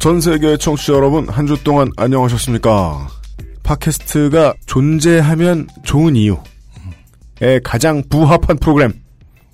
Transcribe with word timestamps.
전 0.00 0.20
세계 0.20 0.56
청취자 0.56 0.94
여러분, 0.94 1.28
한 1.28 1.46
주 1.46 1.62
동안 1.62 1.90
안녕하셨습니까? 1.96 3.08
팟캐스트가 3.62 4.54
존재하면 4.66 5.66
좋은 5.84 6.16
이유에 6.16 7.60
가장 7.62 8.02
부합한 8.08 8.58
프로그램. 8.58 8.92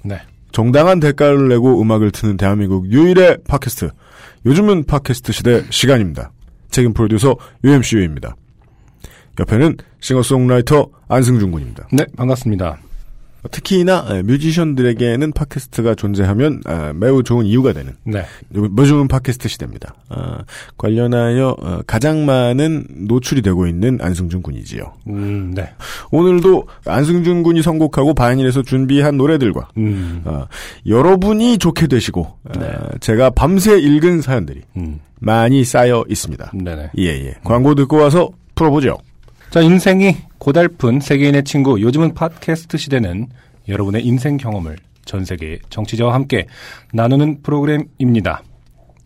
네. 0.05 0.21
정당한 0.53 1.01
대가를 1.01 1.49
내고 1.49 1.81
음악을 1.83 2.13
트는 2.13 2.37
대한민국 2.37 2.91
유일의 2.91 3.39
팟캐스트. 3.49 3.91
요즘은 4.47 4.85
팟캐스트 4.85 5.33
시대 5.33 5.65
시간입니다. 5.71 6.31
책임 6.71 6.95
프로듀서 6.95 7.37
UMCU입니다. 7.65 8.37
옆에는 9.41 9.77
싱어송라이터 10.01 10.89
안승준 11.09 11.51
군입니다. 11.51 11.89
네, 11.93 12.05
반갑습니다. 12.17 12.79
특히나 13.51 14.07
에, 14.11 14.23
뮤지션들에게는 14.23 15.33
팟캐스트가 15.33 15.95
존재하면 15.95 16.61
아, 16.65 16.93
매우 16.95 17.23
좋은 17.23 17.47
이유가 17.47 17.73
되는 17.73 17.93
네. 18.05 18.25
요즘은 18.55 19.09
팟캐스트 19.09 19.49
시대입니다. 19.49 19.95
아, 20.09 20.39
관련하여 20.77 21.57
어, 21.59 21.81
가장 21.87 22.25
많은 22.25 22.87
노출이 23.09 23.43
되고 23.43 23.67
있는 23.67 23.99
안승준 24.01 24.43
군이지요. 24.43 24.93
음, 25.09 25.53
네. 25.55 25.69
오늘도 26.11 26.67
안승준 26.85 27.43
군이 27.43 27.63
선곡하고 27.63 28.15
바이닐에서 28.15 28.63
준비한 28.63 29.17
노래들과 29.17 29.69
음, 29.77 30.23
아, 30.25 30.47
여러분이 30.87 31.59
좋게 31.59 31.87
되시고 31.87 32.27
아, 32.49 32.59
네. 32.59 32.73
제가 33.01 33.31
밤새 33.31 33.79
읽은 33.79 34.23
사연들이 34.23 34.63
음, 34.77 35.01
많이 35.19 35.65
쌓여 35.65 36.05
있습니다. 36.09 36.53
네네. 36.55 36.91
예 36.99 37.05
예. 37.07 37.35
광고 37.45 37.75
듣고 37.75 37.97
와서 37.97 38.31
풀어보죠. 38.55 38.99
자, 39.51 39.61
인생이 39.61 40.17
고달픈 40.39 41.01
세계인의 41.01 41.45
친구, 41.45 41.81
요즘은 41.81 42.15
팟캐스트 42.15 42.77
시대는 42.77 43.29
여러분의 43.69 44.05
인생 44.05 44.37
경험을 44.37 44.77
전 45.05 45.25
세계의 45.25 45.61
정치자와 45.71 46.13
함께 46.13 46.47
나누는 46.93 47.43
프로그램입니다. 47.43 48.43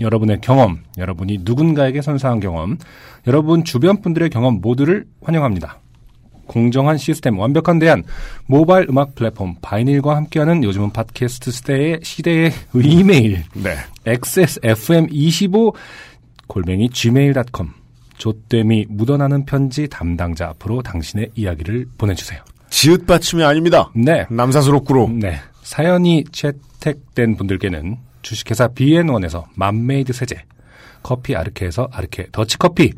여러분의 0.01 0.41
경험, 0.41 0.83
여러분이 0.99 1.41
누군가에게 1.43 2.03
선사한 2.03 2.41
경험, 2.41 2.79
여러분 3.27 3.65
주변 3.65 4.01
분들의 4.01 4.31
경험 4.31 4.61
모두를 4.61 5.05
환영합니다. 5.23 5.79
공정한 6.47 6.99
시스템, 6.99 7.39
완벽한 7.39 7.79
대안, 7.79 8.03
모바일 8.47 8.87
음악 8.89 9.15
플랫폼 9.15 9.55
바이닐과 9.63 10.17
함께하는 10.17 10.65
요즘은 10.65 10.91
팟캐스트 10.91 11.53
시대의 11.53 12.01
시대의 12.03 12.53
이메일 12.75 13.45
네. 13.55 13.77
xsfm25 14.05 15.75
골뱅이 16.49 16.89
gmail.com 16.89 17.80
조땜이 18.21 18.87
묻어나는 18.91 19.47
편지 19.47 19.89
담당자 19.89 20.49
앞으로 20.51 20.83
당신의 20.83 21.31
이야기를 21.35 21.87
보내주세요. 21.97 22.41
지읒 22.69 23.07
받침이 23.07 23.43
아닙니다. 23.43 23.91
네. 23.95 24.27
남사스럽구로. 24.31 25.09
네. 25.09 25.39
사연이 25.63 26.25
채택된 26.31 27.37
분들께는 27.37 27.97
주식회사 28.23 28.69
BN1에서 28.69 29.45
맘메이드 29.57 30.13
세제, 30.13 30.37
커피 31.03 31.35
아르케에서 31.35 31.89
아르케 31.91 32.27
더치커피, 32.31 32.93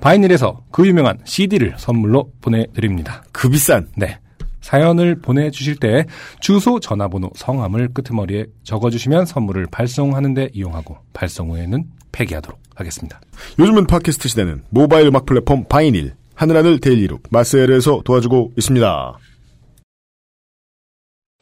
바이닐에서 0.00 0.62
그 0.70 0.86
유명한 0.86 1.18
CD를 1.24 1.74
선물로 1.78 2.30
보내드립니다. 2.42 3.24
그 3.32 3.48
비싼. 3.48 3.88
네. 3.96 4.18
사연을 4.60 5.20
보내주실 5.20 5.76
때 5.76 6.04
주소, 6.40 6.80
전화번호, 6.80 7.30
성함을 7.34 7.94
끄트머리에 7.94 8.46
적어주시면 8.64 9.24
선물을 9.24 9.68
발송하는데 9.70 10.50
이용하고 10.52 10.98
발송 11.12 11.52
후에는 11.52 11.84
폐기하도록 12.16 12.58
하겠습니다. 12.74 13.20
요즘은 13.58 13.86
팟캐스트 13.86 14.28
시대는 14.28 14.64
모바일 14.70 15.06
음악 15.08 15.26
플랫폼 15.26 15.64
바이닐, 15.68 16.14
하늘하늘 16.34 16.80
daily 16.80 17.02
look, 17.02 17.24
마스엘에서 17.30 18.02
도와주고 18.04 18.52
있습니다. 18.56 19.18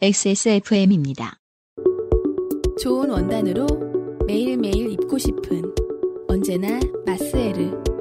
XSFM입니다. 0.01 1.39
좋은 2.81 3.09
원단으로 3.11 3.67
매일매일 4.27 4.91
입고 4.91 5.17
싶은 5.19 5.62
언제나 6.29 6.81
마스에르 7.06 7.94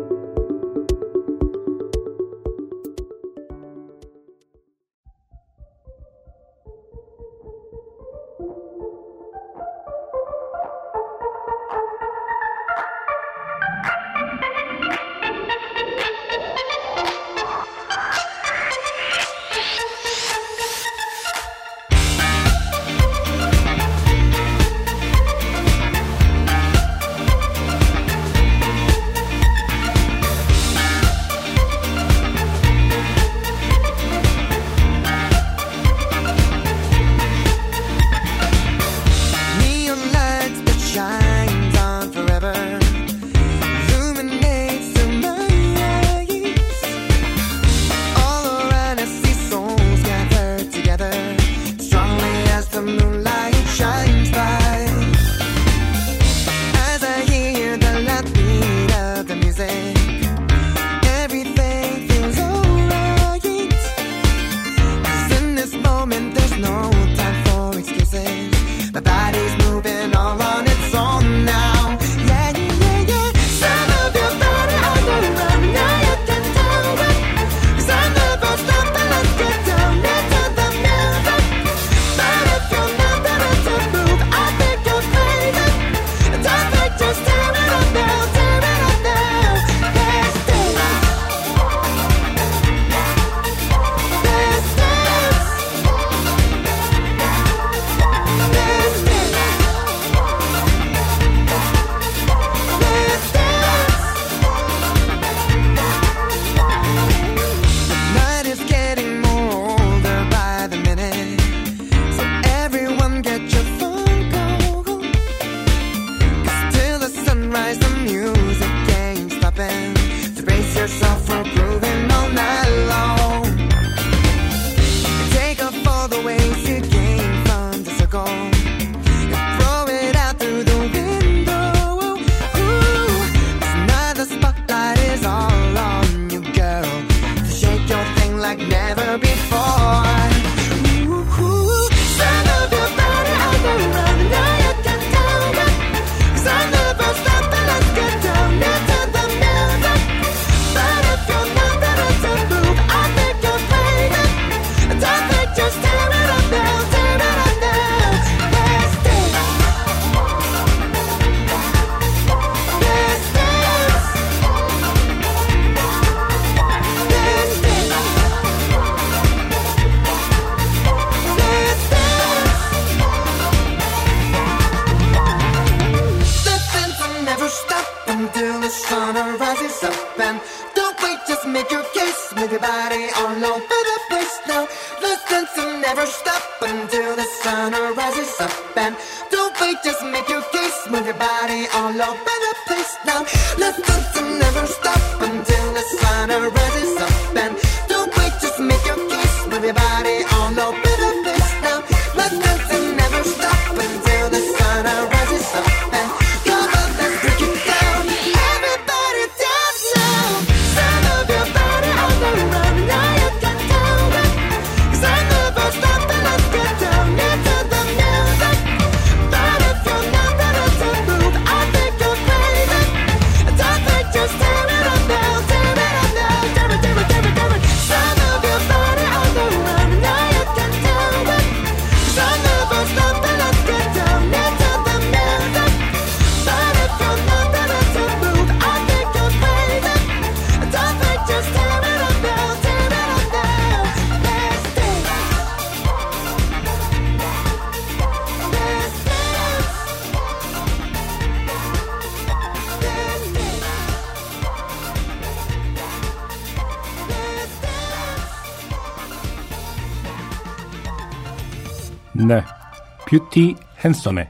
뷰티 263.13 263.55
핸섬의 263.85 264.27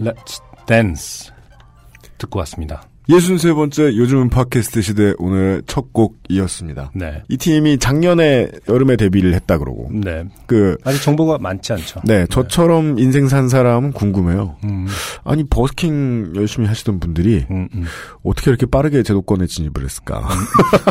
Let's 0.00 0.40
Dance 0.66 1.30
듣고 2.16 2.38
왔습니다. 2.38 2.82
63번째 3.10 3.94
요즘은 3.94 4.30
팟캐스트 4.30 4.80
시대 4.80 5.12
오늘 5.18 5.62
첫 5.66 5.92
곡이었습니다. 5.92 6.92
네. 6.94 7.22
이 7.28 7.36
팀이 7.36 7.78
작년에 7.78 8.48
여름에 8.68 8.96
데뷔를 8.96 9.34
했다 9.34 9.58
그러고 9.58 9.90
네. 9.92 10.24
그 10.46 10.78
아직 10.82 11.02
정보가 11.02 11.38
많지 11.38 11.74
않죠. 11.74 12.00
네, 12.04 12.26
저처럼 12.28 12.98
인생 12.98 13.28
산 13.28 13.50
사람은 13.50 13.92
궁금해요. 13.92 14.56
음, 14.64 14.86
아니 15.22 15.44
버스킹 15.44 16.32
열심히 16.36 16.66
하시던 16.66 16.98
분들이 16.98 17.44
음, 17.50 17.68
음. 17.74 17.84
어떻게 18.24 18.50
이렇게 18.50 18.64
빠르게 18.64 19.02
제도권에 19.02 19.46
진입을 19.46 19.84
했을까? 19.84 20.26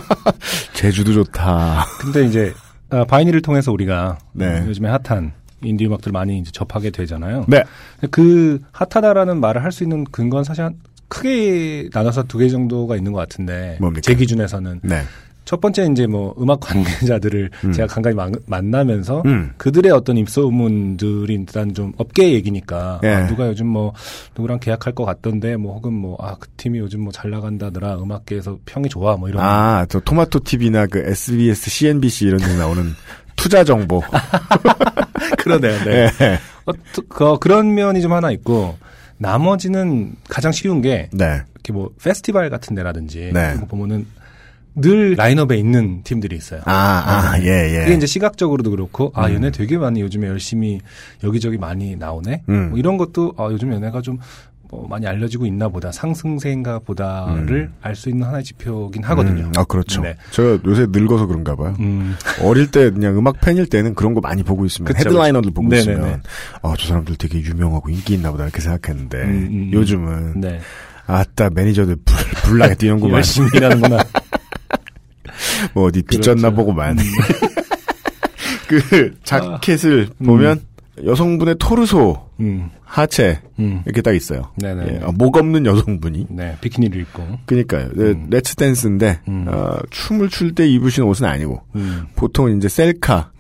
제주도 0.73 1.11
좋다. 1.11 1.85
근데 1.99 2.23
이제 2.23 2.53
아, 2.91 3.03
바이닐을 3.03 3.41
통해서 3.41 3.71
우리가 3.71 4.19
네. 4.31 4.63
요즘에 4.67 4.89
핫한 4.89 5.33
인디 5.63 5.85
음악들 5.85 6.11
많이 6.11 6.39
이제 6.39 6.51
접하게 6.51 6.89
되잖아요. 6.91 7.45
네, 7.47 7.63
그 8.11 8.59
핫하다라는 8.71 9.39
말을 9.39 9.63
할 9.63 9.71
수 9.71 9.83
있는 9.83 10.03
근거는 10.05 10.43
사실 10.43 10.63
한 10.63 10.75
크게 11.07 11.89
나눠서 11.93 12.23
두 12.23 12.39
개 12.39 12.49
정도가 12.49 12.95
있는 12.97 13.11
것 13.13 13.19
같은데 13.19 13.77
뭡니까? 13.79 14.01
제 14.01 14.15
기준에서는 14.15 14.79
네, 14.83 15.01
첫 15.45 15.61
번째 15.61 15.87
이제 15.91 16.07
뭐 16.07 16.33
음악 16.41 16.59
관계자들을 16.61 17.49
음. 17.65 17.71
제가 17.71 17.87
간간히 17.87 18.15
만- 18.15 18.33
만나면서 18.47 19.21
음. 19.25 19.51
그들의 19.57 19.91
어떤 19.91 20.17
입소문들이 20.17 21.33
일단 21.35 21.73
좀 21.73 21.93
업계 21.97 22.31
얘기니까 22.33 22.99
예. 23.03 23.07
아, 23.09 23.27
누가 23.27 23.47
요즘 23.47 23.67
뭐 23.67 23.93
누구랑 24.35 24.59
계약할 24.59 24.93
것 24.93 25.05
같던데 25.05 25.55
뭐 25.57 25.75
혹은 25.75 25.93
뭐 25.93 26.17
아 26.19 26.35
그 26.39 26.47
팀이 26.57 26.79
요즘 26.79 27.01
뭐 27.01 27.11
잘 27.11 27.29
나간다더라 27.29 27.97
음악계에서 28.01 28.57
평이 28.65 28.89
좋아 28.89 29.15
뭐 29.17 29.29
이런 29.29 29.41
아, 29.43 29.85
저 29.87 29.99
토마토 29.99 30.39
TV나 30.39 30.87
그 30.87 30.99
SBS, 30.99 31.69
CNBC 31.69 32.25
이런 32.25 32.39
데 32.39 32.57
나오는 32.57 32.83
투자 33.35 33.63
정보. 33.63 34.01
그러네요. 35.37 35.83
네. 35.83 36.11
네, 36.11 36.39
어, 36.65 36.73
또 36.93 37.01
그, 37.07 37.39
그런 37.39 37.73
면이 37.73 38.01
좀 38.01 38.13
하나 38.13 38.31
있고 38.31 38.77
나머지는 39.17 40.15
가장 40.29 40.51
쉬운 40.51 40.81
게 40.81 41.09
네, 41.11 41.41
이렇게 41.53 41.73
뭐 41.73 41.91
페스티벌 42.01 42.49
같은 42.49 42.75
데라든지 42.75 43.31
네. 43.33 43.55
보면은 43.67 44.05
늘 44.75 45.15
라인업에 45.15 45.55
있는 45.55 46.03
팀들이 46.03 46.35
있어요. 46.35 46.61
아, 46.65 46.73
아, 47.33 47.39
예, 47.41 47.75
예. 47.75 47.79
그게 47.79 47.93
이제 47.93 48.05
시각적으로도 48.05 48.71
그렇고 48.71 49.11
아 49.15 49.27
음. 49.27 49.35
얘네 49.35 49.51
되게 49.51 49.77
많이 49.77 50.01
요즘에 50.01 50.27
열심히 50.27 50.81
여기저기 51.23 51.57
많이 51.57 51.95
나오네. 51.95 52.43
음. 52.49 52.69
뭐 52.71 52.77
이런 52.77 52.97
것도 52.97 53.33
아 53.37 53.45
요즘 53.51 53.71
얘네가 53.73 54.01
좀 54.01 54.19
뭐 54.69 54.87
많이 54.87 55.05
알려지고 55.07 55.45
있나 55.45 55.69
보다 55.69 55.91
상승세인가 55.91 56.79
보다를 56.79 57.71
알수 57.81 58.09
있는 58.09 58.27
하나의 58.27 58.43
지표긴 58.43 59.03
하거든요. 59.03 59.45
음, 59.45 59.51
아, 59.55 59.63
그렇죠. 59.63 60.01
네. 60.01 60.15
저 60.31 60.59
요새 60.65 60.87
늙어서 60.89 61.25
그런가 61.27 61.55
봐요. 61.55 61.75
음, 61.79 62.15
어릴 62.41 62.71
때 62.71 62.89
그냥 62.89 63.17
음악 63.17 63.39
팬일 63.41 63.67
때는 63.67 63.93
그런 63.95 64.13
거 64.13 64.21
많이 64.21 64.43
보고 64.43 64.65
있으면 64.65 64.87
그쵸, 64.87 65.09
headliner들 65.09 65.51
보고 65.51 65.67
네네네. 65.67 65.91
있으면 65.91 66.23
아, 66.61 66.73
저 66.77 66.87
사람들 66.87 67.15
되게 67.17 67.39
유명하고 67.39 67.89
인기 67.89 68.15
있나 68.15 68.31
보다 68.31 68.43
이렇게 68.43 68.61
생각했는데 68.61 69.17
음, 69.23 69.29
음, 69.29 69.47
음. 69.51 69.69
요즘은 69.73 70.41
네. 70.41 70.59
아따 71.07 71.51
매니저들 71.51 71.97
불, 72.03 72.17
불나게 72.43 72.75
뛰는구만 72.75 73.17
열심히 73.17 73.49
일하는구나. 73.55 73.97
뭐 75.73 75.85
어디 75.85 76.01
빚졌나 76.01 76.49
그렇죠. 76.49 76.55
보구만 76.55 76.97
그 78.67 79.15
자켓을 79.23 80.09
보면 80.25 80.61
여성분의 81.03 81.55
토르소 81.59 82.17
음, 82.39 82.69
하체 82.83 83.39
음. 83.59 83.81
이렇게 83.85 84.01
딱 84.01 84.13
있어요 84.15 84.51
네네. 84.57 84.85
예, 84.87 84.99
아, 85.03 85.11
목 85.13 85.35
없는 85.37 85.65
여성분이 85.65 86.27
네, 86.29 86.55
비키니를 86.61 87.01
입고. 87.01 87.23
그니까요 87.45 87.89
네, 87.93 88.03
음. 88.11 88.27
Let's 88.29 88.55
Dance인데 88.55 89.19
음. 89.27 89.45
어, 89.49 89.77
춤을 89.89 90.29
출 90.29 90.53
때 90.55 90.67
입으시는 90.67 91.07
옷은 91.09 91.25
아니고 91.25 91.61
음, 91.75 92.05
보통 92.15 92.55
이제 92.55 92.69
셀카 92.69 93.31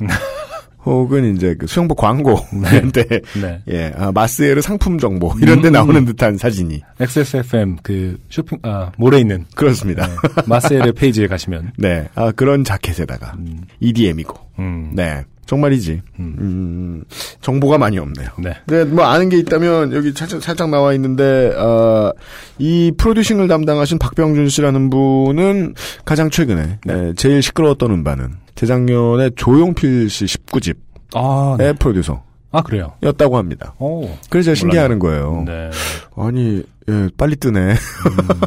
혹은 0.85 1.35
이제 1.35 1.55
그 1.57 1.65
수영복 1.65 1.97
광고 1.97 2.35
이런 2.71 2.91
데 2.91 3.03
네. 3.41 3.61
예, 3.69 3.91
아, 3.95 4.11
마스에르 4.11 4.61
상품 4.61 4.99
정보 4.99 5.33
이런 5.41 5.61
데 5.61 5.69
음. 5.69 5.73
나오는 5.73 6.05
듯한 6.05 6.37
사진이 6.37 6.81
XSFM 6.99 7.77
그 7.81 8.19
쇼핑 8.29 8.59
아 8.61 8.91
몰에 8.97 9.19
있는 9.19 9.45
그렇습니다. 9.55 10.05
네, 10.07 10.13
마셀의 10.45 10.93
페이지에 10.93 11.25
가시면 11.27 11.71
네, 11.79 12.07
아, 12.13 12.31
그런 12.31 12.63
자켓에다가 12.63 13.33
음, 13.39 13.61
EDM이고, 13.79 14.37
음, 14.59 14.91
네, 14.93 15.23
정말이지. 15.45 16.01
음. 16.19 16.35
음, 16.39 17.03
정보가 17.41 17.77
많이 17.77 17.99
없네요. 17.99 18.29
네. 18.39 18.53
네, 18.65 18.83
뭐 18.83 19.05
아는 19.05 19.29
게 19.29 19.37
있다면 19.37 19.93
여기 19.93 20.11
살짝, 20.11 20.41
살짝 20.41 20.69
나와 20.69 20.93
있는데 20.93 21.53
어, 21.55 22.11
이 22.57 22.91
프로듀싱을 22.97 23.47
담당하신 23.47 23.99
박병준 23.99 24.49
씨라는 24.49 24.89
분은 24.89 25.75
가장 26.03 26.29
최근에 26.29 26.79
네, 26.85 27.13
제일 27.15 27.41
시끄러웠던 27.41 27.91
음반은 27.91 28.37
재작년에 28.55 29.31
조용필 29.35 30.09
씨 30.09 30.25
19집의 30.25 30.77
아, 31.13 31.55
네. 31.59 31.73
프로듀서였다고 31.73 32.23
아 32.51 32.61
그래요. 32.61 32.93
합니다. 33.37 33.75
오, 33.79 34.09
그래서 34.29 34.47
제가 34.47 34.55
신기해하는 34.55 34.99
거예요. 34.99 35.43
네. 35.45 35.69
아니, 36.17 36.63
예, 36.89 37.09
빨리 37.17 37.35
뜨네. 37.35 37.75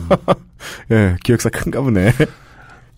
예, 0.91 1.17
기획사 1.23 1.49
큰가 1.51 1.81
보네. 1.83 2.13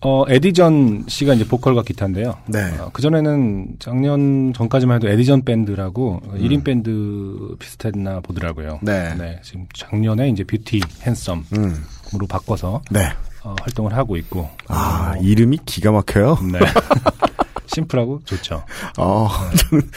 어 0.03 0.25
에디전 0.27 1.05
씨가 1.07 1.35
이제 1.35 1.47
보컬과 1.47 1.83
기타인데요. 1.83 2.35
네. 2.47 2.71
그 2.91 3.01
전에는 3.01 3.75
작년 3.79 4.51
전까지만 4.53 4.95
해도 4.95 5.07
에디전 5.07 5.43
밴드라고 5.43 6.21
음. 6.25 6.39
1인 6.39 6.63
밴드 6.63 7.55
비슷했나 7.59 8.19
보더라고요. 8.21 8.79
네. 8.81 9.39
지금 9.43 9.67
작년에 9.73 10.29
이제 10.29 10.43
뷰티 10.43 10.81
핸섬으로 11.03 11.43
음, 11.57 12.27
바꿔서 12.27 12.81
네. 12.89 13.09
어, 13.43 13.55
활동을 13.61 13.93
하고 13.95 14.17
있고. 14.17 14.49
아, 14.67 15.15
이름이 15.21 15.59
기가 15.65 15.91
막혀요. 15.91 16.37
네. 16.51 16.59
심플하고 17.67 18.21
좋죠. 18.25 18.63
어, 18.97 19.29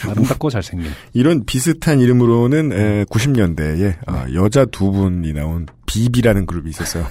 아름답고 0.07 0.49
잘생긴. 0.49 0.91
이런 1.13 1.45
비슷한 1.45 1.99
이름으로는 1.99 2.71
에, 2.71 3.03
90년대에 3.05 3.97
아, 4.07 4.25
여자 4.33 4.65
두 4.65 4.91
분이 4.91 5.33
나온 5.33 5.65
비비라는 5.95 6.45
그룹이 6.45 6.69
있었어요. 6.71 7.07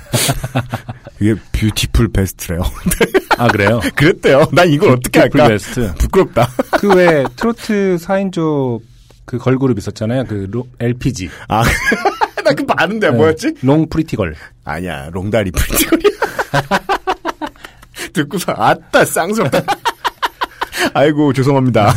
그게 1.18 1.34
뷰티풀 1.52 2.08
베스트래요. 2.12 2.60
아 3.38 3.48
그래요? 3.48 3.80
그랬대요. 3.96 4.46
난 4.52 4.68
이걸 4.68 4.90
어떻게 4.90 5.20
할까? 5.20 5.48
베스트. 5.48 5.94
부끄럽다. 5.94 6.48
그외 6.78 7.24
트로트 7.36 7.96
4인조 7.98 8.80
그 9.24 9.38
걸그룹 9.38 9.78
있었잖아요. 9.78 10.24
그 10.24 10.46
로- 10.50 10.68
LPG. 10.80 11.30
아, 11.48 11.62
나 12.44 12.52
그거 12.52 12.74
아는데 12.76 13.10
네. 13.10 13.16
뭐였지? 13.16 13.54
long 13.62 13.88
pretty 13.88 14.13
girl. 14.13 14.34
아니야, 14.64 15.08
롱다리 15.12 15.50
pretty 15.50 15.76
girl이야. 15.76 16.10
듣고서 18.12 18.52
아따 18.54 19.04
쌍스럽다. 19.06 19.62
아이고 20.92 21.32
죄송합니다. 21.32 21.94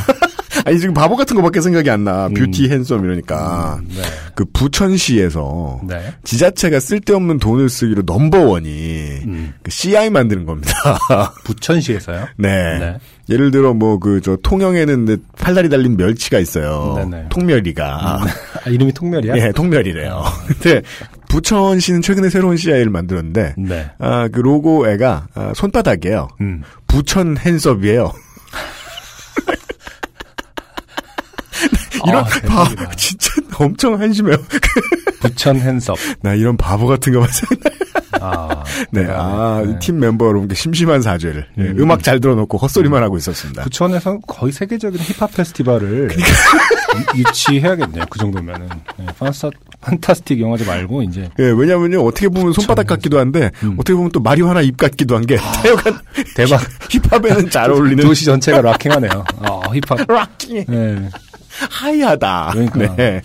아니 0.68 0.80
지금 0.80 0.94
바보 0.94 1.16
같은 1.16 1.34
거밖에 1.38 1.62
생각이 1.62 1.90
안 1.90 2.04
나. 2.04 2.28
beauty 2.28 2.70
handsome 2.70 3.06
이러니까 3.06 3.80
네. 3.88 4.02
그 4.36 4.44
부천시에서 4.52 5.80
네. 5.88 6.14
지자체가 6.26 6.82
쓸데없는 6.82 7.40
돈을 7.40 7.70
쓰기로 7.70 8.04
number 8.06 8.44
one이 8.44 8.70
음. 9.26 9.54
그 9.64 9.72
CI 9.72 10.10
만드는 10.10 10.46
겁니다. 10.46 10.74
부천시에서요? 11.46 12.28
네. 12.38 12.80
네. 12.80 12.98
예를 13.30 13.52
들어 13.52 13.74
뭐 13.74 13.98
그 14.00 14.20
저 14.22 14.36
통영에는 14.44 15.06
네, 15.06 15.16
팔다리 15.40 15.70
달린 15.70 15.96
멸치가 15.96 16.38
있어요. 16.40 16.96
네네. 16.98 17.28
통멸이가. 17.30 18.20
아, 18.66 18.70
이름이 18.70 18.92
통멸이야? 18.92 19.38
예, 19.38 19.52
통멸이래요. 19.54 20.22
근데 20.60 20.82
부천시는 21.30 22.02
최근에 22.02 22.30
새로운 22.30 22.58
CI를 22.58 22.90
만들었는데 22.90 23.56
네. 23.58 23.90
아, 24.00 24.28
그 24.28 24.40
로고애가 24.42 25.28
아, 25.34 25.52
손바닥이에요. 25.56 26.28
음. 26.42 26.64
부천 26.88 27.38
핸섭이에요. 27.38 28.12
이런 32.08 32.24
아, 32.24 32.30
바. 32.46 32.92
진짜 32.96 33.32
엄청 33.58 34.00
한심해요. 34.00 34.38
부천 35.20 35.58
핸섭. 35.60 35.98
나 36.22 36.34
이런 36.34 36.58
바보 36.58 36.88
같은 36.88 37.14
거만 37.14 37.30
생각. 37.32 37.74
아. 38.20 38.64
네. 38.92 39.06
아, 39.10 39.62
네. 39.66 39.74
이팀 39.74 40.00
멤버 40.00 40.28
여러분께 40.28 40.56
심심한 40.56 41.02
사죄를 41.02 41.48
예, 41.60 41.64
음악 41.78 42.04
잘 42.04 42.20
들어놓고 42.20 42.58
헛소리만 42.58 43.04
하고 43.04 43.18
있었습니다. 43.18 43.64
부천에서 43.64 44.20
거의 44.28 44.52
세계적인 44.52 45.00
힙합 45.00 45.34
페스티벌을 45.36 46.10
유치해야겠네요. 47.16 48.06
그 48.10 48.20
정도면은. 48.20 48.70
네, 48.98 49.06
판타, 49.20 49.50
판타스틱 49.82 50.40
영화제 50.42 50.66
말고 50.66 51.04
이제 51.04 51.30
예, 51.40 51.44
왜냐면요 51.44 52.04
어떻게 52.04 52.28
보면 52.30 52.54
손바닥 52.54 52.88
같기도 52.88 53.20
한데 53.20 53.52
음. 53.64 53.74
어떻게 53.74 53.94
보면 53.94 54.12
또 54.12 54.20
마리화나 54.20 54.62
입 54.62 54.78
같기도 54.78 55.16
한게 55.16 55.36
하여간 55.36 56.00
대박. 56.36 56.62
힙합에는 56.90 57.50
잘 57.50 57.70
어울리는 57.72 58.04
도시 58.04 58.26
전체가 58.26 58.62
락킹하네요. 58.62 59.26
아, 59.42 59.62
힙합. 59.74 60.00
락킹 60.08 60.66
네. 60.68 61.10
하이하다. 61.70 62.50
그러니까. 62.54 62.96
네. 62.96 63.22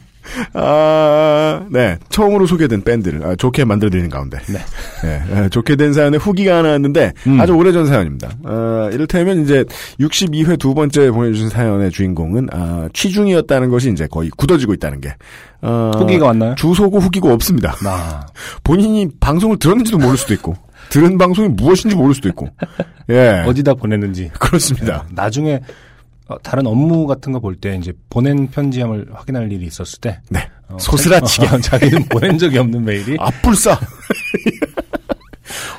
아, 0.55 1.67
네. 1.71 1.99
처음으로 2.09 2.47
소개된 2.47 2.83
밴드를 2.83 3.25
아, 3.25 3.35
좋게 3.35 3.65
만들어드리는 3.65 4.09
가운데. 4.09 4.39
네. 4.47 4.59
네, 5.03 5.23
아, 5.35 5.49
좋게 5.49 5.77
된 5.77 5.93
사연에 5.93 6.17
후기가 6.17 6.59
하나 6.59 6.71
왔는데 6.71 7.13
음. 7.27 7.41
아주 7.41 7.53
오래전 7.53 7.87
사연입니다. 7.87 8.31
아, 8.45 8.89
이를테면 8.93 9.43
이제 9.43 9.65
62회 10.01 10.59
두 10.59 10.75
번째 10.75 11.11
보내주신 11.11 11.49
사연의 11.49 11.91
주인공은 11.91 12.49
아, 12.53 12.89
취중이었다는 12.93 13.71
것이 13.71 13.91
이제 13.91 14.07
거의 14.07 14.31
굳어지고 14.31 14.75
있다는 14.75 15.01
게. 15.01 15.15
아, 15.61 15.91
후기가 15.97 16.27
왔나요? 16.27 16.55
주소고 16.55 16.99
후기고 16.99 17.31
없습니다. 17.31 17.75
나. 17.83 18.27
본인이 18.65 19.09
방송을 19.21 19.59
들었는지도 19.59 19.99
모를 19.99 20.17
수도 20.17 20.35
있고 20.35 20.57
들은 20.91 21.19
방송이 21.19 21.49
무엇인지 21.49 21.97
모를 21.97 22.15
수도 22.15 22.29
있고. 22.29 22.49
예. 23.11 23.45
어디다 23.47 23.75
보냈는지. 23.75 24.31
그렇습니다. 24.39 25.05
네. 25.09 25.15
나중에 25.15 25.61
어, 26.33 26.39
다른 26.43 26.67
업무 26.67 27.07
같은 27.07 27.33
거 27.33 27.41
볼 27.41 27.55
때 27.57 27.77
이제 27.77 27.93
보낸 28.11 28.49
편지함을 28.49 29.07
확인할 29.13 29.51
일이 29.53 29.67
있었을 29.67 30.01
때 30.01 30.21
네. 30.31 30.49
어, 30.69 30.77
소스라치게. 30.79 31.47
자, 31.47 31.55
어, 31.57 31.59
자기는 31.61 32.05
보낸 32.09 32.39
적이 32.39 32.59
없는 32.59 32.85
메일이 32.85 33.17
앞불싸. 33.19 33.79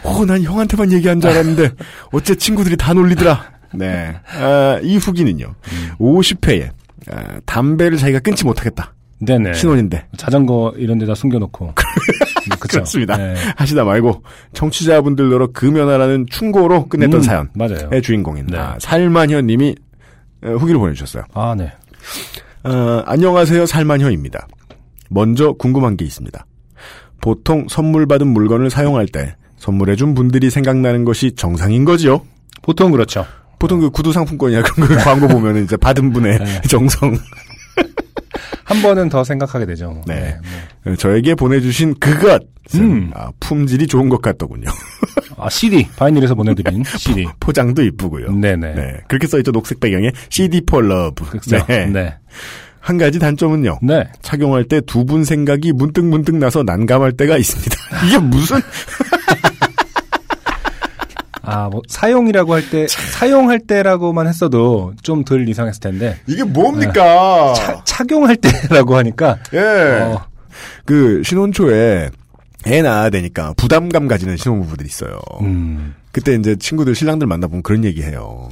어, 0.04 0.26
난 0.26 0.42
형한테만 0.44 0.92
얘기한 0.92 1.20
줄 1.22 1.30
알았는데, 1.32 1.72
어째 2.12 2.36
친구들이 2.36 2.78
다 2.78 2.94
놀리더라. 2.94 3.54
네. 3.74 4.16
아, 4.40 4.80
이 4.84 4.98
후기는요, 4.98 5.56
50회에, 6.00 6.70
아, 7.10 7.40
담배를 7.46 7.98
자기가 7.98 8.20
끊지 8.20 8.46
못하겠다. 8.46 8.94
네네 9.20 9.54
신혼인데. 9.54 10.06
자전거 10.18 10.74
이런 10.76 10.98
데다 10.98 11.16
숨겨놓고 11.16 11.74
그쵸? 12.60 12.80
그렇습니다. 12.80 13.16
네. 13.16 13.36
하시다 13.56 13.86
말고, 13.86 14.22
청취자분들로러 14.54 15.48
금연하라는 15.54 16.26
충고로 16.30 16.88
끝냈던 16.90 17.20
음, 17.20 17.24
사연의 17.24 17.48
맞아요. 17.56 18.02
주인공인, 18.02 18.46
네. 18.48 18.58
아, 18.58 18.76
살만현 18.80 19.48
님이 19.48 19.76
어, 19.80 19.93
후기를 20.44 20.80
보내주셨어요. 20.80 21.24
아 21.34 21.56
네. 21.58 21.72
어, 22.64 23.04
안녕하세요. 23.06 23.66
살만혀입니다. 23.66 24.48
먼저 25.10 25.54
궁금한 25.54 25.98
게 25.98 26.06
있습니다. 26.06 26.46
보통 27.22 27.68
선물 27.70 28.06
받은 28.06 28.28
물건을 28.28 28.70
사용할 28.70 29.08
때 29.08 29.36
선물해준 29.58 30.14
분들이 30.14 30.50
생각나는 30.50 31.06
것이 31.06 31.36
정상인 31.36 31.86
거지요? 31.86 32.22
보통 32.62 32.92
그렇죠. 32.92 33.26
보통 33.60 33.80
그 33.80 33.90
구두 33.90 34.12
상품권이나 34.12 34.62
그런 34.62 34.90
거 34.90 34.96
광고 35.04 35.28
보면 35.28 35.64
이제 35.64 35.78
받은 35.78 36.12
분의 36.12 36.40
네. 36.40 36.62
정성. 36.68 37.18
한 38.64 38.82
번은 38.82 39.10
더 39.10 39.24
생각하게 39.24 39.66
되죠. 39.66 40.02
네. 40.08 40.38
뭐. 40.86 40.96
저에게 40.96 41.36
보내주신 41.36 41.96
그것. 42.00 42.42
음. 42.76 43.12
아, 43.14 43.30
품질이 43.42 43.88
좋은 43.88 44.08
것 44.08 44.22
같더군요. 44.22 44.70
아 45.38 45.50
CD 45.50 45.86
바이닐에서 45.98 46.34
보내드린 46.34 46.84
CD. 46.98 47.28
포장도 47.40 47.84
이쁘고요. 47.84 48.32
네네. 48.32 48.74
네. 48.76 48.98
그렇게 49.10 49.28
써있죠. 49.28 49.52
녹색 49.52 49.80
배경에 49.82 50.12
CD 50.30 50.62
for 50.68 50.86
love. 50.86 51.28
그렇죠. 51.28 51.66
네. 51.68 51.88
네. 51.88 52.16
한 52.80 52.98
가지 52.98 53.18
단점은요. 53.20 53.80
네. 53.82 54.10
착용할 54.22 54.66
때 54.66 54.80
두 54.82 55.06
분 55.06 55.24
생각이 55.26 55.72
문득 55.74 56.06
문득 56.06 56.36
나서 56.36 56.64
난감할 56.64 57.14
때가 57.14 57.38
있습니다. 57.38 57.76
이게 58.08 58.18
무슨 58.20 58.58
아, 61.46 61.68
뭐, 61.70 61.82
사용이라고 61.88 62.54
할 62.54 62.70
때, 62.70 62.88
사용할 62.88 63.60
때라고만 63.60 64.28
했어도 64.28 64.94
좀 65.04 65.24
덜 65.26 65.48
이상했을 65.48 65.80
텐데, 65.82 66.18
이게 66.26 66.44
뭡니까? 66.44 67.54
차- 67.56 67.84
착용할 67.84 68.38
때라고 68.38 68.96
하니까, 68.98 69.38
예. 69.54 69.60
어, 69.60 70.26
그 70.86 71.22
신혼 71.26 71.52
초에 71.52 72.10
애 72.66 72.82
낳아야 72.82 73.10
되니까 73.10 73.54
부담감 73.58 74.08
가지는 74.08 74.38
신혼부부들 74.38 74.86
있어요. 74.86 75.20
음, 75.42 75.96
그때 76.14 76.34
이제 76.36 76.56
친구들 76.56 76.96
신랑들 76.96 77.28
만나보면 77.28 77.62
그런 77.62 77.84
얘기해요. 77.84 78.50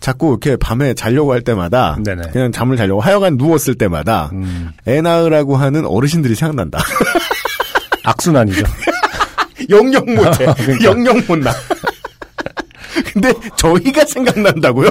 자꾸 0.00 0.30
이렇게 0.30 0.56
밤에 0.56 0.94
자려고 0.94 1.32
할 1.32 1.42
때마다 1.42 1.98
네네. 2.04 2.30
그냥 2.32 2.50
잠을 2.50 2.76
자려고 2.76 3.00
하여간 3.00 3.36
누웠을 3.36 3.74
때마다 3.76 4.30
음, 4.32 4.70
애 4.88 5.00
낳으라고 5.02 5.56
하는 5.56 5.84
어르신들이 5.86 6.34
생각난다. 6.34 6.78
악순환이죠. 8.04 8.64
영영 9.70 10.04
못해. 10.14 10.46
그러니까. 10.56 10.84
영영 10.84 11.22
못 11.28 11.36
나. 11.38 11.52
근데 13.12 13.32
저희가 13.56 14.04
생각난다고요? 14.04 14.90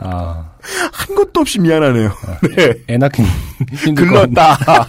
아, 0.00 0.50
한 0.92 1.16
것도 1.16 1.40
없이 1.40 1.60
미안하네요. 1.60 2.10
네. 2.56 2.74
힘들 3.76 4.08
것 4.08 4.14
같네. 4.20 4.34
글렀다. 4.34 4.58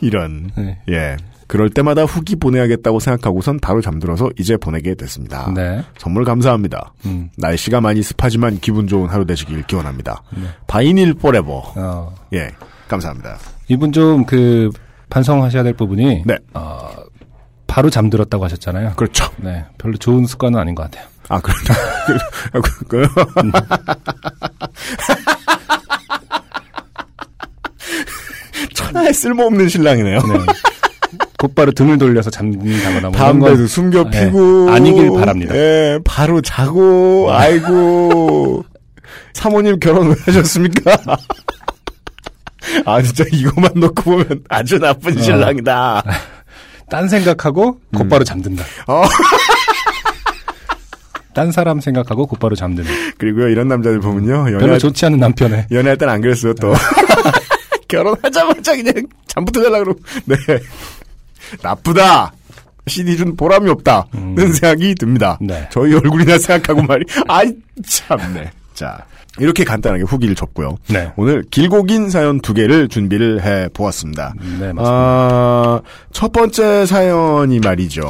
이런. 0.00 0.50
네. 0.56 0.78
예. 0.88 1.16
그럴 1.46 1.68
때마다 1.68 2.04
후기 2.04 2.34
보내야겠다고 2.34 2.98
생각하고선 2.98 3.60
바로 3.60 3.82
잠들어서 3.82 4.30
이제 4.38 4.56
보내게 4.56 4.94
됐습니다. 4.94 5.52
네. 5.54 5.84
선물 5.98 6.24
감사합니다. 6.24 6.94
음, 7.04 7.28
날씨가 7.36 7.82
많이 7.82 8.02
습하지만 8.02 8.58
기분 8.58 8.86
좋은 8.86 9.10
하루 9.10 9.26
되시길 9.26 9.64
기원합니다. 9.64 10.22
네. 10.34 10.44
바이닐 10.66 11.12
forever. 11.12 11.62
어, 11.76 12.14
예. 12.32 12.52
감사합니다. 12.88 13.36
이분 13.68 13.92
좀 13.92 14.24
그, 14.24 14.70
반성하셔야 15.10 15.62
될 15.62 15.74
부분이, 15.74 16.22
네. 16.24 16.36
어, 16.54 16.88
바로 17.72 17.88
잠들었다고 17.88 18.44
하셨잖아요. 18.44 18.92
그렇죠. 18.96 19.30
네. 19.38 19.64
별로 19.78 19.96
좋은 19.96 20.26
습관은 20.26 20.58
아닌 20.58 20.74
것 20.74 20.82
같아요. 20.82 21.08
아, 21.30 21.40
그렇다. 21.40 21.74
그, 22.52 22.84
그, 22.84 23.08
천하에 28.74 29.10
쓸모없는 29.10 29.70
신랑이네요. 29.70 30.18
네. 30.18 30.38
곧바로 31.38 31.72
등을 31.72 31.96
돌려서 31.96 32.28
잠든다거나 32.28 33.08
뭐 33.08 33.12
담배도 33.12 33.56
건 33.56 33.66
숨겨 33.66 34.04
예, 34.12 34.26
피고. 34.26 34.70
아니길 34.70 35.10
바랍니다. 35.12 35.56
예, 35.56 35.98
바로 36.04 36.42
자고, 36.42 37.32
아이고. 37.32 38.66
사모님 39.32 39.80
결혼 39.80 40.08
왜 40.08 40.14
하셨습니까? 40.26 40.94
아, 42.84 43.00
진짜 43.00 43.24
이것만 43.32 43.72
놓고 43.76 44.02
보면 44.02 44.44
아주 44.50 44.78
나쁜 44.78 45.16
어. 45.16 45.22
신랑이다. 45.22 46.02
딴 46.92 47.08
생각하고 47.08 47.80
곧바로 47.96 48.22
잠든다. 48.22 48.62
어. 48.86 49.02
딴 51.32 51.50
사람 51.50 51.80
생각하고 51.80 52.26
곧바로 52.26 52.54
잠드는. 52.54 53.14
그리고요, 53.16 53.48
이런 53.48 53.66
남자들 53.66 54.00
보면요, 54.00 54.44
별로 54.44 54.60
연애, 54.60 54.78
좋지 54.78 55.06
않은 55.06 55.18
남편의 55.18 55.68
연애할 55.70 55.96
땐 55.96 56.10
안 56.10 56.20
그랬어요, 56.20 56.52
또. 56.56 56.74
결혼하자마자 57.88 58.76
그냥 58.76 58.92
잠부터 59.26 59.62
자려고 59.62 59.84
그러고. 59.84 60.00
네. 60.26 60.36
나쁘다! 61.62 62.30
CD 62.86 63.16
준 63.16 63.36
보람이 63.36 63.70
없다. 63.70 64.04
는 64.12 64.52
생각이 64.52 64.94
듭니다. 64.96 65.38
네. 65.40 65.66
저희 65.72 65.94
얼굴이나 65.94 66.36
생각하고 66.36 66.82
말이, 66.82 67.06
아이, 67.26 67.54
참네. 67.86 68.50
자. 68.74 69.02
이렇게 69.38 69.64
간단하게 69.64 70.02
후기를 70.04 70.34
접고요. 70.34 70.76
네. 70.88 71.10
오늘 71.16 71.42
길고 71.50 71.84
긴 71.84 72.10
사연 72.10 72.40
두 72.40 72.52
개를 72.54 72.88
준비를 72.88 73.42
해 73.42 73.68
보았습니다. 73.72 74.34
네, 74.38 74.72
맞습니다. 74.72 74.82
아, 74.84 75.80
첫 76.12 76.32
번째 76.32 76.84
사연이 76.86 77.58
말이죠. 77.60 78.02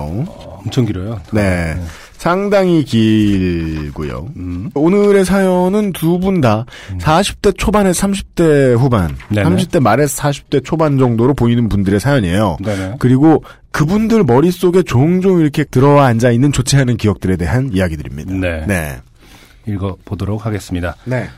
엄청 0.65 0.85
길어요. 0.85 1.21
네. 1.33 1.77
상당히 2.19 2.85
길고요. 2.85 4.29
음. 4.37 4.71
오늘의 4.75 5.25
사연은 5.25 5.93
두 5.93 6.19
분 6.21 6.41
다 6.41 6.67
40대 7.01 7.57
초반에서 7.59 8.07
30대 8.07 8.77
후반, 8.79 9.17
네네. 9.29 9.49
30대 9.49 9.81
말에서 9.81 10.23
40대 10.23 10.65
초반 10.65 10.99
정도로 10.99 11.35
보이는 11.35 11.69
분들의 11.69 11.99
사연이에요. 11.99 12.59
네네. 12.65 12.97
그리고 13.01 13.43
그분들 13.73 14.23
머릿속에 14.25 14.83
종종 14.85 15.41
이렇게 15.41 15.65
들어와 15.65 16.07
앉아 16.07 16.31
있는 16.31 16.53
좋지 16.53 16.77
않은 16.77 16.97
기억들에 16.97 17.37
대한 17.37 17.71
이야기들입니다. 17.73 18.35
네. 18.35 18.65
네. 18.69 18.97
읽어보도록 19.67 20.45
하겠습니다. 20.47 20.97
네. 21.05 21.29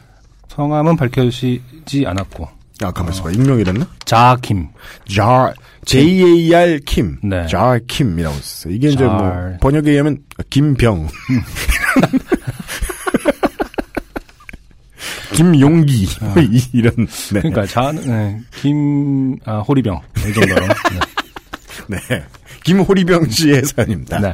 성함은 0.49 0.97
밝혀주시지 0.97 2.07
않았고, 2.07 2.49
아, 2.83 2.91
가만있어 2.93 3.23
봐. 3.25 3.31
익명이랬나? 3.31 3.87
자킴. 4.05 4.69
jar, 5.07 5.55
J-A-R 5.85 6.81
킴. 6.87 7.19
네. 7.23 7.47
jar 7.47 7.81
킴이라고 7.87 8.37
있어요. 8.37 8.75
이게 8.75 8.89
이제 8.91 9.05
뭐. 9.05 9.57
번역에 9.61 9.91
의하면, 9.93 10.19
김병. 10.51 11.09
김용기. 15.33 16.07
뭐 16.21 16.43
이- 16.43 16.63
이런, 16.73 16.95
네. 17.07 17.41
그러니까 17.41 17.67
자, 17.67 17.93
네, 17.93 18.41
김, 18.61 19.37
아, 19.45 19.59
호리병. 19.59 20.01
이 20.19 20.33
정도로. 20.33 20.67
네. 21.89 21.99
네. 22.09 22.25
김호리병 22.65 23.29
씨의 23.29 23.63
사연입니다. 23.65 24.21
네. 24.21 24.33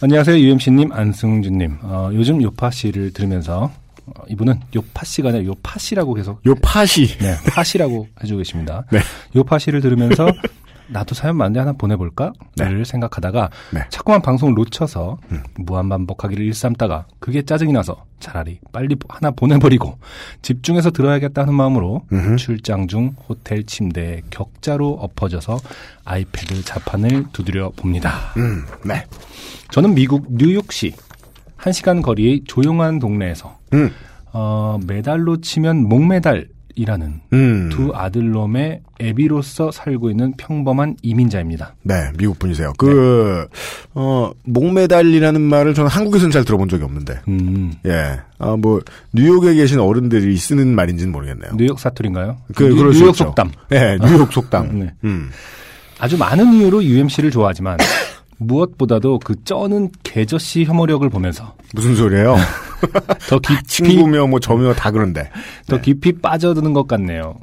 안녕하세요, 0.00 0.36
UMC님, 0.36 0.92
안승준님. 0.92 1.78
어, 1.82 2.10
요즘 2.12 2.42
요파 2.42 2.70
씨를 2.70 3.12
들으면서, 3.12 3.70
어, 4.06 4.12
이분은 4.28 4.60
요파 4.74 5.04
씨가 5.04 5.30
아니라 5.30 5.44
요파 5.44 5.78
씨라고 5.78 6.14
계속, 6.14 6.44
요 6.46 6.54
팥이. 6.56 7.06
네, 7.20 7.36
파씨라고 7.48 8.08
해주고 8.22 8.38
계십니다. 8.38 8.84
네. 8.92 8.98
요파 9.36 9.58
씨를 9.58 9.80
들으면서, 9.80 10.26
나도 10.88 11.14
사연 11.14 11.36
많은데 11.36 11.60
하나 11.60 11.72
보내볼까? 11.72 12.32
를 12.58 12.84
생각하다가, 12.84 13.50
네. 13.72 13.80
자꾸만 13.88 14.22
방송을 14.22 14.54
놓쳐서, 14.54 15.18
무한 15.56 15.88
반복하기를 15.88 16.44
일삼다가, 16.44 17.06
그게 17.18 17.42
짜증이 17.42 17.72
나서, 17.72 18.04
차라리 18.20 18.60
빨리 18.72 18.96
하나 19.08 19.30
보내버리고, 19.30 19.98
집중해서 20.42 20.90
들어야겠다 20.90 21.42
하는 21.42 21.54
마음으로, 21.54 22.02
음흠. 22.12 22.36
출장 22.36 22.86
중 22.86 23.14
호텔 23.28 23.64
침대에 23.64 24.22
격자로 24.30 24.90
엎어져서 24.92 25.58
아이패드 26.04 26.64
자판을 26.64 27.26
두드려 27.32 27.70
봅니다. 27.70 28.32
음, 28.36 28.64
네. 28.84 29.04
저는 29.70 29.94
미국 29.94 30.26
뉴욕시 30.30 30.94
한 31.56 31.72
시간 31.72 32.02
거리의 32.02 32.44
조용한 32.46 32.98
동네에서 32.98 33.58
음, 33.72 33.90
어, 34.32 34.78
메달로 34.86 35.40
치면 35.40 35.88
목메달 35.88 36.48
이라는 36.76 37.20
음. 37.32 37.68
두 37.72 37.92
아들놈의 37.94 38.80
애비로서 39.00 39.70
살고 39.70 40.10
있는 40.10 40.32
평범한 40.36 40.96
이민자입니다. 41.02 41.74
네, 41.82 42.10
미국 42.18 42.38
분이세요. 42.38 42.72
그, 42.78 43.46
어, 43.94 44.32
목메달이라는 44.44 45.40
말을 45.40 45.74
저는 45.74 45.88
한국에서는 45.90 46.30
잘 46.32 46.44
들어본 46.44 46.68
적이 46.68 46.84
없는데. 46.84 47.20
음, 47.28 47.72
예. 47.86 48.18
아, 48.38 48.56
뭐, 48.56 48.80
뉴욕에 49.12 49.54
계신 49.54 49.78
어른들이 49.78 50.36
쓰는 50.36 50.68
말인지는 50.74 51.12
모르겠네요. 51.12 51.52
뉴욕 51.56 51.78
사투리인가요? 51.78 52.38
그, 52.54 52.64
뉴- 52.64 52.92
뉴욕. 52.92 53.14
속담. 53.14 53.52
예, 53.72 53.98
뉴욕 54.04 54.32
속담. 54.32 54.78
네. 54.80 54.92
음. 55.04 55.30
아주 56.00 56.18
많은 56.18 56.52
이유로 56.54 56.82
UMC를 56.82 57.30
좋아하지만 57.30 57.78
무엇보다도 58.46 59.18
그 59.20 59.42
쩌는 59.44 59.90
개저씨 60.02 60.64
혐오력을 60.64 61.08
보면서 61.08 61.54
무슨 61.74 61.94
소리예요? 61.94 62.36
더 63.28 63.38
깊이 63.38 63.62
친구며 63.64 64.26
뭐 64.26 64.38
저며 64.40 64.74
다 64.74 64.90
그런데. 64.90 65.30
더 65.66 65.80
깊이 65.80 66.12
빠져드는 66.12 66.72
것 66.72 66.86
같네요. 66.86 67.36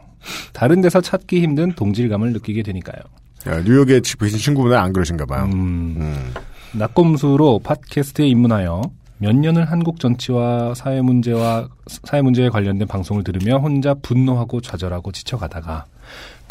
다른 0.53 0.81
데서 0.81 1.01
찾기 1.01 1.41
힘든 1.41 1.73
동질감을 1.73 2.31
느끼게 2.33 2.63
되니까요. 2.63 3.01
야, 3.47 3.59
뉴욕에 3.63 4.01
지- 4.01 4.17
계신 4.17 4.37
친구분은 4.37 4.77
안 4.77 4.93
그러신가 4.93 5.25
봐요. 5.25 5.45
음, 5.45 5.95
음. 5.99 6.33
낙검수로 6.73 7.59
팟캐스트에 7.63 8.27
입문하여 8.27 8.81
몇 9.17 9.35
년을 9.35 9.69
한국 9.69 9.99
정치와 9.99 10.73
사회 10.75 11.01
문제와 11.01 11.67
사회 12.03 12.21
문제에 12.21 12.49
관련된 12.49 12.87
방송을 12.87 13.23
들으며 13.23 13.57
혼자 13.57 13.93
분노하고 13.95 14.61
좌절하고 14.61 15.11
지쳐가다가 15.11 15.85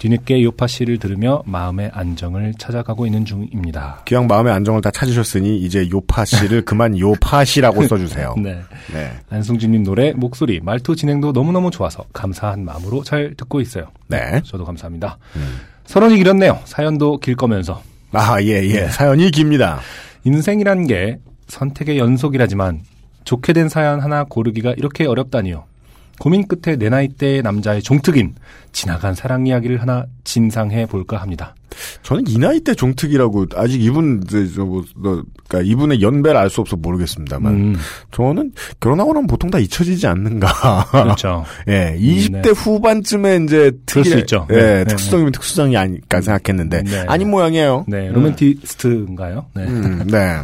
뒤늦게 0.00 0.42
요파 0.42 0.66
씨를 0.66 0.98
들으며 0.98 1.42
마음의 1.44 1.90
안정을 1.92 2.54
찾아가고 2.56 3.04
있는 3.04 3.26
중입니다. 3.26 4.00
기왕 4.06 4.26
마음의 4.28 4.50
안정을 4.50 4.80
다 4.80 4.90
찾으셨으니 4.90 5.58
이제 5.58 5.90
요파 5.90 6.24
씨를 6.24 6.62
그만 6.62 6.98
요파시라고 6.98 7.86
써주세요. 7.86 8.34
네. 8.42 8.62
네. 8.94 9.12
안승준님 9.28 9.82
노래, 9.82 10.12
목소리, 10.12 10.58
말투 10.60 10.96
진행도 10.96 11.32
너무너무 11.32 11.70
좋아서 11.70 12.04
감사한 12.14 12.64
마음으로 12.64 13.04
잘 13.04 13.34
듣고 13.36 13.60
있어요. 13.60 13.88
네. 14.08 14.40
저도 14.46 14.64
감사합니다. 14.64 15.18
서론이 15.84 16.16
길었네요. 16.16 16.60
사연도 16.64 17.18
길 17.18 17.36
거면서. 17.36 17.82
아, 18.12 18.40
예, 18.40 18.66
예. 18.66 18.72
네. 18.72 18.88
사연이 18.88 19.30
깁니다. 19.30 19.80
인생이란 20.24 20.86
게 20.86 21.18
선택의 21.48 21.98
연속이라지만 21.98 22.80
좋게 23.24 23.52
된 23.52 23.68
사연 23.68 24.00
하나 24.00 24.24
고르기가 24.24 24.72
이렇게 24.78 25.04
어렵다니요. 25.04 25.64
고민 26.20 26.46
끝에 26.46 26.76
내 26.76 26.90
나이대의 26.90 27.40
남자의 27.40 27.82
종특인 27.82 28.34
지나간 28.72 29.14
사랑 29.14 29.46
이야기를 29.46 29.80
하나 29.80 30.04
진상해 30.22 30.84
볼까 30.84 31.16
합니다. 31.16 31.54
저는 32.02 32.24
이 32.28 32.36
나이 32.36 32.60
때 32.60 32.74
종특이라고 32.74 33.46
아직 33.56 33.82
이분 33.82 34.22
저, 34.28 34.36
저, 34.54 34.64
뭐, 34.66 34.84
너, 34.96 35.22
그러니까 35.48 35.62
이분의 35.62 36.02
연배를 36.02 36.38
알 36.38 36.50
수 36.50 36.60
없어 36.60 36.76
모르겠습니다만 36.76 37.54
음, 37.54 37.76
저는 38.10 38.52
결혼하고 38.80 39.14
나면 39.14 39.28
보통 39.28 39.50
다 39.50 39.58
잊혀지지 39.58 40.06
않는가. 40.08 40.88
그렇죠. 40.90 41.44
예, 41.68 41.96
20대 41.98 42.42
네. 42.42 42.50
후반쯤에 42.50 43.40
이제 43.44 43.70
그럴 43.86 44.04
수 44.04 44.10
특이의- 44.10 44.18
있죠. 44.20 44.46
예, 44.50 44.54
네, 44.56 44.62
네, 44.78 44.84
특수성이면 44.84 45.32
특수성이 45.32 45.76
아닐까 45.78 46.20
생각했는데 46.20 46.82
네. 46.82 47.04
아닌 47.08 47.30
모양이에요. 47.30 47.86
네, 47.88 48.08
로맨티스트인가요? 48.10 49.46
네. 49.54 49.64
음, 49.64 50.06
네. 50.06 50.36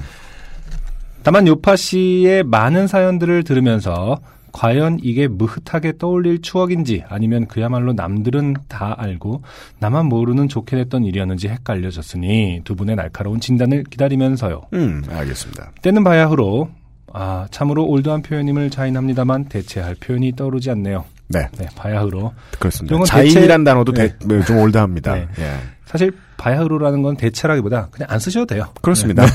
다만 1.22 1.46
요파 1.46 1.76
씨의 1.76 2.44
많은 2.44 2.86
사연들을 2.86 3.42
들으면서 3.44 4.18
과연 4.56 5.00
이게 5.02 5.28
무흐하게 5.28 5.98
떠올릴 5.98 6.40
추억인지 6.40 7.04
아니면 7.10 7.46
그야말로 7.46 7.92
남들은 7.92 8.54
다 8.68 8.94
알고 8.96 9.42
나만 9.80 10.06
모르는 10.06 10.48
좋게 10.48 10.76
됐던 10.76 11.04
일이었는지 11.04 11.48
헷갈려졌으니 11.48 12.62
두 12.64 12.74
분의 12.74 12.96
날카로운 12.96 13.38
진단을 13.38 13.84
기다리면서요. 13.84 14.62
음, 14.72 15.04
알겠습니다. 15.10 15.72
때는 15.82 16.04
바야흐로 16.04 16.70
아 17.12 17.46
참으로 17.50 17.84
올드한 17.86 18.22
표현임을 18.22 18.70
자인합니다만 18.70 19.44
대체할 19.44 19.94
표현이 19.96 20.32
떠오르지 20.36 20.70
않네요. 20.70 21.04
네, 21.28 21.48
네, 21.58 21.66
바야흐로. 21.76 22.32
그렇습니다. 22.58 22.94
이건 22.94 23.04
자인이란 23.04 23.42
대체- 23.62 23.64
단어도 23.64 23.92
네. 23.92 24.08
대- 24.18 24.26
네, 24.26 24.42
좀 24.44 24.56
올드합니다. 24.58 25.14
네. 25.16 25.28
예. 25.38 25.52
사실 25.84 26.12
바야흐로라는 26.38 27.02
건 27.02 27.16
대체라기보다 27.18 27.88
그냥 27.90 28.08
안 28.10 28.18
쓰셔도 28.18 28.46
돼요. 28.46 28.68
그렇습니다. 28.80 29.26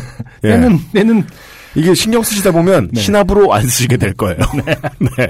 네. 0.41 0.49
예. 0.49 0.49
때는 0.53 0.77
때는 0.93 1.23
이게 1.75 1.93
신경 1.93 2.21
쓰시다 2.21 2.51
보면 2.51 2.89
네. 2.91 3.01
신압으로 3.01 3.53
안 3.53 3.63
쓰시게 3.63 3.97
될 3.97 4.13
거예요. 4.13 4.37
네. 5.17 5.27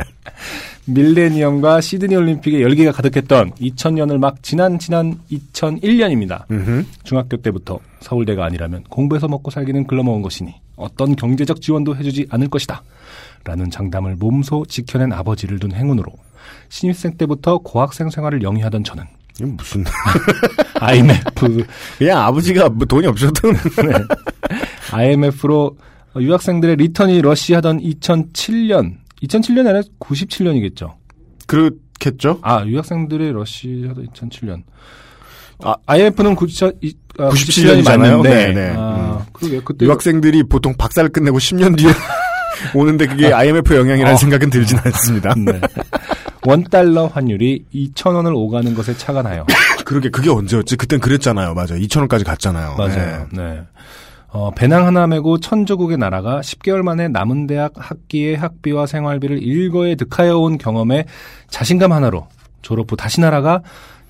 밀레니엄과 0.86 1.82
시드니 1.82 2.15
올림픽의 2.15 2.62
열기가 2.62 2.91
가득했던 2.91 3.51
2000년을 3.51 4.17
막 4.17 4.41
지난 4.41 4.80
지난 4.80 5.19
2001년입니다. 5.32 6.49
음흠. 6.49 6.86
중학교 7.04 7.38
때부터 7.38 7.80
서울대가 7.99 8.45
아니라면 8.45 8.84
공부해서 8.89 9.27
먹고 9.27 9.51
살기는 9.51 9.86
글러먹은 9.86 10.21
것이니 10.23 10.56
어떤 10.75 11.15
경제적 11.15 11.62
지원도 11.62 11.95
해주지 11.95 12.27
않을 12.30 12.49
것이다. 12.49 12.82
라는 13.43 13.69
장담을 13.71 14.15
몸소 14.17 14.65
지켜낸 14.67 15.12
아버지를 15.13 15.60
둔 15.60 15.73
행운으로 15.73 16.12
신입생 16.69 17.17
때부터 17.17 17.58
고학생 17.60 18.10
생활을 18.10 18.43
영위하던 18.43 18.84
저는 18.84 19.04
이게 19.36 19.45
무슨 19.45 19.84
IMF, 20.80 21.65
그냥 21.97 22.19
아버지가 22.19 22.69
뭐 22.69 22.86
돈이 22.86 23.08
없어도 23.08 23.51
IMF로 24.91 25.75
유학생들의 26.19 26.76
리턴이 26.78 27.21
러시하던 27.21 27.80
2007년, 27.80 28.95
2007년이 29.24 29.60
아니라 29.67 29.82
97년이겠죠. 30.00 30.93
그렇겠죠. 31.47 32.39
아, 32.41 32.65
유학생들의 32.65 33.32
러시아도 33.34 34.04
2007년. 34.04 34.63
아, 35.63 35.76
IMF는 35.86 36.36
97, 36.36 36.74
이- 36.82 36.95
아, 37.19 37.30
97년이잖아요. 37.30 37.84
97년이 37.84 37.84
맞는데. 38.00 38.30
네, 38.30 38.54
네. 38.54 38.74
아, 38.76 39.26
그러게 39.34 39.62
그때 39.63 39.86
유학생들이 39.86 40.43
보통 40.43 40.74
박사를 40.76 41.08
끝내고 41.10 41.38
10년 41.38 41.78
뒤에 41.78 41.91
오는데 42.76 43.08
그게 43.08 43.32
IMF 43.32 43.76
영향이라는 43.76 44.13
어. 44.13 44.17
생각은 44.17 44.50
들진 44.50 44.78
않습니다. 44.84 45.34
네. 45.38 45.60
원 46.45 46.63
달러 46.63 47.06
환율이 47.06 47.65
2,000원을 47.74 48.36
오가는 48.36 48.74
것에 48.74 48.97
차가 48.97 49.21
나요. 49.21 49.45
그러게 49.86 50.10
그게 50.10 50.30
언제였지? 50.32 50.76
그땐 50.76 51.00
그랬잖아요. 51.00 51.54
맞아요. 51.54 51.76
2천 51.82 52.00
원까지 52.00 52.24
갔잖아요. 52.24 52.76
맞아요. 52.78 53.28
네. 53.32 53.43
네. 53.43 53.62
어, 54.32 54.52
배낭 54.52 54.86
하나 54.88 55.08
메고 55.08 55.39
천조국의 55.39 55.98
나라가 55.98 56.39
10개월 56.39 56.84
만에 56.84 57.10
남은 57.10 57.48
대학 57.48 57.74
학기의 57.76 58.38
학비와 58.38 58.86
생활비를 58.86 59.44
일거에 59.44 59.96
득하여 59.96 60.38
온 60.38 60.58
경험에 60.58 61.06
자신감 61.50 61.91
하나로 61.91 62.28
졸업 62.62 62.91
후 62.91 62.96
다시 62.96 63.20
나라가 63.20 63.62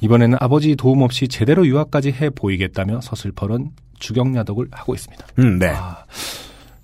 이번에는 0.01 0.37
아버지 0.39 0.75
도움 0.75 1.01
없이 1.01 1.27
제대로 1.27 1.65
유학까지 1.65 2.11
해 2.11 2.29
보이겠다며 2.29 3.01
서슬퍼런 3.01 3.71
주경야독을 3.99 4.67
하고 4.71 4.93
있습니다. 4.93 5.25
음, 5.39 5.59
네. 5.59 5.69
아, 5.69 6.05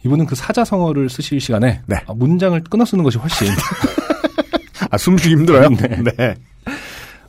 이분은 0.06 0.26
그 0.26 0.36
사자성어를 0.36 1.10
쓰실 1.10 1.39
시간에 1.39 1.82
네. 1.86 1.97
아, 2.08 2.13
문장을 2.13 2.60
끊어 2.69 2.86
쓰는 2.86 3.04
것이 3.04 3.17
훨씬 3.17 3.47
아, 4.89 4.97
숨쉬기 4.97 5.36
힘들어요? 5.36 5.69
네. 6.17 6.36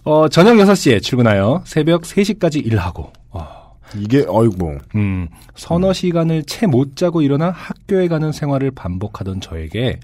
어, 0.05 0.29
저녁 0.29 0.55
6시에 0.57 1.03
출근하여 1.03 1.63
새벽 1.67 2.03
3시까지 2.03 2.65
일하고 2.65 3.13
어, 3.31 3.58
이게 3.97 4.25
어이구. 4.29 4.79
음, 4.97 5.29
서너 5.55 5.93
시간을 5.93 6.45
채 6.45 6.67
못 6.67 6.97
자고 6.97 7.23
일어나 7.23 7.51
학교에 7.51 8.09
가는 8.09 8.33
생활을 8.33 8.71
반복하던 8.73 9.41
저에게 9.41 10.01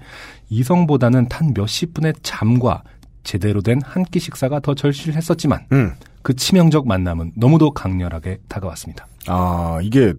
이성보다는 0.49 1.27
단 1.29 1.53
몇십 1.53 1.93
분의 1.93 2.13
잠과 2.23 2.83
제대로 3.23 3.61
된 3.61 3.79
한 3.83 4.03
끼 4.05 4.19
식사가 4.19 4.59
더 4.59 4.73
절실했었지만 4.75 5.65
음. 5.71 5.91
그 6.21 6.35
치명적 6.35 6.87
만남은 6.87 7.33
너무도 7.35 7.71
강렬하게 7.71 8.39
다가왔습니다. 8.47 9.07
아 9.27 9.79
이게 9.81 10.13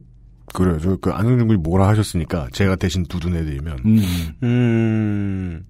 그래요. 0.55 0.79
저 0.81 0.97
그 1.01 1.11
안승준 1.11 1.49
군이 1.49 1.61
뭐라 1.61 1.89
하셨으니까 1.89 2.49
제가 2.53 2.77
대신 2.77 3.05
두둔해드리면 3.07 3.79
음, 3.85 4.03
음 4.43 5.65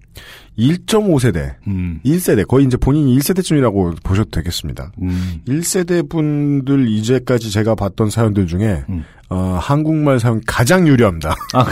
1.5세대, 0.57 1.55
음, 1.67 1.99
1세대 2.05 2.47
거의 2.47 2.65
이제 2.65 2.77
본인이 2.77 3.15
1세대쯤이라고 3.19 4.01
보셔도 4.03 4.29
되겠습니다. 4.31 4.91
음, 5.01 5.41
1세대 5.47 6.09
분들 6.09 6.87
이제까지 6.89 7.51
제가 7.51 7.75
봤던 7.75 8.09
사연들 8.09 8.47
중에 8.47 8.83
음. 8.89 9.03
어, 9.29 9.57
한국말 9.61 10.19
사연 10.19 10.41
가장 10.47 10.87
유리합니다. 10.87 11.35
아, 11.53 11.65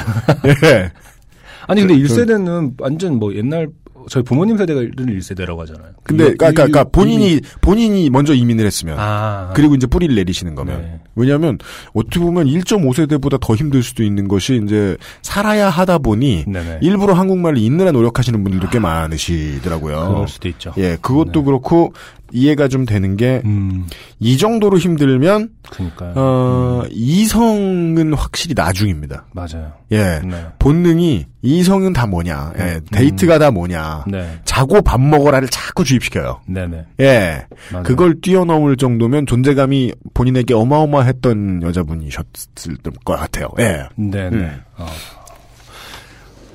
예. 0.46 0.91
아니 1.68 1.82
근데 1.82 2.06
저- 2.08 2.15
1세대는 2.26 2.74
완전 2.80 3.15
뭐 3.15 3.34
옛날 3.34 3.68
저희 4.10 4.24
부모님 4.24 4.58
세대를 4.58 4.91
1세대라고 4.96 5.58
하잖아요. 5.60 5.91
근데 6.04 6.24
이- 6.24 6.38
그러니까, 6.38 6.50
이- 6.50 6.54
그러니까 6.54 6.82
이- 6.82 6.86
본인이 6.91 7.41
본인이 7.62 8.10
먼저 8.10 8.34
이민을 8.34 8.65
했으면 8.65 8.98
아, 9.00 9.52
그리고 9.56 9.76
이제 9.76 9.88
뿌리를 9.88 10.13
내리시는 10.15 10.56
거면 10.56 10.82
네. 10.82 11.00
왜냐하면 11.15 11.58
어떻게 11.94 12.20
보면 12.20 12.48
1.5세대보다 12.48 13.39
더 13.39 13.56
힘들 13.56 13.84
수도 13.84 14.04
있는 14.04 14.28
것이 14.28 14.62
이제 14.63 14.98
살아야 15.22 15.70
하다 15.70 16.00
보니 16.00 16.46
네네. 16.48 16.80
일부러 16.82 17.13
한국말을 17.13 17.58
읽느라 17.58 17.91
노력하시는 17.91 18.44
분들도 18.44 18.70
꽤 18.70 18.80
많으시더라고요. 18.80 20.10
그럴 20.13 20.28
수도 20.28 20.48
있죠. 20.50 20.74
예, 20.78 20.98
그것도 21.02 21.39
네. 21.39 21.44
그렇고 21.46 21.94
이해가 22.32 22.68
좀 22.68 22.86
되는 22.86 23.16
게이 23.18 23.42
음, 23.46 23.88
정도로 24.40 24.78
힘들면 24.78 25.50
그러니까요. 25.70 26.14
어, 26.16 26.84
이성은 26.90 28.14
확실히 28.14 28.54
나중입니다. 28.56 29.26
맞아요. 29.32 29.74
예. 29.92 30.20
네. 30.24 30.46
본능이 30.60 31.26
이성은 31.42 31.94
다 31.94 32.08
뭐냐, 32.08 32.54
예, 32.58 32.80
데이트가 32.92 33.38
다 33.38 33.52
뭐냐, 33.52 34.06
네. 34.08 34.40
자고 34.46 34.82
밥 34.82 35.00
먹어라를 35.00 35.48
자꾸 35.48 35.84
주입시켜요. 35.84 36.42
네네. 36.48 36.86
예. 37.02 37.46
맞아요. 37.72 37.84
그걸 37.84 38.20
뛰어넘을 38.22 38.78
정도면 38.78 39.26
존재감이 39.28 39.94
본인에게 40.14 40.54
어마어마했던 40.54 41.62
여자분이셨을 41.64 42.78
것 43.04 43.16
같아요. 43.16 43.48
예. 43.60 43.84
네네. 43.96 44.36
음. 44.36 44.62
어. 44.78 44.88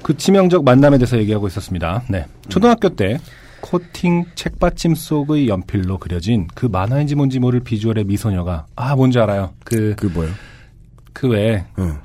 그 0.03 0.17
치명적 0.17 0.65
만남에 0.65 0.99
대해서 0.99 1.19
얘기하고 1.19 1.47
있었습니다. 1.47 2.03
네. 2.09 2.27
초등학교 2.49 2.89
때 2.89 3.19
코팅 3.61 4.25
책받침 4.35 4.95
속의 4.95 5.49
연필로 5.49 5.99
그려진 5.99 6.49
그 6.55 6.67
만화인지 6.67 7.15
뭔지 7.15 7.39
모를 7.39 7.61
비주얼의 7.61 8.05
미소녀가 8.05 8.67
아 8.77 8.97
뭔지 8.97 9.19
알아요. 9.19 9.53
그그 9.65 10.07
뭐요? 10.07 10.31
그 11.13 11.29
외에 11.29 11.65
응. 11.79 11.99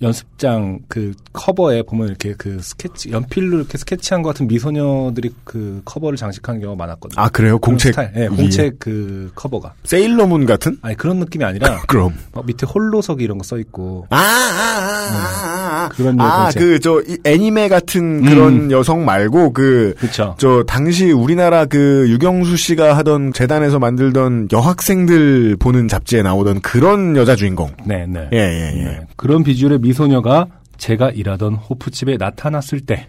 연습장 0.00 0.78
그 0.86 1.12
커버에 1.32 1.82
보면 1.82 2.06
이렇게 2.06 2.32
그 2.38 2.60
스케치 2.62 3.10
연필로 3.10 3.56
이렇게 3.58 3.76
스케치한 3.76 4.22
것 4.22 4.28
같은 4.28 4.46
미소녀들이 4.46 5.34
그 5.42 5.82
커버를 5.84 6.16
장식하는 6.16 6.60
경우가 6.60 6.78
많았거든요. 6.86 7.20
아 7.20 7.28
그래요? 7.28 7.58
공책. 7.58 7.96
네? 8.14 8.28
공책 8.28 8.78
그 8.78 9.32
커버가. 9.34 9.74
세일러문 9.82 10.46
같은? 10.46 10.78
아니 10.82 10.94
그런 10.96 11.18
느낌이 11.18 11.44
아니라 11.44 11.80
그럼. 11.88 12.14
막 12.32 12.46
밑에 12.46 12.64
홀로서기 12.64 13.24
이런 13.24 13.38
거 13.38 13.44
써 13.44 13.58
있고 13.58 14.06
아, 14.10 14.16
아, 14.16 14.20
아, 14.20 15.10
아, 15.10 15.54
아. 15.54 15.57
그런 15.88 16.20
아, 16.20 16.44
공책. 16.44 16.60
그, 16.60 16.80
저, 16.80 17.02
이 17.06 17.16
애니메 17.24 17.68
같은 17.68 18.22
그런 18.24 18.70
여성 18.72 19.04
말고, 19.04 19.52
그, 19.52 19.94
그렇죠. 19.98 20.34
저, 20.38 20.64
당시 20.66 21.10
우리나라 21.12 21.64
그 21.64 22.06
유경수 22.08 22.56
씨가 22.56 22.96
하던 22.98 23.32
재단에서 23.32 23.78
만들던 23.78 24.48
여학생들 24.52 25.56
보는 25.58 25.88
잡지에 25.88 26.22
나오던 26.22 26.60
그런 26.60 27.16
여자 27.16 27.36
주인공. 27.36 27.70
네, 27.84 28.06
네. 28.06 28.28
예, 28.32 28.38
예, 28.38 28.72
예. 28.78 28.84
네. 28.84 29.00
그런 29.16 29.42
비주얼의 29.44 29.78
미소녀가 29.80 30.46
제가 30.76 31.10
일하던 31.10 31.54
호프집에 31.54 32.16
나타났을 32.18 32.80
때 32.80 33.08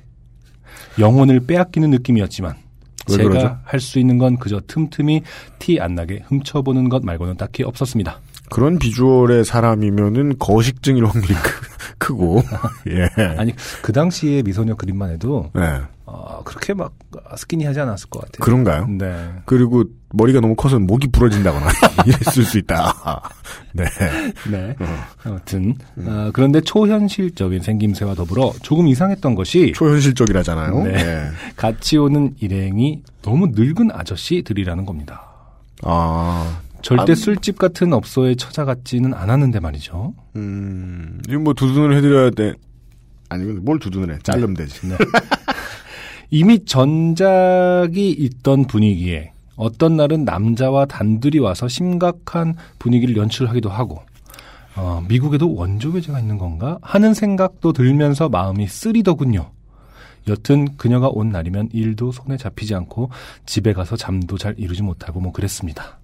영혼을 0.98 1.40
빼앗기는 1.42 1.90
느낌이었지만 1.92 2.56
왜 3.12 3.18
제가? 3.18 3.62
할 3.64 3.80
수 3.80 4.00
있는 4.00 4.18
건 4.18 4.38
그저 4.38 4.60
틈틈이 4.68 5.22
티 5.60 5.80
안 5.80 5.96
나게 5.96 6.22
훔쳐보는 6.28 6.90
것 6.90 7.04
말고는 7.06 7.38
딱히 7.38 7.64
없었습니다. 7.64 8.20
그런 8.52 8.80
비주얼의 8.80 9.46
사람이면은 9.46 10.38
거식증일 10.40 11.06
확률이 11.06 11.34
크, 12.10 12.14
크고, 12.14 12.44
예. 12.90 13.10
아니 13.38 13.54
그 13.82 13.94
당시에 13.94 14.42
미소녀 14.42 14.76
그림만 14.76 15.12
해도 15.12 15.52
네. 15.54 15.82
어, 16.06 16.42
그렇게 16.44 16.74
막 16.74 16.94
스키니하지 17.38 17.80
않았을 17.82 18.10
것 18.10 18.22
같아요. 18.22 18.40
그런가요? 18.44 18.88
네. 18.88 19.32
그리고 19.46 19.84
머리가 20.12 20.40
너무 20.40 20.56
커서 20.56 20.80
목이 20.80 21.08
부러진다거나 21.12 21.68
이랬을 22.08 22.44
수 22.44 22.58
있다. 22.58 22.94
네. 23.74 23.86
네. 24.50 24.76
아무튼 25.24 25.76
어, 25.98 26.32
그런데 26.34 26.62
초현실적인 26.62 27.62
생김새와 27.62 28.16
더불어 28.16 28.54
조금 28.64 28.88
이상했던 28.88 29.36
것이 29.36 29.74
초현실적이라잖아요. 29.76 30.84
네. 30.84 30.92
네. 30.92 31.30
같이 31.56 31.98
오는 31.98 32.34
일행이 32.40 33.04
너무 33.22 33.52
늙은 33.54 33.92
아저씨들이라는 33.92 34.86
겁니다. 34.86 35.28
아, 35.84 36.60
절대 36.82 37.12
아, 37.12 37.16
술집 37.16 37.58
같은 37.58 37.94
업소에 37.94 38.36
처자같지는 38.36 39.14
않았는데 39.14 39.60
말이죠. 39.60 40.14
음, 40.36 41.22
이거 41.28 41.40
뭐 41.40 41.54
두둔을 41.54 41.96
해드려야 41.98 42.32
돼. 42.32 42.54
아니, 43.30 43.44
뭘 43.46 43.80
두둔을 43.80 44.16
해. 44.16 44.20
자르면 44.24 44.56
되지. 44.56 44.88
네. 44.88 44.96
이미 46.32 46.64
전작이 46.64 48.12
있던 48.12 48.66
분위기에 48.66 49.32
어떤 49.56 49.98
날은 49.98 50.26
남자와 50.26 50.86
단둘이 50.86 51.40
와서 51.40 51.68
심각한 51.68 52.56
분위기를 52.78 53.18
연출하기도 53.18 53.70
하고 53.70 54.02
어, 54.76 55.04
미국에도 55.10 55.54
원조 55.54 55.90
외제가 55.90 56.20
있는 56.20 56.38
건가 56.38 56.78
하는 56.82 57.14
생각도 57.14 57.74
들면서 57.74 58.30
마음이 58.30 58.68
쓰리더군요. 58.68 59.52
여튼 60.28 60.78
그녀가 60.78 61.10
온 61.10 61.30
날이면 61.30 61.70
일도 61.74 62.12
손에 62.12 62.38
잡히지 62.38 62.76
않고 62.76 63.10
집에 63.46 63.74
가서 63.74 63.98
잠도 63.98 64.38
잘 64.38 64.56
이루지 64.58 64.84
못하고 64.84 65.20
뭐 65.20 65.32
그랬습니다. 65.32 65.99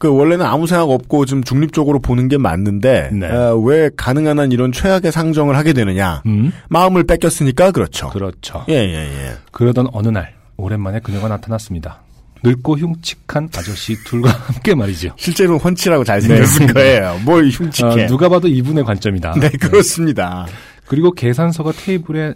그 0.00 0.08
원래는 0.08 0.46
아무 0.46 0.66
생각 0.66 0.90
없고 0.90 1.26
좀 1.26 1.44
중립적으로 1.44 2.00
보는 2.00 2.28
게 2.28 2.38
맞는데 2.38 3.10
네. 3.12 3.30
어, 3.30 3.54
왜 3.56 3.90
가능한 3.94 4.38
한 4.38 4.50
이런 4.50 4.72
최악의 4.72 5.12
상정을 5.12 5.56
하게 5.56 5.74
되느냐? 5.74 6.22
음? 6.24 6.50
마음을 6.70 7.04
뺏겼으니까 7.04 7.70
그렇죠. 7.70 8.08
그렇죠. 8.08 8.64
예, 8.70 8.74
예, 8.74 8.94
예. 8.94 9.32
그러던 9.52 9.88
어느 9.92 10.08
날 10.08 10.34
오랜만에 10.56 11.00
그녀가 11.00 11.28
나타났습니다. 11.28 12.00
늙고 12.42 12.78
흉측한 12.78 13.50
아저씨 13.54 14.02
둘과 14.04 14.30
함께 14.30 14.74
말이죠. 14.74 15.12
실제로는 15.16 15.60
훤칠하고 15.60 16.02
잘생겼을 16.04 16.66
네. 16.68 16.72
거예요. 16.72 17.20
뭘 17.26 17.50
흉측해. 17.50 18.04
어, 18.04 18.06
누가 18.06 18.30
봐도 18.30 18.48
이분의 18.48 18.84
관점이다. 18.84 19.34
네, 19.38 19.50
그렇습니다. 19.50 20.46
그리고 20.86 21.12
계산서가 21.12 21.72
테이블에 21.72 22.28
어, 22.28 22.32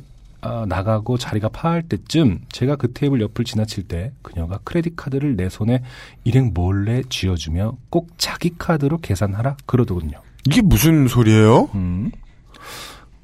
나가고 0.69 1.19
자리가 1.19 1.49
파할 1.49 1.83
때쯤 1.83 2.41
제가 2.51 2.77
그 2.77 2.93
테이블 2.93 3.21
옆을 3.21 3.45
지나칠 3.45 3.85
때 3.85 4.13
그녀가 4.23 4.59
credit 4.65 4.95
card를 4.97 5.37
내 5.37 5.49
손에 5.49 5.83
일행 6.25 6.53
몰래 6.55 7.03
쥐어주며 7.09 7.77
꼭 7.91 8.09
자기 8.19 8.51
카드로 8.59 8.99
계산하라 8.99 9.57
그러더군요. 9.67 10.19
이게 10.47 10.61
무슨 10.63 11.09
소리예요? 11.09 11.71
음. 11.75 12.11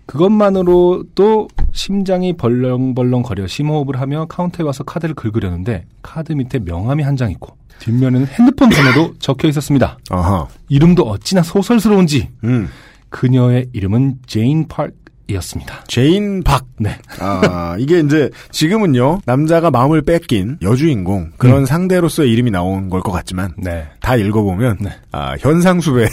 그것만으로도 0.06 1.48
심장이 1.72 2.32
벌렁벌렁 2.32 3.22
거려 3.22 3.46
심호흡을 3.46 4.00
하며 4.00 4.26
카운터에 4.26 4.66
와서 4.66 4.82
카드를 4.82 5.14
긁으려는데 5.14 5.86
카드 6.02 6.32
밑에 6.32 6.58
명함이 6.58 7.02
한 7.02 7.16
장 7.16 7.30
있고 7.32 7.56
뒷면에는 7.80 8.26
핸드폰 8.26 8.68
번호도 8.70 9.14
적혀 9.20 9.46
있었습니다. 9.48 9.98
아하. 10.10 10.46
이름도 10.68 11.02
어찌나 11.04 11.42
소설스러운지 11.42 12.28
음. 12.44 12.68
그녀의 13.08 13.68
이름은 13.72 14.18
제인 14.26 14.66
파크 14.68 14.92
이었습니다. 15.30 15.84
제인 15.86 16.42
박. 16.42 16.66
네. 16.78 16.98
아, 17.18 17.76
이게 17.78 18.00
이제 18.00 18.30
지금은요, 18.50 19.20
남자가 19.26 19.70
마음을 19.70 20.02
뺏긴 20.02 20.56
여주인공, 20.62 21.32
그런 21.38 21.66
상대로서의 21.66 22.30
이름이 22.32 22.50
나온 22.50 22.88
걸 22.88 23.00
것 23.00 23.12
같지만, 23.12 23.52
네. 23.58 23.86
다 24.00 24.16
읽어보면, 24.16 24.78
네. 24.80 24.90
아, 25.12 25.34
현상수배. 25.38 26.08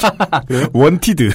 wanted. 0.72 1.30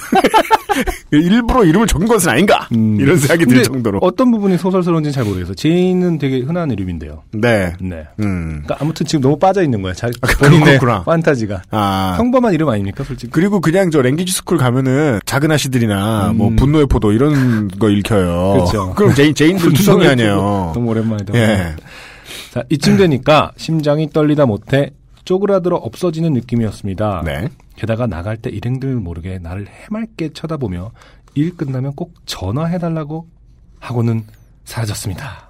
일부러 1.12 1.64
이름을 1.64 1.88
적은 1.88 2.08
것은 2.08 2.30
아닌가? 2.30 2.68
음. 2.74 2.98
이런 3.00 3.18
생각이 3.18 3.46
들 3.46 3.64
정도로. 3.64 4.00
어떤 4.02 4.32
부분이 4.32 4.58
소설스러운지는 4.58 5.12
잘 5.14 5.24
모르겠어요. 5.24 5.54
제인은 5.56 6.18
되게 6.18 6.40
흔한 6.40 6.72
이름인데요. 6.72 7.24
네. 7.32 7.74
네. 7.80 8.06
음. 8.20 8.62
그러니까 8.64 8.78
아무튼 8.80 9.06
지금 9.06 9.22
너무 9.22 9.38
빠져 9.38 9.64
있는 9.64 9.82
거야. 9.82 9.94
자기 9.94 10.18
아, 10.22 10.28
본인의 10.40 10.80
그렇구나. 10.80 11.04
판타지가. 11.04 11.62
아. 11.72 12.16
평범한 12.18 12.54
이름 12.54 12.70
아닙니까, 12.70 13.04
솔직히? 13.04 13.32
그리고 13.32 13.60
그냥 13.62 13.92
저 13.92 14.02
language 14.02 14.32
school 14.34 14.58
가면은 14.58 15.20
작은 15.26 15.52
아씨들이나 15.52 16.32
음. 16.32 16.38
뭐 16.38 16.50
분노의 16.56 16.88
포도 16.88 17.12
이런 17.12 17.68
거 17.68 17.90
읽혀요. 17.90 18.54
그렇죠. 18.54 18.94
그럼 18.98 19.14
제인, 19.14 19.34
제인들 19.36 19.74
투성이 19.74 20.08
아니에요. 20.08 20.72
너무 20.74 20.90
오랜만이다. 20.92 21.34
예. 21.36 21.76
자, 22.52 22.64
이쯤 22.70 22.98
되니까 22.98 23.52
심장이 23.58 24.10
떨리다 24.12 24.46
못해 24.46 24.92
쪼그라들어 25.26 25.78
없어지는 25.78 26.34
느낌이었습니다. 26.34 27.22
네. 27.26 27.50
게다가 27.76 28.08
나갈 28.08 28.38
때 28.38 28.50
일행들 28.50 28.96
모르게 28.96 29.40
나를 29.40 29.68
해맑게 29.68 30.34
쳐다보며 30.34 30.92
일 31.36 31.56
끝나면 31.58 31.94
꼭 31.96 32.14
전화해달라고 32.26 33.28
하고는 33.80 34.24
사라졌습니다. 34.66 35.50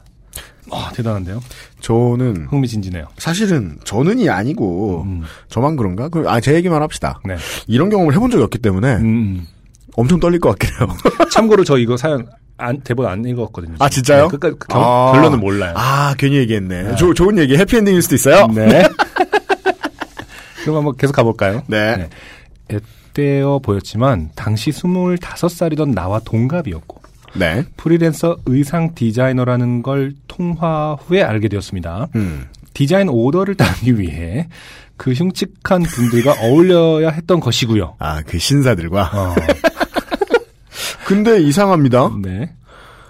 아, 0.71 0.91
대단한데요. 0.93 1.41
저는 1.81 2.47
흥미진진해요. 2.49 3.07
사실은 3.17 3.77
저는이 3.83 4.29
아니고 4.29 5.03
음. 5.05 5.21
저만 5.49 5.75
그런가? 5.75 6.07
그, 6.09 6.23
아, 6.27 6.39
제 6.39 6.53
얘기만 6.55 6.81
합시다. 6.81 7.19
네. 7.25 7.35
이런 7.67 7.89
경험을 7.89 8.13
해본 8.15 8.31
적이 8.31 8.43
없기 8.45 8.59
때문에 8.59 8.95
음, 8.95 9.45
엄청 9.97 10.19
떨릴 10.19 10.39
것 10.39 10.49
같긴 10.57 10.69
해요. 10.79 10.89
음. 11.21 11.29
참고로 11.29 11.63
저 11.63 11.77
이거 11.77 11.97
사연 11.97 12.25
안, 12.57 12.79
대본 12.79 13.05
안 13.05 13.25
읽었거든요. 13.25 13.75
아, 13.79 13.89
진짜요? 13.89 14.29
네, 14.29 14.37
끝까지 14.37 14.55
아. 14.69 15.11
결론은 15.13 15.39
몰라요. 15.39 15.73
아, 15.75 16.15
괜히 16.17 16.37
얘기했네. 16.37 16.95
조- 16.95 17.13
좋은 17.13 17.37
얘기, 17.37 17.57
해피엔딩일 17.57 18.01
수도 18.01 18.15
있어요. 18.15 18.47
네. 18.47 18.83
그럼 20.63 20.77
한번 20.77 20.95
계속 20.97 21.13
가볼까요? 21.13 21.63
네. 21.67 22.09
앳되어 23.13 23.59
보였지만 23.59 24.31
당시 24.35 24.71
25살이던 24.71 25.93
나와 25.93 26.19
동갑이었고 26.19 27.01
네. 27.35 27.63
프리랜서 27.77 28.37
의상 28.45 28.95
디자이너라는 28.95 29.81
걸 29.81 30.13
통화 30.27 30.93
후에 30.93 31.21
알게 31.21 31.47
되었습니다. 31.47 32.07
음. 32.15 32.47
디자인 32.73 33.09
오더를 33.09 33.55
따기 33.55 33.99
위해 33.99 34.47
그 34.97 35.11
흉측한 35.11 35.83
분들과 35.83 36.35
어울려야 36.41 37.09
했던 37.09 37.39
것이고요. 37.39 37.95
아, 37.99 38.21
그 38.23 38.37
신사들과. 38.39 39.11
어, 39.13 39.35
근데 41.05 41.41
이상합니다. 41.41 42.11
네. 42.21 42.53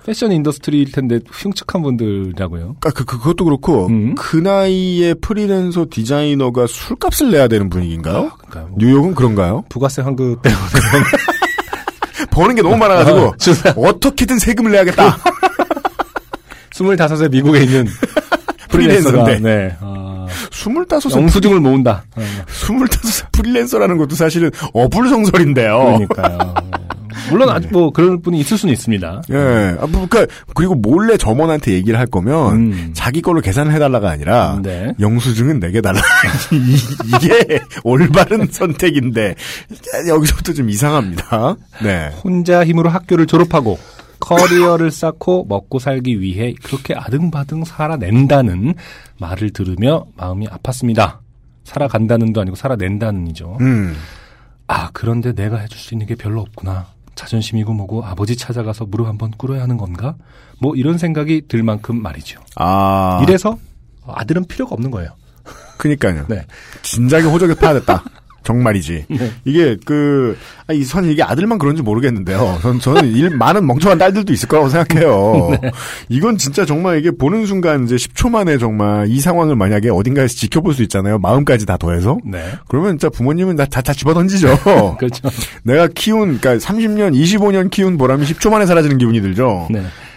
패션 0.05 0.31
industry일 0.31 0.91
텐데 0.91 1.19
흉측한 1.31 1.81
분들이라고요. 1.81 2.75
아, 2.83 2.89
그, 2.89 3.05
그, 3.05 3.17
그것도 3.17 3.45
그렇고, 3.45 3.87
음. 3.87 4.15
그 4.15 4.37
나이에 4.37 5.13
프리랜서 5.15 5.85
디자이너가 5.89 6.67
술값을 6.67 7.31
내야 7.31 7.47
되는 7.47 7.69
분위기인가요? 7.69 8.31
그러니까 8.37 8.69
뭐 8.69 8.77
뉴욕은 8.79 9.15
그런가요? 9.15 9.63
부가세 9.69 10.01
환급 10.01 10.41
때문에 10.41 10.59
버는 12.31 12.55
게 12.55 12.61
너무 12.61 12.75
많아가지고, 12.77 13.17
어, 13.17 13.33
주사. 13.37 13.73
어떻게든 13.77 14.39
세금을 14.39 14.71
내야겠다. 14.71 15.17
25세 16.71 17.29
미국에 17.31 17.61
있는 17.63 17.87
프리랜서인데. 18.69 19.39
네. 19.39 19.75
아, 19.79 20.25
스물다섯에 20.51 21.13
영수증을 21.13 21.59
모은다. 21.59 22.03
어, 22.15 22.21
스물다섯 22.47 23.31
프리랜서라는 23.31 23.97
것도 23.97 24.15
사실은 24.15 24.49
어불성설인데요. 24.73 25.77
그러니까요. 26.07 26.53
물론 27.33 27.49
아직 27.49 27.71
뭐 27.71 27.89
그런 27.91 28.21
분이 28.21 28.39
있을 28.39 28.57
수는 28.57 28.71
있습니다. 28.73 29.21
예. 29.31 29.35
아, 29.79 29.85
뭐, 29.87 30.07
그니까, 30.07 30.25
그리고 30.55 30.75
몰래 30.75 31.17
점원한테 31.17 31.73
얘기를 31.73 31.97
할 31.99 32.05
거면, 32.07 32.51
음. 32.55 32.89
자기 32.93 33.21
걸로 33.21 33.41
계산을 33.41 33.73
해달라가 33.73 34.09
아니라, 34.09 34.59
네. 34.63 34.93
영수증은 34.99 35.59
내게 35.59 35.81
달라. 35.81 35.99
이- 36.53 37.15
이게 37.15 37.59
올바른 37.83 38.47
선택인데, 38.51 39.35
여기서부터 40.07 40.53
좀 40.53 40.69
이상합니다. 40.69 41.55
네. 41.83 42.11
혼자 42.23 42.63
힘으로 42.63 42.89
학교를 42.89 43.25
졸업하고 43.25 43.77
커리어를 44.19 44.89
쌓고 44.91 45.45
먹고 45.49 45.79
살기 45.79 46.21
위해 46.21 46.53
그렇게 46.63 46.93
아등바등 46.95 47.65
살아낸다는 47.65 48.73
말을 49.19 49.49
들으며 49.51 50.05
마음이 50.15 50.47
아팠습니다. 50.47 51.17
살아간다는도 51.65 52.39
아니고 52.41 52.55
살아낸다는이죠. 52.55 53.57
음. 53.59 53.95
아 54.67 54.89
그런데 54.93 55.33
내가 55.33 55.57
해줄 55.57 55.77
수 55.77 55.93
있는 55.93 56.07
게 56.07 56.15
별로 56.15 56.39
없구나. 56.41 56.87
자존심이고 57.15 57.73
뭐고 57.73 58.05
아버지 58.05 58.35
찾아가서 58.35 58.85
무릎 58.85 59.07
한번 59.07 59.31
꿇어야 59.31 59.61
하는 59.61 59.77
건가? 59.77 60.15
뭐 60.59 60.75
이런 60.75 60.97
생각이 60.97 61.47
들 61.47 61.63
만큼 61.63 62.01
말이죠. 62.01 62.39
아. 62.55 63.19
이래서 63.23 63.57
아들은 64.05 64.45
필요가 64.45 64.73
없는 64.73 64.91
거예요. 64.91 65.11
그니까요. 65.77 66.25
네. 66.29 66.45
진작에 66.81 67.23
호적에 67.23 67.55
파야 67.55 67.73
됐다. 67.73 68.03
정말이지. 68.43 69.05
이게 69.45 69.77
그, 69.85 70.37
아, 70.67 70.73
이, 70.73 70.83
선 70.83 71.05
이게 71.05 71.23
아들만 71.23 71.57
그런지 71.57 71.81
모르겠는데요. 71.81 72.59
전, 72.61 72.79
저는 72.79 73.07
일 73.13 73.31
많은 73.31 73.65
멍청한 73.65 73.97
딸들도 73.97 74.31
있을 74.33 74.47
거라고 74.47 74.69
생각해요. 74.69 75.51
이건 76.09 76.37
진짜 76.37 76.65
정말 76.65 76.99
이게 76.99 77.11
보는 77.11 77.45
순간 77.45 77.85
이제 77.85 77.95
10초 77.95 78.29
만에 78.29 78.57
정말 78.57 79.07
이 79.09 79.19
상황을 79.19 79.55
만약에 79.55 79.89
어딘가에서 79.89 80.35
지켜볼 80.35 80.73
수 80.73 80.83
있잖아요. 80.83 81.19
마음까지 81.19 81.65
다 81.65 81.77
더해서. 81.77 82.17
네. 82.25 82.43
그러면 82.67 82.91
진짜 82.91 83.09
부모님은 83.09 83.55
다, 83.55 83.65
다, 83.65 83.81
다 83.81 83.93
집어 83.93 84.13
던지죠. 84.13 84.59
그렇죠. 84.99 85.29
내가 85.63 85.87
키운, 85.87 86.39
그니까 86.39 86.57
30년, 86.57 87.13
25년 87.13 87.69
키운 87.69 87.97
보람이 87.97 88.25
10초 88.25 88.49
만에 88.51 88.65
사라지는 88.65 88.97
기분이 88.97 89.21
들죠. 89.21 89.67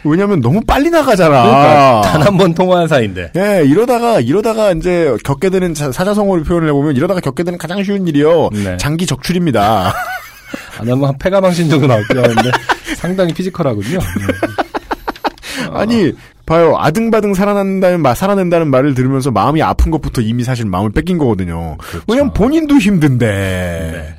네. 0.06 0.10
왜냐면 0.10 0.40
너무 0.40 0.60
빨리 0.66 0.90
나가잖아. 0.90 1.42
그러니까 1.42 2.00
단한 2.02 2.36
번 2.36 2.54
통화한 2.54 2.88
사이인데. 2.88 3.32
예, 3.36 3.64
이러다가, 3.66 4.20
이러다가 4.20 4.72
이제 4.72 5.16
겪게 5.24 5.50
되는 5.50 5.74
자- 5.74 5.92
사자성어를 5.92 6.44
표현을 6.44 6.68
해보면 6.68 6.96
이러다가 6.96 7.20
겪게 7.20 7.42
되는 7.42 7.58
가장 7.58 7.82
쉬운 7.82 8.06
일이요. 8.08 8.50
네. 8.52 8.76
장기 8.78 9.06
적출입니다. 9.06 9.92
아, 10.78 10.84
나뭐 10.84 11.12
폐가망신 11.20 11.68
정도 11.68 11.86
나올 11.86 12.04
줄 12.06 12.18
알았는데 12.18 12.50
상당히 12.96 13.32
피지컬하군요. 13.34 13.98
네. 13.98 15.66
아니, 15.72 16.12
봐요. 16.44 16.76
아등바등 16.78 17.34
살아난다는 17.34 18.00
말, 18.00 18.14
살아낸다는 18.14 18.68
말을 18.68 18.94
들으면서 18.94 19.30
마음이 19.30 19.62
아픈 19.62 19.90
것부터 19.90 20.20
이미 20.22 20.44
사실 20.44 20.64
마음을 20.66 20.92
뺏긴 20.92 21.18
거거든요. 21.18 21.76
왜냐면 22.06 22.32
본인도 22.32 22.76
힘든데. 22.76 23.26
네. 23.26 24.14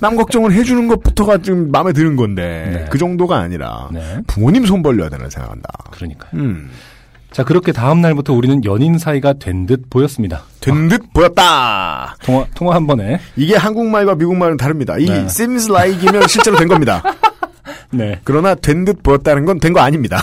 남 0.00 0.16
걱정을 0.16 0.52
해주는 0.52 0.86
것부터가 0.88 1.38
좀 1.38 1.70
마음에 1.70 1.92
드는 1.92 2.16
건데. 2.16 2.70
네. 2.72 2.84
그 2.90 2.98
정도가 2.98 3.38
아니라. 3.38 3.88
네. 3.92 4.18
부모님 4.26 4.66
손 4.66 4.82
벌려야 4.82 5.08
되나 5.08 5.28
생각한다. 5.28 5.68
그러니까요. 5.90 6.30
음. 6.34 6.70
자, 7.32 7.42
그렇게 7.42 7.72
다음 7.72 8.00
날부터 8.00 8.32
우리는 8.32 8.64
연인 8.64 8.96
사이가 8.98 9.34
된 9.34 9.66
듯 9.66 9.90
보였습니다. 9.90 10.42
된 10.60 10.88
듯 10.88 11.12
보였다. 11.12 12.16
통화, 12.22 12.46
통화 12.54 12.74
한 12.76 12.86
번에. 12.86 13.18
이게 13.36 13.56
한국말과 13.56 14.14
미국말은 14.14 14.56
다릅니다. 14.56 14.96
이 14.98 15.06
네. 15.06 15.24
seems 15.24 15.68
like이면 15.70 16.28
실제로 16.28 16.56
된 16.56 16.68
겁니다. 16.68 17.02
네. 17.90 18.20
그러나 18.24 18.54
된 18.54 18.84
듯 18.84 19.02
보였다는 19.02 19.44
건 19.46 19.58
된 19.58 19.72
거 19.72 19.80
아닙니다. 19.80 20.20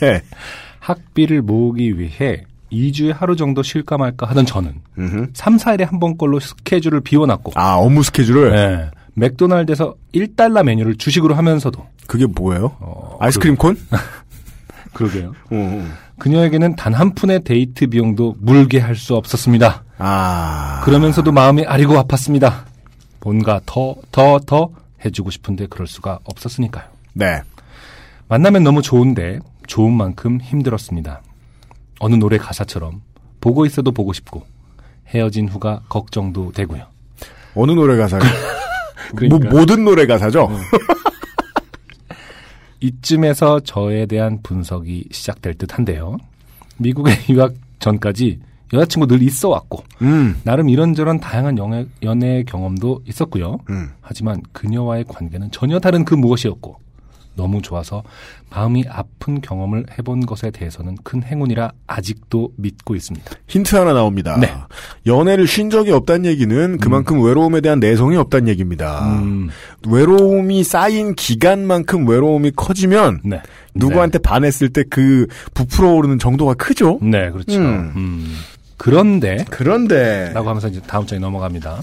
네. 0.00 0.22
학비를 0.80 1.42
모으기 1.42 1.98
위해 1.98 2.44
2주에 2.72 3.12
하루 3.14 3.34
정도 3.36 3.62
쉴까 3.62 3.98
말까 3.98 4.26
하던 4.28 4.46
저는 4.46 4.72
음흠. 4.98 5.26
3, 5.34 5.56
4일에 5.56 5.84
한 5.88 5.98
번꼴로 6.00 6.40
스케줄을 6.40 7.00
비워놨고 7.00 7.52
아, 7.56 7.74
업무 7.74 8.02
스케줄을? 8.02 8.50
네. 8.52 8.90
맥도날드에서 9.18 9.94
1달러 10.14 10.62
메뉴를 10.64 10.96
주식으로 10.96 11.34
하면서도 11.34 11.86
그게 12.06 12.26
뭐예요? 12.26 12.76
어, 12.80 13.16
아이스크림 13.20 13.56
콘? 13.56 13.76
그러게요. 14.94 15.34
어. 15.50 15.88
그녀에게는 16.18 16.74
단 16.76 16.94
한 16.94 17.14
푼의 17.14 17.44
데이트 17.44 17.86
비용도 17.86 18.36
물게 18.40 18.78
할 18.80 18.96
수 18.96 19.14
없었습니다. 19.14 19.84
아. 19.98 20.80
그러면서도 20.84 21.30
마음이 21.32 21.64
아리고 21.64 21.94
아팠습니다. 21.94 22.64
뭔가 23.20 23.60
더, 23.66 23.94
더, 24.10 24.38
더 24.40 24.70
해주고 25.04 25.30
싶은데 25.30 25.66
그럴 25.66 25.86
수가 25.86 26.18
없었으니까요. 26.24 26.84
네. 27.12 27.40
만나면 28.28 28.64
너무 28.64 28.82
좋은데 28.82 29.38
좋은 29.66 29.92
만큼 29.92 30.40
힘들었습니다. 30.40 31.22
어느 32.00 32.14
노래 32.16 32.38
가사처럼 32.38 33.02
보고 33.40 33.64
있어도 33.66 33.92
보고 33.92 34.12
싶고 34.12 34.44
헤어진 35.08 35.48
후가 35.48 35.82
걱정도 35.88 36.52
되고요. 36.52 36.84
어느 37.54 37.72
노래 37.72 37.96
가사요? 37.96 38.20
뭐, 39.12 39.38
그러니까 39.38 39.50
모든 39.50 39.84
노래 39.84 40.06
가사죠? 40.06 40.48
이쯤에서 42.80 43.60
저에 43.60 44.06
대한 44.06 44.40
분석이 44.42 45.08
시작될 45.10 45.54
듯한데요. 45.54 46.18
미국에 46.78 47.12
유학 47.30 47.54
전까지 47.80 48.40
여자친구 48.72 49.06
늘 49.06 49.22
있어 49.22 49.48
왔고 49.48 49.82
음. 50.02 50.40
나름 50.44 50.68
이런저런 50.68 51.20
다양한 51.20 51.58
연애, 51.58 51.86
연애 52.02 52.42
경험도 52.44 53.02
있었고요. 53.06 53.58
음. 53.70 53.88
하지만 54.00 54.42
그녀와의 54.52 55.04
관계는 55.08 55.50
전혀 55.50 55.78
다른 55.78 56.04
그 56.04 56.14
무엇이었고 56.14 56.78
너무 57.38 57.62
좋아서 57.62 58.02
마음이 58.50 58.84
아픈 58.90 59.40
경험을 59.40 59.86
해본 59.96 60.26
것에 60.26 60.50
대해서는 60.50 60.96
큰 61.04 61.22
행운이라 61.22 61.70
아직도 61.86 62.52
믿고 62.56 62.96
있습니다. 62.96 63.30
힌트 63.46 63.76
하나 63.76 63.92
나옵니다. 63.92 64.36
네. 64.38 64.52
연애를 65.06 65.46
쉰 65.46 65.70
적이 65.70 65.92
없다는 65.92 66.26
얘기는 66.26 66.78
그만큼 66.78 67.22
외로움에 67.24 67.60
대한 67.60 67.78
내성이 67.78 68.16
없다는 68.16 68.48
얘기입니다. 68.48 69.16
음, 69.20 69.48
외로움이 69.86 70.64
쌓인 70.64 71.14
기간만큼 71.14 72.08
외로움이 72.08 72.52
커지면 72.56 73.20
네. 73.24 73.40
누구한테 73.74 74.18
반했을 74.18 74.70
때 74.70 74.82
그 74.90 75.26
부풀어 75.54 75.92
오르는 75.92 76.18
정도가 76.18 76.54
크죠? 76.54 76.98
네, 77.02 77.30
그렇죠. 77.30 77.58
음. 77.58 77.92
음. 77.96 78.36
그런데 78.76 79.44
그런데 79.50 80.30
라고 80.32 80.48
하면서 80.48 80.68
이제 80.68 80.80
다음 80.86 81.06
장에 81.06 81.20
넘어갑니다. 81.20 81.82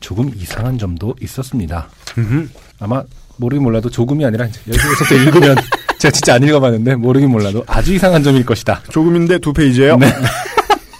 조금 0.00 0.30
이상한 0.34 0.78
점도 0.78 1.14
있었습니다. 1.20 1.88
음흠. 2.18 2.48
아마 2.80 3.02
모르긴 3.40 3.64
몰라도 3.64 3.88
조금이 3.90 4.24
아니라 4.24 4.46
여기서부터 4.68 5.14
읽으면 5.16 5.56
제가 5.98 6.12
진짜 6.12 6.34
안 6.34 6.42
읽어봤는데 6.42 6.96
모르긴 6.96 7.30
몰라도 7.30 7.64
아주 7.66 7.94
이상한 7.94 8.22
점일 8.22 8.44
것이다. 8.44 8.82
조금인데 8.90 9.38
두 9.38 9.52
페이지예요. 9.52 9.96
네. 9.96 10.06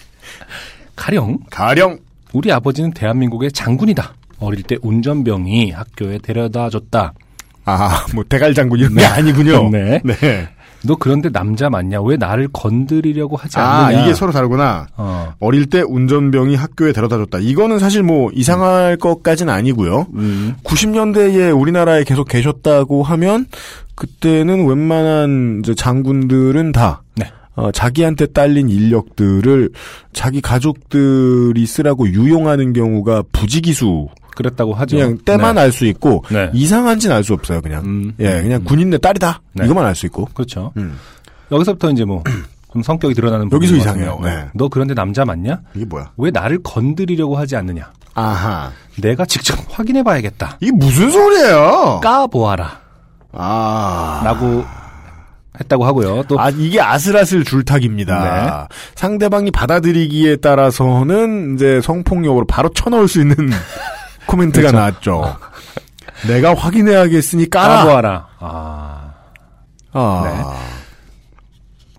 가령 0.97 1.39
가령 1.51 1.99
우리 2.33 2.51
아버지는 2.51 2.93
대한민국의 2.93 3.53
장군이다. 3.53 4.15
어릴 4.39 4.63
때 4.63 4.77
운전병이 4.83 5.71
학교에 5.71 6.19
데려다 6.19 6.71
줬다. 6.71 7.13
아, 7.67 8.07
뭐 8.15 8.25
대갈 8.29 8.55
장군 8.55 8.79
이런 8.79 8.95
게 8.95 9.05
아니군요. 9.05 9.69
네. 9.71 10.01
네. 10.03 10.49
너 10.85 10.97
그런데 10.97 11.31
남자 11.31 11.69
맞냐? 11.69 12.01
왜 12.03 12.17
나를 12.17 12.49
건드리려고 12.53 13.37
하지 13.37 13.59
아, 13.59 13.87
않느냐? 13.87 14.05
이게 14.05 14.15
서로 14.15 14.33
다르구나. 14.33 14.87
어. 14.97 15.35
어릴 15.41 15.67
때 15.67 15.83
운전병이 15.83 16.57
학교에 16.57 16.93
데려다 16.93 17.19
줬다. 17.19 17.39
이거는 17.39 17.79
사실 17.79 18.03
뭐 18.03 18.31
이상할 18.33 18.97
것까지는 18.97 19.53
아니고요. 19.53 20.07
음. 20.15 20.55
90년대에 20.65 21.59
우리나라에 21.59 22.05
계속 22.05 22.29
계셨다고 22.29 23.03
하면 23.03 23.47
그때는 23.95 24.67
웬만한 24.67 25.63
장군들은 25.77 26.73
다 26.73 27.03
네. 27.17 27.27
어, 27.57 27.71
자기한테 27.73 28.27
딸린 28.27 28.71
인력들을 28.71 29.71
자기 30.13 30.41
가족들이 30.41 31.67
쓰라고 31.67 32.09
유용하는 32.09 32.73
경우가 32.73 33.25
부지기수 33.33 34.09
그랬다고 34.43 34.75
하죠. 34.75 34.97
그냥 34.97 35.19
때만 35.25 35.55
네. 35.57 35.61
알수 35.63 35.85
있고 35.87 36.25
네. 36.31 36.51
이상한지는 36.53 37.15
알 37.17 37.23
수 37.25 37.35
없어요 37.35 37.61
그냥 37.61 37.85
음, 37.85 38.13
예 38.19 38.41
그냥 38.43 38.65
군인네 38.65 38.99
딸이다 38.99 39.41
네. 39.53 39.65
이것만 39.65 39.85
알 39.85 39.95
수 39.95 40.07
있고 40.07 40.27
그렇죠. 40.33 40.73
음. 40.77 40.99
여기서부터 41.53 41.91
이제 41.91 42.05
뭐 42.05 42.23
좀 42.73 42.83
성격이 42.83 43.15
드러나는 43.15 43.49
여기서 43.53 43.75
이상해요. 43.77 44.21
네. 44.23 44.47
너 44.55 44.69
그런데 44.69 44.95
남자 44.95 45.25
맞냐? 45.25 45.61
이게 45.75 45.85
뭐야 45.85 46.13
왜 46.17 46.31
나를 46.31 46.61
건드리려고 46.63 47.37
하지 47.37 47.57
않느냐? 47.57 47.91
아하 48.15 48.71
내가 49.01 49.25
직접 49.27 49.57
확인해봐야겠다. 49.71 50.59
이게 50.61 50.73
무슨 50.73 51.11
소리예요 51.11 52.01
까보아라. 52.03 52.81
아 53.33 54.23
라고 54.25 54.65
했다고 55.59 55.85
하고요. 55.85 56.23
또 56.29 56.41
아, 56.41 56.49
이게 56.51 56.81
아슬아슬 56.81 57.45
줄타기입니다. 57.45 58.69
네. 58.69 58.77
상대방이 58.95 59.51
받아들이기에 59.51 60.37
따라서는 60.37 61.55
이제 61.55 61.81
성폭력으로 61.83 62.47
바로 62.47 62.71
쳐넣을 62.71 63.09
수 63.09 63.21
있는 63.21 63.37
코멘트가 64.31 64.71
그렇죠. 64.71 64.77
나왔죠. 64.77 65.37
내가 66.29 66.55
확인해야겠으니 66.55 67.51
까라. 67.51 67.77
까보아라. 67.79 68.29
아, 68.39 69.15
아, 69.93 70.57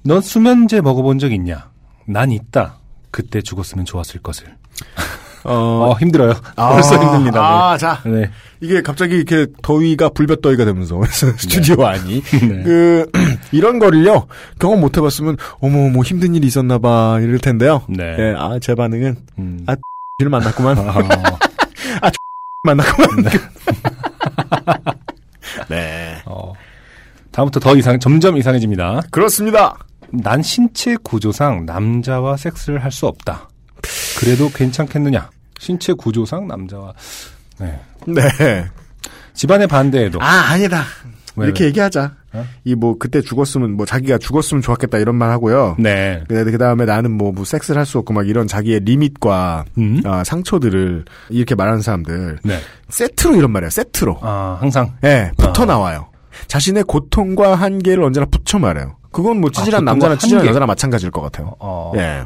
넌 0.04 0.22
수면제 0.22 0.82
먹어본 0.82 1.20
적 1.20 1.32
있냐? 1.32 1.70
난 2.06 2.32
있다. 2.32 2.76
그때 3.12 3.41
죽었으면 3.41 3.86
좋았을 3.86 4.22
것을. 4.22 4.48
어, 5.44 5.89
어, 5.89 5.98
힘들어요. 6.00 6.34
아, 6.56 6.70
벌써 6.74 7.02
힘듭니다. 7.02 7.41
아, 7.41 7.78
자. 7.78 8.00
네. 8.06 8.12
네. 8.12 8.32
이게 8.60 8.82
갑자기 8.82 9.15
이렇게 9.15 9.48
더위가 9.63 10.10
불볕더위가 10.10 10.65
되면서 10.65 11.02
스튜디오 11.10 11.84
안이 11.86 12.22
네. 12.32 12.63
그 12.63 13.10
이런 13.52 13.80
거를요 13.80 14.28
경험 14.60 14.82
못 14.82 14.98
해봤으면 14.98 15.38
어머 15.60 15.89
뭐 15.89 16.04
힘든 16.04 16.36
일이 16.36 16.46
있었나봐 16.46 17.22
이럴 17.22 17.39
텐데요. 17.39 17.82
네. 17.89 18.15
예, 18.20 18.36
아, 18.38 18.60
제 18.62 18.76
반응은 18.76 19.17
음. 19.39 19.63
아, 19.67 19.76
를 20.22 20.30
만났구만. 20.30 20.78
어, 22.02 22.10
만났구만. 22.64 23.26
네. 25.70 26.22
어. 26.26 26.54
다음부터 27.32 27.60
더 27.60 27.76
이상, 27.76 28.00
점점 28.00 28.38
이상해집니다. 28.38 29.02
그렇습니다. 29.12 29.78
난 30.12 30.42
신체 30.44 30.98
구조상 31.02 31.66
남자와 31.66 32.36
섹스를 32.38 32.84
할 32.84 32.92
수 32.92 33.08
없다. 33.08 33.48
그래도 34.20 34.50
괜찮겠느냐? 34.50 35.30
신체 35.58 35.94
구조상 35.94 36.48
남자와 36.48 36.94
네. 37.60 37.80
네. 38.06 38.66
집안의 39.34 39.68
반대에도 39.68 40.22
아, 40.22 40.26
아니다. 40.52 40.84
왜, 41.36 41.46
이렇게 41.46 41.63
왜? 41.63 41.70
얘기하자. 41.70 42.12
어? 42.34 42.46
이뭐 42.63 42.98
그때 42.98 43.22
죽었으면 43.22 43.76
뭐 43.76 43.86
자기가 43.86 44.17
죽었으면 44.17 44.62
좋았겠다 44.62 44.98
이런 45.00 45.15
말 45.15 45.30
하고요. 45.32 45.76
네. 45.80 46.24
그 46.28 46.58
다음에 46.58 46.86
나는 46.86 47.12
뭐, 47.12 47.32
뭐 47.32 47.44
섹스를 47.46 47.80
할 47.80 47.86
수 47.86 47.98
없고 48.00 48.13
막 48.13 48.28
이런 48.28 48.48
자기의 48.48 48.82
리밋과 48.82 49.65
음? 49.78 50.02
아, 50.06 50.24
상처들을 50.24 51.04
이렇게 51.30 51.56
말하는 51.56 51.82
사람들 51.82 52.39
네. 52.44 52.60
세트로 52.89 53.36
이런 53.36 53.52
말이에요. 53.52 53.70
세트로. 53.70 54.20
아, 54.22 54.58
항상 54.62 54.94
예, 55.04 55.32
붙어 55.38 55.63
아. 55.63 55.65
나와요. 55.65 56.08
자신의 56.48 56.84
고통과 56.86 57.56
한계를 57.56 58.04
언제나 58.04 58.26
붙여 58.26 58.58
말해요. 58.60 58.96
그건 59.12 59.41
뭐 59.41 59.50
찌질한 59.52 59.82
고통과 59.84 59.91
남자나 59.91 60.17
찌질한. 60.17 60.46
여자나 60.48 60.65
마찬가지일 60.65 61.12
것 61.12 61.22
같아요. 61.22 61.54
어. 61.60 61.91
예. 61.98 62.24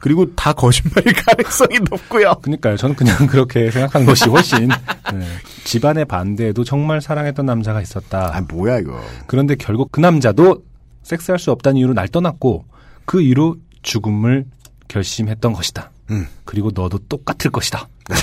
그리고 0.00 0.34
다 0.34 0.52
거짓말일 0.52 1.12
가능성이 1.14 1.78
높고요. 1.90 2.34
그러니까요. 2.42 2.76
저는 2.76 2.94
그냥 2.96 3.16
그렇게 3.26 3.70
생각한 3.70 4.04
것이 4.06 4.28
훨씬 4.28 4.68
네. 4.68 5.26
집안의 5.64 6.04
반대에도 6.06 6.64
정말 6.64 7.00
사랑했던 7.00 7.46
남자가 7.46 7.80
있었다. 7.80 8.36
아, 8.36 8.40
뭐야 8.42 8.78
이거. 8.80 9.00
그런데 9.26 9.54
결국 9.56 9.92
그 9.92 10.00
남자도 10.00 10.62
섹스할 11.02 11.38
수 11.38 11.50
없다는 11.50 11.78
이유로 11.78 11.94
날 11.94 12.08
떠났고 12.08 12.64
그 13.04 13.20
이후로 13.20 13.56
죽음을 13.82 14.46
결심했던 14.88 15.52
것이다. 15.52 15.90
음. 16.10 16.26
그리고 16.44 16.70
너도 16.74 16.98
똑같을 17.08 17.50
것이다. 17.50 17.88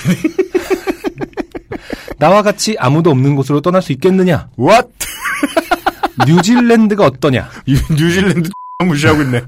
나와 2.18 2.42
같이 2.44 2.76
아무도 2.80 3.10
없는 3.12 3.36
곳으로 3.36 3.62
떠날 3.62 3.82
수 3.82 3.92
있겠느냐? 3.94 4.50
What? 4.60 4.90
뉴질랜드가 6.28 7.06
어떠냐? 7.06 7.50
뉴- 7.68 7.96
뉴질랜드 7.96 8.50
무시하고 8.86 9.24
있네. 9.24 9.42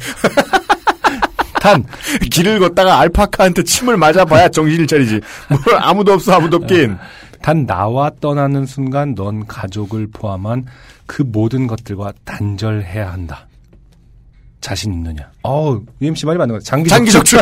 단 1.64 1.86
길을 2.30 2.60
걷다가 2.60 3.00
알파카한테 3.00 3.64
침을 3.64 3.96
맞아봐야 3.96 4.50
정신을 4.50 4.86
차리지. 4.86 5.22
뭐 5.48 5.58
아무도 5.78 6.12
없어 6.12 6.34
아무도 6.34 6.58
없긴. 6.58 6.98
단 7.42 7.66
나와 7.66 8.12
떠나는 8.20 8.66
순간 8.66 9.16
넌 9.16 9.48
가족을 9.48 10.08
포함한 10.12 10.66
그 11.06 11.24
모든 11.26 11.66
것들과 11.68 12.12
단절해야 12.26 13.14
한다. 13.14 13.48
자신 14.60 14.92
있느냐? 14.94 15.32
어우, 15.42 15.84
UMC 16.02 16.26
말이 16.26 16.38
맞는 16.38 16.56
것 16.56 16.64
같아. 16.64 16.70
장기 16.70 16.90
장기 16.90 17.12
적출. 17.12 17.40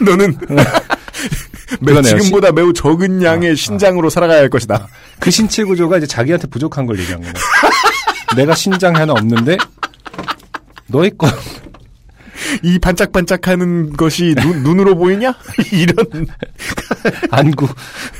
너는 0.00 0.34
매-. 1.80 2.02
지금보다 2.02 2.52
매우 2.52 2.72
적은 2.72 3.22
양의 3.22 3.54
신장으로 3.54 4.08
살아가야 4.08 4.38
할 4.38 4.48
것이다. 4.48 4.88
그 5.20 5.30
신체 5.30 5.62
구조가 5.62 5.98
이제 5.98 6.06
자기한테 6.06 6.46
부족한 6.48 6.86
걸 6.86 6.98
얘기한 7.00 7.20
거네. 7.20 7.34
내가 8.34 8.54
신장이 8.54 8.96
하나 8.96 9.12
없는데 9.12 9.58
너의 10.86 11.10
거 11.18 11.26
이 12.62 12.78
반짝반짝하는 12.78 13.92
것이 13.94 14.34
눈, 14.36 14.62
눈으로 14.62 14.96
보이냐? 14.96 15.34
이런 15.72 16.26
안구 17.30 17.66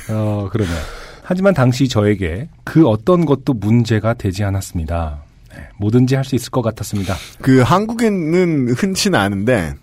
어 0.09 0.49
그러네. 0.51 0.71
하지만 1.23 1.53
당시 1.53 1.87
저에게 1.87 2.49
그 2.63 2.87
어떤 2.87 3.25
것도 3.25 3.53
문제가 3.53 4.13
되지 4.15 4.43
않았습니다. 4.43 5.23
네, 5.55 5.63
뭐든지 5.79 6.15
할 6.15 6.23
수 6.23 6.35
있을 6.35 6.49
것 6.51 6.61
같았습니다. 6.61 7.15
그 7.41 7.61
한국에는 7.61 8.69
흔치는 8.75 9.17
않은데 9.19 9.73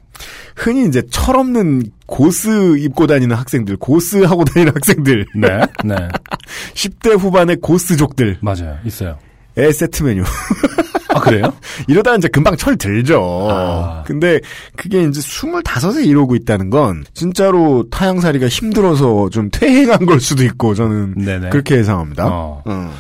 흔히 0.57 0.87
이제 0.89 1.03
철없는 1.11 1.91
고스 2.07 2.79
입고 2.79 3.07
다니는 3.07 3.37
학생들, 3.37 3.77
고스 3.77 4.23
하고 4.25 4.45
다니는 4.45 4.73
학생들, 4.75 5.27
네, 5.37 5.49
네, 5.85 5.95
10대 6.75 7.19
후반의 7.19 7.57
고스족들, 7.57 8.39
맞아요, 8.41 8.79
있어요. 8.85 9.19
애 9.59 9.71
세트 9.71 10.03
메뉴. 10.05 10.23
아 11.17 11.21
그래요? 11.21 11.53
이러다 11.89 12.15
이제 12.17 12.29
금방 12.29 12.57
철 12.57 12.77
들죠. 12.77 13.49
아. 13.51 14.03
근데 14.07 14.41
그게 14.77 15.03
이제 15.03 15.21
25에 15.21 16.07
이러고 16.07 16.35
있다는 16.37 16.71
건 16.71 17.05
진짜로 17.15 17.89
타향살이가 17.91 18.49
힘들어서 18.49 19.31
좀 19.31 19.49
퇴행한 19.51 20.07
걸 20.07 20.21
수도 20.21 20.45
있고 20.45 20.75
저는 20.75 21.15
네네. 21.17 21.49
그렇게 21.51 21.77
예상합니다. 21.77 22.27
어. 22.29 22.63
음. 22.67 22.91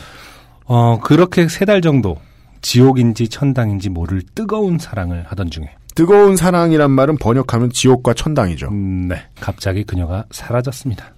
어 0.64 0.98
그렇게 1.00 1.48
세 1.48 1.64
달 1.64 1.81
정도 1.81 2.16
지옥인지 2.62 3.29
천당인지 3.29 3.90
모를 3.90 4.22
뜨거운 4.35 4.79
사랑을 4.79 5.24
하던 5.29 5.50
중에 5.50 5.70
뜨거운 5.94 6.37
사랑이란 6.37 6.90
말은 6.90 7.16
번역하면 7.18 7.70
지옥과 7.70 8.14
천당이죠. 8.14 8.68
음, 8.68 9.09
네. 9.09 9.22
갑자기 9.40 9.85
그녀가 9.85 10.24
사라졌습니다. 10.31 11.12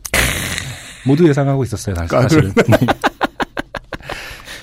모두 1.07 1.27
예상하고 1.29 1.65
있었어요, 1.65 1.95
사- 1.97 2.03
아, 2.19 2.23
사실은. 2.23 2.53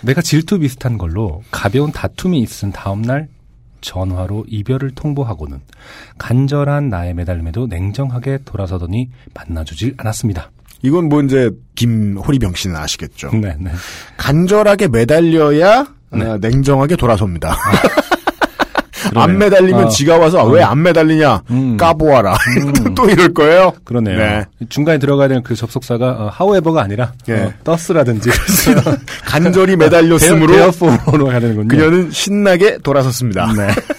내가 0.06 0.22
질투 0.22 0.60
비슷한 0.60 0.98
걸로 0.98 1.44
가벼운 1.52 1.92
다툼이 1.92 2.40
있은 2.40 2.72
다음날 2.72 3.28
전화로 3.82 4.46
이별을 4.48 4.92
통보하고는 4.92 5.60
간절한 6.18 6.90
나의 6.90 7.14
매달림에도 7.14 7.68
냉정하게 7.68 8.40
돌아서더니 8.46 9.10
만나주질 9.34 9.96
않았습니다. 9.98 10.52
이건 10.82 11.10
뭐 11.10 11.22
이제 11.24 11.52
김호리병 11.76 12.54
씨는 12.54 12.76
아시겠죠. 12.76 13.32
네, 13.32 13.56
네. 13.60 13.72
간절하게 14.18 14.88
매달려야 14.90 15.88
네. 16.12 16.26
어, 16.26 16.38
냉정하게 16.38 16.96
돌아섭니다. 16.96 17.56
그러네요. 17.56 18.15
안 19.14 19.38
매달리면 19.38 19.86
어, 19.86 19.90
지가 19.90 20.18
와서 20.18 20.46
왜안 20.46 20.82
매달리냐 20.82 21.44
음. 21.52 21.78
까보아라 21.78 22.36
음. 22.86 22.96
또 22.96 23.10
이럴 23.10 23.34
거예요. 23.34 23.74
그러네요. 23.84 24.18
네. 24.18 24.46
중간에 24.70 24.98
들어가야 24.98 25.28
되는 25.28 25.44
그 25.44 25.56
접속사가 25.56 26.10
어, 26.10 26.32
however가 26.40 26.82
아니라 26.82 27.14
예. 27.30 27.34
어, 27.34 27.54
thus라든지 27.64 28.30
간절히 29.26 29.76
매달렸으므로 29.76 30.54
therefore 30.54 31.32
해야 31.32 31.40
되는군요. 31.40 31.68
그녀는 31.68 32.12
신나게 32.12 32.80
돌아섰습니다. 32.80 33.52
네. 33.54 33.68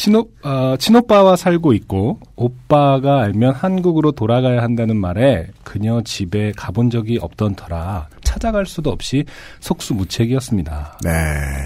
친오, 0.00 0.28
어, 0.42 0.76
친오빠와 0.78 1.36
살고 1.36 1.74
있고, 1.74 2.20
오빠가 2.34 3.20
알면 3.20 3.52
한국으로 3.54 4.12
돌아가야 4.12 4.62
한다는 4.62 4.96
말에 4.96 5.48
그녀 5.62 6.00
집에 6.00 6.52
가본 6.56 6.88
적이 6.88 7.18
없던 7.20 7.54
터라 7.54 8.08
찾아갈 8.24 8.64
수도 8.64 8.88
없이 8.90 9.26
속수무책이었습니다. 9.60 11.00
네, 11.04 11.10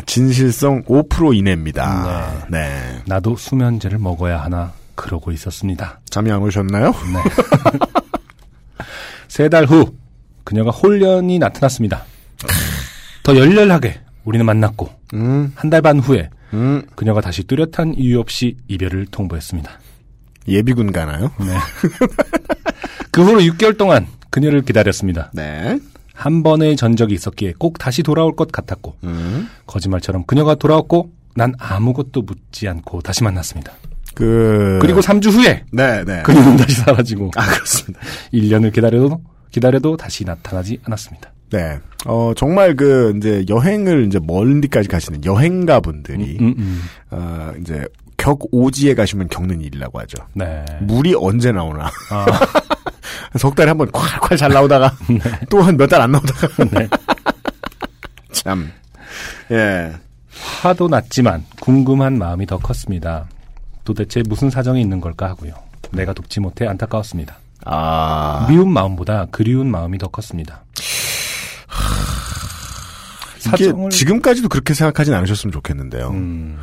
진실성 0.07 0.83
5% 0.83 1.37
이내입니다. 1.37 2.47
네. 2.51 3.01
나도 3.07 3.37
수면제를 3.37 3.99
먹어야 3.99 4.43
하나 4.43 4.73
그러고 4.97 5.31
있었습니다. 5.31 6.01
잠이 6.11 6.33
안 6.33 6.43
오셨나요? 6.43 6.87
네. 6.91 7.23
세 9.29 9.49
달 9.49 9.65
후, 9.65 9.95
그녀가 10.43 10.73
홀연히 10.73 11.39
나타났습니다. 11.39 12.03
더 13.23 13.37
열렬하게 13.37 14.01
우리는 14.25 14.45
만났고, 14.45 14.91
음, 15.15 15.53
한달 15.55 15.83
반 15.83 16.01
후에 16.01 16.31
음, 16.55 16.83
그녀가 16.95 17.21
다시 17.21 17.45
뚜렷한 17.45 17.95
이유 17.97 18.21
없이 18.21 18.57
이별을 18.69 19.07
통보했습니다. 19.07 19.71
예비군 20.47 20.93
가나요? 20.93 21.33
네. 21.41 21.57
그 23.11 23.25
후로 23.25 23.41
6개월 23.41 23.77
동안 23.77 24.07
그녀를 24.31 24.63
기다렸습니다. 24.63 25.31
네. 25.35 25.79
한 26.13 26.43
번의 26.43 26.77
전적이 26.77 27.15
있었기에 27.15 27.55
꼭 27.59 27.79
다시 27.79 28.03
돌아올 28.03 28.37
것 28.37 28.53
같았고 28.53 28.97
음. 29.05 29.49
거짓말처럼 29.67 30.25
그녀가 30.27 30.55
돌아왔고 30.55 31.11
난 31.35 31.53
아무것도 31.59 32.23
묻지 32.23 32.69
않고 32.69 33.01
다시 33.01 33.25
만났습니다. 33.25 33.73
그 34.15 34.79
그리고 34.81 35.01
3주 35.01 35.33
후에 35.33 35.65
네, 35.73 36.05
네. 36.05 36.23
그녀는 36.23 36.57
다시 36.57 36.77
사라지고 36.77 37.33
아 37.37 37.47
그렇습니다. 37.47 38.01
1년을 38.33 38.73
기다려도 38.73 39.21
기다려도 39.51 39.97
다시 39.97 40.25
나타나지 40.25 40.79
않았습니다. 40.85 41.33
네. 41.51 41.79
어 42.07 42.33
정말 42.37 42.75
그 42.77 43.15
이제 43.17 43.45
여행을 43.49 44.07
이제 44.07 44.19
먼 44.23 44.61
데까지 44.61 44.89
가시는 44.89 45.25
여행가 45.25 45.81
분들이 45.81 46.37
음, 46.41 46.55
음. 46.59 46.83
어 47.11 47.53
이제 47.61 47.87
격 48.17 48.41
오지에 48.53 48.95
가시면 48.95 49.29
겪는 49.29 49.61
일이라고 49.61 50.01
하죠. 50.01 50.25
네. 50.35 50.65
물이 50.83 51.15
언제 51.19 51.51
나오나. 51.53 51.91
아, 52.11 52.27
석 53.39 53.55
달에 53.55 53.69
한 53.69 53.79
번 53.79 53.89
콸콸 53.91 54.37
잘 54.39 54.53
나오다가 54.53 54.93
또한 55.51 55.77
몇 55.77 55.87
달 55.89 56.01
안 56.03 56.13
나오다가 56.13 56.65
네. 56.79 56.89
참. 58.33 58.71
예. 59.51 59.93
화도 60.63 60.89
났지만 60.89 61.45
궁금한 61.61 62.19
마음이 62.19 62.47
더 62.47 62.59
컸습니다. 62.59 63.27
도대체 63.85 64.23
무슨 64.29 64.51
사정이 64.51 64.81
있는 64.81 65.01
걸까 65.01 65.29
하고요. 65.29 65.53
내가 65.93 66.13
돕지 66.13 66.41
못해 66.41 66.67
안타까웠습니다. 66.67 67.37
아. 67.65 68.47
미운 68.49 68.71
마음보다 68.73 69.27
그리운 69.31 69.71
마음이 69.71 69.99
더 69.99 70.09
컸습니다. 70.09 70.65
이게 73.47 73.65
사정을 73.65 73.91
지금까지도 73.91 74.49
그렇게 74.49 74.75
생각하진 74.75 75.15
않으셨으면 75.15 75.53
좋겠는데요. 75.53 76.09
음, 76.11 76.59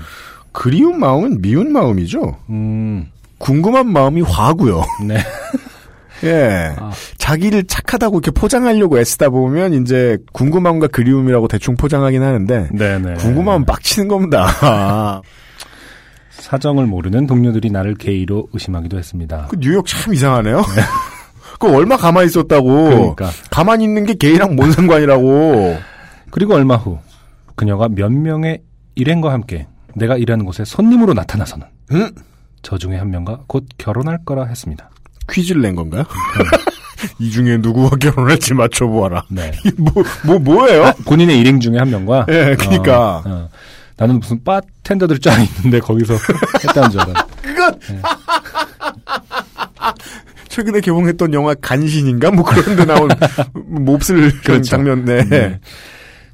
그리운 0.52 1.00
마음은 1.00 1.42
미운 1.42 1.72
마음이죠. 1.72 2.38
음, 2.50 3.08
궁금한 3.38 3.92
마음이 3.92 4.22
화고요. 4.22 4.84
네. 5.08 5.18
예. 6.24 6.76
아. 6.78 6.92
자기를 7.18 7.64
착하다고 7.64 8.20
이렇게 8.20 8.30
포장하려고 8.32 9.00
애쓰다 9.00 9.30
보면 9.30 9.74
이제 9.74 10.18
궁금함과 10.34 10.88
그리움이라고 10.88 11.48
대충 11.48 11.76
포장하긴 11.76 12.22
하는데 12.22 12.70
네네. 12.72 13.16
궁금하면 13.16 13.66
빡치는 13.66 14.08
겁니다. 14.08 15.22
사정을 16.30 16.86
모르는 16.86 17.26
동료들이 17.28 17.72
나를 17.72 17.96
게이로 17.96 18.50
의심하기도 18.54 18.98
했습니다. 18.98 19.48
그 19.50 19.58
뉴욕 19.60 19.88
참 19.88 20.14
이상하네요. 20.14 20.64
그 21.62 21.72
얼마 21.74 21.96
가만히 21.96 22.26
있었다고. 22.26 22.90
그러니까. 22.90 23.30
가만히 23.52 23.84
있는 23.84 24.04
게 24.06 24.16
게이랑 24.16 24.56
뭔 24.56 24.72
상관이라고. 24.72 25.78
그리고 26.32 26.56
얼마 26.56 26.76
후 26.76 26.98
그녀가 27.56 27.88
몇 27.88 28.12
명의 28.12 28.62
일행과 28.96 29.32
함께 29.32 29.68
내가 29.96 30.18
일하는 30.18 30.46
곳에 30.46 30.66
손님으로 30.66 31.14
나타나서는 31.14 31.68
응? 31.92 32.10
저 32.64 32.78
중에 32.78 32.98
한 32.98 33.12
명과 33.12 33.42
곧 33.46 33.66
결혼할 33.78 34.20
거라 34.26 34.46
했습니다. 34.46 34.90
퀴즈를 35.30 35.62
낸 35.62 35.76
건가요? 35.76 36.04
이 37.20 37.30
중에 37.30 37.58
누구와 37.58 37.92
결혼할지 37.92 38.54
맞춰보아라. 38.56 39.26
네. 39.30 39.52
뭐, 39.78 40.04
뭐, 40.26 40.40
뭐예요? 40.40 40.92
본인의 41.06 41.40
일행 41.40 41.60
중에 41.60 41.78
한 41.78 41.90
명과 41.90 42.26
예, 42.30 42.56
그러니까. 42.58 43.18
어, 43.18 43.24
어. 43.26 43.50
나는 43.98 44.20
무슨 44.20 44.44
바 44.44 44.62
텐더들 44.84 45.20
쫙 45.20 45.40
있는데 45.40 45.80
거기서 45.80 46.16
했다는 46.68 46.90
줄 46.90 47.02
알아. 47.02 47.28
그것! 47.42 47.80
최근에 50.52 50.82
개봉했던 50.82 51.34
영화 51.34 51.54
간신인가? 51.54 52.30
뭐 52.32 52.44
그런 52.44 52.76
데 52.76 52.84
나온 52.84 53.10
몹쓸 53.56 54.16
그런 54.18 54.42
그렇죠. 54.42 54.64
장면, 54.64 55.06
네. 55.06 55.24
네. 55.24 55.60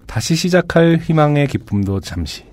다시 0.07 0.36
시작할 0.36 0.99
희망의 1.03 1.47
기쁨도 1.47 1.99
잠시. 1.99 2.43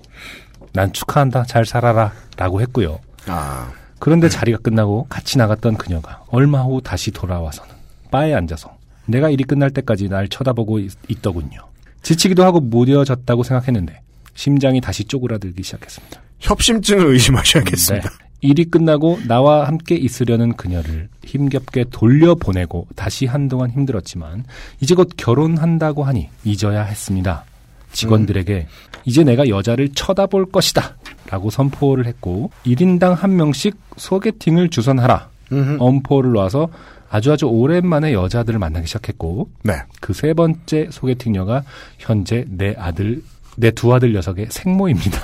난 0.73 0.93
축하한다. 0.93 1.45
잘 1.45 1.65
살아라. 1.65 2.13
라고 2.37 2.61
했고요. 2.61 2.99
아, 3.27 3.71
그런데 3.97 4.29
자리가 4.29 4.59
끝나고 4.59 5.07
같이 5.09 5.39
나갔던 5.39 5.77
그녀가 5.77 6.21
얼마 6.27 6.61
후 6.61 6.81
다시 6.83 7.09
돌아와서는 7.09 7.73
바에 8.11 8.35
앉아서 8.35 8.77
내가 9.07 9.29
일이 9.31 9.43
끝날 9.43 9.71
때까지 9.71 10.09
날 10.09 10.27
쳐다보고 10.27 10.79
있, 10.79 10.91
더군요 11.23 11.61
지치기도 12.03 12.43
하고 12.43 12.59
무뎌졌다고 12.59 13.41
생각했는데 13.41 14.01
심장이 14.35 14.81
다시 14.81 15.05
쪼그라들기 15.05 15.63
시작했습니다. 15.63 16.21
협심증을 16.39 17.07
의심하셔야겠습니다. 17.07 18.09
네. 18.09 18.24
일이 18.45 18.65
끝나고 18.65 19.19
나와 19.27 19.67
함께 19.67 19.95
있으려는 19.95 20.53
그녀를 20.55 21.09
힘겹게 21.25 21.85
돌려보내고 21.91 22.87
다시 22.95 23.25
한동안 23.25 23.71
힘들었지만 23.71 24.45
이제 24.79 24.95
곧 24.95 25.09
결혼한다고 25.17 26.03
하니 26.03 26.29
잊어야 26.43 26.83
했습니다. 26.83 27.43
직원들에게 27.91 28.67
이제 29.05 29.23
내가 29.23 29.47
여자를 29.47 29.89
쳐다볼 29.89 30.51
것이다 30.51 30.95
라고 31.29 31.49
선포를 31.49 32.05
했고 32.05 32.51
1인당 32.65 33.15
한 33.15 33.35
명씩 33.35 33.75
소개팅을 33.97 34.69
주선하라 34.69 35.29
음흠. 35.51 35.77
엄포를 35.79 36.31
놔서 36.33 36.69
아주 37.09 37.31
아주 37.31 37.45
오랜만에 37.45 38.13
여자들을 38.13 38.59
만나기 38.59 38.87
시작했고 38.87 39.49
네. 39.63 39.73
그 40.01 40.13
세 40.13 40.33
번째 40.33 40.89
소개팅녀가 40.91 41.63
현재 41.99 42.45
내 42.49 42.75
아들 42.77 43.21
내 43.57 43.71
두 43.71 43.93
아들 43.93 44.11
녀석의 44.13 44.47
생모입니다. 44.49 45.19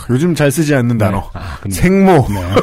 요즘 0.10 0.34
잘 0.34 0.50
쓰지 0.50 0.74
않는 0.74 0.98
단어. 0.98 1.20
네. 1.20 1.28
아, 1.34 1.58
생모. 1.70 2.12
네. 2.12 2.54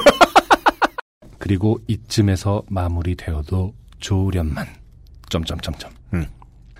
그리고 1.39 1.79
이쯤에서 1.87 2.63
마무리되어도 2.69 3.73
좋으련만. 3.99 4.65
점점점점. 5.29 5.91
음. 6.13 6.25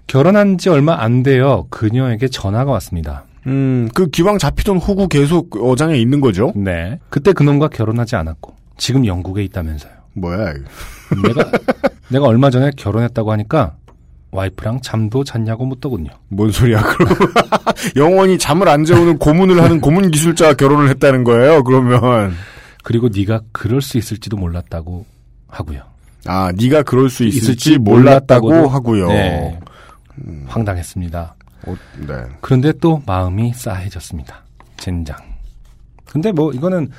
결혼한 0.07 0.57
지 0.57 0.69
얼마 0.69 1.01
안 1.01 1.23
돼요. 1.23 1.67
그녀에게 1.69 2.27
전화가 2.27 2.71
왔습니다. 2.73 3.25
음, 3.47 3.89
그 3.93 4.07
기왕 4.07 4.37
잡히던 4.37 4.77
호구 4.77 5.07
계속 5.07 5.55
어장에 5.55 5.97
있는 5.97 6.21
거죠? 6.21 6.51
네. 6.55 6.99
그때 7.09 7.33
그놈과 7.33 7.69
결혼하지 7.69 8.15
않았고 8.15 8.55
지금 8.77 9.05
영국에 9.05 9.43
있다면서요. 9.43 9.91
뭐야, 10.13 10.51
이거. 10.51 11.27
내가 11.27 11.51
내가 12.09 12.25
얼마 12.25 12.49
전에 12.49 12.71
결혼했다고 12.75 13.31
하니까 13.31 13.75
와이프랑 14.31 14.81
잠도 14.81 15.23
잤냐고 15.23 15.65
묻더군요. 15.65 16.09
뭔 16.29 16.51
소리야, 16.51 16.81
그럼. 16.81 17.09
영원히 17.97 18.37
잠을 18.37 18.69
안 18.69 18.85
재우는 18.85 19.17
고문을 19.17 19.61
하는 19.61 19.81
고문 19.81 20.09
기술자와 20.11 20.53
결혼을 20.53 20.89
했다는 20.89 21.23
거예요, 21.25 21.63
그러면. 21.63 22.33
그리고 22.83 23.09
네가 23.13 23.41
그럴 23.51 23.81
수 23.81 23.97
있을지도 23.97 24.37
몰랐다고 24.37 25.05
하고요. 25.49 25.81
아, 26.25 26.51
네가 26.55 26.83
그럴 26.83 27.09
수 27.09 27.23
있을지, 27.25 27.45
있을지 27.51 27.77
몰랐다고 27.77 28.49
몰랐다고도- 28.51 28.67
하고요. 28.69 29.07
네. 29.07 29.59
황당했습니다. 30.47 31.35
어, 31.67 31.75
네. 32.07 32.13
그런데 32.41 32.71
또 32.79 33.01
마음이 33.05 33.53
싸해졌습니다. 33.53 34.43
젠장. 34.77 35.15
근데 36.05 36.31
뭐 36.31 36.51
이거는 36.53 36.89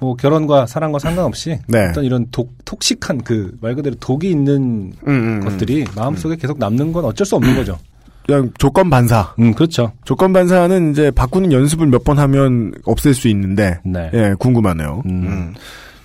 뭐 0.00 0.14
결혼과 0.16 0.66
사랑과 0.66 0.98
상관없이 0.98 1.58
네. 1.68 1.86
어떤 1.88 2.04
이런 2.04 2.26
독, 2.30 2.52
톡식한 2.64 3.22
그 3.22 3.56
말 3.60 3.74
그대로 3.74 3.96
독이 3.98 4.30
있는 4.30 4.54
음, 4.56 4.92
음, 5.06 5.40
음. 5.42 5.44
것들이 5.44 5.84
마음속에 5.96 6.36
계속 6.36 6.58
남는 6.58 6.92
건 6.92 7.04
어쩔 7.04 7.26
수 7.26 7.36
없는 7.36 7.56
거죠. 7.56 7.78
그냥 8.26 8.50
조건 8.58 8.90
반사. 8.90 9.34
음, 9.38 9.54
그렇죠. 9.54 9.92
조건 10.04 10.32
반사는 10.32 10.90
이제 10.90 11.10
바꾸는 11.12 11.52
연습을 11.52 11.86
몇 11.86 12.02
번 12.04 12.18
하면 12.18 12.72
없앨 12.84 13.14
수 13.14 13.28
있는데, 13.28 13.78
네. 13.84 14.10
예, 14.14 14.34
궁금하네요. 14.38 15.02
음. 15.06 15.54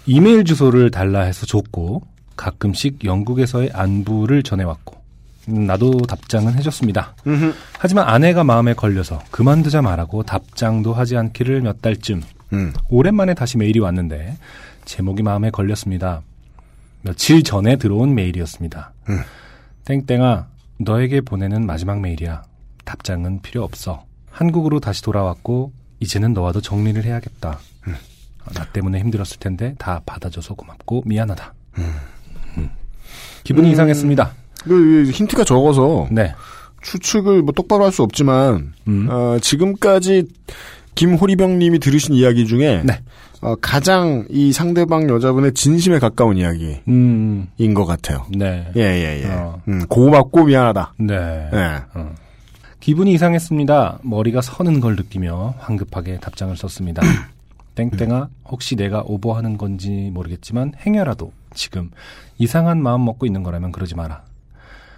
이메일 0.05 0.43
주소를 0.45 0.91
달라 0.91 1.21
해서 1.21 1.45
줬고 1.47 2.03
가끔씩 2.35 3.03
영국에서의 3.03 3.71
안부를 3.73 4.41
전해왔고 4.43 4.95
음, 5.49 5.65
나도 5.67 5.99
답장은 6.07 6.53
해줬습니다. 6.55 7.15
음흠. 7.27 7.53
하지만 7.79 8.07
아내가 8.07 8.43
마음에 8.43 8.73
걸려서 8.73 9.19
그만두자 9.31 9.81
말하고 9.81 10.23
답장도 10.23 10.93
하지 10.93 11.17
않기를 11.17 11.61
몇 11.61 11.81
달쯤 11.81 12.21
음. 12.53 12.73
오랜만에 12.89 13.33
다시 13.33 13.57
메일이 13.57 13.79
왔는데 13.79 14.37
제목이 14.85 15.23
마음에 15.23 15.49
걸렸습니다. 15.49 16.21
며칠 17.03 17.43
전에 17.43 17.77
들어온 17.77 18.13
메일이었습니다. 18.15 18.93
음. 19.09 19.19
땡땡아, 19.85 20.47
너에게 20.79 21.21
보내는 21.21 21.65
마지막 21.65 21.99
메일이야. 22.01 22.43
답장은 22.85 23.41
필요 23.41 23.63
없어. 23.63 24.05
한국으로 24.29 24.79
다시 24.79 25.01
돌아왔고 25.01 25.71
이제는 25.99 26.33
너와도 26.33 26.61
정리를 26.61 27.03
해야겠다. 27.03 27.59
음. 27.87 27.95
아, 28.45 28.53
나 28.53 28.65
때문에 28.65 28.99
힘들었을 28.99 29.37
텐데 29.39 29.75
다 29.77 30.01
받아줘서 30.05 30.53
고맙고 30.55 31.03
미안하다. 31.05 31.53
음. 31.77 32.69
기분이 33.43 33.71
이상했습니다. 33.71 34.31
그 34.63 35.09
힌트가 35.11 35.43
적어서 35.43 36.07
네. 36.11 36.33
추측을 36.83 37.41
뭐 37.41 37.53
똑바로 37.53 37.83
할 37.85 37.91
수 37.91 38.03
없지만 38.03 38.73
음. 38.87 39.07
어, 39.09 39.37
지금까지 39.41 40.27
김호리병님이 40.95 41.79
들으신 41.79 42.15
이야기 42.15 42.45
중에 42.45 42.83
네. 42.85 42.99
어, 43.41 43.55
가장 43.55 44.25
이 44.29 44.51
상대방 44.53 45.09
여자분의 45.09 45.53
진심에 45.53 45.99
가까운 45.99 46.37
이야기인 46.37 46.79
음, 46.87 47.47
것 47.73 47.85
같아요. 47.85 48.25
네. 48.29 48.67
예 48.75 48.81
예 48.81 49.23
예. 49.23 49.27
어. 49.31 49.61
음, 49.67 49.85
고맙고 49.87 50.45
미안하다. 50.45 50.93
네. 50.99 51.49
예. 51.53 51.81
어. 51.95 52.13
기분이 52.79 53.13
이상했습니다. 53.13 53.99
머리가 54.03 54.41
서는 54.41 54.79
걸 54.79 54.95
느끼며 54.95 55.55
황급하게 55.59 56.19
답장을 56.19 56.55
썼습니다. 56.57 57.01
땡땡아, 57.75 58.27
혹시 58.49 58.75
내가 58.75 59.01
오버하는 59.05 59.57
건지 59.57 60.09
모르겠지만 60.13 60.73
행여라도 60.85 61.31
지금 61.53 61.89
이상한 62.37 62.81
마음 62.81 63.05
먹고 63.05 63.25
있는 63.25 63.43
거라면 63.43 63.71
그러지 63.71 63.95
마라. 63.95 64.23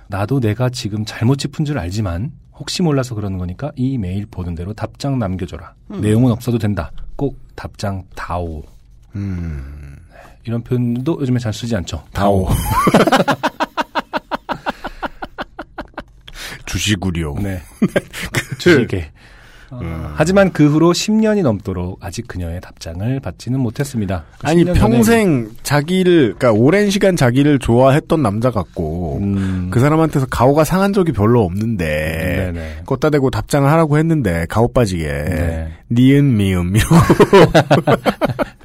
나도 0.08 0.40
내가 0.40 0.70
지금 0.70 1.06
잘못 1.06 1.38
짚은 1.38 1.66
줄 1.66 1.78
알지만 1.78 2.32
혹시 2.56 2.82
몰라서 2.82 3.16
그러는 3.16 3.38
거니까 3.38 3.72
이 3.76 3.98
메일 3.98 4.26
보는 4.26 4.56
대로 4.56 4.74
답장 4.74 5.20
남겨줘라. 5.20 5.74
내용은 5.88 6.32
없어도 6.32 6.58
된다. 6.58 6.92
꼭 7.16 7.38
답장 7.56 8.04
다오. 8.16 8.64
음, 9.16 9.98
이런 10.44 10.64
표현도 10.64 11.18
요즘에 11.22 11.40
잘 11.40 11.54
쓰지 11.54 11.76
않죠. 11.76 12.04
다오. 12.14 12.48
주시구려. 16.66 17.36
네. 17.40 17.62
주시게. 18.58 19.12
어, 19.72 20.14
하지만 20.16 20.52
그 20.52 20.70
후로 20.70 20.92
10년이 20.92 21.42
넘도록 21.44 22.00
아직 22.02 22.28
그녀의 22.28 22.62
답장을 22.62 23.20
받지는 23.20 23.60
못했습니다. 23.60 24.24
그 24.40 24.48
아니 24.48 24.64
10년 24.64 24.68
전에 24.68 24.80
평생 24.80 25.50
자기를 25.64 26.36
그러니까 26.38 26.52
오랜 26.52 26.90
시간 26.90 27.16
자기를 27.16 27.60
좋아했던 27.60 28.22
남자 28.22 28.52
같고 28.52 29.20
음, 29.22 29.70
그 29.72 29.80
사람한테서 29.80 30.28
가오가 30.28 30.64
상한 30.64 30.94
적이 30.94 31.12
별로 31.14 31.44
없는데 31.44 32.52
네네. 32.54 32.84
껐다 32.86 33.12
대고 33.12 33.30
답장을 33.30 33.70
하라고 33.70 33.98
했는데 33.98 34.46
가오 34.50 34.72
빠지게 34.72 35.04
네. 35.06 35.72
니은 35.92 36.38
미음 36.38 36.76
이러고 36.76 36.96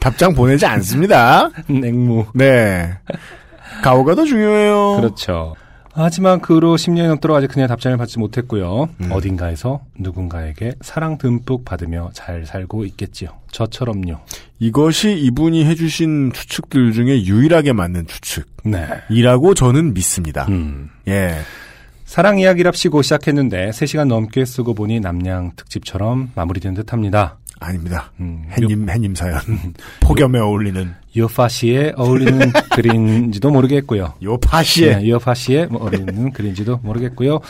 답장 0.00 0.34
보내지 0.34 0.66
않습니다. 0.66 1.50
냉무. 1.68 2.26
네. 2.34 2.90
가오가 3.82 4.14
더 4.14 4.24
중요해요. 4.24 4.96
그렇죠. 4.96 5.54
하지만 5.92 6.40
그 6.40 6.54
후로 6.54 6.76
10년이 6.76 7.08
넘도록 7.08 7.36
아직 7.36 7.48
그녀의 7.48 7.68
답장을 7.68 7.96
받지 7.96 8.18
못했고요. 8.18 8.88
음. 9.00 9.12
어딘가에서 9.12 9.80
누군가에게 9.98 10.74
사랑 10.80 11.18
듬뿍 11.18 11.64
받으며 11.64 12.10
잘 12.12 12.46
살고 12.46 12.84
있겠지요. 12.86 13.30
저처럼요. 13.50 14.18
이것이 14.58 15.12
이분이 15.12 15.64
해주신 15.64 16.32
추측들 16.32 16.92
중에 16.92 17.24
유일하게 17.24 17.72
맞는 17.72 18.06
추측이라고 18.06 19.48
네. 19.48 19.54
저는 19.54 19.94
믿습니다. 19.94 20.46
음. 20.48 20.90
예. 21.08 21.36
사랑 22.04 22.40
이야기랍시고 22.40 23.02
시작했는데 23.02 23.70
3시간 23.70 24.08
넘게 24.08 24.44
쓰고 24.44 24.74
보니 24.74 24.98
남양 24.98 25.52
특집처럼 25.54 26.32
마무리된 26.34 26.74
듯합니다. 26.74 27.38
아닙니다. 27.60 28.10
음, 28.20 28.44
해님, 28.50 28.88
해님 28.88 29.14
사연. 29.14 29.38
폭염에 30.00 30.38
어울리는 30.38 30.94
요파시에 31.16 31.92
어울리는 31.96 32.52
글인지도 32.74 33.50
모르겠고요. 33.50 34.14
요 34.22 34.36
파시에. 34.38 34.96
네, 34.96 35.08
요파시에 35.10 35.66
뭐 35.66 35.82
어울리는 35.82 36.32
글인지도 36.32 36.78
모르겠고요. 36.82 37.40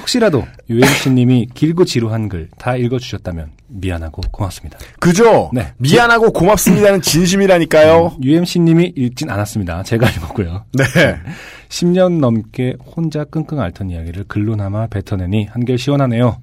혹시라도 0.00 0.44
유엠씨님이 0.70 1.48
길고 1.54 1.84
지루한 1.84 2.28
글 2.28 2.48
다 2.58 2.76
읽어주셨다면 2.76 3.50
미안하고 3.68 4.22
고맙습니다. 4.32 4.78
그죠? 4.98 5.50
네. 5.52 5.72
미안하고 5.78 6.32
고맙습니다는 6.32 7.02
진심이라니까요. 7.02 8.16
UMC님이 8.22 8.92
읽진 8.96 9.30
않았습니다. 9.30 9.82
제가 9.84 10.08
읽었고요. 10.10 10.64
네. 10.72 10.84
10년 11.68 12.18
넘게 12.20 12.76
혼자 12.84 13.24
끙끙 13.24 13.60
앓던 13.60 13.90
이야기를 13.90 14.24
글로나마 14.28 14.86
뱉어내니 14.88 15.46
한결 15.52 15.78
시원하네요. 15.78 16.38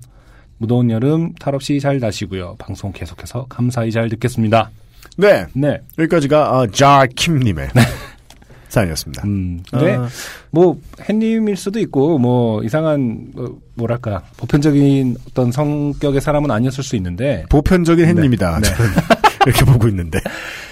무더운 0.59 0.91
여름 0.91 1.33
탈 1.39 1.55
없이 1.55 1.79
잘 1.79 1.99
나시고요. 1.99 2.55
방송 2.59 2.91
계속해서 2.91 3.47
감사히 3.49 3.91
잘 3.91 4.09
듣겠습니다. 4.09 4.69
네. 5.17 5.45
네. 5.53 5.79
여기까지가, 5.97 6.51
어, 6.51 6.67
자킴님의 6.67 7.69
사연이었습니다. 8.69 9.23
음, 9.25 9.63
근데 9.71 9.95
아. 9.95 10.07
뭐 10.51 10.79
햇님일 11.09 11.57
수도 11.57 11.79
있고 11.79 12.19
뭐 12.19 12.63
이상한 12.63 13.29
뭐, 13.33 13.59
뭐랄까 13.73 14.23
보편적인 14.37 15.17
어떤 15.29 15.51
성격의 15.51 16.21
사람은 16.21 16.51
아니었을 16.51 16.83
수 16.83 16.95
있는데 16.95 17.45
보편적인 17.49 18.05
햇님이다. 18.05 18.59
네. 18.59 18.69
저는 18.69 18.91
이렇게 19.47 19.65
보고 19.65 19.87
있는데. 19.87 20.19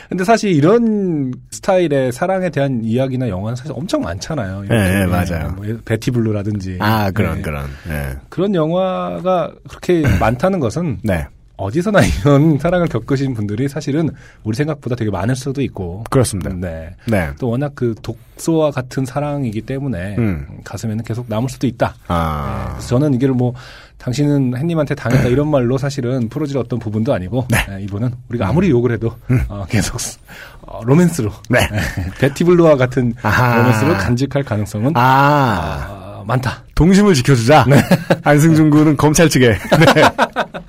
근데 0.10 0.24
사실 0.24 0.52
이런 0.52 1.34
스타일의 1.52 2.12
사랑에 2.12 2.50
대한 2.50 2.82
이야기나 2.84 3.30
영화는 3.30 3.56
사실 3.56 3.74
엄청 3.74 4.02
많잖아요. 4.02 4.64
이렇게. 4.64 4.76
네, 4.76 5.06
맞아요. 5.06 5.54
뭐 5.56 5.66
베티 5.84 6.12
블루라든지 6.12 6.78
아, 6.80 7.12
그런, 7.12 7.38
네. 7.38 7.42
그런. 7.42 7.66
네. 7.88 8.16
그런 8.30 8.56
영화가 8.56 9.54
그렇게 9.68 10.04
많다는 10.20 10.60
것은 10.60 11.00
네. 11.04 11.28
어디서나 11.58 12.02
이런 12.22 12.58
사랑을 12.60 12.88
겪으신 12.88 13.34
분들이 13.34 13.68
사실은 13.68 14.10
우리 14.44 14.56
생각보다 14.56 14.96
되게 14.96 15.12
많을 15.12 15.36
수도 15.36 15.62
있고 15.62 16.04
그렇습니다. 16.10 16.52
네. 16.54 16.96
네. 17.08 17.30
또 17.40 17.50
워낙 17.50 17.72
그 17.76 17.96
독소와 18.02 18.72
같은 18.72 19.06
사랑이기 19.06 19.62
때문에 19.62 20.16
음. 20.18 20.48
가슴에는 20.64 21.04
계속 21.04 21.26
남을 21.28 21.50
수도 21.50 21.68
있다. 21.68 21.96
아. 22.08 22.70
그래서 22.74 22.88
저는 22.88 23.16
이게 23.16 23.28
뭐 23.28 23.54
당신은 23.98 24.56
햇님한테 24.56 24.94
당했다 24.94 25.28
이런 25.30 25.50
말로 25.50 25.78
사실은 25.78 26.30
풀어질 26.30 26.58
어떤 26.60 26.78
부분도 26.78 27.14
아니고 27.14 27.48
네. 27.50 27.58
네, 27.68 27.84
이분은 27.84 28.14
우리가 28.30 28.48
아무리 28.48 28.70
욕을 28.70 28.92
해도 28.92 29.16
어, 29.50 29.66
계속 29.68 29.98
어, 30.62 30.82
로맨스로 30.84 31.30
음. 31.30 31.44
네. 31.50 31.60
베티블루와 32.20 32.76
같은 32.78 33.14
아하. 33.24 33.58
로맨스로 33.58 33.94
간직할 33.96 34.44
가능성은 34.44 34.92
아. 34.96 35.88
어, 35.90 36.24
많다. 36.28 36.64
동심을 36.76 37.16
지켜주자. 37.16 37.66
안승준 38.24 38.70
군은 38.70 38.98
검찰 38.98 39.28
측에. 39.30 39.58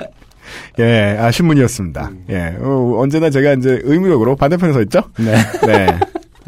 네. 0.79 0.85
예, 1.15 1.19
아, 1.19 1.31
신문이었습니다. 1.31 2.11
예, 2.31 2.57
어, 2.61 2.95
언제나 2.99 3.31
제가 3.31 3.55
이제 3.55 3.81
의무적으로 3.83 4.37
반대편에 4.37 4.73
서 4.73 4.81
있죠? 4.83 5.01
네. 5.19 5.35
네. 5.67 5.87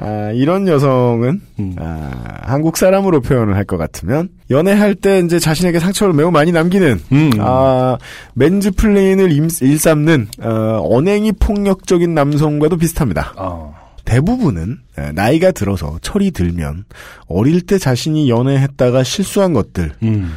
아, 0.02 0.30
이런 0.30 0.66
여성은, 0.66 1.40
음. 1.58 1.76
아, 1.78 2.10
한국 2.42 2.78
사람으로 2.78 3.20
표현을 3.20 3.54
할 3.54 3.64
것 3.66 3.76
같으면, 3.76 4.30
연애할 4.50 4.94
때 4.94 5.18
이제 5.18 5.38
자신에게 5.38 5.78
상처를 5.78 6.14
매우 6.14 6.30
많이 6.30 6.52
남기는, 6.52 7.00
음. 7.12 7.30
아, 7.38 7.98
mansplain을 8.34 9.30
임- 9.32 9.48
일삼는, 9.60 10.28
어, 10.42 10.80
언행이 10.90 11.32
폭력적인 11.32 12.14
남성과도 12.14 12.78
비슷합니다. 12.78 13.34
어. 13.36 13.74
대부분은 14.06 14.78
에, 14.98 15.12
나이가 15.12 15.52
들어서 15.52 15.98
철이 16.02 16.30
들면 16.32 16.84
어릴 17.28 17.60
때 17.60 17.78
자신이 17.78 18.28
연애했다가 18.30 19.04
실수한 19.04 19.52
것들을 19.52 19.92
음. 20.02 20.32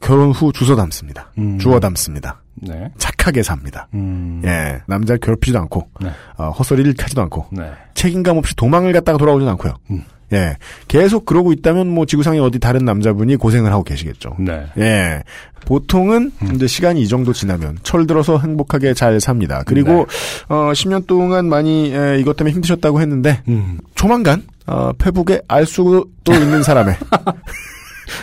결혼 0.00 0.32
후 0.32 0.52
주워 0.52 0.76
담습니다. 0.76 1.32
음. 1.38 1.56
주워 1.58 1.80
담습니다. 1.80 2.42
네. 2.56 2.90
착하게 2.98 3.42
삽니다. 3.42 3.88
음. 3.94 4.42
예, 4.44 4.80
남자를 4.86 5.18
괴롭히지도 5.20 5.58
않고 5.60 5.88
네. 6.00 6.10
어, 6.36 6.50
헛소리를 6.50 6.94
하지도 6.98 7.22
않고 7.22 7.46
네. 7.52 7.70
책임감 7.94 8.36
없이 8.38 8.54
도망을 8.56 8.92
갔다가 8.92 9.18
돌아오진 9.18 9.48
않고요. 9.48 9.74
음. 9.90 10.02
예, 10.32 10.56
계속 10.88 11.24
그러고 11.24 11.52
있다면 11.52 11.88
뭐 11.88 12.04
지구상의 12.04 12.40
어디 12.40 12.58
다른 12.58 12.84
남자분이 12.84 13.36
고생을 13.36 13.70
하고 13.70 13.84
계시겠죠. 13.84 14.36
네. 14.40 14.66
예. 14.78 15.22
보통은 15.66 16.32
이제 16.54 16.66
시간이 16.66 17.02
이 17.02 17.08
정도 17.08 17.32
지나면 17.32 17.78
철들어서 17.82 18.38
행복하게 18.38 18.94
잘 18.94 19.20
삽니다. 19.20 19.62
그리고 19.66 20.06
어 20.48 20.70
10년 20.72 21.06
동안 21.06 21.48
많이 21.48 21.92
에, 21.92 22.18
이것 22.20 22.36
때문에 22.36 22.54
힘드셨다고 22.54 23.00
했는데 23.00 23.42
음. 23.48 23.78
조만간 23.94 24.42
어, 24.66 24.92
페북에 24.98 25.42
알 25.48 25.66
수도 25.66 26.06
있는 26.28 26.62
사람의 26.62 26.96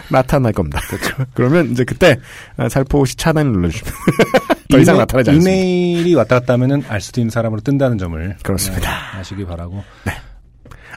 나타날 0.10 0.54
겁니다. 0.54 0.80
그러면 1.34 1.72
이제 1.72 1.84
그때 1.84 2.18
어, 2.58 2.68
살포시 2.70 3.16
차단을 3.18 3.52
눌러주시면 3.52 3.94
더 4.72 4.80
이상 4.80 4.96
이메- 4.96 5.02
나타나지 5.02 5.30
않습니다. 5.32 5.52
이메일이 5.52 6.16
왔다 6.16 6.40
갔다 6.40 6.54
하면은 6.54 6.84
알 6.88 7.02
수도 7.02 7.22
있는 7.22 7.30
사람으로 7.32 7.62
뜬다는 7.62 7.98
점을 7.98 8.36
그렇습니다. 8.44 8.90
네, 8.90 9.20
아시기 9.20 9.46
바라고. 9.46 9.84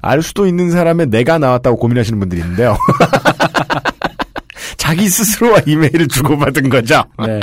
알 0.03 0.23
수도 0.23 0.47
있는 0.47 0.71
사람의 0.71 1.07
내가 1.09 1.39
나왔다고 1.39 1.79
고민하시는 1.79 2.19
분들이 2.19 2.41
있는데요. 2.43 2.77
자기 4.77 5.09
스스로와 5.09 5.61
이메일을 5.67 6.07
주고받은 6.09 6.69
거죠. 6.69 7.03
네. 7.27 7.41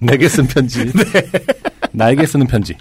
내게 0.00 0.28
쓴 0.28 0.46
편지. 0.46 0.84
네. 0.92 1.04
나에게 1.92 2.26
쓰는 2.26 2.46
편지. 2.46 2.74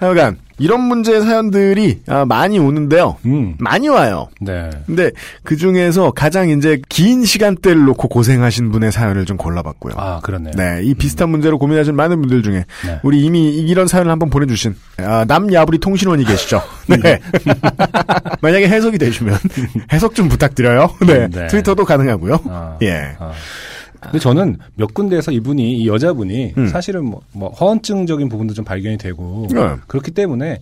하여간 0.00 0.38
이런 0.58 0.80
문제의 0.82 1.22
사연들이 1.22 2.00
아, 2.06 2.24
많이 2.26 2.58
오는데요. 2.58 3.16
음. 3.24 3.54
많이 3.58 3.88
와요. 3.88 4.28
네. 4.40 4.68
근데 4.86 5.10
그 5.42 5.56
중에서 5.56 6.10
가장 6.10 6.50
이제 6.50 6.80
긴 6.88 7.24
시간대를 7.24 7.84
놓고 7.84 8.08
고생하신 8.08 8.70
분의 8.70 8.92
사연을 8.92 9.24
좀 9.24 9.36
골라봤고요. 9.36 9.94
아, 9.96 10.20
그렇네요. 10.20 10.52
네, 10.56 10.80
이 10.82 10.94
비슷한 10.94 11.30
문제로 11.30 11.58
고민하신 11.58 11.94
많은 11.96 12.20
분들 12.20 12.42
중에 12.42 12.64
네. 12.86 13.00
우리 13.02 13.22
이미 13.24 13.54
이런 13.54 13.86
사연을 13.86 14.10
한번 14.10 14.28
보내주신 14.28 14.74
아, 14.98 15.24
남야부리 15.26 15.78
통신원이 15.78 16.24
계시죠. 16.24 16.62
네. 16.88 17.20
만약에 18.42 18.68
해석이 18.68 18.98
되시면 18.98 19.38
해석 19.92 20.14
좀 20.14 20.28
부탁드려요. 20.28 20.94
네, 21.06 21.28
네. 21.28 21.46
트위터도 21.46 21.84
가능하고요. 21.84 22.40
아, 22.48 22.78
예. 22.82 23.16
아. 23.18 23.32
근데 24.02 24.18
저는 24.18 24.56
몇 24.74 24.94
군데에서 24.94 25.30
이분이 25.32 25.78
이 25.78 25.88
여자분이 25.88 26.54
음. 26.56 26.68
사실은 26.68 27.04
뭐, 27.04 27.20
뭐 27.32 27.50
허언증적인 27.50 28.28
부분도 28.28 28.54
좀 28.54 28.64
발견이 28.64 28.96
되고 28.98 29.46
네. 29.52 29.76
그렇기 29.86 30.10
때문에 30.12 30.58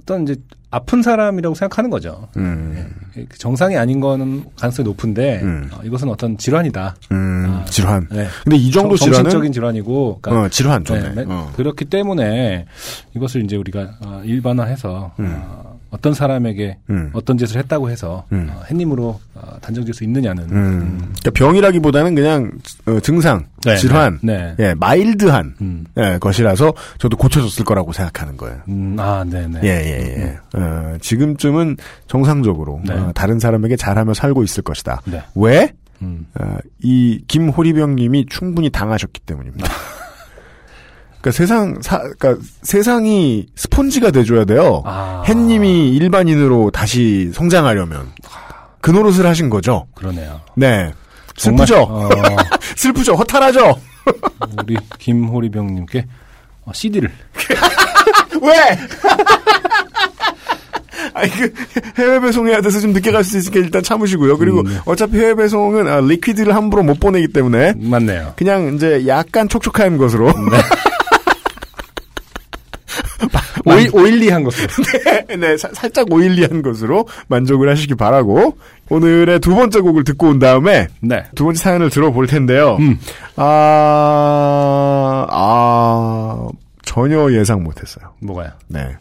어떤 0.00 0.22
이제 0.24 0.36
아픈 0.70 1.02
사람이라고 1.02 1.54
생각하는 1.54 1.88
거죠. 1.88 2.28
음, 2.36 2.94
예, 3.16 3.24
정상이 3.38 3.78
아닌 3.78 4.00
거는 4.00 4.44
가능성이 4.60 4.84
높은데 4.86 5.40
음. 5.42 5.70
어, 5.72 5.80
이것은 5.82 6.10
어떤 6.10 6.36
질환이다. 6.36 6.94
음, 7.10 7.46
아, 7.48 7.64
질환. 7.64 8.06
네. 8.10 8.26
근데 8.44 8.56
이 8.58 8.70
정도 8.70 8.94
정- 8.96 9.06
질환은 9.06 9.24
정신적인 9.24 9.52
질환이고 9.52 10.18
그러니까 10.20 10.44
어, 10.44 10.48
질환 10.50 10.84
좋네. 10.84 11.14
네, 11.14 11.24
어. 11.26 11.50
그렇기 11.56 11.86
때문에 11.86 12.66
이것을 13.16 13.44
이제 13.44 13.56
우리가 13.56 13.96
어, 14.04 14.20
일반화해서 14.26 15.12
어, 15.16 15.67
어떤 15.90 16.12
사람에게 16.12 16.78
음. 16.90 17.10
어떤 17.14 17.38
짓을 17.38 17.58
했다고 17.58 17.90
해서 17.90 18.26
음. 18.32 18.50
어, 18.50 18.62
햇님으로 18.70 19.20
어, 19.34 19.56
단정질 19.60 19.94
수 19.94 20.04
있느냐는 20.04 20.44
음, 20.50 20.98
그러니까 20.98 21.30
병이라기보다는 21.30 22.14
그냥 22.14 22.52
어, 22.86 23.00
증상, 23.00 23.46
네, 23.64 23.76
질환, 23.76 24.18
네. 24.22 24.54
예, 24.58 24.74
마일드한 24.74 25.54
음. 25.60 25.86
예, 25.96 26.18
것이라서 26.18 26.74
저도 26.98 27.16
고쳐졌을 27.16 27.64
거라고 27.64 27.92
생각하는 27.92 28.36
거예요. 28.36 28.58
음, 28.68 28.96
아, 28.98 29.24
네 29.26 29.46
네. 29.46 29.60
예, 29.62 29.68
예, 29.68 30.22
예. 30.22 30.58
어, 30.58 30.98
지금쯤은 31.00 31.76
정상적으로 32.06 32.80
네. 32.84 32.92
어, 32.92 33.12
다른 33.14 33.38
사람에게 33.38 33.76
잘하며 33.76 34.14
살고 34.14 34.42
있을 34.42 34.62
것이다. 34.62 35.00
네. 35.06 35.22
왜? 35.34 35.72
음. 36.02 36.26
어, 36.38 36.56
이 36.82 37.22
김호리병님이 37.26 38.26
충분히 38.28 38.70
당하셨기 38.70 39.20
때문입니다. 39.22 39.68
그러니까 41.28 41.30
세상 41.32 41.78
사, 41.82 41.98
그러니까 41.98 42.36
세상이 42.62 43.46
스폰지가 43.54 44.10
돼줘야 44.10 44.44
돼요. 44.44 44.82
아. 44.86 45.22
햇님이 45.26 45.90
일반인으로 45.96 46.70
다시 46.70 47.30
성장하려면 47.34 48.12
그 48.80 48.90
노릇을 48.90 49.26
하신 49.26 49.50
거죠. 49.50 49.86
그러네요. 49.94 50.40
네. 50.54 50.92
정말, 51.36 51.66
슬프죠? 51.66 51.82
어, 51.82 52.08
슬프죠? 52.76 53.14
허탈하죠? 53.14 53.78
우리 54.62 54.76
김호리병님께 54.98 56.06
어, 56.64 56.72
CD를 56.74 57.10
왜? 58.42 58.78
아니, 61.14 61.30
그, 61.30 61.52
해외 61.98 62.20
배송해야 62.20 62.60
돼서 62.60 62.80
좀 62.80 62.92
늦게 62.92 63.12
갈 63.12 63.22
수 63.24 63.38
있으니까 63.38 63.60
일단 63.60 63.82
참으시고요. 63.82 64.36
그리고 64.38 64.60
음. 64.60 64.78
어차피 64.84 65.16
해외 65.18 65.34
배송은 65.34 65.86
아, 65.88 66.00
리퀴드를 66.00 66.54
함부로 66.54 66.82
못 66.82 66.98
보내기 67.00 67.28
때문에 67.28 67.74
맞네요. 67.76 68.34
그냥 68.36 68.74
이제 68.74 69.04
약간 69.06 69.48
촉촉한 69.48 69.96
것으로. 69.98 70.32
오일, 73.74 73.90
오일리한 73.94 74.44
것으로. 74.44 74.68
네, 75.38 75.56
사- 75.56 75.70
살짝 75.72 76.10
오일리한 76.12 76.62
것으로 76.62 77.06
만족을 77.28 77.68
하시기 77.70 77.94
바라고 77.94 78.56
오늘의 78.90 79.40
두 79.40 79.54
번째 79.54 79.80
곡을 79.80 80.04
듣고 80.04 80.28
온 80.28 80.38
다음에 80.38 80.88
네. 81.00 81.24
두 81.34 81.44
번째 81.44 81.62
사연을 81.62 81.90
들어볼 81.90 82.26
텐데요. 82.26 82.76
음. 82.80 82.98
아, 83.36 85.26
아, 85.30 86.48
전혀 86.84 87.30
예상 87.32 87.62
못했어요. 87.64 88.12
뭐가요? 88.20 88.50
네. 88.68 88.96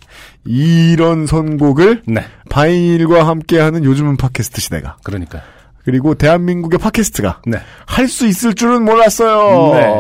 이런 0.46 1.26
선곡을 1.26 2.04
네. 2.08 2.24
바인일과 2.50 3.28
함께하는 3.28 3.84
요즘은 3.84 4.18
팟캐스트 4.18 4.62
시대가 4.62 4.98
그러니까. 5.04 5.42
그리고 5.84 6.16
대한민국의 6.16 6.80
팟캐스트가 6.80 7.42
네. 7.48 7.60
할 7.86 8.08
수 8.08 8.28
있을 8.28 8.54
줄은 8.54 8.84
몰랐어요. 8.84 9.74
네. 9.74 9.94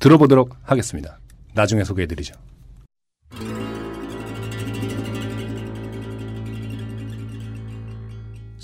들어보도록 0.00 0.54
하겠습니다. 0.64 1.18
나중에 1.54 1.84
소개해드리죠. 1.84 2.34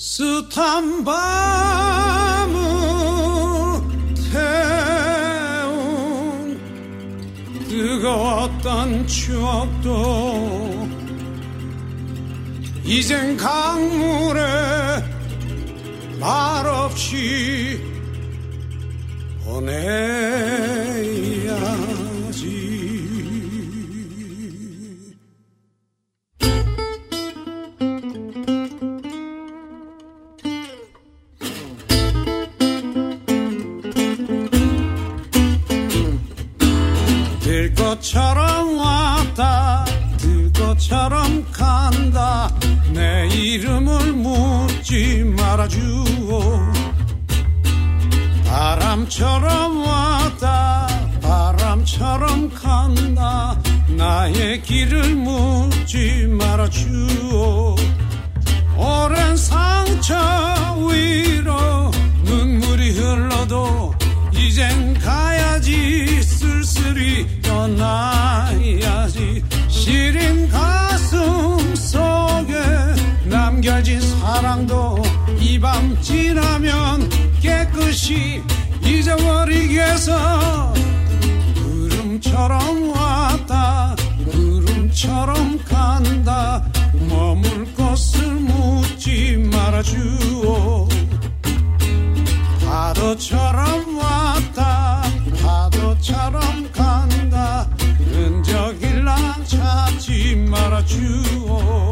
숱한 0.04 1.04
밤을 1.04 2.56
태운 4.32 5.70
뜨거웠던 7.68 9.06
추억도 9.06 10.88
이젠 12.84 13.36
강물에 13.36 14.40
말없이 16.18 17.80
보내야 19.44 20.32
것처럼 37.92 38.78
왔다 38.78 39.84
들 40.16 40.50
것처럼 40.52 41.44
간다. 41.52 42.50
내 42.90 43.28
이름을 43.28 44.12
묻지 44.14 45.22
말아주오. 45.36 46.72
바람처럼 48.46 49.84
왔다 49.84 50.86
바람처럼 51.20 52.50
간다. 52.54 53.58
나의 53.88 54.62
길을 54.62 55.14
묻지 55.16 56.26
말아주오. 56.30 57.76
오랜 58.74 59.36
상처 59.36 60.14
위로 60.88 61.90
눈물이 62.24 62.92
흘러도 62.92 64.01
이젠 64.46 64.94
가야지 64.94 66.22
쓸쓸히 66.22 67.26
떠나야지. 67.42 69.42
시린 69.68 70.48
가슴 70.48 71.74
속에 71.74 72.54
남겨진 73.24 74.00
사랑도 74.00 75.02
이 75.38 75.58
밤 75.60 75.96
지나면 76.02 77.08
깨끗이 77.40 78.42
잊어버리겠어. 78.84 80.74
구름처럼 81.54 82.90
왔다 82.90 83.94
구름처럼 84.30 85.58
간다. 85.64 86.64
머물 87.08 87.64
곳을 87.74 88.26
묻지 88.26 89.36
말아주오 89.52 90.88
파도처럼 92.72 93.98
왔다 93.98 95.02
파도처럼 95.42 96.72
간다. 96.72 97.68
흔적일랑 97.98 99.44
찾지 99.44 100.36
말아주오 100.48 101.90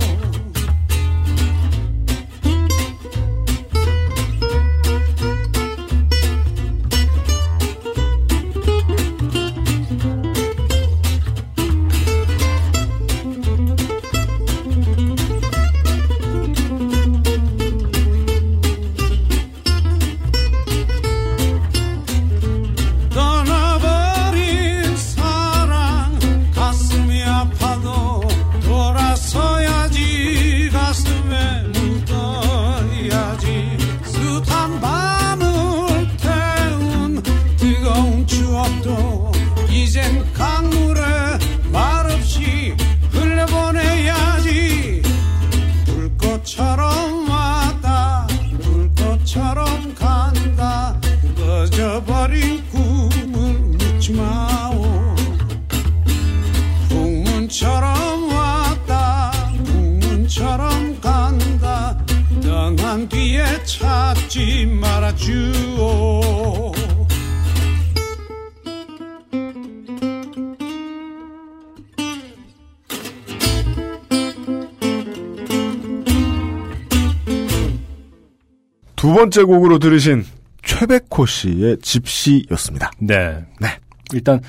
번째 79.21 79.43
곡으로 79.43 79.79
들으신 79.79 80.25
최백호 80.63 81.27
씨의 81.27 81.77
집시였습니다. 81.83 82.91
네. 82.99 83.45
네. 83.61 83.69
일단, 84.15 84.41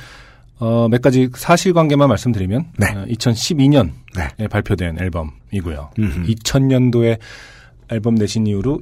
어, 0.60 0.88
몇 0.90 1.02
가지 1.02 1.28
사실관계만 1.36 2.08
말씀드리면, 2.08 2.68
네. 2.78 2.88
어, 2.96 3.06
2012년에 3.10 3.92
네. 4.38 4.48
발표된 4.48 4.98
앨범이고요. 4.98 5.90
음흠. 6.00 6.24
2000년도에 6.24 7.20
앨범 7.90 8.16
내신 8.16 8.48
이후로 8.48 8.80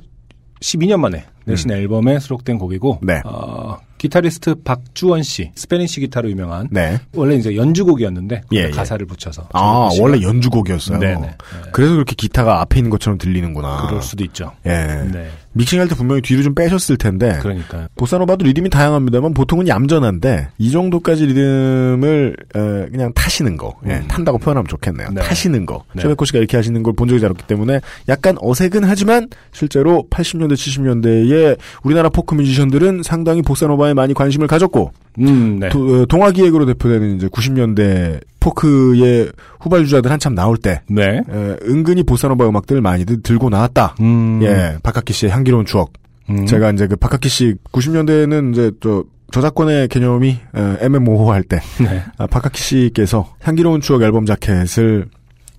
12년 0.61 0.99
만에 0.99 1.25
내신 1.45 1.71
앨범에 1.71 2.19
수록된 2.19 2.59
곡이고, 2.59 2.99
음. 3.01 3.07
네. 3.07 3.21
어, 3.25 3.79
기타리스트 3.97 4.61
박주원 4.63 5.23
씨, 5.23 5.51
Spanish 5.55 6.01
기타로 6.01 6.29
유명한, 6.29 6.67
네. 6.71 6.99
원래 7.15 7.35
이제 7.35 7.55
연주곡이었는데, 7.55 8.43
예, 8.53 8.57
예. 8.57 8.69
가사를 8.69 9.05
붙여서. 9.07 9.49
아, 9.53 9.89
원래 9.99 10.21
연주곡이었어요. 10.21 10.99
네네. 10.99 11.21
네. 11.21 11.37
그래서 11.71 11.93
그렇게 11.93 12.13
기타가 12.15 12.61
앞에 12.61 12.77
있는 12.77 12.91
것처럼 12.91 13.17
들리는구나. 13.17 13.87
그럴 13.87 14.03
수도 14.03 14.23
있죠. 14.23 14.51
예. 14.67 14.69
네. 15.11 15.31
믹싱할 15.53 15.87
때 15.87 15.95
분명히 15.95 16.21
뒤로 16.21 16.43
좀 16.43 16.53
빼셨을 16.53 16.97
텐데. 16.97 17.37
그러니까요. 17.41 17.87
보사노바도 17.95 18.45
리듬이 18.45 18.69
다양합니다만 18.69 19.33
보통은 19.33 19.67
얌전한데 19.67 20.49
이 20.57 20.71
정도까지 20.71 21.25
리듬을 21.25 22.35
어, 22.55 22.59
그냥 22.91 23.11
타시는 23.13 23.57
거, 23.57 23.73
예, 23.87 23.93
음. 23.95 24.05
탄다고 24.07 24.37
표현하면 24.37 24.67
좋겠네요. 24.67 25.09
네. 25.13 25.21
타시는 25.21 25.65
거. 25.65 25.83
네. 25.95 26.01
최백호 26.03 26.25
씨가 26.25 26.37
이렇게 26.39 26.55
하시는 26.57 26.81
걸 26.83 26.93
본 26.93 27.07
적이 27.07 27.21
잘 27.21 27.31
없기 27.31 27.45
때문에 27.47 27.79
약간 28.09 28.35
어색은 28.41 28.83
하지만 28.83 29.27
실제로 29.51 30.05
80년대 30.09 30.53
70년대에 30.53 31.57
우리나라 31.83 32.09
포크 32.09 32.35
뮤지션들은 32.35 33.03
상당히 33.03 33.41
보사노바에 33.41 33.93
많이 33.93 34.13
관심을 34.13 34.47
가졌고 34.47 34.91
음, 35.19 35.59
네. 35.59 35.69
도- 35.69 36.01
어, 36.01 36.05
동화 36.05 36.31
기획으로 36.31 36.65
대표되는 36.65 37.15
이제 37.15 37.27
90년대 37.27 38.19
포크의 38.39 39.31
후발주자들 39.59 40.11
한참 40.11 40.35
나올 40.35 40.57
때 40.57 40.81
네. 40.89 41.17
에, 41.29 41.57
은근히 41.63 42.03
보사노바 42.03 42.47
음악들을 42.47 42.81
많이들 42.81 43.21
들고 43.21 43.49
나왔다. 43.49 43.95
음. 44.01 44.39
예, 44.43 44.77
박학기 44.83 45.13
씨의 45.13 45.31
향기로운 45.31 45.65
추억. 45.65 45.93
음. 46.29 46.45
제가 46.45 46.71
이제 46.71 46.87
그 46.87 46.95
박학기 46.95 47.27
씨 47.29 47.55
90년대에는 47.71 48.53
이제 48.53 48.71
저 48.81 49.03
저작권의 49.31 49.87
개념이 49.89 50.37
어, 50.53 50.75
애매모호할 50.81 51.43
때 51.43 51.59
네. 51.83 52.03
아, 52.17 52.27
박학기 52.27 52.61
씨께서 52.61 53.35
향기로운 53.41 53.81
추억 53.81 54.01
앨범 54.01 54.25
자켓을 54.25 55.07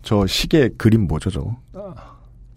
저 0.03 0.26
시계 0.26 0.68
그림 0.76 1.07
뭐죠, 1.07 1.31
저거? 1.31 1.57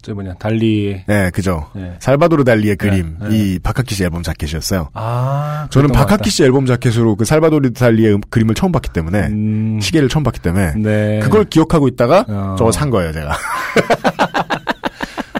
저 0.04 0.12
뭐냐 0.12 0.34
달리. 0.34 1.02
네, 1.06 1.30
그죠. 1.30 1.66
네. 1.74 1.94
살바도르 1.98 2.44
달리의 2.44 2.76
그림, 2.76 3.16
네. 3.20 3.28
이 3.32 3.58
박학기 3.58 3.94
씨 3.94 4.04
앨범 4.04 4.22
자켓이었어요. 4.22 4.90
아 4.92 5.66
저는 5.70 5.92
박학기 5.92 6.28
씨 6.28 6.44
앨범 6.44 6.66
자켓으로 6.66 7.16
그 7.16 7.24
살바도르 7.24 7.72
달리의 7.72 8.16
음- 8.16 8.20
그림을 8.28 8.54
처음 8.54 8.70
봤기 8.70 8.90
때문에. 8.92 9.28
음, 9.28 9.78
시계를 9.80 10.10
처음 10.10 10.22
봤기 10.22 10.40
때문에 10.40 10.74
네. 10.76 11.20
그걸 11.22 11.44
기억하고 11.46 11.88
있다가 11.88 12.26
어. 12.28 12.54
저거 12.58 12.70
산 12.70 12.90
거예요, 12.90 13.12
제가. 13.12 13.32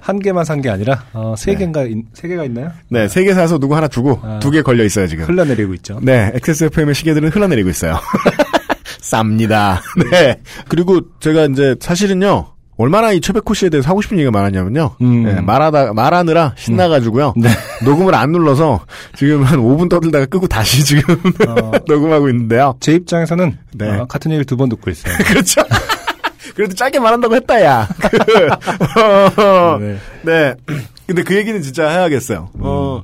한 0.01 0.19
개만 0.19 0.45
산 0.45 0.61
게 0.61 0.71
아니라 0.71 1.05
어, 1.13 1.35
세 1.37 1.53
네. 1.53 1.59
개인가 1.59 1.83
있- 1.85 2.05
세 2.15 2.29
개가 2.29 2.45
있나요? 2.45 2.71
네, 2.89 3.09
세 3.09 3.25
개 3.25 3.33
사서 3.35 3.59
누구 3.59 3.75
하나 3.77 3.89
주고 3.89 4.19
아. 4.23 4.39
두개 4.39 4.63
걸려 4.63 4.85
있어요, 4.85 5.07
지금. 5.07 5.25
흘러내리고 5.25 5.75
있죠. 5.75 5.99
네, 6.03 6.31
XSFM의 6.35 6.95
시계들은 6.95 7.31
흘러내리고 7.31 7.69
있어요. 7.71 7.99
쌉니다. 9.01 9.79
네. 10.11 10.41
그리고 10.69 11.01
제가 11.21 11.47
이제 11.47 11.77
사실은요, 11.81 12.47
얼마나 12.77 13.13
이 13.13 13.21
최백호 13.21 13.55
씨에 13.55 13.69
대해서 13.69 13.89
하고 13.89 14.03
싶은 14.03 14.17
얘기가 14.19 14.31
많았냐면요. 14.33 14.97
음. 15.01 15.23
네, 15.25 15.41
말하다, 15.41 15.93
말하느라 15.93 16.55
신나가지고요. 16.57 17.35
네. 17.37 17.49
녹음을 17.85 18.15
안 18.15 18.33
눌러서 18.33 18.81
지금 19.17 19.43
한 19.45 19.61
5분 19.61 19.89
떠들다가 19.89 20.27
끄고 20.27 20.47
다시 20.49 20.85
지금 20.85 21.15
어, 21.49 21.73
녹음하고 21.87 22.29
있는데요. 22.31 22.75
제 22.81 22.93
입장에서는 22.93 23.57
네. 23.75 23.91
어, 23.91 24.07
같은 24.07 24.31
얘기를 24.33 24.45
두 24.45 24.57
번 24.57 24.69
듣고 24.69 24.91
있어요. 24.91 25.15
그렇죠. 25.27 25.63
그래도 26.57 26.75
짧게 26.75 26.99
말한다고 27.01 27.35
했다, 27.37 27.63
야. 27.65 27.89
그, 27.99 29.41
어, 29.43 29.79
네. 29.81 29.99
네. 30.23 30.55
근데 31.07 31.23
그 31.23 31.35
얘기는 31.37 31.61
진짜 31.63 31.89
해야겠어요. 31.89 32.51
어, 32.61 33.03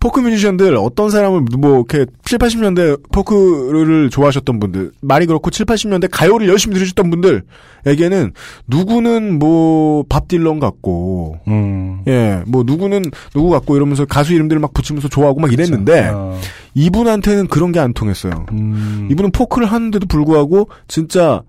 포크 0.00 0.20
뮤지션들 0.20 0.76
어떤 0.76 1.10
사람을 1.10 1.42
뭐 1.58 1.74
이렇게 1.76 2.06
7, 2.24 2.38
80년대 2.38 3.10
포크를 3.12 4.10
좋아하셨던 4.10 4.60
분들, 4.60 4.92
말이 5.00 5.26
그렇고 5.26 5.50
7, 5.50 5.66
80년대 5.66 6.08
가요를 6.10 6.48
열심히 6.48 6.74
들으셨던 6.74 7.10
분들에게는 7.10 8.32
누구는 8.68 9.38
뭐 9.38 10.04
밥 10.08 10.28
딜런 10.28 10.60
같고 10.60 11.38
음. 11.48 12.02
예, 12.06 12.42
뭐 12.46 12.62
누구는 12.64 13.06
누구 13.32 13.50
같고 13.50 13.76
이러면서 13.76 14.04
가수 14.04 14.32
이름들을 14.34 14.60
막 14.60 14.72
붙이면서 14.72 15.08
좋아하고 15.08 15.40
막 15.40 15.52
이랬는데 15.52 16.10
어, 16.12 16.38
이분한테는 16.74 17.48
그런 17.48 17.72
게 17.72 17.78
안 17.80 17.92
통했어요. 17.92 18.46
음. 18.52 19.08
이분은 19.10 19.30
포크를 19.32 19.66
하는데도 19.66 20.06
불구하고 20.06 20.68
진짜 20.88 21.42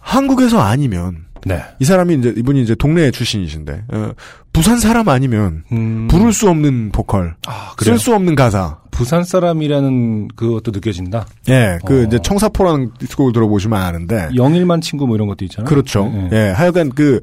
한국에서 0.00 0.58
아니면 0.60 1.26
네. 1.44 1.62
이 1.78 1.84
사람이 1.84 2.14
이제 2.14 2.34
이분이 2.36 2.62
이제 2.62 2.74
동네 2.74 3.10
출신이신데 3.10 3.84
어, 3.92 4.12
부산 4.52 4.78
사람 4.78 5.08
아니면 5.08 5.64
음. 5.72 6.08
부를 6.08 6.32
수 6.32 6.48
없는 6.48 6.90
보컬, 6.92 7.36
아, 7.46 7.72
그래요? 7.76 7.96
쓸수 7.96 8.14
없는 8.14 8.34
가사. 8.34 8.78
부산 8.90 9.22
사람이라는 9.22 10.28
그것도 10.34 10.72
느껴진다. 10.72 11.26
예, 11.48 11.78
그 11.86 12.02
어. 12.02 12.04
이제 12.04 12.18
청사포라는 12.20 12.90
디스곡을 12.98 13.32
들어보시면 13.32 13.80
아는데 13.80 14.28
영일만 14.34 14.80
친구 14.80 15.06
뭐 15.06 15.14
이런 15.14 15.28
것도 15.28 15.44
있잖아요. 15.44 15.68
그렇죠. 15.68 16.06
네, 16.06 16.28
네. 16.30 16.36
예, 16.36 16.50
하여간 16.50 16.90
그 16.90 17.20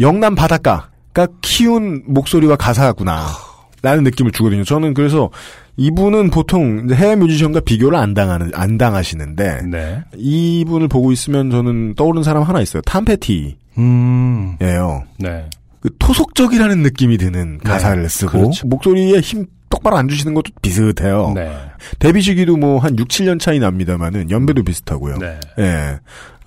영남 0.00 0.34
바닷가가 0.34 1.26
키운 1.42 2.02
목소리와 2.06 2.56
가사구나. 2.56 3.26
라는 3.82 4.04
느낌을 4.04 4.32
주거든요. 4.32 4.62
저는 4.62 4.92
그래서 4.92 5.30
이분은 5.76 6.30
보통 6.30 6.88
해외 6.92 7.16
뮤지션과 7.16 7.60
비교를 7.60 7.98
안 7.98 8.12
당하는 8.14 8.50
안 8.54 8.76
당하시는데 8.78 9.62
네. 9.70 10.02
이분을 10.16 10.88
보고 10.88 11.12
있으면 11.12 11.50
저는 11.50 11.94
떠오르는 11.94 12.22
사람 12.22 12.42
하나 12.42 12.60
있어요. 12.60 12.82
탐페티예요. 12.82 13.54
음. 13.78 14.56
네. 15.18 15.48
그 15.80 15.88
토속적이라는 15.98 16.82
느낌이 16.82 17.16
드는 17.16 17.58
가사를 17.58 18.06
쓰고 18.08 18.32
그렇죠. 18.32 18.66
목소리에 18.66 19.20
힘 19.20 19.46
똑바로 19.70 19.96
안 19.96 20.08
주시는 20.08 20.34
것도 20.34 20.50
비슷해요. 20.60 21.32
네. 21.34 21.50
데뷔 21.98 22.20
시기도 22.20 22.56
뭐 22.56 22.78
한 22.80 22.98
6, 22.98 23.08
7년 23.08 23.40
차이 23.40 23.58
납니다만은 23.60 24.30
연배도 24.30 24.62
비슷하고요. 24.64 25.18
네. 25.18 25.38
예. 25.58 25.98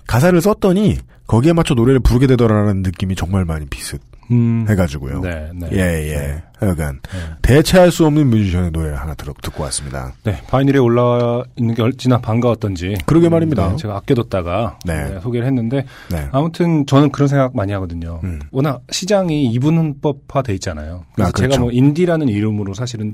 가사를 0.06 0.38
썼더니 0.40 0.98
거기에 1.26 1.52
맞춰 1.52 1.74
노래를 1.74 2.00
부르게 2.00 2.26
되더라라는 2.26 2.82
느낌이 2.82 3.14
정말 3.14 3.44
많이 3.44 3.66
비슷해가지고요. 3.66 5.16
음. 5.18 5.22
네. 5.22 5.50
네. 5.54 5.68
예, 5.72 5.78
예. 6.12 6.42
하여간 6.58 7.00
네. 7.02 7.18
대체할 7.42 7.90
수 7.90 8.06
없는 8.06 8.28
뮤지션의 8.28 8.70
노래를 8.70 8.98
하나 8.98 9.14
들어, 9.14 9.34
듣고 9.42 9.62
왔습니다. 9.64 10.12
네, 10.24 10.40
바이닐에 10.48 10.78
올라와 10.78 11.44
있는 11.56 11.74
게 11.74 11.82
얼마나 11.82 12.18
반가웠던지. 12.18 12.96
그러게 13.06 13.28
말입니다. 13.28 13.70
네, 13.70 13.76
제가 13.76 13.96
아껴뒀다가 13.96 14.78
네. 14.84 15.10
네, 15.10 15.20
소개를 15.20 15.46
했는데 15.46 15.84
네. 16.10 16.28
아무튼 16.32 16.86
저는 16.86 17.10
그런 17.10 17.28
생각 17.28 17.54
많이 17.54 17.72
하거든요. 17.72 18.20
음. 18.24 18.40
워낙 18.50 18.82
시장이 18.90 19.46
이분법화돼 19.52 20.54
있잖아요. 20.54 21.04
그래서 21.14 21.28
아, 21.28 21.32
그렇죠. 21.32 21.52
제가 21.52 21.62
뭐 21.62 21.70
인디라는 21.70 22.28
이름으로 22.28 22.74
사실은 22.74 23.12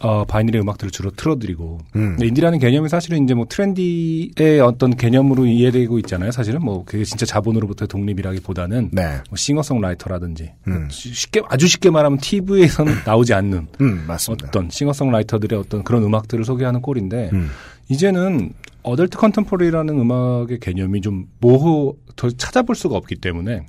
어, 0.00 0.24
바이닐의 0.24 0.60
음악들을 0.60 0.90
주로 0.90 1.10
틀어드리고 1.10 1.78
음. 1.96 2.10
근데 2.10 2.26
인디라는 2.26 2.58
개념이 2.58 2.88
사실은 2.88 3.24
이제 3.24 3.34
뭐 3.34 3.46
트렌디의 3.48 4.60
어떤 4.60 4.94
개념으로 4.96 5.46
이해되고 5.46 5.98
있잖아요. 6.00 6.30
사실은 6.30 6.60
뭐 6.62 6.84
그게 6.84 7.04
진짜 7.04 7.26
자본으로부터 7.26 7.86
독립이라기보다는 7.86 8.90
네. 8.92 9.02
뭐 9.28 9.36
싱어송라이터라든지 9.36 10.52
음. 10.68 10.88
쉽게 10.90 11.42
아주 11.48 11.66
쉽게 11.66 11.90
말하면 11.90 12.18
TV에서는 12.18 12.92
나오지 13.04 13.34
않는 13.34 13.66
음, 13.80 14.04
맞습니다. 14.06 14.48
어떤 14.48 14.70
싱어송라이터들의 14.70 15.58
어떤 15.58 15.82
그런 15.82 16.04
음악들을 16.04 16.44
소개하는 16.44 16.80
꼴인데 16.80 17.30
음. 17.32 17.50
이제는 17.88 18.52
어덜트 18.82 19.18
컨템포리라는 19.18 19.98
음악의 19.98 20.60
개념이 20.60 21.00
좀 21.00 21.26
모호 21.40 21.96
더 22.16 22.30
찾아볼 22.30 22.76
수가 22.76 22.96
없기 22.96 23.16
때문에 23.16 23.66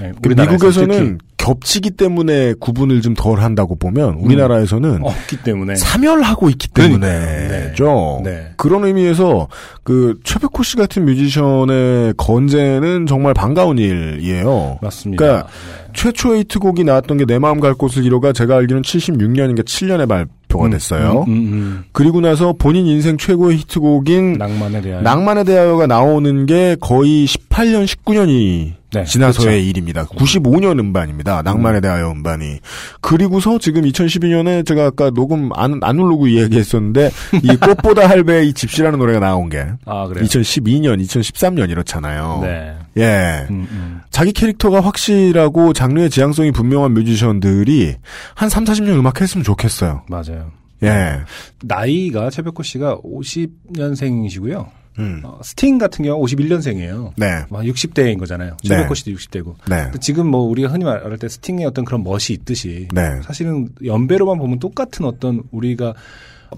네, 0.00 0.12
그 0.22 0.28
미국에서는 0.28 1.18
겹치기 1.36 1.92
때문에 1.92 2.54
구분을 2.58 3.02
좀 3.02 3.14
덜 3.14 3.40
한다고 3.40 3.76
보면 3.76 4.14
우리나라에서는 4.14 4.94
특히 4.94 5.04
없기 5.06 5.36
때문에 5.44 5.76
사멸하고 5.76 6.50
있기 6.50 6.68
때문에죠. 6.68 8.20
네. 8.24 8.52
그런 8.56 8.84
의미에서 8.84 9.48
그 9.84 10.18
최백호 10.24 10.62
씨 10.64 10.76
같은 10.76 11.04
뮤지션의 11.04 12.14
건재는 12.16 13.06
정말 13.06 13.32
반가운 13.32 13.78
일이에요. 13.78 14.78
맞습니다. 14.82 15.22
그러니까 15.24 15.48
네. 15.48 15.92
최초의 15.92 16.40
히트곡이 16.40 16.84
나왔던 16.84 17.18
게 17.18 17.26
내 17.26 17.38
마음 17.38 17.58
갈 17.60 17.74
곳을 17.74 18.04
잃어가 18.04 18.32
제가 18.32 18.56
알기로는 18.56 18.82
76년인가 18.82 19.64
7년에 19.64 20.08
발표가 20.08 20.68
됐어요. 20.70 21.24
음, 21.26 21.32
음, 21.32 21.84
그리고 21.92 22.20
나서 22.20 22.52
본인 22.52 22.86
인생 22.86 23.16
최고의 23.18 23.58
히트곡인 23.58 24.34
음. 24.34 24.38
낭만에 24.38 24.80
대한 24.80 25.02
낭만에 25.02 25.44
대하여가 25.44 25.86
나오는 25.86 26.46
게 26.46 26.76
거의 26.80 27.24
18년, 27.26 27.84
19년이 27.86 28.74
네, 28.92 29.04
지나서의 29.04 29.46
그렇죠. 29.46 29.68
일입니다. 29.68 30.04
95년 30.06 30.78
음반입니다. 30.78 31.42
낭만에 31.42 31.80
대하여 31.80 32.10
음반이. 32.12 32.60
그리고서 33.00 33.58
지금 33.58 33.82
2012년에 33.82 34.66
제가 34.66 34.86
아까 34.86 35.10
녹음 35.10 35.50
안, 35.54 35.80
안 35.82 35.96
누르고 35.96 36.28
이야기했었는데 36.28 37.10
이 37.42 37.56
꽃보다 37.56 38.06
할배 38.08 38.44
이 38.44 38.52
집시라는 38.52 38.98
노래가 38.98 39.20
나온 39.20 39.48
게 39.48 39.87
아 39.87 40.06
그래요. 40.08 40.24
2012년, 40.24 41.04
2013년 41.04 41.70
이렇잖아요. 41.70 42.40
네. 42.42 42.76
예. 42.98 43.46
음, 43.50 43.66
음. 43.70 44.00
자기 44.10 44.32
캐릭터가 44.32 44.80
확실하고 44.80 45.72
장르의 45.72 46.08
지향성이 46.08 46.52
분명한 46.52 46.94
뮤지션들이 46.94 47.96
한 48.34 48.48
3, 48.48 48.64
40년 48.64 48.98
음악 48.98 49.20
했으면 49.20 49.44
좋겠어요. 49.44 50.04
맞아요. 50.08 50.52
예. 50.82 51.20
나이가 51.62 52.30
최백호 52.30 52.62
씨가 52.62 52.98
50년생이시고요. 52.98 54.66
음. 54.98 55.20
어, 55.24 55.38
스팅 55.42 55.78
같은 55.78 56.04
경우 56.04 56.22
51년생이에요. 56.24 57.12
네. 57.16 57.44
60대인 57.50 58.18
거잖아요. 58.18 58.56
네. 58.62 58.68
최백호 58.68 58.94
씨도 58.94 59.10
60대고. 59.12 59.54
네. 59.68 59.90
지금 60.00 60.28
뭐 60.28 60.42
우리가 60.42 60.68
흔히 60.68 60.84
말할 60.84 61.18
때 61.18 61.28
스팅의 61.28 61.66
어떤 61.66 61.84
그런 61.84 62.02
멋이 62.02 62.30
있듯이 62.30 62.88
네. 62.92 63.20
사실은 63.22 63.68
연배로만 63.84 64.38
보면 64.38 64.58
똑같은 64.58 65.04
어떤 65.04 65.42
우리가 65.50 65.94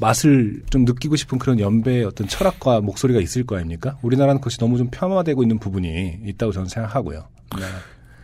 맛을 0.01 0.63
좀 0.71 0.85
느끼고 0.85 1.17
싶은 1.17 1.39
그런 1.39 1.59
연배의 1.59 2.05
어떤 2.05 2.29
철학과 2.29 2.81
목소리가 2.81 3.21
있을 3.21 3.45
거 3.45 3.57
아닙니까? 3.57 3.97
우리나라는 4.03 4.41
그것이 4.41 4.59
너무 4.59 4.77
좀 4.79 4.89
폄하되고 4.91 5.43
있는 5.43 5.59
부분이 5.59 6.21
있다고 6.27 6.53
저는 6.53 6.69
생각하고요. 6.69 7.25
네. 7.57 7.65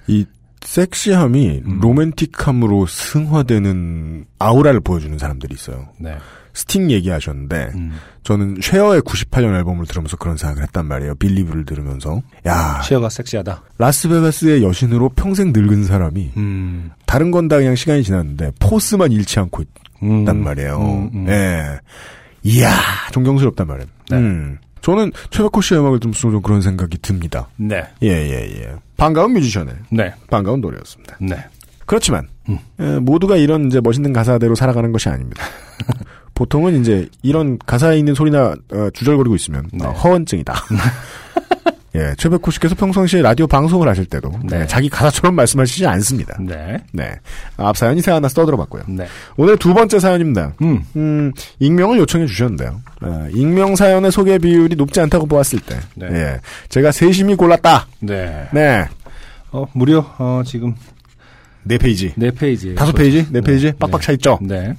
이 0.07 0.27
섹시함이 0.65 1.63
음. 1.67 1.79
로맨틱함으로 1.81 2.87
승화되는 2.87 4.25
아우라를 4.39 4.81
보여주는 4.81 5.17
사람들이 5.19 5.55
있어요. 5.55 5.89
네. 5.99 6.17
스팅 6.57 6.91
얘기하셨는데 6.91 7.73
음. 7.75 7.93
저는 8.23 8.59
쉐어의 8.63 9.01
98년 9.03 9.57
앨범을 9.57 9.87
들으면서 9.87 10.17
그런 10.17 10.37
생각을 10.37 10.63
했단 10.63 10.87
말이에요. 10.87 11.17
Believe를 11.17 11.65
들으면서 11.65 12.23
야 12.47 12.81
쉐어가 12.83 13.09
섹시하다. 13.09 13.63
라스베가스의 13.79 14.63
여신으로 14.63 15.09
평생 15.11 15.53
늙은 15.53 15.85
사람이 15.85 16.33
음. 16.37 16.91
다른 17.07 17.31
건 17.33 17.49
다 17.49 17.57
그냥 17.59 17.75
시간이 17.75 18.05
지났는데 18.05 18.53
포스만 18.61 19.11
잃지 19.13 19.39
않고 19.41 19.65
음. 20.05 20.21
있단 20.21 20.43
말이에요. 20.43 20.79
음, 20.79 21.11
음. 21.13 21.29
예. 21.29 21.79
이야 22.45 22.71
존경스럽단 23.13 23.67
말이에요. 23.67 23.89
네. 24.11 24.17
음. 24.85 24.97
저는 24.97 25.13
최백호 25.31 25.61
씨의 25.61 25.81
음악을 25.81 26.01
들으면서 26.01 26.21
좀 26.31 26.43
그런 26.43 26.61
생각이 26.61 26.99
듭니다. 26.99 27.49
네. 27.57 27.83
예, 28.03 28.09
예, 28.09 28.61
예. 28.61 28.75
반가운 28.97 29.33
뮤지션의 29.33 29.75
네. 29.91 30.13
반가운 30.31 30.61
노래였습니다. 30.61 31.17
네. 31.21 31.37
그렇지만 31.87 32.29
음. 32.49 32.59
에, 32.79 32.99
모두가 32.99 33.37
이런 33.37 33.67
이제 33.67 33.81
멋있는 33.81 34.13
가사대로 34.13 34.55
살아가는 34.55 34.93
것이 34.93 35.09
아닙니다. 35.09 35.43
보통은 36.35 36.81
이제 36.81 37.09
이런 37.23 37.59
가사에 37.59 37.99
있는 37.99 38.15
소리나 38.15 38.55
어, 38.73 38.91
주절거리고 38.93 39.35
있으면 39.37 39.69
네. 39.73 39.87
어, 39.87 39.91
허언증이다. 39.91 40.55
예, 41.97 42.15
최백호 42.17 42.51
씨께서 42.51 42.75
평상시에 42.75 43.23
라디오 43.23 43.47
방송을 43.47 43.89
하실 43.89 44.05
때도 44.07 44.31
네. 44.45 44.59
네, 44.59 44.67
자기 44.67 44.89
가사처럼 44.89 45.37
말씀하시지 45.37 45.87
않습니다. 45.87 46.37
네. 46.41 46.79
네. 46.93 47.15
앞 47.57 47.77
사연이 47.77 48.01
새 48.01 48.11
하나 48.11 48.29
써들어봤고요. 48.29 48.83
네. 48.89 49.07
오늘 49.37 49.57
두 49.57 49.73
번째 49.75 50.01
사연입니다. 50.01 50.55
음. 50.63 50.83
음, 50.97 51.33
익명을 51.61 51.99
요청해 51.99 52.27
주셨는데요. 52.27 52.81
어, 53.03 53.29
익명 53.33 53.77
사연의 53.77 54.11
소개 54.11 54.39
비율이 54.39 54.75
높지 54.75 55.01
않다고 55.01 55.27
보았을 55.27 55.61
때, 55.61 55.79
네. 55.95 56.07
예, 56.11 56.41
제가 56.69 56.91
세심히 56.91 57.37
골랐다. 57.37 57.87
네. 58.01 58.49
네, 58.53 58.87
어, 59.53 59.65
무려, 59.73 60.05
어, 60.19 60.43
지금, 60.45 60.75
네 61.63 61.79
페이지, 61.79 62.13
네 62.17 62.33
페이지. 62.33 62.75
다섯 62.75 62.93
페이지, 62.93 63.25
네 63.31 63.41
페이지, 63.41 63.73
빡빡 63.73 64.03
차 64.03 64.11
있죠. 64.13 64.39
네. 64.43 64.75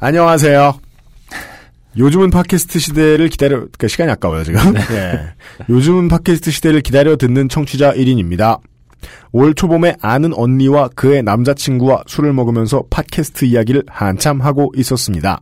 안녕하세요. 0.00 0.87
요즘은 1.98 2.30
팟캐스트 2.30 2.78
시대를 2.78 3.28
기다려, 3.28 3.56
그러니까 3.56 3.88
시간이 3.88 4.10
아까워요, 4.12 4.44
지금. 4.44 4.60
예. 4.92 5.32
요즘은 5.68 6.08
팟캐스트 6.08 6.50
시대를 6.50 6.80
기다려 6.80 7.16
듣는 7.16 7.48
청취자 7.48 7.92
1인입니다. 7.94 8.60
올 9.32 9.54
초봄에 9.54 9.96
아는 10.00 10.32
언니와 10.32 10.88
그의 10.94 11.22
남자친구와 11.22 12.04
술을 12.06 12.32
먹으면서 12.32 12.84
팟캐스트 12.90 13.46
이야기를 13.46 13.84
한참 13.88 14.40
하고 14.40 14.72
있었습니다. 14.76 15.40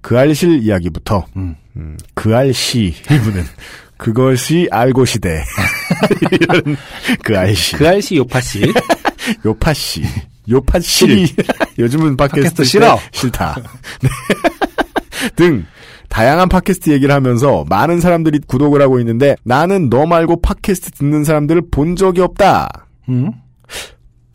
그 0.00 0.18
알실 0.18 0.62
이야기부터, 0.62 1.26
음. 1.36 1.56
음, 1.76 1.96
그 2.14 2.34
알시 2.34 2.94
일부는 3.10 3.44
그것이 3.96 4.66
알고 4.70 5.04
시대. 5.04 5.44
이런 6.32 6.76
그 7.22 7.36
알시. 7.36 7.76
그 7.76 7.86
알씨 7.86 8.16
요파씨. 8.16 8.72
요파씨. 9.44 10.02
요파씨. 10.48 11.34
요즘은 11.78 12.16
팟캐스트, 12.16 12.40
팟캐스트 12.40 12.64
싫어. 12.64 12.98
싫다. 13.12 13.56
네. 14.02 14.08
등 15.36 15.64
다양한 16.08 16.48
팟캐스트 16.48 16.90
얘기를 16.90 17.14
하면서 17.14 17.64
많은 17.68 18.00
사람들이 18.00 18.40
구독을 18.46 18.82
하고 18.82 18.98
있는데 19.00 19.36
나는 19.44 19.90
너 19.90 20.06
말고 20.06 20.40
팟캐스트 20.40 20.90
듣는 20.92 21.24
사람들을 21.24 21.62
본 21.70 21.96
적이 21.96 22.22
없다. 22.22 22.86
음? 23.08 23.32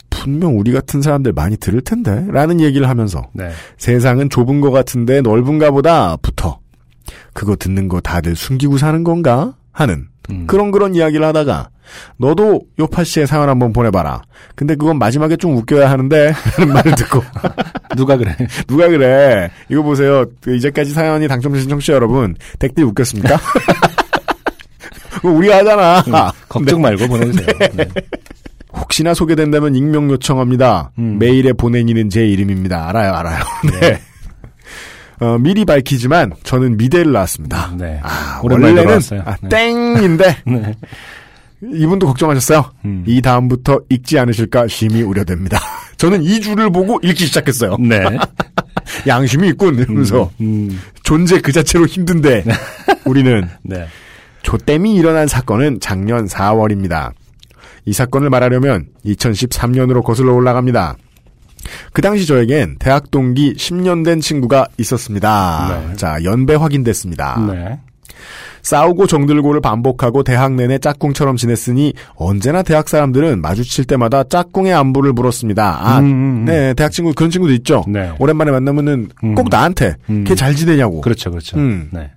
분명 0.10 0.58
우리 0.58 0.72
같은 0.72 1.02
사람들 1.02 1.34
많이 1.34 1.56
들을 1.58 1.82
텐데 1.82 2.26
라는 2.30 2.60
얘기를 2.60 2.90
하면서 2.90 3.30
네. 3.34 3.52
세상은 3.78 4.30
좁은 4.30 4.60
것 4.60 4.72
같은데 4.72 5.22
넓은가 5.22 5.70
보다 5.70 6.18
부터 6.18 6.60
그거 7.34 7.56
듣는 7.56 7.88
거 7.88 8.02
다들 8.02 8.36
숨기고 8.36 8.78
사는 8.78 9.04
건가 9.04 9.56
하는 9.72 10.08
음. 10.30 10.46
그런 10.48 10.72
그런 10.72 10.96
이야기를 10.96 11.26
하다가 11.26 11.70
너도 12.18 12.62
요파 12.80 13.04
씨의 13.04 13.28
사연 13.28 13.50
한번 13.50 13.74
보내봐라. 13.74 14.22
근데 14.56 14.76
그건 14.76 14.98
마지막에 14.98 15.36
좀 15.38 15.56
웃겨야 15.58 15.90
하는데 15.90 16.34
하는 16.34 16.74
말을 16.74 16.96
듣고 16.96 17.24
누가 17.96 18.18
그래? 18.18 18.36
누가 18.68 18.88
그래? 18.88 19.50
이거 19.70 19.84
보세요. 19.84 20.26
그 20.42 20.56
이제까지 20.56 20.92
사연이 20.92 21.28
당첨되신 21.28 21.70
청취자 21.70 21.94
여러분 21.94 22.36
댓글 22.60 22.86
웃겼습니까? 22.86 23.40
우리가 25.24 25.58
하잖아. 25.58 26.32
걱정 26.50 26.82
말고 26.82 27.08
보내주세요. 27.08 27.48
네. 27.74 27.88
혹시나 28.74 29.14
소개된다면 29.14 29.76
익명 29.76 30.10
요청합니다. 30.12 30.92
음. 31.00 31.18
메일에 31.18 31.54
보내니는 31.54 32.10
제 32.10 32.28
이름입니다. 32.28 32.90
알아요, 32.90 33.14
알아요. 33.14 33.44
네. 33.80 34.00
어, 35.20 35.38
미리 35.38 35.66
밝히지만 35.66 36.34
저는 36.44 36.78
미대를 36.78 37.12
나왔습니다. 37.12 37.74
네. 37.78 38.00
아, 38.04 38.42
원래는. 38.44 39.00
아, 39.26 39.38
네. 39.42 39.50
땡인데 39.50 40.38
네. 40.46 40.76
이분도 41.62 42.08
걱정하셨어요. 42.08 42.72
음. 42.86 43.04
이 43.08 43.22
다음부터 43.22 43.80
읽지 43.90 44.20
않으실까 44.20 44.68
심히 44.68 45.02
우려됩니다. 45.02 45.60
저는 45.98 46.24
이 46.24 46.42
줄을 46.42 46.70
보고 46.70 47.00
읽기 47.02 47.26
시작했어요. 47.26 47.78
네. 47.80 48.04
양심이 49.08 49.48
있군 49.50 49.80
이러면서 49.80 50.30
음. 50.42 50.80
존재 51.04 51.40
그 51.40 51.52
자체로 51.52 51.86
힘든데 51.86 52.44
우리는 53.06 53.48
네. 53.64 53.88
조땜이 54.44 54.96
일어난 54.96 55.28
사건은 55.28 55.80
작년 55.80 56.28
4월입니다. 56.28 57.12
이 57.86 57.94
사건을 57.94 58.30
말하려면 58.30 58.88
2013년으로 59.06 60.04
거슬러 60.04 60.34
올라갑니다. 60.34 60.98
그 61.94 62.02
당시 62.02 62.26
저에겐 62.26 62.78
대학 62.80 63.12
동기 63.12 63.54
10년 63.56 64.04
된 64.06 64.20
친구가 64.20 64.68
있었습니다. 64.78 65.84
네. 65.90 65.96
자, 65.96 66.24
연배 66.24 66.56
확인됐습니다. 66.56 67.40
네. 67.52 67.80
싸우고 68.66 69.06
정들고를 69.06 69.62
반복하고 69.62 70.24
대학 70.24 70.54
내내 70.54 70.80
짝꿍처럼 70.80 71.38
지냈으니 71.38 71.94
언제나 72.16 72.64
대학 72.64 72.90
사람들은 72.90 73.40
마주칠 73.40 73.86
때마다 73.86 74.24
짝꿍의 74.24 74.74
안부를 74.74 75.14
물었습니다. 75.14 75.80
아, 75.88 76.00
음, 76.00 76.06
음, 76.06 76.10
음. 76.12 76.46
네, 76.46 76.74
대학 76.74 76.92
친구 76.92 77.14
그런 77.14 77.30
친구도 77.30 77.54
있죠. 77.54 77.84
네. 77.88 78.12
오랜만에 78.18 78.50
만나면은 78.52 79.10
음. 79.24 79.36
꼭 79.36 79.50
나한테 79.50 79.96
음. 80.10 80.24
걔잘 80.24 80.56
지내냐고. 80.56 81.02
그렇죠, 81.02 81.30
그렇죠. 81.30 81.58
음. 81.58 81.90
네. 81.92 82.10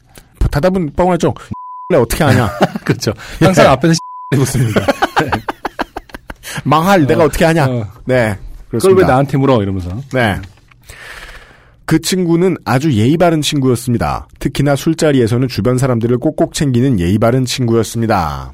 대답은 0.50 0.92
뻥하죠. 0.96 1.34
어떻게 1.94 2.24
하냐? 2.24 2.50
그렇죠. 2.82 3.12
항상 3.40 3.70
앞에서 3.72 3.94
해붙습니다. 4.32 4.80
망할 6.64 7.06
내가 7.06 7.24
어떻게 7.24 7.44
하냐? 7.44 7.66
어. 7.66 7.86
네. 8.06 8.38
그걸. 8.70 8.96
왜 8.96 9.04
나한테 9.04 9.38
물어? 9.38 9.62
이러면서. 9.62 9.90
네. 10.12 10.36
그 11.84 12.00
친구는 12.00 12.58
아주 12.66 12.92
예의 12.92 13.16
바른 13.16 13.40
친구였습니다. 13.40 14.28
특히나 14.38 14.76
술자리에서는 14.76 15.48
주변 15.48 15.78
사람들을 15.78 16.18
꼭꼭 16.18 16.52
챙기는 16.52 17.00
예의 17.00 17.18
바른 17.18 17.46
친구였습니다. 17.46 18.52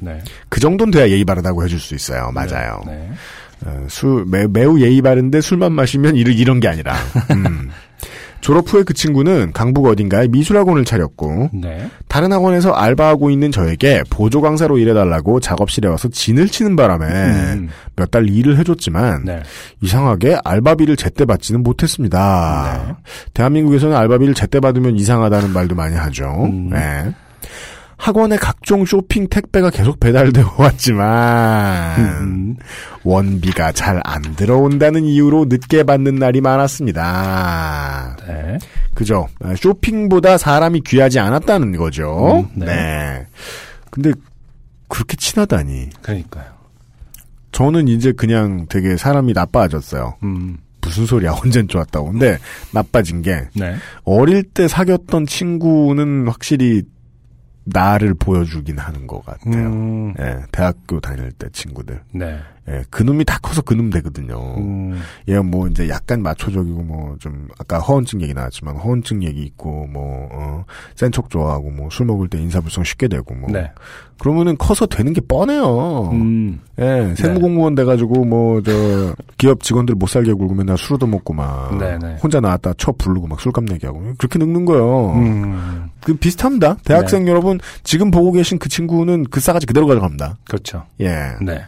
네. 0.00 0.22
그 0.48 0.58
정도는 0.60 0.90
돼야 0.90 1.08
예의 1.08 1.24
바르다고 1.24 1.64
해줄 1.64 1.78
수 1.78 1.94
있어요. 1.94 2.30
맞아요. 2.32 2.80
네. 2.86 3.10
어, 3.64 3.86
술, 3.88 4.24
매, 4.26 4.46
매우 4.46 4.80
예의 4.80 5.02
바른데 5.02 5.40
술만 5.40 5.72
마시면 5.72 6.16
이런, 6.16 6.34
이런 6.34 6.60
게 6.60 6.68
아니라. 6.68 6.94
음. 7.32 7.70
졸업 8.40 8.72
후에 8.72 8.82
그 8.82 8.94
친구는 8.94 9.52
강북 9.52 9.86
어딘가에 9.86 10.28
미술학원을 10.28 10.84
차렸고, 10.84 11.50
네. 11.52 11.90
다른 12.08 12.32
학원에서 12.32 12.72
알바하고 12.72 13.30
있는 13.30 13.50
저에게 13.50 14.02
보조 14.08 14.40
강사로 14.40 14.78
일해달라고 14.78 15.40
작업실에 15.40 15.88
와서 15.88 16.08
진을 16.08 16.48
치는 16.48 16.76
바람에 16.76 17.06
음. 17.06 17.68
몇달 17.96 18.28
일을 18.28 18.58
해줬지만, 18.58 19.24
네. 19.24 19.42
이상하게 19.80 20.38
알바비를 20.44 20.96
제때 20.96 21.24
받지는 21.24 21.62
못했습니다. 21.62 22.84
네. 22.86 22.94
대한민국에서는 23.34 23.96
알바비를 23.96 24.34
제때 24.34 24.60
받으면 24.60 24.96
이상하다는 24.96 25.52
말도 25.52 25.74
많이 25.74 25.96
하죠. 25.96 26.44
음. 26.44 26.70
네. 26.70 27.12
학원에 27.96 28.36
각종 28.36 28.84
쇼핑 28.84 29.26
택배가 29.28 29.70
계속 29.70 29.98
배달되어 29.98 30.54
왔지만 30.58 31.98
음. 32.00 32.56
원비가 33.04 33.72
잘 33.72 34.00
안 34.04 34.20
들어온다는 34.36 35.04
이유로 35.04 35.46
늦게 35.48 35.82
받는 35.84 36.16
날이 36.16 36.40
많았습니다. 36.40 38.16
네. 38.26 38.58
그죠? 38.94 39.26
아, 39.42 39.54
쇼핑보다 39.56 40.38
사람이 40.38 40.82
귀하지 40.86 41.18
않았다는 41.18 41.76
거죠. 41.76 42.46
음, 42.54 42.60
네. 42.60 42.66
네. 42.66 43.26
근데 43.90 44.12
그렇게 44.88 45.16
친하다니. 45.16 45.90
그러니까요. 46.02 46.44
저는 47.52 47.88
이제 47.88 48.12
그냥 48.12 48.66
되게 48.68 48.96
사람이 48.96 49.32
나빠졌어요. 49.32 50.16
음. 50.22 50.58
무슨 50.82 51.06
소리야? 51.06 51.34
언젠 51.42 51.66
좋았다고. 51.66 52.12
근데 52.12 52.38
나빠진 52.72 53.22
게 53.22 53.48
네. 53.54 53.74
어릴 54.04 54.42
때 54.44 54.68
사귀었던 54.68 55.26
친구는 55.26 56.28
확실히 56.28 56.82
나를 57.66 58.14
보여주긴 58.14 58.78
하는 58.78 59.06
것 59.06 59.24
같아요. 59.24 59.68
음. 59.68 60.14
예, 60.18 60.42
대학교 60.52 61.00
다닐 61.00 61.32
때 61.32 61.48
친구들. 61.52 62.00
네. 62.12 62.40
예, 62.68 62.82
그놈이 62.90 63.24
다 63.24 63.38
커서 63.40 63.62
그놈 63.62 63.90
되거든요. 63.90 64.56
음. 64.58 65.00
얘뭐 65.28 65.68
이제 65.68 65.88
약간 65.88 66.22
마초적이고 66.22 66.82
뭐 66.82 67.16
좀 67.20 67.48
아까 67.58 67.78
허언증 67.78 68.20
얘기 68.22 68.34
나왔지만 68.34 68.76
허언증 68.76 69.22
얘기 69.22 69.42
있고 69.42 69.86
뭐 69.86 70.28
어, 70.32 70.64
센척 70.96 71.30
좋아하고 71.30 71.70
뭐 71.70 71.88
술 71.90 72.06
먹을 72.06 72.28
때 72.28 72.38
인사불성 72.40 72.84
쉽게 72.84 73.08
되고 73.08 73.34
뭐 73.34 73.48
네. 73.50 73.70
그러면은 74.18 74.56
커서 74.58 74.86
되는 74.86 75.12
게 75.12 75.20
뻔해요. 75.20 76.10
음. 76.12 76.60
예, 76.80 77.14
세무공무원 77.16 77.74
돼가지고 77.74 78.24
뭐 78.24 78.60
저 78.62 79.14
기업 79.38 79.62
직원들 79.62 79.94
못 79.94 80.08
살게 80.08 80.32
굴고 80.32 80.54
맨날 80.54 80.76
술 80.76 80.94
얻어먹고 80.94 81.32
막 81.34 81.78
네네. 81.78 82.16
혼자 82.22 82.40
나왔다 82.40 82.72
쳐 82.78 82.92
부르고 82.92 83.26
막 83.28 83.40
술값 83.40 83.64
내기 83.64 83.86
하고 83.86 84.02
그렇게 84.18 84.38
늙는 84.38 84.64
거예요. 84.64 85.12
음. 85.14 85.90
그 86.02 86.14
비슷합니다. 86.14 86.76
대학생 86.84 87.24
네. 87.24 87.30
여러분 87.30 87.58
지금 87.84 88.10
보고 88.10 88.32
계신 88.32 88.58
그 88.58 88.68
친구는 88.68 89.24
그 89.30 89.40
싸가지 89.40 89.66
그대로 89.66 89.86
가져갑니다. 89.86 90.36
그렇죠. 90.46 90.84
예. 91.00 91.32
네. 91.40 91.62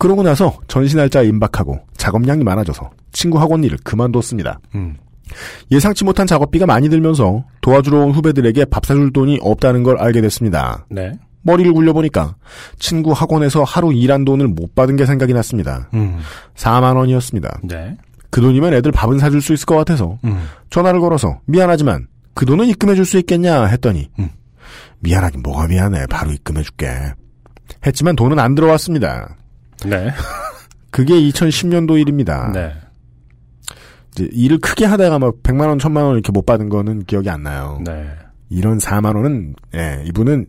그러고 0.00 0.22
나서 0.22 0.58
전시 0.66 0.96
날짜 0.96 1.22
임박하고 1.22 1.78
작업량이 1.98 2.42
많아져서 2.42 2.90
친구 3.12 3.38
학원 3.38 3.62
일을 3.62 3.76
그만뒀습니다. 3.84 4.58
음. 4.74 4.96
예상치 5.70 6.04
못한 6.04 6.26
작업비가 6.26 6.64
많이 6.64 6.88
들면서 6.88 7.44
도와주러 7.60 7.98
온 8.06 8.10
후배들에게 8.12 8.64
밥 8.64 8.86
사줄 8.86 9.12
돈이 9.12 9.38
없다는 9.42 9.82
걸 9.82 9.98
알게 9.98 10.22
됐습니다. 10.22 10.86
네. 10.88 11.12
머리를 11.42 11.70
굴려보니까 11.74 12.34
친구 12.78 13.12
학원에서 13.12 13.62
하루 13.62 13.92
일한 13.92 14.24
돈을 14.24 14.48
못 14.48 14.74
받은 14.74 14.96
게 14.96 15.04
생각이 15.04 15.34
났습니다. 15.34 15.90
음. 15.92 16.18
4만 16.56 16.96
원이었습니다. 16.96 17.60
네. 17.64 17.96
그 18.30 18.40
돈이면 18.40 18.72
애들 18.72 18.92
밥은 18.92 19.18
사줄 19.18 19.42
수 19.42 19.52
있을 19.52 19.66
것 19.66 19.76
같아서 19.76 20.18
음. 20.24 20.46
전화를 20.70 21.00
걸어서 21.00 21.40
미안하지만 21.44 22.06
그 22.34 22.46
돈은 22.46 22.66
입금해 22.68 22.94
줄 22.94 23.04
수 23.04 23.18
있겠냐 23.18 23.66
했더니 23.66 24.08
음. 24.18 24.30
미안하긴 25.00 25.42
뭐가 25.42 25.66
미안해 25.68 26.06
바로 26.08 26.32
입금해 26.32 26.62
줄게 26.62 26.88
했지만 27.86 28.16
돈은 28.16 28.38
안 28.38 28.54
들어왔습니다. 28.54 29.36
네. 29.86 30.10
그게 30.90 31.14
2010년도 31.14 32.00
일입니다. 32.00 32.50
네. 32.52 32.72
이제 34.12 34.28
일을 34.32 34.58
크게 34.58 34.84
하다가 34.86 35.18
막 35.18 35.34
100만 35.42 35.68
원, 35.68 35.78
1000만 35.78 36.02
원 36.04 36.14
이렇게 36.14 36.32
못 36.32 36.44
받은 36.44 36.68
거는 36.68 37.04
기억이 37.04 37.30
안 37.30 37.42
나요. 37.44 37.80
네. 37.84 38.08
이런 38.48 38.78
4만 38.78 39.14
원은 39.14 39.54
예, 39.76 40.02
이분은 40.06 40.46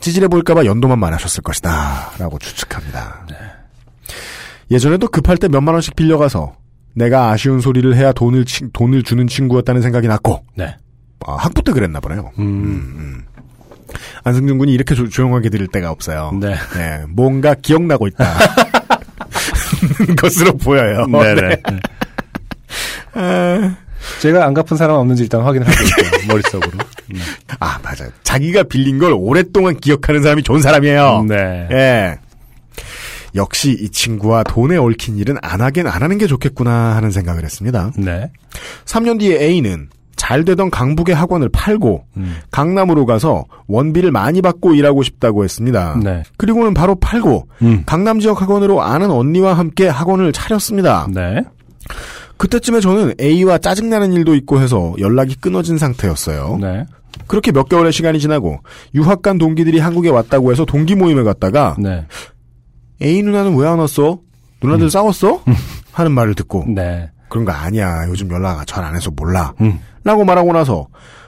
찌질해 0.00 0.28
보일까봐 0.28 0.64
연도만 0.64 0.98
많으셨을 0.98 1.42
것이다라고 1.42 2.38
추측합니다. 2.38 3.26
예전에도 4.70 5.06
급할 5.08 5.36
때 5.36 5.48
몇만 5.48 5.74
원씩 5.74 5.94
빌려가서 5.94 6.54
내가 6.94 7.30
아쉬운 7.30 7.60
소리를 7.60 7.94
해야 7.94 8.12
돈을 8.12 8.46
치- 8.46 8.70
돈을 8.72 9.02
주는 9.02 9.26
친구였다는 9.26 9.82
생각이 9.82 10.08
났고 10.08 10.44
네. 10.56 10.74
아, 11.26 11.34
학부 11.36 11.62
때 11.62 11.72
그랬나 11.72 12.00
보네요. 12.00 12.30
음. 12.38 13.22
안승준 14.24 14.58
군이 14.58 14.72
이렇게 14.72 14.94
조, 14.94 15.06
용하게 15.22 15.48
들을 15.48 15.66
때가 15.66 15.90
없어요. 15.90 16.32
네. 16.40 16.54
네, 16.74 17.04
뭔가 17.08 17.54
기억나고 17.54 18.06
있다. 18.08 18.34
것으로 20.20 20.56
보여요. 20.56 21.06
네네. 21.06 21.62
아, 23.14 23.76
제가 24.20 24.46
안 24.46 24.54
갚은 24.54 24.76
사람 24.76 24.96
없는지 24.96 25.24
일단 25.24 25.42
확인을 25.42 25.66
하고 25.66 25.82
있어요. 25.82 26.28
머릿속으로. 26.28 26.78
아, 27.60 27.78
맞아요. 27.82 28.10
자기가 28.22 28.64
빌린 28.64 28.98
걸 28.98 29.12
오랫동안 29.12 29.76
기억하는 29.76 30.22
사람이 30.22 30.42
좋은 30.42 30.60
사람이에요. 30.60 31.26
네. 31.28 31.68
예. 31.70 32.18
역시 33.34 33.76
이 33.80 33.88
친구와 33.88 34.42
돈에 34.44 34.76
얽힌 34.76 35.16
일은 35.16 35.36
안 35.42 35.60
하긴 35.60 35.86
안 35.86 36.02
하는 36.02 36.18
게 36.18 36.26
좋겠구나 36.26 36.96
하는 36.96 37.10
생각을 37.10 37.44
했습니다. 37.44 37.92
네. 37.96 38.30
3년 38.84 39.18
뒤에 39.20 39.40
A는 39.40 39.88
잘 40.22 40.44
되던 40.44 40.70
강북의 40.70 41.16
학원을 41.16 41.48
팔고 41.48 42.04
음. 42.16 42.36
강남으로 42.52 43.06
가서 43.06 43.44
원비를 43.66 44.12
많이 44.12 44.40
받고 44.40 44.72
일하고 44.74 45.02
싶다고 45.02 45.42
했습니다. 45.42 45.98
네. 46.00 46.22
그리고는 46.36 46.74
바로 46.74 46.94
팔고 46.94 47.48
음. 47.62 47.82
강남 47.86 48.20
지역 48.20 48.40
학원으로 48.40 48.82
아는 48.82 49.10
언니와 49.10 49.54
함께 49.54 49.88
학원을 49.88 50.32
차렸습니다. 50.32 51.08
네. 51.12 51.42
그때쯤에 52.36 52.78
저는 52.78 53.14
A와 53.20 53.58
짜증나는 53.58 54.12
일도 54.12 54.36
있고 54.36 54.60
해서 54.60 54.94
연락이 55.00 55.34
끊어진 55.34 55.76
상태였어요. 55.76 56.58
네. 56.60 56.84
그렇게 57.26 57.50
몇 57.50 57.68
개월의 57.68 57.92
시간이 57.92 58.20
지나고 58.20 58.60
유학 58.94 59.22
간 59.22 59.38
동기들이 59.38 59.80
한국에 59.80 60.08
왔다고 60.08 60.52
해서 60.52 60.64
동기 60.64 60.94
모임에 60.94 61.24
갔다가 61.24 61.74
네. 61.80 62.06
A 63.02 63.22
누나는 63.24 63.56
왜 63.56 63.66
안 63.66 63.80
왔어? 63.80 64.20
누나들 64.62 64.88
싸웠어? 64.88 65.42
하는 65.90 66.12
말을 66.12 66.36
듣고 66.36 66.64
네. 66.68 67.10
그런 67.28 67.44
거 67.44 67.50
아니야. 67.50 68.06
요즘 68.08 68.30
연락 68.30 68.64
잘 68.68 68.84
안 68.84 68.94
해서 68.94 69.10
몰라. 69.16 69.52
음. 69.60 69.80
라고 70.04 70.24
말하고 70.24 70.52
나서 70.52 70.86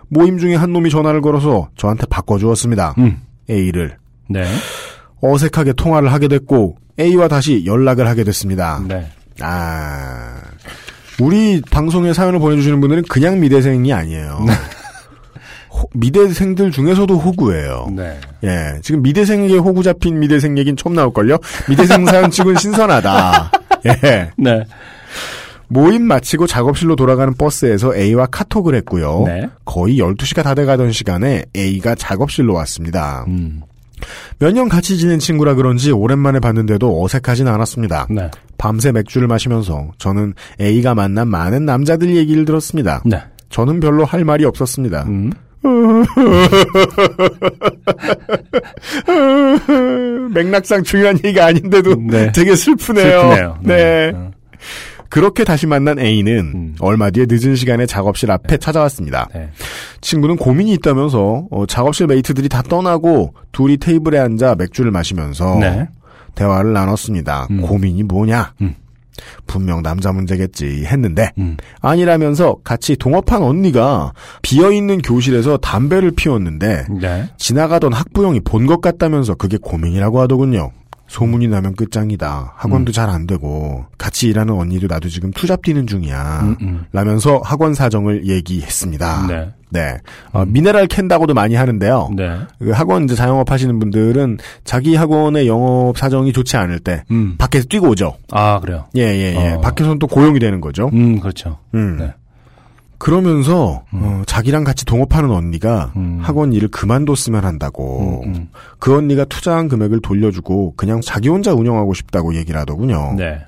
모임 0.09 0.39
중에 0.39 0.55
한 0.55 0.73
놈이 0.73 0.91
전화를 0.91 1.21
걸어서 1.21 1.69
저한테 1.77 2.07
바꿔주었습니다. 2.07 2.95
음. 2.99 3.21
A를 3.51 3.97
네. 4.29 4.45
어색하게 5.21 5.73
통화를 5.75 6.13
하게 6.13 6.29
됐고 6.29 6.77
A와 6.99 7.29
다시 7.29 7.65
연락을 7.67 8.07
하게 8.07 8.25
됐습니다. 8.25 8.81
네. 8.87 9.07
아 9.41 10.37
우리 11.21 11.61
방송에 11.71 12.13
사연을 12.13 12.39
보내주시는 12.39 12.81
분들은 12.81 13.03
그냥 13.09 13.41
미대생이 13.41 13.93
아니에요. 13.93 14.47
호- 15.71 15.89
미대생들 15.95 16.71
중에서도 16.71 17.17
호구예요. 17.19 17.89
네. 17.97 18.19
예, 18.45 18.79
지금 18.83 19.03
미대생에게 19.03 19.57
호구 19.57 19.83
잡힌 19.83 20.19
미대생 20.21 20.57
얘기는 20.59 20.77
처음 20.77 20.95
나올걸요? 20.95 21.39
미대생 21.69 22.07
사연 22.07 22.31
치곤 22.31 22.57
신선하다. 22.57 23.51
예. 23.87 24.31
네. 24.37 24.65
모임 25.69 26.07
마치고 26.07 26.47
작업실로 26.47 26.97
돌아가는 26.97 27.33
버스에서 27.35 27.97
A와 27.97 28.27
카톡을 28.27 28.75
했고요. 28.77 29.25
네. 29.27 29.49
거의 29.65 29.99
12시가 29.99 30.43
다 30.43 30.55
돼가던 30.55 30.93
시간에 30.93 31.45
A가 31.57 31.95
작업실로 31.95 32.55
왔습니다. 32.55 33.25
음. 33.29 33.63
몇년 34.39 34.69
같이 34.69 34.99
지낸 34.99 35.19
친구라 35.19 35.55
그런지 35.55 35.93
오랜만에 35.93 36.41
봤는데도 36.41 37.03
어색하진 37.03 37.49
않았습니다. 37.49 38.07
네. 38.11 38.31
밤새 38.59 38.93
맥주를 38.93 39.29
마시면서 39.29 39.93
저는 39.99 40.35
A가 40.61 40.95
만난 40.95 41.29
많은 41.29 41.65
남자들 41.65 42.15
얘기를 42.17 42.45
들었습니다. 42.45 43.03
네. 43.05 43.23
저는 43.51 43.81
별로 43.81 44.05
할 44.05 44.25
말이 44.25 44.45
없었습니다. 44.45 45.05
음. 45.05 45.33
맥락상 50.35 50.83
중요한 50.83 51.17
얘기가 51.25 51.47
아닌데도 51.47 51.95
네. 52.11 52.31
되게 52.33 52.55
슬프네요. 52.55 53.23
슬프네요. 53.23 53.59
네. 53.63 54.13
음. 54.15 54.34
그렇게 55.09 55.45
다시 55.45 55.67
만난 55.67 55.99
A는 55.99 56.53
음. 56.55 56.77
얼마 56.81 57.11
뒤에 57.11 57.27
늦은 57.29 57.57
시간에 57.57 57.87
작업실 57.87 58.31
앞에 58.31 58.57
찾아왔습니다. 58.59 59.29
네. 59.35 59.49
친구는 60.01 60.37
고민이 60.37 60.73
있다면서 60.75 61.47
어, 61.51 61.67
작업실 61.67 62.07
메이트들이 62.07 62.49
다 62.49 62.63
떠나고 62.63 63.35
둘이 63.53 63.77
테이블에 63.77 64.19
앉아 64.19 64.57
맥주를 64.57 64.91
마시면서 64.91 65.57
네. 65.61 65.89
대화를 66.35 66.73
나눴습니다. 66.73 67.47
음. 67.51 67.61
고민이 67.63 68.03
뭐냐? 68.03 68.55
음. 68.61 68.75
분명 69.47 69.81
남자 69.83 70.11
문제겠지 70.13 70.85
했는데 70.87 71.31
음. 71.39 71.57
아니라면서 71.81 72.57
같이 72.65 72.97
동업한 72.97 73.43
언니가 73.43 74.13
비어있는 74.43 75.03
교실에서 75.03 75.57
담배를 75.59 76.11
피웠는데 76.11 76.87
네. 77.01 77.29
지나가던 77.39 77.93
학부형이 77.93 78.41
본 78.41 78.67
것 78.67 78.81
같다면서 78.81 79.37
그게 79.37 79.57
고민이라고 79.57 80.21
하더군요. 80.23 80.73
소문이 81.07 81.49
나면 81.49 81.75
끝장이다. 81.75 82.55
학원도 82.57 82.93
잘안 82.93 83.27
되고 83.27 83.85
같이 83.99 84.29
일하는 84.29 84.55
언니도 84.55 84.87
나도 84.89 85.09
지금 85.09 85.31
투잡 85.31 85.63
뛰는 85.63 85.87
중이야. 85.87 86.41
음, 86.43 86.57
음. 86.63 86.85
라면서 86.93 87.41
학원 87.45 87.75
사정을 87.75 88.27
얘기했습니다. 88.27 89.27
네. 89.29 89.53
네. 89.71 89.99
어, 90.33 90.45
미네랄 90.45 90.87
캔다고도 90.87 91.35
많이 91.35 91.57
하는데요. 91.57 92.11
네. 92.17 92.39
그 92.59 92.71
학원 92.71 93.05
이제 93.05 93.15
자영업 93.15 93.51
하시는 93.51 93.79
분들은 93.79 94.39
자기 94.65 94.95
학원의 94.95 95.49
영업 95.49 95.99
사정이 95.99 96.33
좋지 96.33 96.57
않을 96.57 96.79
때 96.79 97.03
음. 97.11 97.35
밖에서 97.39 97.67
뛰고 97.69 97.89
오죠. 97.89 98.17
아, 98.31 98.61
그래요. 98.61 98.87
예, 98.97 99.03
예, 99.03 99.35
예. 99.37 99.53
어. 99.55 99.61
밖에서는 99.61 99.99
또 99.99 100.07
고용이 100.07 100.39
되는 100.39 100.61
거죠. 100.61 100.91
음, 100.93 101.19
그렇죠. 101.21 101.59
음. 101.75 101.97
네. 101.99 102.15
그러면서 102.99 103.85
어, 103.93 104.23
자기랑 104.27 104.65
같이 104.65 104.85
동업하는 104.85 105.31
언니가 105.31 105.93
음. 105.97 106.19
학원 106.23 106.53
일을 106.53 106.69
그만뒀으면 106.69 107.45
한다고 107.45 108.23
음, 108.25 108.35
음. 108.35 108.49
그 108.79 108.97
언니가 108.97 109.25
투자한 109.25 109.69
금액을 109.69 110.01
돌려주고 110.01 110.75
그냥 110.77 111.01
자기 111.03 111.29
혼자 111.29 111.53
운영하고 111.53 111.95
싶다고 111.95 112.35
얘기를 112.35 112.59
하더군요. 112.61 113.15
네. 113.17 113.41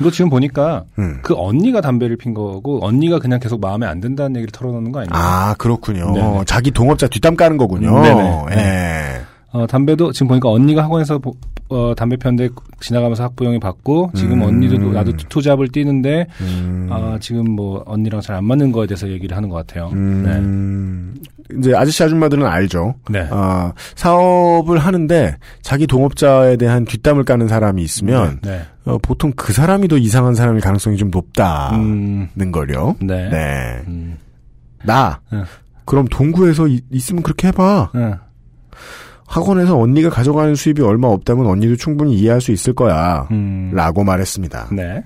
이거 0.00 0.10
지금 0.10 0.28
보니까 0.28 0.84
음. 0.98 1.20
그 1.22 1.34
언니가 1.36 1.80
담배를 1.80 2.16
핀 2.16 2.34
거고 2.34 2.84
언니가 2.84 3.18
그냥 3.18 3.38
계속 3.38 3.60
마음에 3.60 3.86
안 3.86 4.00
든다는 4.00 4.36
얘기를 4.36 4.50
털어놓는 4.50 4.90
거 4.90 5.00
아니에요? 5.00 5.10
아 5.12 5.54
그렇군요. 5.56 6.12
네네. 6.12 6.44
자기 6.46 6.70
동업자 6.70 7.06
뒷담 7.06 7.36
까는 7.36 7.56
거군요. 7.56 8.00
네네. 8.02 8.44
예. 8.52 9.13
어, 9.54 9.66
담배도 9.68 10.10
지금 10.10 10.26
보니까 10.28 10.50
언니가 10.50 10.82
학원에서 10.82 11.18
보- 11.20 11.36
어, 11.68 11.94
담배 11.96 12.16
폈는데 12.16 12.48
지나가면서 12.80 13.22
학부형이 13.22 13.60
받고 13.60 14.10
지금 14.16 14.42
음. 14.42 14.48
언니도 14.48 14.76
나도 14.92 15.12
투잡을 15.16 15.68
뛰는데 15.68 16.26
음. 16.40 16.88
아, 16.90 17.16
지금 17.20 17.50
뭐 17.52 17.82
언니랑 17.86 18.20
잘 18.20 18.34
안 18.34 18.44
맞는 18.46 18.72
거에 18.72 18.88
대해서 18.88 19.08
얘기를 19.08 19.36
하는 19.36 19.48
것 19.48 19.56
같아요. 19.56 19.90
음. 19.92 21.14
이제 21.56 21.72
아저씨 21.74 22.02
아줌마들은 22.02 22.44
알죠. 22.44 22.96
네. 23.08 23.20
네. 23.22 23.28
아, 23.30 23.72
사업을 23.94 24.78
하는데 24.78 25.36
자기 25.62 25.86
동업자에 25.86 26.56
대한 26.56 26.84
뒷담을 26.84 27.22
까는 27.24 27.46
사람이 27.46 27.80
있으면 27.82 28.40
네. 28.42 28.62
어, 28.86 28.98
보통 28.98 29.32
그 29.36 29.52
사람이 29.52 29.86
더 29.86 29.96
이상한 29.96 30.34
사람일 30.34 30.62
가능성이 30.62 30.96
좀 30.96 31.10
높다는 31.12 32.28
음, 32.36 32.50
걸요. 32.52 32.96
네. 33.00 33.28
네. 33.30 33.82
음, 33.86 34.16
나 34.84 35.20
응. 35.32 35.44
그럼 35.84 36.06
동구에서 36.10 36.66
이- 36.66 36.80
있으면 36.90 37.22
그렇게 37.22 37.48
해봐. 37.48 37.90
응. 39.26 39.34
학원에서 39.34 39.78
언니가 39.78 40.10
가져가는 40.10 40.54
수입이 40.54 40.82
얼마 40.82 41.08
없다면 41.08 41.46
언니도 41.46 41.76
충분히 41.76 42.14
이해할 42.16 42.40
수 42.40 42.52
있을 42.52 42.72
거야. 42.74 43.26
음, 43.30 43.70
라고 43.74 44.04
말했습니다. 44.04 44.68
네. 44.72 45.02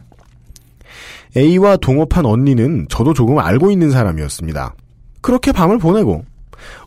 A와 1.36 1.76
동업한 1.76 2.26
언니는 2.26 2.86
저도 2.88 3.14
조금 3.14 3.38
알고 3.38 3.70
있는 3.70 3.90
사람이었습니다. 3.90 4.74
그렇게 5.20 5.52
밤을 5.52 5.78
보내고 5.78 6.24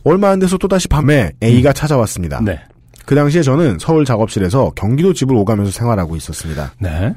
얼마 0.04 0.30
안 0.30 0.38
돼서 0.38 0.58
또다시 0.58 0.88
밤에 0.88 1.32
A가 1.42 1.72
찾아왔습니다. 1.72 2.40
네. 2.42 2.60
그 3.06 3.14
당시에 3.14 3.42
저는 3.42 3.78
서울 3.80 4.04
작업실에서 4.04 4.72
경기도 4.74 5.12
집을 5.12 5.34
오가면서 5.36 5.72
생활하고 5.72 6.16
있었습니다. 6.16 6.72
네. 6.78 7.14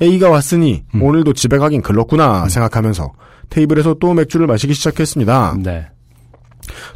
A가 0.00 0.30
왔으니 0.30 0.84
음. 0.94 1.02
오늘도 1.02 1.32
집에 1.34 1.58
가긴 1.58 1.82
글렀구나 1.82 2.48
생각하면서 2.48 3.12
테이블에서 3.50 3.94
또 4.00 4.14
맥주를 4.14 4.46
마시기 4.46 4.74
시작했습니다. 4.74 5.56
네. 5.62 5.86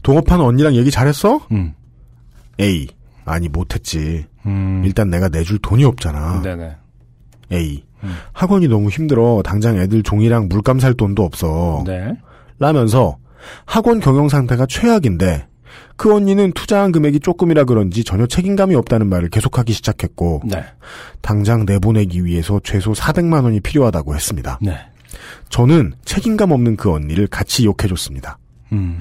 동업한 0.03 0.40
언니랑 0.40 0.74
얘기 0.74 0.90
잘했어? 0.90 1.40
음. 1.53 1.74
A. 2.61 2.88
아니 3.24 3.48
못했지. 3.48 4.24
음. 4.46 4.82
일단 4.84 5.11
내가 5.11 5.28
내줄 5.28 5.59
돈이 5.59 5.84
없잖아. 5.84 6.42
네네. 6.42 6.76
A. 7.52 7.84
음. 8.04 8.14
학원이 8.32 8.68
너무 8.68 8.88
힘들어. 8.88 9.42
당장 9.44 9.76
애들 9.78 10.02
종이랑 10.02 10.48
물감 10.48 10.78
살 10.78 10.94
돈도 10.94 11.24
없어. 11.24 11.82
네. 11.86 12.16
라면서 12.59 13.18
학원 13.64 14.00
경영 14.00 14.28
상태가 14.28 14.66
최악인데 14.66 15.46
그 15.96 16.14
언니는 16.14 16.52
투자한 16.52 16.92
금액이 16.92 17.20
조금이라 17.20 17.64
그런지 17.64 18.04
전혀 18.04 18.26
책임감이 18.26 18.74
없다는 18.74 19.09
말을 19.09 19.30
계속하기 19.30 19.72
시작했고 19.72 20.42
네. 20.44 20.64
당장 21.22 21.64
내보내기 21.64 22.24
위해서 22.24 22.61
최소 22.62 22.92
400만 22.92 23.44
원이 23.44 23.61
필요하다고 23.61 24.14
했습니다. 24.14 24.59
네. 24.62 24.76
저는 25.48 25.94
책임감 26.04 26.52
없는 26.52 26.76
그 26.76 26.92
언니를 26.92 27.26
같이 27.26 27.64
욕해줬습니다. 27.64 28.38
음. 28.72 29.00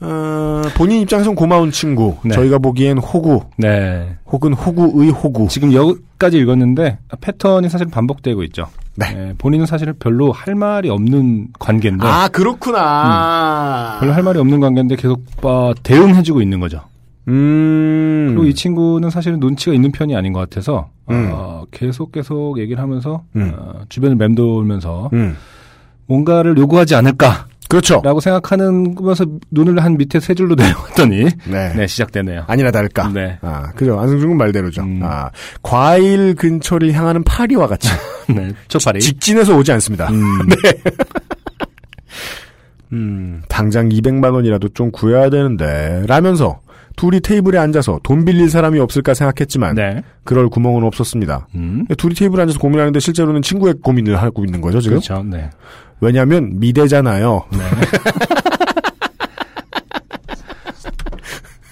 어, 0.00 0.62
본인 0.74 1.00
입장에선 1.00 1.34
고마운 1.34 1.70
친구, 1.70 2.16
네. 2.22 2.34
저희가 2.34 2.58
보기엔 2.58 2.98
호구, 2.98 3.44
네. 3.56 4.16
혹은 4.26 4.52
호구의 4.52 5.10
호구. 5.10 5.48
지금 5.48 5.72
여기까지 5.72 6.38
읽었는데 6.38 6.98
패턴이 7.20 7.68
사실 7.68 7.86
반복되고 7.88 8.42
있죠. 8.44 8.66
네. 8.96 9.06
예, 9.14 9.34
본인은 9.38 9.66
사실 9.66 9.92
별로 9.92 10.32
할 10.32 10.54
말이 10.54 10.88
없는 10.90 11.48
관계인데 11.58 12.06
아 12.06 12.28
그렇구나. 12.28 13.98
별로 14.00 14.12
할 14.12 14.22
말이 14.22 14.38
없는 14.38 14.60
관계인데 14.60 14.96
계속 14.96 15.22
어, 15.42 15.72
대응해주고 15.82 16.40
있는 16.42 16.60
거죠. 16.60 16.80
음. 17.28 18.26
그리고 18.28 18.44
이 18.44 18.54
친구는 18.54 19.10
사실은 19.10 19.40
눈치가 19.40 19.74
있는 19.74 19.92
편이 19.92 20.14
아닌 20.16 20.32
것 20.32 20.40
같아서 20.40 20.90
음. 21.10 21.30
어, 21.32 21.64
계속 21.70 22.12
계속 22.12 22.58
얘기를 22.58 22.82
하면서 22.82 23.22
음. 23.36 23.52
어, 23.56 23.80
주변을 23.88 24.16
맴돌면서 24.16 25.10
음. 25.12 25.36
뭔가를 26.06 26.56
요구하지 26.56 26.94
않을까라고 26.94 27.48
그렇죠. 27.68 28.02
생각하는 28.20 28.94
거면서 28.94 29.26
눈을 29.50 29.82
한 29.82 29.96
밑에 29.96 30.20
세 30.20 30.34
줄로 30.34 30.54
내려왔더니 30.56 31.24
네. 31.48 31.72
네 31.74 31.86
시작되네요. 31.86 32.44
아니나 32.46 32.70
다를까. 32.70 33.10
네. 33.12 33.38
아, 33.42 33.70
그죠. 33.72 33.98
안승준 33.98 34.28
군 34.28 34.38
말대로죠. 34.38 34.82
음. 34.82 35.00
아, 35.02 35.30
과일 35.62 36.34
근처를 36.34 36.92
향하는 36.92 37.22
파리와 37.24 37.66
같이 37.66 37.88
네, 38.28 38.52
초파리. 38.68 39.00
직진해서 39.00 39.56
오지 39.56 39.72
않습니다. 39.72 40.08
음, 40.10 40.22
음, 42.92 43.42
당장 43.48 43.88
200만 43.88 44.32
원이라도 44.32 44.68
좀 44.70 44.90
구해야 44.90 45.30
되는데 45.30 46.04
라면서 46.06 46.60
둘이 46.96 47.20
테이블에 47.20 47.58
앉아서 47.58 48.00
돈 48.02 48.24
빌릴 48.24 48.48
사람이 48.48 48.80
없을까 48.80 49.12
생각했지만 49.12 49.74
네. 49.74 50.02
그럴 50.24 50.48
구멍은 50.48 50.82
없었습니다. 50.84 51.46
음, 51.54 51.84
둘이 51.98 52.14
테이블에 52.14 52.42
앉아서 52.42 52.58
고민하는데 52.58 52.98
실제로는 53.00 53.42
친구의 53.42 53.74
고민을 53.82 54.20
하고 54.22 54.44
있는 54.44 54.62
거죠 54.62 54.80
지금. 54.80 54.98
그렇죠. 54.98 55.22
네. 55.22 55.50
왜냐하면 56.00 56.58
미대잖아요. 56.58 57.44
네. 57.52 57.58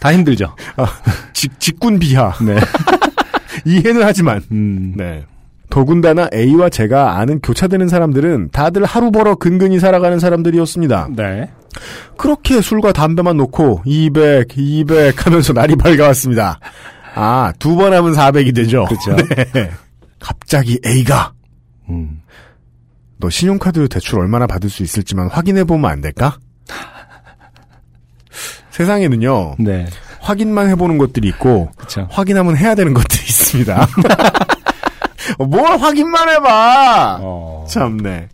다 0.01 0.13
힘들죠. 0.13 0.55
직, 1.33 1.59
직군 1.59 1.99
비하 1.99 2.33
네. 2.43 2.57
이해는 3.65 4.03
하지만 4.03 4.43
음, 4.53 4.93
네. 4.97 5.25
더군다나 5.71 6.29
A와 6.33 6.69
제가 6.69 7.19
아는 7.19 7.41
교차되는 7.41 7.89
사람들은 7.89 8.51
다들 8.53 8.85
하루 8.85 9.11
벌어 9.11 9.35
근근히 9.35 9.79
살아가는 9.81 10.19
사람들이었습니다. 10.19 11.09
네. 11.17 11.51
그렇게 12.19 12.61
술과 12.61 12.93
담배만 12.93 13.37
놓고 13.39 13.83
200, 13.85 14.49
200 14.57 15.27
하면서 15.27 15.53
날이 15.53 15.75
밝아왔습니다. 15.77 16.61
아, 17.17 17.53
두 17.59 17.77
번 17.77 17.93
하면 17.95 18.13
400이 18.13 18.55
되죠. 18.55 18.85
그렇죠. 18.87 19.17
네. 19.53 19.71
갑자기 20.21 20.79
A가 20.87 21.33
음, 21.89 22.21
너 23.25 23.31
신용카드 23.31 23.89
대출 23.89 24.19
얼마나 24.19 24.47
받을 24.47 24.69
수 24.69 24.83
있을지만 24.83 25.29
확인해 25.29 25.65
보면 25.65 25.91
안 25.91 26.03
될까? 26.03 26.37
세상에는요. 28.71 29.55
네. 29.61 29.87
확인만 30.21 30.69
해보는 30.69 30.99
것들이 30.99 31.29
있고 31.29 31.71
그렇죠. 31.75 32.07
확인하면 32.11 32.59
해야 32.59 32.75
되는 32.75 32.93
것들이 32.93 33.23
있습니다. 33.23 33.89
어, 35.39 35.45
뭘 35.47 35.79
확인만 35.79 36.29
해봐. 36.29 37.19
어, 37.23 37.65
참네. 37.67 38.29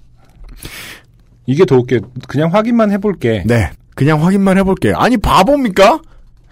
이게 1.46 1.64
더 1.64 1.76
웃겨. 1.76 2.00
그냥 2.26 2.52
확인만 2.52 2.90
해볼게. 2.90 3.44
네. 3.46 3.70
그냥 3.94 4.24
확인만 4.24 4.58
해볼게. 4.58 4.92
아니 4.96 5.18
바보입니까? 5.18 6.00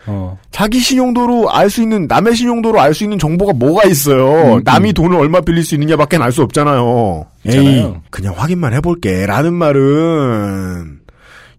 어, 0.07 0.39
자기 0.51 0.79
신용도로 0.79 1.51
알 1.51 1.69
수 1.69 1.83
있는 1.83 2.07
남의 2.07 2.35
신용도로 2.37 2.81
알 2.81 2.95
수 2.95 3.05
있는 3.05 3.19
정보가 3.19 3.53
뭐가 3.55 3.85
있어요. 3.89 4.57
음, 4.57 4.63
남이 4.65 4.93
돈을 4.95 5.19
얼마 5.19 5.41
빌릴 5.41 5.63
수 5.65 5.75
있느냐밖에 5.75 6.17
알 6.17 6.33
수 6.33 6.43
없잖아요. 6.43 7.27
에이, 7.47 7.87
그냥 8.11 8.35
확인만 8.37 8.73
해볼게라는 8.75 9.53
말은 9.55 11.01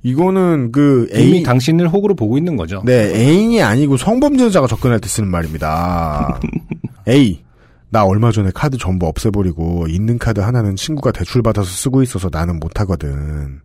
이거는 0.03 0.71
그 0.71 1.09
애인 1.13 1.43
당신을 1.43 1.89
호구로 1.89 2.15
보고 2.15 2.37
있는 2.37 2.55
거죠. 2.55 2.81
네 2.85 3.13
애인이 3.13 3.61
아니고 3.61 3.97
성범죄자가 3.97 4.65
접근할 4.67 4.99
때 4.99 5.07
쓰는 5.09 5.29
말입니다. 5.29 6.39
A 7.07 7.43
나 7.89 8.05
얼마 8.05 8.31
전에 8.31 8.49
카드 8.53 8.77
전부 8.77 9.07
없애버리고 9.07 9.87
있는 9.89 10.17
카드 10.17 10.39
하나는 10.39 10.75
친구가 10.75 11.11
대출 11.11 11.41
받아서 11.41 11.67
쓰고 11.69 12.01
있어서 12.03 12.29
나는 12.31 12.59
못하거든. 12.59 13.59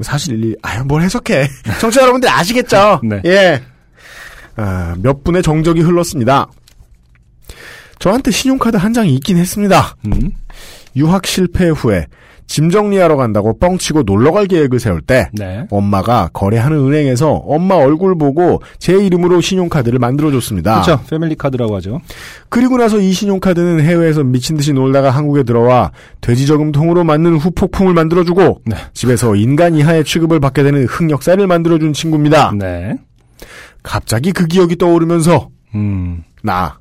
사실 0.00 0.44
이- 0.44 0.56
아유 0.62 0.84
뭘 0.84 1.02
해석해. 1.02 1.48
청취자 1.80 2.02
여러분들 2.02 2.28
아시겠죠? 2.28 3.00
네. 3.04 3.20
예. 3.24 3.62
아, 4.58 4.94
몇 5.00 5.24
분의 5.24 5.42
정적이 5.42 5.80
흘렀습니다. 5.80 6.48
저한테 7.98 8.30
신용카드 8.30 8.76
한 8.76 8.92
장이 8.92 9.14
있긴 9.14 9.38
했습니다. 9.38 9.96
음, 10.06 10.32
유학 10.96 11.26
실패 11.26 11.68
후에 11.68 12.06
짐 12.48 12.70
정리하러 12.70 13.16
간다고 13.16 13.58
뻥치고 13.58 14.04
놀러 14.04 14.32
갈 14.32 14.46
계획을 14.46 14.80
세울 14.80 15.02
때 15.02 15.28
네. 15.34 15.66
엄마가 15.70 16.30
거래하는 16.32 16.78
은행에서 16.78 17.30
엄마 17.30 17.74
얼굴 17.74 18.16
보고 18.16 18.62
제 18.78 18.94
이름으로 18.94 19.42
신용카드를 19.42 19.98
만들어줬습니다. 19.98 20.80
그렇죠. 20.80 21.04
패밀리 21.10 21.34
카드라고 21.34 21.76
하죠. 21.76 22.00
그리고 22.48 22.78
나서 22.78 22.98
이 22.98 23.12
신용카드는 23.12 23.80
해외에서 23.82 24.24
미친 24.24 24.56
듯이 24.56 24.72
놀다가 24.72 25.10
한국에 25.10 25.42
들어와 25.42 25.92
돼지 26.22 26.46
저금통으로 26.46 27.04
맞는 27.04 27.36
후폭풍을 27.36 27.92
만들어주고 27.92 28.62
네. 28.64 28.76
집에서 28.94 29.36
인간 29.36 29.74
이하의 29.74 30.04
취급을 30.04 30.40
받게 30.40 30.62
되는 30.62 30.86
흑역사를 30.86 31.46
만들어준 31.46 31.92
친구입니다. 31.92 32.52
네. 32.58 32.96
갑자기 33.92 34.32
그 34.32 34.46
기억이 34.46 34.76
떠오르면서 34.76 35.48
음, 35.74 36.22
나 36.42 36.78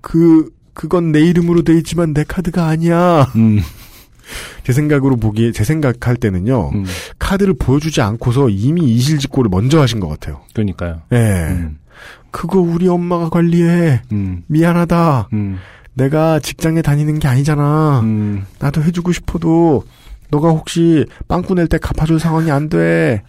그 0.00 0.50
그건 0.74 1.12
내 1.12 1.20
이름으로 1.20 1.62
돼 1.62 1.74
있지만 1.78 2.12
내 2.12 2.24
카드가 2.24 2.66
아니야. 2.66 3.22
음, 3.36 3.60
제 4.64 4.72
생각으로 4.72 5.16
보기에 5.16 5.50
제 5.52 5.64
생각할 5.64 6.16
때는요 6.16 6.70
음, 6.74 6.84
카드를 7.18 7.54
보여주지 7.54 8.02
않고서 8.02 8.50
이미 8.50 8.82
이실직고를 8.94 9.48
먼저 9.50 9.80
하신 9.80 10.00
것 10.00 10.08
같아요. 10.08 10.42
그러니까요. 10.52 11.00
예, 11.12 11.16
음, 11.50 11.78
그거 12.30 12.60
우리 12.60 12.86
엄마가 12.88 13.30
관리해. 13.30 14.02
음, 14.12 14.42
미안하다. 14.48 15.28
음, 15.32 15.58
내가 15.94 16.38
직장에 16.38 16.82
다니는 16.82 17.18
게 17.18 17.28
아니잖아. 17.28 18.00
음, 18.00 18.44
나도 18.58 18.82
해주고 18.82 19.12
싶어도 19.12 19.84
너가 20.30 20.50
혹시 20.50 21.06
빵꾸 21.28 21.54
낼 21.54 21.66
때 21.68 21.78
갚아줄 21.78 22.20
상황이 22.20 22.50
안 22.50 22.68
돼. 22.68 23.22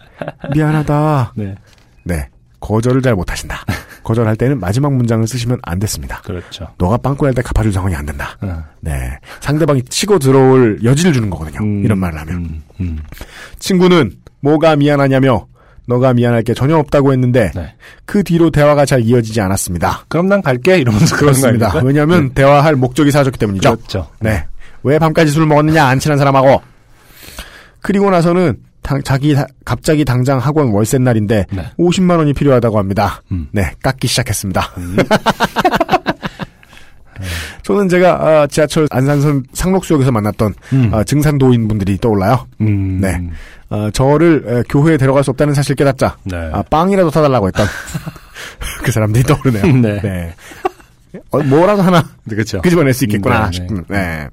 미안하다. 0.52 1.32
네. 1.38 1.54
네, 2.04 2.28
거절을 2.66 3.00
잘 3.00 3.14
못하신다. 3.14 3.64
거절할 4.02 4.34
때는 4.36 4.58
마지막 4.58 4.92
문장을 4.92 5.26
쓰시면 5.26 5.58
안 5.62 5.78
됐습니다. 5.78 6.20
그렇죠. 6.22 6.66
너가 6.78 6.96
빵꾸 6.96 7.26
낼때 7.26 7.42
갚아줄 7.42 7.72
상황이 7.72 7.94
안 7.94 8.04
된다. 8.04 8.36
어, 8.40 8.64
네, 8.80 9.18
상대방이 9.40 9.82
치고 9.82 10.18
들어올 10.18 10.80
여지를 10.82 11.12
주는 11.12 11.30
거거든요. 11.30 11.60
음, 11.60 11.84
이런 11.84 11.98
말을 11.98 12.18
하면. 12.20 12.36
음, 12.36 12.62
음, 12.80 12.98
친구는 13.60 14.12
뭐가 14.40 14.74
미안하냐며 14.76 15.46
너가 15.86 16.12
미안할 16.12 16.42
게 16.42 16.54
전혀 16.54 16.76
없다고 16.76 17.12
했는데 17.12 17.52
네. 17.54 17.74
그 18.04 18.24
뒤로 18.24 18.50
대화가 18.50 18.84
잘 18.84 19.02
이어지지 19.02 19.40
않았습니다. 19.40 20.04
그럼 20.08 20.26
난 20.26 20.42
갈게 20.42 20.78
이러면서 20.78 21.16
그렇습니다. 21.16 21.80
왜냐하면 21.84 22.30
대화할 22.34 22.74
목적이 22.74 23.12
사라졌기 23.12 23.38
때문이죠. 23.38 23.76
그렇죠. 23.76 24.08
네. 24.18 24.44
왜 24.82 24.98
밤까지 24.98 25.30
술 25.30 25.46
먹었느냐 25.46 25.84
안 25.84 26.00
친한 26.00 26.18
사람하고. 26.18 26.60
그리고 27.80 28.10
나서는 28.10 28.58
당- 28.86 29.02
자기 29.02 29.34
다- 29.34 29.46
갑자기 29.64 30.04
당장 30.04 30.38
학원 30.38 30.68
월세 30.70 30.96
날인데 30.98 31.46
네. 31.50 31.62
50만 31.76 32.18
원이 32.18 32.32
필요하다고 32.34 32.78
합니다. 32.78 33.20
음. 33.32 33.48
네, 33.50 33.72
깎기 33.82 34.06
시작했습니다. 34.06 34.62
저는 37.62 37.88
제가 37.88 38.12
아, 38.42 38.46
지하철 38.46 38.86
안산선 38.90 39.44
상록수역에서 39.52 40.12
만났던 40.12 40.54
음. 40.74 40.90
아, 40.92 41.02
증산도인 41.02 41.66
분들이 41.66 41.96
떠올라요. 41.98 42.46
음, 42.60 43.00
네. 43.00 43.18
아, 43.70 43.90
저를 43.92 44.44
에, 44.46 44.62
교회에 44.68 44.96
데려갈 44.98 45.24
수 45.24 45.30
없다는 45.32 45.52
사실 45.54 45.74
깨닫자 45.74 46.18
네. 46.24 46.36
아, 46.52 46.62
빵이라도 46.62 47.10
사달라고 47.10 47.48
했던 47.48 47.66
그 48.84 48.92
사람들이 48.92 49.24
떠오르네요. 49.24 49.80
네. 50.02 50.34
어, 51.30 51.38
뭐라도 51.42 51.82
하나 51.82 52.04
그렇죠. 52.28 52.60
끄집어낼 52.60 52.92
수 52.94 53.04
있겠구나 53.06 53.46
네, 53.46 53.52
싶은. 53.52 53.84
네. 53.88 54.28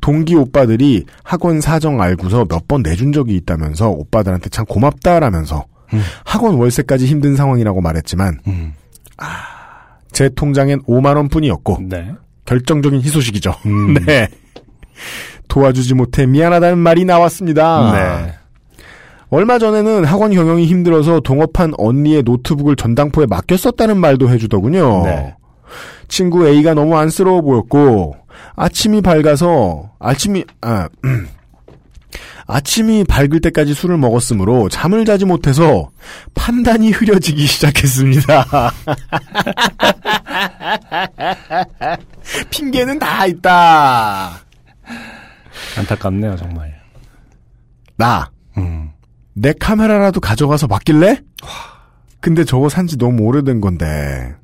동기 0.00 0.34
오빠들이 0.36 1.04
학원 1.24 1.60
사정 1.60 2.00
알고서 2.00 2.46
몇 2.48 2.66
번 2.68 2.82
내준 2.82 3.12
적이 3.12 3.36
있다면서 3.36 3.88
오빠들한테 3.90 4.48
참 4.50 4.64
고맙다라면서 4.66 5.64
음. 5.94 6.02
학원 6.24 6.54
월세까지 6.56 7.06
힘든 7.06 7.34
상황이라고 7.36 7.80
말했지만 7.80 8.40
음, 8.46 8.74
제 10.12 10.28
통장엔 10.28 10.82
5만 10.82 11.16
원뿐이었고 11.16 11.78
네. 11.88 12.12
결정적인 12.44 13.00
희소식이죠. 13.00 13.52
음. 13.66 13.94
네. 14.06 14.28
도와주지 15.48 15.94
못해 15.94 16.26
미안하다는 16.26 16.78
말이 16.78 17.04
나왔습니다. 17.04 17.92
네. 17.92 18.34
얼마 19.30 19.58
전에는 19.58 20.04
학원 20.04 20.32
경영이 20.32 20.66
힘들어서 20.66 21.20
동업한 21.20 21.72
언니의 21.78 22.22
노트북을 22.22 22.76
전당포에 22.76 23.26
맡겼었다는 23.26 23.96
말도 23.98 24.28
해주더군요. 24.30 25.02
네. 25.04 25.34
친구 26.08 26.48
A가 26.48 26.74
너무 26.74 26.96
안쓰러워 26.96 27.42
보였고 27.42 28.16
아침이 28.56 29.02
밝아서 29.02 29.90
아침이 29.98 30.44
아 30.60 30.88
음. 31.04 31.28
아침이 32.50 33.04
밝을 33.04 33.42
때까지 33.42 33.74
술을 33.74 33.98
먹었으므로 33.98 34.70
잠을 34.70 35.04
자지 35.04 35.26
못해서 35.26 35.90
판단이 36.34 36.92
흐려지기 36.92 37.46
시작했습니다. 37.46 38.46
핑계는 42.48 42.98
다 42.98 43.26
있다. 43.26 44.40
안타깝네요, 45.76 46.36
정말. 46.36 46.74
나 47.96 48.30
음, 48.56 48.92
내 49.34 49.52
카메라라도 49.52 50.20
가져가서 50.20 50.68
맡길래? 50.68 51.20
근데 52.20 52.44
저거 52.44 52.70
산지 52.70 52.96
너무 52.96 53.24
오래된 53.24 53.60
건데. 53.60 54.34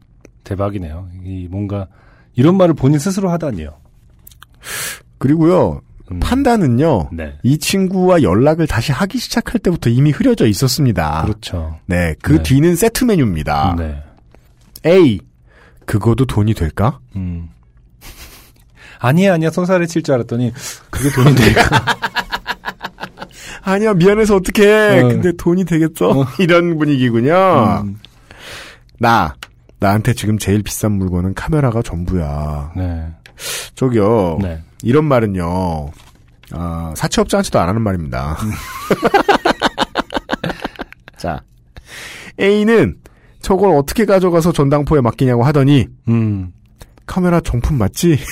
대박이네요. 0.45 1.09
이 1.25 1.49
뭔가 1.51 1.89
이런 2.35 2.57
말을 2.57 2.75
본인 2.75 2.99
스스로 2.99 3.31
하다니요. 3.31 3.71
그리고요, 5.19 5.81
음. 6.11 6.21
판단은요, 6.21 7.11
네. 7.13 7.35
이 7.43 7.59
친구와 7.59 8.23
연락을 8.23 8.67
다시 8.67 8.93
하기 8.93 9.19
시작할 9.19 9.61
때부터 9.61 9.91
이미 9.91 10.11
흐려져 10.11 10.47
있었습니다. 10.47 11.23
그렇죠. 11.25 11.79
네, 11.87 12.15
그 12.23 12.35
네. 12.35 12.43
뒤는 12.43 12.77
세트 12.77 13.05
메뉴입니다. 13.05 13.77
네. 13.79 14.03
A. 14.87 15.21
그거도 15.87 16.25
돈이 16.27 16.55
될까? 16.55 16.99
음. 17.17 17.49
아니야, 18.99 19.35
아니야, 19.35 19.51
손살에 19.51 19.87
칠 19.87 20.03
줄 20.03 20.15
알았더니, 20.15 20.53
그게 20.91 21.11
돈이 21.11 21.35
되니까. 21.35 21.63
아니야, 23.63 23.95
미안해서 23.95 24.37
어떡해. 24.37 25.01
어. 25.03 25.09
근데 25.09 25.33
돈이 25.37 25.65
되겠어? 25.65 26.11
어. 26.21 26.27
이런 26.39 26.77
분위기군요. 26.79 27.83
음. 27.85 27.99
나. 28.99 29.35
나한테 29.81 30.15
지금 30.15 30.39
제일 30.39 30.63
비싼 30.63 30.93
물건은 30.93 31.35
카메라가 31.35 31.83
전부야. 31.83 32.73
네. 32.77 33.07
저기요. 33.75 34.39
네. 34.41 34.63
이런 34.83 35.05
말은요. 35.05 35.91
아, 36.53 36.95
사채업자한테도 36.97 37.59
안 37.59 37.69
하는 37.69 37.83
말입니다. 37.83 38.37
자. 41.17 41.43
A는 42.41 42.97
저걸 43.41 43.77
어떻게 43.77 44.05
가져가서 44.05 44.53
전당포에 44.53 45.01
맡기냐고 45.01 45.43
하더니 45.45 45.87
음. 46.09 46.53
카메라 47.07 47.41
정품 47.41 47.77
맞지? 47.79 48.19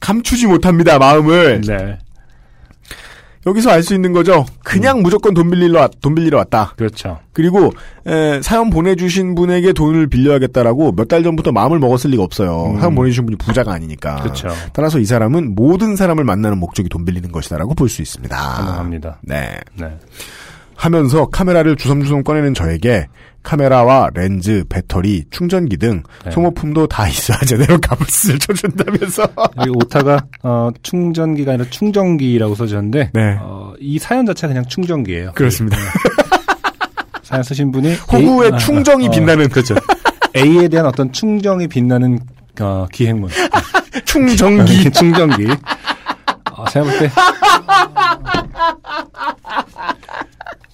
감추지 0.00 0.46
못합니다, 0.46 0.98
마음을. 0.98 1.60
네. 1.62 1.98
여기서 3.46 3.70
알 3.70 3.82
수 3.82 3.94
있는 3.94 4.12
거죠. 4.12 4.44
그냥 4.64 5.02
무조건 5.02 5.32
돈 5.32 5.48
빌리러, 5.50 5.78
왔, 5.80 5.90
돈 6.00 6.14
빌리러 6.16 6.38
왔다. 6.38 6.72
그렇죠. 6.76 7.18
그리고 7.32 7.72
에, 8.06 8.40
사연 8.42 8.70
보내주신 8.70 9.34
분에게 9.36 9.72
돈을 9.72 10.08
빌려야겠다라고 10.08 10.92
몇 10.92 11.06
달 11.06 11.22
전부터 11.22 11.52
마음을 11.52 11.78
먹었을 11.78 12.10
리가 12.10 12.22
없어요. 12.24 12.72
음. 12.74 12.80
사연 12.80 12.94
보내주신 12.96 13.24
분이 13.24 13.36
부자가 13.38 13.72
아니니까. 13.72 14.16
그렇죠. 14.16 14.48
따라서 14.72 14.98
이 14.98 15.04
사람은 15.04 15.54
모든 15.54 15.94
사람을 15.94 16.24
만나는 16.24 16.58
목적이 16.58 16.88
돈 16.88 17.04
빌리는 17.04 17.30
것이다라고 17.30 17.74
볼 17.74 17.88
수 17.88 18.02
있습니다. 18.02 18.36
가능합니다. 18.36 19.18
네. 19.22 19.56
네. 19.78 19.96
하면서 20.74 21.26
카메라를 21.26 21.76
주섬주섬 21.76 22.24
꺼내는 22.24 22.52
저에게 22.52 23.06
카메라와 23.46 24.10
렌즈, 24.12 24.64
배터리, 24.68 25.24
충전기 25.30 25.76
등 25.76 26.02
네. 26.24 26.32
소모품도 26.32 26.88
다 26.88 27.06
있어야 27.06 27.38
제대로 27.46 27.78
값을 27.78 28.36
쳐준다면서. 28.42 29.22
여기 29.58 29.70
오타가, 29.70 30.18
어, 30.42 30.70
충전기가 30.82 31.52
아니라 31.52 31.70
충전기라고 31.70 32.56
써주셨는데, 32.56 33.10
네. 33.14 33.36
어, 33.40 33.72
이 33.78 34.00
사연 34.00 34.26
자체가 34.26 34.48
그냥 34.48 34.64
충전기예요. 34.66 35.30
그렇습니다. 35.34 35.76
사연 37.22 37.44
쓰신 37.44 37.70
분이 37.70 37.94
호구의 38.12 38.48
A- 38.48 38.52
아, 38.52 38.56
충정이 38.58 39.06
어, 39.06 39.10
빛나는 39.12 39.48
그렇죠. 39.48 39.76
A에 40.36 40.66
대한 40.66 40.86
어떤 40.86 41.12
충정이 41.12 41.68
빛나는 41.68 42.18
어, 42.60 42.86
기행문. 42.92 43.30
충전기. 44.06 44.90
충전기. 44.90 45.46
어, 46.50 46.64
제가 46.70 46.84
볼 46.84 46.98
때. 46.98 47.10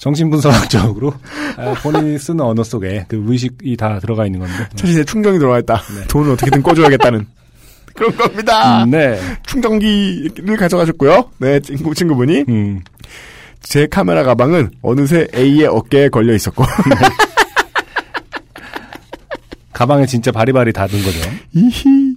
정신분석학적으로 0.03 1.15
아, 1.57 1.75
본인이 1.81 2.19
쓰는 2.19 2.41
언어 2.41 2.65
속에 2.65 3.05
그 3.07 3.25
의식이 3.25 3.77
다 3.77 4.01
들어가 4.01 4.27
있는 4.27 4.41
건데. 4.41 4.67
사실 4.75 4.97
제 4.97 5.05
충전이 5.05 5.39
들어와 5.39 5.61
있다. 5.61 5.81
돈을 6.09 6.33
어떻게든 6.33 6.61
꺼줘야겠다는. 6.61 7.25
그런 7.95 8.17
겁니다. 8.17 8.83
음, 8.83 8.91
네. 8.91 9.21
충전기를 9.47 10.57
가져가셨고요. 10.57 11.31
네, 11.39 11.61
친구, 11.61 11.95
친구분이. 11.95 12.47
음, 12.49 12.81
제 13.61 13.87
카메라 13.87 14.25
가방은 14.25 14.73
어느새 14.83 15.29
A의 15.37 15.67
어깨에 15.67 16.09
걸려 16.09 16.35
있었고. 16.35 16.65
가방에 19.73 20.05
진짜 20.07 20.33
바리바리 20.33 20.73
닫은 20.73 21.01
거죠. 21.01 21.21
이히. 21.53 22.12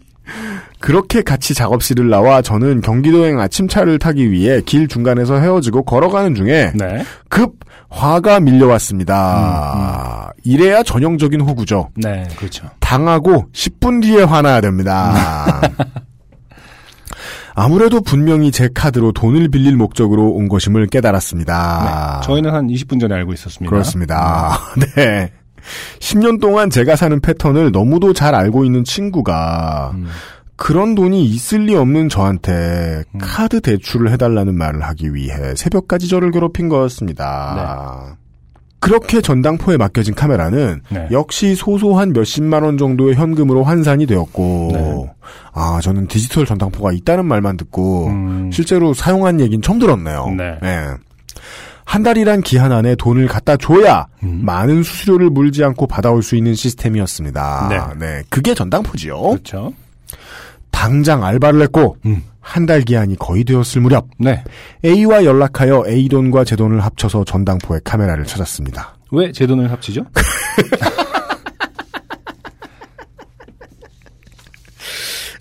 그렇게 0.80 1.22
같이 1.22 1.54
작업실을 1.54 2.10
나와 2.10 2.42
저는 2.42 2.82
경기도행 2.82 3.40
아침차를 3.40 4.00
타기 4.00 4.32
위해 4.32 4.62
길 4.62 4.88
중간에서 4.88 5.40
헤어지고 5.40 5.84
걸어가는 5.84 6.36
중에 6.36 6.72
네. 6.76 7.04
급 7.30 7.54
화가 7.90 8.40
밀려왔습니다. 8.42 10.34
이래야 10.44 10.84
전형적인 10.84 11.42
호구죠. 11.42 11.90
네, 11.96 12.28
그렇죠. 12.38 12.70
당하고 12.80 13.46
10분 13.54 14.02
뒤에 14.02 14.24
화나야 14.24 14.62
됩니다. 14.62 15.62
아무래도 17.58 18.02
분명히 18.02 18.52
제 18.52 18.68
카드로 18.74 19.14
돈을 19.14 19.48
빌릴 19.48 19.78
목적으로 19.78 20.30
온 20.32 20.50
것임을 20.50 20.88
깨달았습니다. 20.88 22.20
네. 22.22 22.28
저희는 22.28 22.54
한 22.54 22.68
20분 22.68 23.00
전에 23.00 23.16
알고 23.16 23.32
있었습니다. 23.34 23.70
그렇습니다. 23.70 24.60
네. 24.98 25.32
10년 26.00 26.40
동안 26.40 26.70
제가 26.70 26.96
사는 26.96 27.20
패턴을 27.20 27.72
너무도 27.72 28.14
잘 28.14 28.36
알고 28.36 28.66
있는 28.66 28.84
친구가 28.84 29.92
음, 29.96 30.08
그런 30.56 30.96
돈이 30.96 31.26
있을 31.26 31.66
리 31.66 31.76
없는 31.76 32.10
저한테 32.10 33.04
음. 33.14 33.20
카드 33.22 33.62
대출을 33.62 34.12
해달라는 34.12 34.56
말을 34.56 34.84
하기 34.84 35.14
위해 35.14 35.56
새벽까지 35.56 36.08
저를 36.08 36.32
괴롭힌 36.32 36.70
거였습니다. 36.70 38.18
그렇게 38.86 39.20
전당포에 39.20 39.78
맡겨진 39.78 40.14
카메라는 40.14 40.82
네. 40.90 41.08
역시 41.10 41.56
소소한 41.56 42.14
몇십만 42.14 42.62
원 42.62 42.78
정도의 42.78 43.16
현금으로 43.16 43.64
환산이 43.64 44.06
되었고, 44.06 44.70
네. 44.74 45.14
아, 45.54 45.80
저는 45.82 46.06
디지털 46.06 46.46
전당포가 46.46 46.92
있다는 46.92 47.26
말만 47.26 47.58
듣고, 47.58 48.08
음, 48.10 48.52
실제로 48.54 48.94
사용한 48.94 49.40
얘기는 49.40 49.60
처음 49.64 49.80
들었네요. 49.80 50.28
네. 50.38 50.60
한 51.86 52.04
달이란 52.04 52.42
기한 52.42 52.72
안에 52.72 52.96
돈을 52.96 53.28
갖다 53.28 53.56
줘야 53.58 54.08
음. 54.24 54.42
많은 54.44 54.84
수수료를 54.84 55.30
물지 55.30 55.64
않고 55.64 55.88
받아올 55.88 56.22
수 56.24 56.36
있는 56.36 56.54
시스템이었습니다. 56.56 57.94
네. 57.98 58.24
그게 58.30 58.54
전당포지요. 58.54 59.22
그렇죠. 59.22 59.72
당장 60.72 61.24
알바를 61.24 61.62
했고 61.62 61.96
음. 62.06 62.24
한달 62.42 62.82
기한이 62.82 63.16
거의 63.18 63.44
되었을 63.44 63.82
무렵 63.82 64.08
네. 64.20 64.44
A와 64.84 65.24
연락하여 65.24 65.86
A 65.88 66.10
돈과 66.10 66.44
제 66.44 66.56
돈을 66.56 66.80
합쳐서 66.84 67.24
전당포에 67.24 67.80
카메라를 67.84 68.26
찾았습니다. 68.26 68.96
왜 69.12 69.32
제 69.32 69.48
돈을 69.48 69.72
합치죠? 69.72 70.06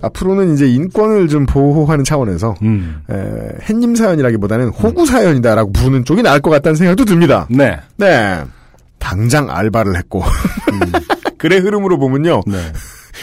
앞으로는 0.05 0.55
이제 0.55 0.66
인권을 0.68 1.28
좀 1.28 1.47
보호하는 1.47 2.05
차원에서 2.05 2.55
음. 2.62 3.01
에, 3.10 3.14
햇님 3.68 3.94
사연이라기보다는 3.94 4.68
호구 4.68 5.06
사연이다라고 5.06 5.72
부르는 5.72 6.05
쪽이 6.05 6.22
나을 6.22 6.40
것 6.40 6.51
같다는 6.51 6.76
생각도 6.76 7.05
듭니다. 7.05 7.47
네. 7.51 7.78
네. 7.97 8.40
당장 8.98 9.51
알바를 9.51 9.97
했고 9.97 10.22
글의 11.39 11.60
흐름으로 11.60 11.98
보면요. 11.98 12.40
네. 12.47 12.59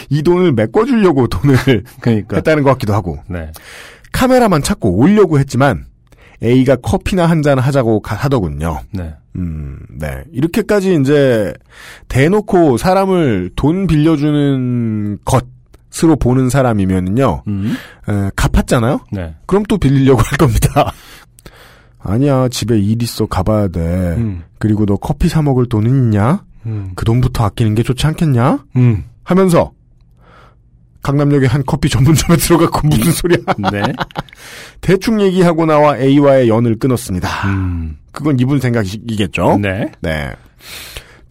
이 0.08 0.22
돈을 0.22 0.52
메꿔주려고 0.52 1.26
돈을 1.26 1.56
그러니까. 2.00 2.36
했다는 2.36 2.62
것 2.62 2.70
같기도 2.70 2.94
하고 2.94 3.18
네. 3.28 3.50
카메라만 4.12 4.62
찾고 4.62 4.90
오려고 4.96 5.38
했지만 5.38 5.84
A가 6.42 6.76
커피나 6.76 7.26
한 7.26 7.42
잔 7.42 7.58
하자고 7.58 8.00
가- 8.00 8.16
하더군요. 8.16 8.80
네. 8.92 9.14
음, 9.36 9.78
네. 9.90 10.22
이렇게까지 10.32 10.98
이제 11.00 11.52
대놓고 12.08 12.76
사람을 12.78 13.50
돈 13.56 13.86
빌려주는 13.86 15.18
것 15.24 15.44
으로 16.04 16.16
보는 16.16 16.48
사람이면요, 16.48 17.42
음. 17.46 17.76
에, 18.08 18.30
갚았잖아요. 18.34 19.00
네. 19.12 19.34
그럼 19.46 19.62
또 19.68 19.78
빌리려고 19.78 20.22
할 20.22 20.38
겁니다. 20.38 20.92
아니야, 22.00 22.48
집에 22.48 22.78
일 22.78 23.02
있어 23.02 23.26
가봐야 23.26 23.68
돼. 23.68 23.80
음. 23.80 24.42
그리고 24.58 24.86
너 24.86 24.96
커피 24.96 25.28
사 25.28 25.42
먹을 25.42 25.68
돈은 25.68 25.88
있냐? 25.88 26.44
음. 26.66 26.92
그 26.96 27.04
돈부터 27.04 27.44
아끼는 27.44 27.74
게 27.74 27.82
좋지 27.82 28.06
않겠냐? 28.06 28.64
음. 28.76 29.04
하면서 29.22 29.72
강남역에 31.02 31.46
한 31.46 31.62
커피 31.66 31.88
전문점에 31.88 32.36
들어갔고 32.40 32.88
무슨 32.88 33.12
소리야? 33.12 33.38
네. 33.70 33.82
대충 34.80 35.20
얘기하고 35.20 35.66
나와 35.66 35.98
A와의 35.98 36.48
연을 36.48 36.78
끊었습니다. 36.78 37.28
음. 37.48 37.98
그건 38.12 38.38
이분 38.40 38.60
생각이겠죠? 38.60 39.58
네. 39.60 39.90
네. 40.00 40.32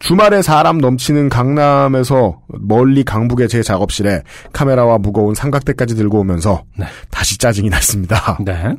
주말에 0.02 0.42
사람 0.42 0.78
넘치는 0.78 1.28
강남에서 1.28 2.40
멀리 2.48 3.04
강북의 3.04 3.48
제 3.48 3.62
작업실에 3.62 4.22
카메라와 4.52 4.98
무거운 4.98 5.36
삼각대까지 5.36 5.94
들고 5.94 6.18
오면서 6.20 6.64
네. 6.76 6.86
다시 7.10 7.38
짜증이 7.38 7.68
났습니다. 7.68 8.36
네. 8.44 8.74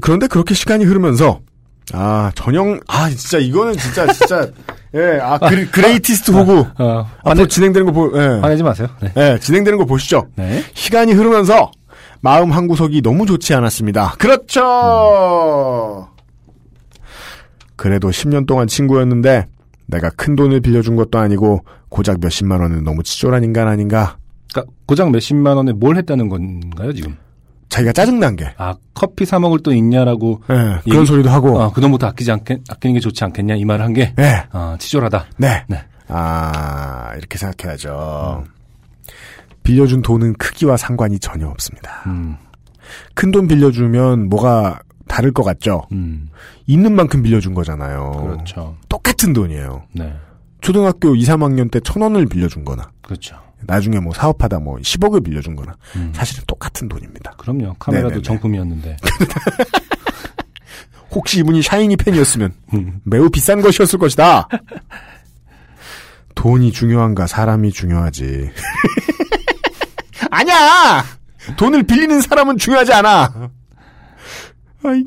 그런데 0.00 0.26
그렇게 0.26 0.54
시간이 0.54 0.84
흐르면서 0.84 1.40
아 1.92 2.32
전형 2.34 2.80
아 2.88 3.08
진짜 3.08 3.38
이거는 3.38 3.74
진짜 3.74 4.12
진짜 4.12 4.48
예아 4.94 5.38
greatest 5.38 6.32
호구 6.32 6.66
어, 6.78 7.06
앞으로 7.22 7.46
진행되는 7.46 7.86
거 7.86 7.92
보, 7.92 8.20
예. 8.20 8.40
화내지 8.40 8.64
마세요. 8.64 8.88
네. 9.00 9.12
예, 9.16 9.38
진행되는 9.38 9.78
거 9.78 9.84
보시죠. 9.84 10.26
네. 10.34 10.64
시간이 10.74 11.12
흐르면서 11.12 11.70
마음 12.20 12.50
한 12.50 12.66
구석이 12.66 13.00
너무 13.02 13.26
좋지 13.26 13.54
않았습니다. 13.54 14.16
그렇죠. 14.18 16.08
그래도 17.76 18.10
10년 18.10 18.44
동안 18.44 18.66
친구였는데 18.66 19.46
내가 19.88 20.10
큰 20.10 20.36
돈을 20.36 20.60
빌려준 20.60 20.96
것도 20.96 21.18
아니고 21.18 21.64
고작 21.88 22.20
몇십만 22.20 22.60
원은 22.60 22.84
너무 22.84 23.02
치졸한 23.02 23.42
인간 23.42 23.66
아닌가? 23.68 24.18
그러니까 24.52 24.72
고작 24.86 25.10
몇십만 25.10 25.56
원에 25.56 25.72
뭘 25.72 25.96
했다는 25.96 26.28
건가요, 26.28 26.92
지금? 26.92 27.16
자기가 27.70 27.92
짜증난 27.92 28.36
게. 28.36 28.52
아, 28.58 28.74
커피 28.94 29.24
사 29.24 29.38
먹을 29.38 29.58
돈 29.62 29.76
있냐라고 29.76 30.40
예, 30.50 30.54
그런 30.84 30.98
얘기- 31.00 31.06
소리도 31.06 31.28
하고. 31.30 31.58
어, 31.58 31.72
그 31.72 31.80
돈부터 31.80 32.06
아끼지 32.08 32.30
않겠, 32.32 32.60
아끼는 32.70 32.94
게 32.94 33.00
좋지 33.00 33.24
않겠냐 33.24 33.56
이 33.56 33.64
말을 33.64 33.84
한게 33.84 34.14
예. 34.18 34.44
어, 34.52 34.76
치졸하다. 34.78 35.26
네. 35.38 35.64
네. 35.68 35.82
아, 36.08 37.12
이렇게 37.18 37.36
생각해야죠. 37.38 38.44
빌려준 39.62 40.00
돈은 40.02 40.34
크기와 40.34 40.76
상관이 40.78 41.18
전혀 41.18 41.46
없습니다. 41.48 42.02
음, 42.06 42.36
큰돈 43.14 43.48
빌려주면 43.48 44.28
뭐가 44.30 44.80
다를 45.08 45.32
것 45.32 45.42
같죠? 45.42 45.86
음, 45.92 46.28
있는 46.66 46.94
만큼 46.94 47.22
빌려준 47.22 47.54
거잖아요. 47.54 48.12
그렇죠. 48.12 48.76
똑같은 48.88 49.32
돈이에요. 49.32 49.82
네, 49.92 50.14
초등학교 50.60 51.14
2, 51.16 51.22
3학년 51.24 51.70
때 51.70 51.80
천 51.80 52.02
원을 52.02 52.26
빌려준 52.26 52.64
거나, 52.64 52.90
그렇죠. 53.02 53.36
나중에 53.62 53.98
뭐 53.98 54.14
사업하다 54.14 54.60
뭐 54.60 54.76
10억을 54.76 55.24
빌려준 55.24 55.56
거나, 55.56 55.74
음. 55.96 56.12
사실은 56.14 56.44
똑같은 56.46 56.88
돈입니다. 56.88 57.32
그럼요. 57.38 57.74
카메라도 57.78 58.08
네네네. 58.10 58.22
정품이었는데. 58.22 58.96
혹시 61.10 61.38
이분이 61.40 61.62
샤이니 61.62 61.96
팬이었으면 61.96 62.52
음, 62.74 63.00
매우 63.04 63.30
비싼 63.30 63.60
것이었을 63.62 63.98
것이다. 63.98 64.46
돈이 66.34 66.70
중요한가 66.70 67.26
사람이 67.26 67.72
중요하지. 67.72 68.50
아니야. 70.30 71.04
돈을 71.56 71.82
빌리는 71.84 72.20
사람은 72.20 72.58
중요하지 72.58 72.92
않아. 72.92 73.50
아이, 74.84 75.04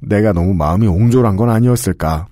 내가 0.00 0.32
너무 0.32 0.54
마음이 0.54 0.86
옹졸한 0.86 1.36
건 1.36 1.50
아니었을까. 1.50 2.26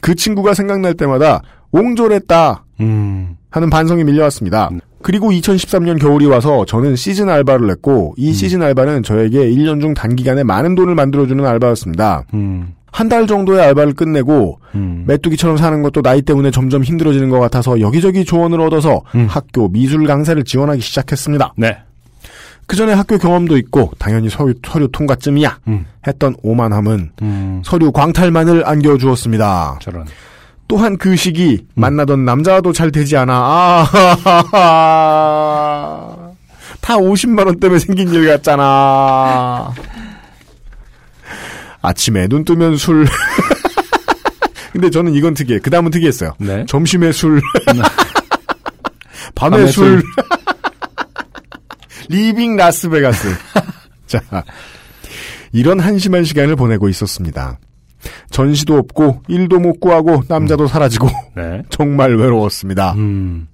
그 0.00 0.14
친구가 0.14 0.54
생각날 0.54 0.94
때마다 0.94 1.42
옹졸했다 1.72 2.64
음, 2.80 3.36
하는 3.50 3.70
반성이 3.70 4.04
밀려왔습니다. 4.04 4.70
그리고 5.02 5.30
2013년 5.30 6.00
겨울이 6.00 6.26
와서 6.26 6.64
저는 6.64 6.96
시즌 6.96 7.28
알바를 7.28 7.70
했고 7.70 8.14
이 8.16 8.32
시즌 8.32 8.62
알바는 8.62 9.02
저에게 9.02 9.50
1년 9.50 9.80
중 9.80 9.94
단기간에 9.94 10.42
많은 10.42 10.74
돈을 10.74 10.94
만들어주는 10.94 11.44
알바였습니다. 11.44 12.24
음, 12.34 12.74
한달 12.90 13.26
정도의 13.26 13.60
알바를 13.60 13.92
끝내고 13.94 14.58
음. 14.74 15.04
메뚜기처럼 15.06 15.58
사는 15.58 15.82
것도 15.82 16.02
나이 16.02 16.22
때문에 16.22 16.50
점점 16.50 16.82
힘들어지는 16.82 17.28
것 17.28 17.38
같아서 17.40 17.80
여기저기 17.80 18.24
조언을 18.24 18.60
얻어서 18.60 19.02
학교 19.28 19.68
미술 19.68 20.06
강사를 20.06 20.42
지원하기 20.44 20.80
시작했습니다. 20.80 21.54
네. 21.56 21.76
그 22.66 22.76
전에 22.76 22.92
학교 22.92 23.16
경험도 23.16 23.56
있고 23.58 23.92
당연히 23.98 24.28
서류, 24.28 24.54
서류 24.66 24.88
통과쯤이야 24.90 25.58
음, 25.68 25.86
했던 26.06 26.34
오만함은 26.42 27.12
음, 27.22 27.62
서류 27.64 27.92
광탈만을 27.92 28.66
안겨주었습니다. 28.66 29.78
저런. 29.80 30.04
또한 30.68 30.96
그 30.96 31.14
시기 31.14 31.64
만나던 31.74 32.24
남자와도 32.24 32.72
잘 32.72 32.90
되지 32.90 33.16
않아 33.16 33.32
아, 33.32 33.86
다 36.80 36.96
50만 36.96 37.46
원 37.46 37.60
때문에 37.60 37.78
생긴 37.78 38.08
일 38.12 38.26
같잖아. 38.26 39.72
아침에 41.82 42.26
눈 42.26 42.44
뜨면 42.44 42.76
술. 42.76 43.06
근데 44.72 44.90
저는 44.90 45.14
이건 45.14 45.34
특이해. 45.34 45.60
그 45.60 45.70
다음은 45.70 45.92
특이했어요. 45.92 46.34
네. 46.38 46.66
점심에 46.66 47.12
술. 47.12 47.40
밤에, 49.34 49.56
밤에 49.56 49.66
술. 49.68 50.02
술. 50.02 50.04
Leaving 52.08 52.56
Las 52.56 52.80
Vegas. 52.80 53.28
자. 54.06 54.20
이런 55.52 55.80
한심한 55.80 56.24
시간을 56.24 56.56
보내고 56.56 56.88
있었습니다. 56.88 57.58
전시도 58.30 58.76
없고, 58.76 59.22
일도 59.28 59.58
못 59.58 59.80
구하고, 59.80 60.22
남자도 60.28 60.66
사라지고, 60.66 61.08
네. 61.34 61.62
정말 61.70 62.14
외로웠습니다. 62.16 62.92
음, 62.92 63.48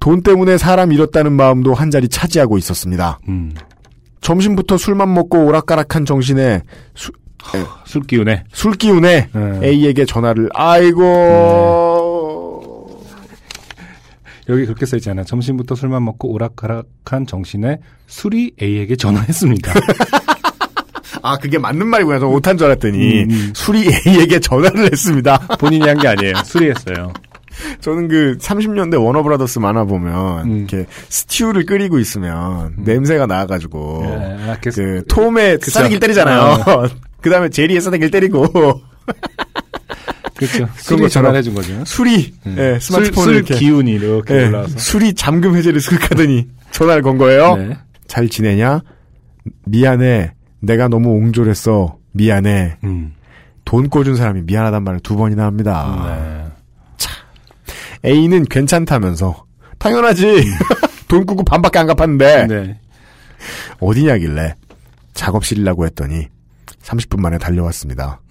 돈 0.00 0.22
때문에 0.22 0.56
사람 0.56 0.92
잃었다는 0.92 1.32
마음도 1.32 1.74
한 1.74 1.90
자리 1.90 2.08
차지하고 2.08 2.58
있었습니다. 2.58 3.18
음. 3.28 3.52
점심부터 4.20 4.76
술만 4.76 5.12
먹고 5.12 5.44
오락가락한 5.46 6.04
정신에 6.04 6.62
수- 6.94 7.12
술 7.84 8.02
기운에. 8.02 8.42
술 8.52 8.72
기운에 8.72 9.28
네. 9.32 9.60
A에게 9.62 10.04
전화를 10.04 10.48
아이고 10.52 11.02
여기 14.48 14.64
그렇게 14.64 14.86
써있잖아요. 14.86 15.24
점심부터 15.24 15.74
술만 15.74 16.04
먹고 16.04 16.32
오락가락한 16.32 17.26
정신에 17.26 17.80
술이 18.06 18.52
A에게 18.62 18.96
전화했습니다. 18.96 19.72
아 21.22 21.36
그게 21.38 21.58
맞는 21.58 21.86
말이구나 21.88 22.18
저 22.20 22.26
못한 22.26 22.56
줄 22.56 22.66
알았더니 22.66 23.24
음, 23.24 23.30
음. 23.30 23.52
술이 23.54 23.88
A에게 24.06 24.38
전화를 24.40 24.84
했습니다. 24.92 25.38
본인이 25.58 25.88
한 25.88 25.98
게 25.98 26.08
아니에요. 26.08 26.34
술이 26.44 26.68
했어요. 26.70 27.12
저는 27.80 28.08
그 28.08 28.36
30년대 28.38 29.02
워너브라더스 29.02 29.58
만화 29.60 29.84
보면 29.84 30.44
음. 30.46 30.56
이렇게 30.58 30.86
스튜를 31.08 31.64
끓이고 31.64 31.98
있으면 31.98 32.74
냄새가 32.76 33.26
나가지고 33.26 34.02
예, 34.04 34.50
아, 34.50 34.56
그- 34.62 34.70
그 34.70 35.02
톰의 35.08 35.58
그쵸. 35.58 35.70
싸대기를 35.72 36.00
때리잖아요. 36.00 36.62
그 37.22 37.30
다음에 37.30 37.48
제리의 37.48 37.80
싸대기를 37.80 38.10
때리고 38.10 38.46
그렇죠. 40.36 40.68
그런 40.86 41.00
것처럼. 41.00 41.08
전화를 41.08 41.38
해준 41.38 41.54
거죠. 41.54 41.84
술이 41.84 42.34
예, 42.58 42.78
스마트폰을 42.80 43.12
술, 43.12 43.12
술 43.12 43.34
이렇게 43.36 43.54
기운이 43.54 43.90
이렇게 43.92 44.34
예, 44.34 44.46
올라와서. 44.46 44.78
술이 44.78 45.14
잠금 45.14 45.56
해제를 45.56 45.80
슥 45.80 46.02
하더니 46.10 46.46
전화를 46.72 47.02
건 47.02 47.16
거예요. 47.18 47.56
네. 47.56 47.76
잘 48.06 48.28
지내냐? 48.28 48.80
미안해. 49.64 50.32
내가 50.60 50.88
너무 50.88 51.10
옹졸했어. 51.10 51.96
미안해. 52.12 52.76
음. 52.84 53.14
돈 53.64 53.88
꿔준 53.90 54.16
사람이 54.16 54.42
미안하단 54.42 54.84
말을 54.84 55.00
두 55.00 55.16
번이나 55.16 55.44
합니다. 55.44 56.52
네. 58.02 58.10
A는 58.10 58.44
괜찮다면서. 58.44 59.44
당연하지. 59.78 60.44
돈 61.08 61.24
꾸고 61.26 61.44
반밖에 61.44 61.78
안 61.78 61.86
갚았는데. 61.86 62.46
네. 62.46 62.78
어디냐길래. 63.80 64.54
작업실이라고 65.14 65.86
했더니 65.86 66.28
30분 66.82 67.20
만에 67.20 67.38
달려왔습니다. 67.38 68.20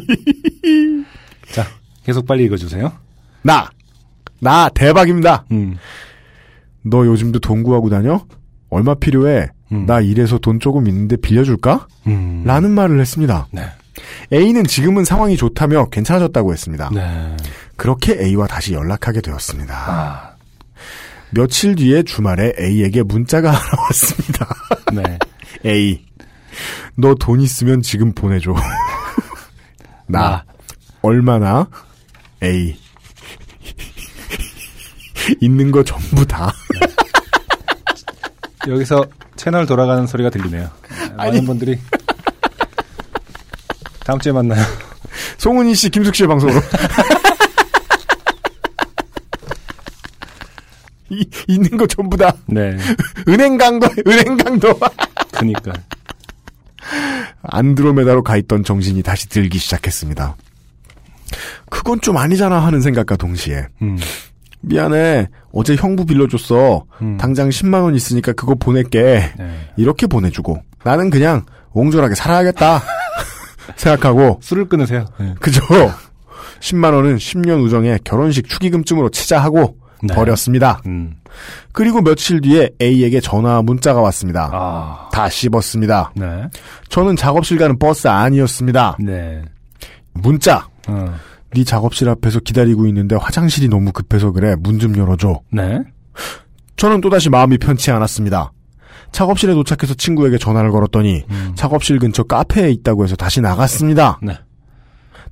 자, 1.52 1.66
계속 2.04 2.26
빨리 2.26 2.44
읽어주세요. 2.44 2.92
나! 3.42 3.68
나 4.40 4.68
대박입니다. 4.70 5.44
음. 5.52 5.76
너 6.82 7.06
요즘도 7.06 7.38
돈 7.40 7.62
구하고 7.62 7.88
다녀? 7.90 8.24
얼마 8.70 8.94
필요해? 8.94 9.48
음. 9.72 9.86
나 9.86 10.00
이래서 10.00 10.38
돈 10.38 10.60
조금 10.60 10.86
있는데 10.88 11.16
빌려줄까? 11.16 11.86
음. 12.06 12.42
라는 12.44 12.70
말을 12.72 13.00
했습니다. 13.00 13.48
네. 13.50 13.62
A는 14.32 14.64
지금은 14.64 15.04
상황이 15.04 15.36
좋다며 15.36 15.86
괜찮아졌다고 15.88 16.52
했습니다. 16.52 16.90
네. 16.92 17.36
그렇게 17.76 18.18
A와 18.22 18.46
다시 18.46 18.74
연락하게 18.74 19.20
되었습니다. 19.22 19.74
아, 19.74 20.36
며칠 21.30 21.74
뒤에 21.74 22.02
주말에 22.02 22.52
A에게 22.60 23.02
문자가 23.02 23.50
하나 23.50 23.82
왔습니다. 23.88 24.46
네. 24.92 25.18
A. 25.64 26.04
너 26.96 27.14
돈 27.14 27.40
있으면 27.40 27.80
지금 27.82 28.12
보내줘. 28.12 28.54
나. 30.06 30.20
나. 30.20 30.44
얼마나? 31.02 31.68
A. 32.42 32.76
있는 35.40 35.70
거 35.70 35.82
전부 35.82 36.26
다. 36.26 36.52
여기서 38.68 39.04
채널 39.36 39.66
돌아가는 39.66 40.06
소리가 40.06 40.30
들리네요. 40.30 40.70
많은 41.16 41.44
분들이 41.44 41.78
다음 44.04 44.18
주에 44.20 44.32
만나요. 44.32 44.64
송은희 45.38 45.74
씨, 45.74 45.90
김숙 45.90 46.14
씨의 46.14 46.28
방송으로. 46.28 46.60
이, 51.10 51.28
있는 51.48 51.76
거 51.76 51.86
전부 51.86 52.16
다. 52.16 52.32
네. 52.46 52.76
은행 53.28 53.58
강도, 53.58 53.88
은행 54.06 54.36
강도. 54.36 54.78
그니까. 55.32 55.72
안드로메다로 57.42 58.22
가 58.22 58.36
있던 58.36 58.64
정신이 58.64 59.02
다시 59.02 59.28
들기 59.28 59.58
시작했습니다. 59.58 60.36
그건 61.70 62.00
좀 62.00 62.16
아니잖아 62.16 62.64
하는 62.64 62.80
생각과 62.80 63.16
동시에 63.16 63.66
음. 63.82 63.98
미안해 64.60 65.28
어제 65.52 65.76
형부 65.76 66.06
빌려줬어 66.06 66.84
음. 67.02 67.16
당장 67.18 67.48
10만 67.48 67.82
원 67.82 67.94
있으니까 67.94 68.32
그거 68.32 68.54
보낼게 68.54 69.32
네. 69.36 69.70
이렇게 69.76 70.06
보내주고 70.06 70.62
나는 70.84 71.10
그냥 71.10 71.44
옹졸하게 71.72 72.14
살아야겠다 72.14 72.82
생각하고 73.76 74.38
술을 74.42 74.68
끊으세요. 74.68 75.06
네. 75.18 75.34
그죠 75.40 75.60
10만 76.60 76.94
원은 76.94 77.16
10년 77.16 77.62
우정에 77.64 77.98
결혼식 78.04 78.48
축의금쯤으로 78.48 79.10
치자 79.10 79.40
하고 79.40 79.76
네. 80.02 80.14
버렸습니다 80.14 80.80
음. 80.86 81.16
그리고 81.72 82.00
며칠 82.02 82.40
뒤에 82.40 82.70
A에게 82.80 83.20
전화 83.20 83.62
문자가 83.62 84.00
왔습니다 84.00 84.50
아. 84.52 85.08
다 85.12 85.28
씹었습니다 85.28 86.12
네. 86.14 86.48
저는 86.88 87.16
작업실 87.16 87.58
가는 87.58 87.78
버스 87.78 88.08
아니었습니다 88.08 88.96
네. 89.00 89.42
문자 90.12 90.66
어. 90.88 91.14
네 91.54 91.64
작업실 91.64 92.08
앞에서 92.08 92.40
기다리고 92.40 92.86
있는데 92.88 93.16
화장실이 93.16 93.68
너무 93.68 93.90
급해서 93.92 94.30
그래. 94.30 94.54
문 94.58 94.78
좀 94.78 94.94
열어줘. 94.96 95.40
네. 95.50 95.80
저는 96.76 97.00
또다시 97.00 97.30
마음이 97.30 97.56
편치 97.56 97.90
않았습니다. 97.90 98.52
작업실에 99.12 99.54
도착해서 99.54 99.94
친구에게 99.94 100.36
전화를 100.36 100.70
걸었더니 100.70 101.24
작업실 101.54 101.98
근처 101.98 102.24
카페에 102.24 102.70
있다고 102.72 103.04
해서 103.04 103.16
다시 103.16 103.40
나갔습니다. 103.40 104.18
네. 104.22 104.36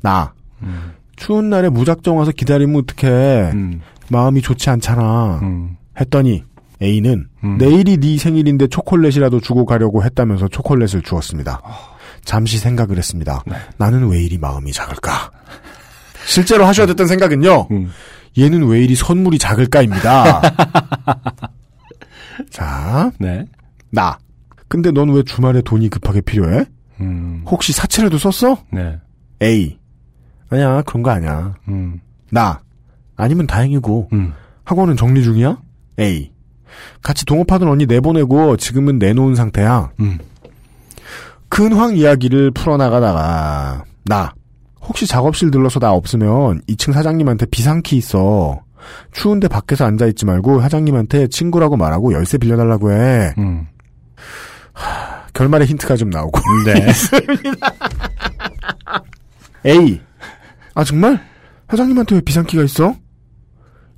나 0.00 0.32
음. 0.62 0.92
추운 1.16 1.50
날에 1.50 1.68
무작정 1.68 2.16
와서 2.16 2.30
기다리면 2.32 2.82
어떡해. 2.82 3.50
음. 3.52 3.82
마음이 4.08 4.42
좋지 4.42 4.70
않잖아. 4.70 5.40
음. 5.42 5.76
했더니 6.00 6.44
A는 6.82 7.28
음. 7.44 7.58
내일이 7.58 7.96
네 7.96 8.18
생일인데 8.18 8.66
초콜릿이라도 8.66 9.40
주고 9.40 9.64
가려고 9.64 10.02
했다면서 10.04 10.48
초콜릿을 10.48 11.02
주었습니다. 11.02 11.60
잠시 12.24 12.58
생각을 12.58 12.96
했습니다. 12.98 13.42
네. 13.46 13.54
나는 13.78 14.08
왜 14.08 14.22
이리 14.22 14.38
마음이 14.38 14.72
작을까? 14.72 15.30
실제로 16.26 16.64
하셔야 16.66 16.86
됐던 16.86 17.06
생각은요. 17.06 17.68
음. 17.70 17.90
얘는 18.36 18.66
왜 18.66 18.82
이리 18.82 18.94
선물이 18.94 19.38
작을까입니다. 19.38 20.40
자, 22.50 23.12
네. 23.18 23.44
나. 23.90 24.18
근데 24.68 24.90
넌 24.90 25.10
왜 25.10 25.22
주말에 25.22 25.62
돈이 25.62 25.88
급하게 25.88 26.20
필요해? 26.20 26.64
음. 27.00 27.44
혹시 27.46 27.72
사채라도 27.72 28.18
썼어? 28.18 28.58
네. 28.72 28.98
A. 29.42 29.78
아니야, 30.50 30.82
그런 30.82 31.02
거 31.02 31.10
아니야. 31.10 31.54
음. 31.68 32.00
나. 32.30 32.60
아니면 33.16 33.46
다행이고. 33.46 34.08
음. 34.12 34.32
학원은 34.64 34.96
정리 34.96 35.22
중이야? 35.22 35.58
A. 36.00 36.32
같이 37.02 37.24
동업하던 37.24 37.68
언니 37.68 37.86
내보내고 37.86 38.56
지금은 38.56 38.98
내놓은 38.98 39.34
상태야. 39.34 39.90
음. 40.00 40.18
근황 41.48 41.96
이야기를 41.96 42.50
풀어나가다가 42.52 43.84
나. 44.04 44.32
혹시 44.80 45.06
작업실 45.06 45.50
들러서 45.50 45.78
나 45.78 45.92
없으면 45.92 46.60
2층 46.68 46.92
사장님한테 46.92 47.46
비상키 47.46 47.96
있어. 47.96 48.60
추운데 49.12 49.48
밖에서 49.48 49.86
앉아있지 49.86 50.26
말고 50.26 50.60
사장님한테 50.60 51.28
친구라고 51.28 51.76
말하고 51.76 52.12
열쇠 52.12 52.36
빌려달라고 52.38 52.92
해. 52.92 53.34
음. 53.38 53.66
결말에 55.32 55.64
힌트가 55.64 55.96
좀 55.96 56.10
나오고. 56.10 56.40
네. 56.66 56.92
A. 59.66 60.00
아, 60.74 60.84
정말? 60.84 61.20
사장님한테 61.70 62.16
왜 62.16 62.20
비상키가 62.20 62.62
있어? 62.64 62.94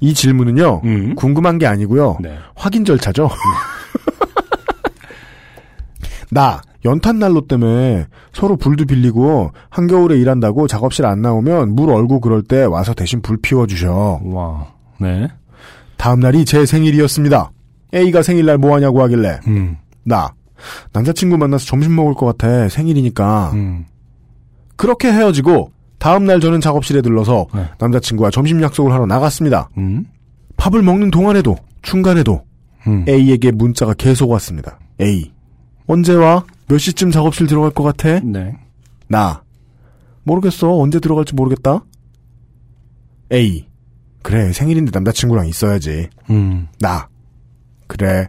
이 0.01 0.15
질문은요, 0.15 0.83
음. 0.85 1.15
궁금한 1.15 1.59
게 1.59 1.67
아니고요. 1.67 2.19
네. 2.21 2.37
확인 2.55 2.85
절차죠. 2.85 3.31
나 6.31 6.61
연탄 6.85 7.19
난로 7.19 7.47
때문에 7.47 8.07
서로 8.33 8.57
불도 8.57 8.85
빌리고 8.85 9.53
한겨울에 9.71 10.19
일한다고 10.19 10.69
작업실 10.69 11.07
안 11.07 11.23
나오면 11.23 11.75
물 11.75 11.91
얼고 11.91 12.21
그럴 12.21 12.43
때 12.43 12.65
와서 12.65 12.95
대신 12.95 13.23
불 13.23 13.39
피워 13.41 13.67
주셔. 13.67 14.21
와. 14.25 14.67
네. 14.99 15.29
다음 15.97 16.21
날이 16.21 16.45
제 16.45 16.67
생일이었습니다. 16.67 17.51
A가 17.95 18.23
생일날 18.23 18.59
뭐 18.59 18.75
하냐고 18.75 19.03
하길래 19.03 19.41
음. 19.47 19.77
나 20.05 20.35
남자친구 20.93 21.39
만나서 21.39 21.67
점심 21.67 21.95
먹을 21.95 22.15
것 22.15 22.27
같아 22.27 22.69
생일이니까 22.69 23.53
음. 23.55 23.87
그렇게 24.77 25.11
헤어지고 25.11 25.71
다음 26.07 26.25
날 26.25 26.39
저는 26.39 26.61
작업실에 26.61 27.03
들러서 27.03 27.49
네. 27.53 27.69
남자친구와 27.81 28.31
점심 28.31 28.63
약속을 28.63 28.93
하러 28.93 29.07
나갔습니다. 29.07 29.69
음. 29.77 30.05
밥을 30.57 30.81
먹는 30.81 31.11
동안에도 31.11 31.57
중간에도 31.83 32.45
음. 32.87 33.05
A에게 33.09 33.51
문자가 33.51 33.93
계속 33.93 34.31
왔습니다. 34.31 34.79
A. 35.01 35.33
언제 35.89 36.15
와? 36.15 36.45
몇 36.69 36.79
시쯤 36.79 37.11
작업실 37.11 37.49
들어갈 37.49 37.73
것 37.73 37.83
같아? 37.83 38.21
네. 38.21 38.55
나. 39.09 39.43
모르겠어. 40.23 40.79
언제 40.79 41.01
들어갈지 41.01 41.35
모르겠다. 41.35 41.85
A. 43.33 43.67
그래. 44.23 44.53
생일인데 44.53 44.93
남자친구랑 44.95 45.49
있어야지. 45.49 46.09
음. 46.31 46.69
나. 46.79 47.09
그래. 47.89 48.29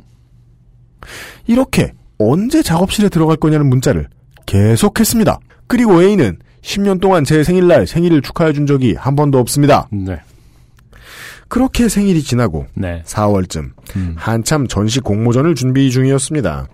이렇게 1.45 1.93
언제 2.17 2.63
작업실에 2.63 3.09
들어갈 3.09 3.37
거냐는 3.37 3.69
문자를 3.69 4.07
계속했습니다. 4.47 5.37
그리고 5.67 6.01
A는 6.01 6.39
10년 6.67 6.99
동안 6.99 7.23
제 7.23 7.43
생일날 7.43 7.87
생일을 7.87 8.21
축하해 8.21 8.51
준 8.51 8.67
적이 8.67 8.93
한 8.95 9.15
번도 9.15 9.39
없습니다. 9.39 9.87
네. 9.91 10.19
그렇게 11.47 11.87
생일이 11.87 12.21
지나고 12.21 12.65
네. 12.73 13.01
4월쯤 13.05 13.71
음. 13.95 14.15
한참 14.17 14.67
전시 14.67 14.99
공모전을 14.99 15.55
준비 15.55 15.89
중이었습니다. 15.91 16.67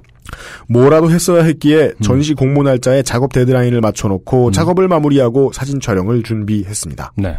뭐라도 0.68 1.12
했어야 1.12 1.44
했기에 1.44 1.94
전시 2.02 2.34
공모 2.34 2.64
날짜에 2.64 3.04
작업 3.04 3.32
데드라인을 3.34 3.82
맞춰놓고 3.82 4.50
작업을 4.50 4.88
마무리하고 4.88 5.52
사진 5.54 5.80
촬영을 5.80 6.24
준비했습니다. 6.24 7.14
네. 7.18 7.38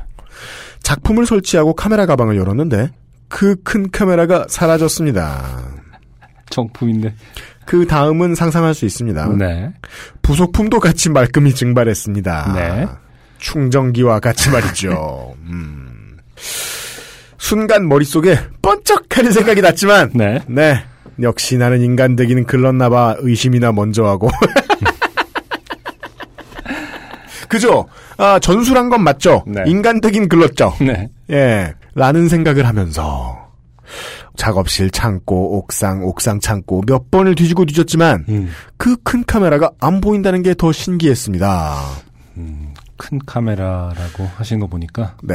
작품을 0.80 1.26
설치하고 1.26 1.74
카메라 1.74 2.06
가방을 2.06 2.36
열었는데 2.36 2.90
그 3.28 3.56
큰 3.64 3.90
카메라가 3.90 4.46
사라졌습니다. 4.48 5.82
정품인데. 6.50 7.14
그 7.66 7.86
다음은 7.86 8.34
상상할 8.34 8.74
수 8.74 8.84
있습니다. 8.84 9.28
네. 9.38 9.72
부속품도 10.22 10.80
같이 10.80 11.08
말끔히 11.10 11.54
증발했습니다. 11.54 12.52
네. 12.54 12.86
충전기와 13.38 14.20
같이 14.20 14.50
말이죠. 14.50 15.34
음. 15.46 16.18
순간 17.38 17.88
머릿속에 17.88 18.38
번쩍하는 18.62 19.32
생각이 19.32 19.60
났지만 19.60 20.10
네. 20.14 20.40
네. 20.46 20.82
역시 21.20 21.56
나는 21.58 21.80
인간 21.82 22.16
되기는 22.16 22.44
글렀나 22.44 22.88
봐 22.88 23.16
의심이나 23.18 23.72
먼저 23.72 24.04
하고. 24.04 24.30
그죠? 27.48 27.86
아, 28.16 28.38
전술한 28.38 28.88
건 28.90 29.02
맞죠? 29.02 29.44
네. 29.46 29.62
인간 29.66 30.00
되긴 30.00 30.28
글렀죠? 30.28 30.74
네. 30.80 31.08
예. 31.30 31.74
라는 31.94 32.28
생각을 32.28 32.66
하면서 32.66 33.44
작업실 34.36 34.90
창고, 34.90 35.58
옥상, 35.58 36.04
옥상 36.04 36.40
창고 36.40 36.82
몇 36.86 37.10
번을 37.10 37.34
뒤지고 37.34 37.64
뒤졌지만 37.66 38.24
음. 38.28 38.50
그큰 38.76 39.24
카메라가 39.26 39.70
안 39.80 40.00
보인다는 40.00 40.42
게 40.42 40.54
더 40.54 40.72
신기했습니다. 40.72 41.76
큰 42.96 43.18
카메라라고 43.26 44.28
하신 44.36 44.60
거 44.60 44.66
보니까 44.66 45.16
네. 45.22 45.34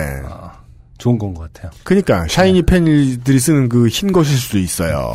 좋은 0.98 1.18
건 1.18 1.34
것 1.34 1.52
같아요. 1.54 1.72
그니까 1.84 2.26
샤이니 2.28 2.64
팬들이 2.64 3.40
쓰는 3.40 3.70
그 3.70 3.88
흰 3.88 4.12
것일 4.12 4.38
수도 4.38 4.58
있어요. 4.60 5.14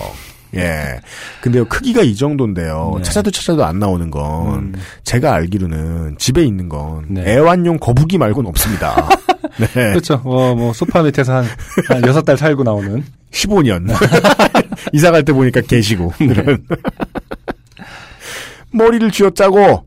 예. 0.55 1.01
근데요, 1.43 1.65
크기가 1.65 2.03
이 2.03 2.15
정도인데요. 2.15 2.95
네. 2.99 3.03
찾아도 3.03 3.31
찾아도 3.33 3.65
안 3.65 3.81
나오는 3.81 4.09
건, 4.11 4.55
음. 4.55 4.75
제가 5.03 5.35
알기로는 5.35 6.17
집에 6.19 6.45
있는 6.45 6.69
건, 6.69 7.07
네. 7.09 7.25
애완용 7.33 7.79
거북이 7.79 8.19
말고는 8.19 8.49
없습니다. 8.51 9.09
네. 9.59 9.67
그렇죠. 9.91 10.21
어, 10.25 10.55
뭐, 10.55 10.73
소파 10.73 11.03
밑에서 11.03 11.35
한, 11.39 11.45
한 11.89 12.07
여섯 12.07 12.23
달 12.23 12.37
살고 12.39 12.63
나오는. 12.63 13.05
15년. 13.35 13.89
이사 14.95 15.11
갈 15.11 15.25
때 15.25 15.33
보니까 15.33 15.61
계시고. 15.61 16.13
네. 16.21 16.57
머리를 18.71 19.11
쥐어짜고, 19.11 19.87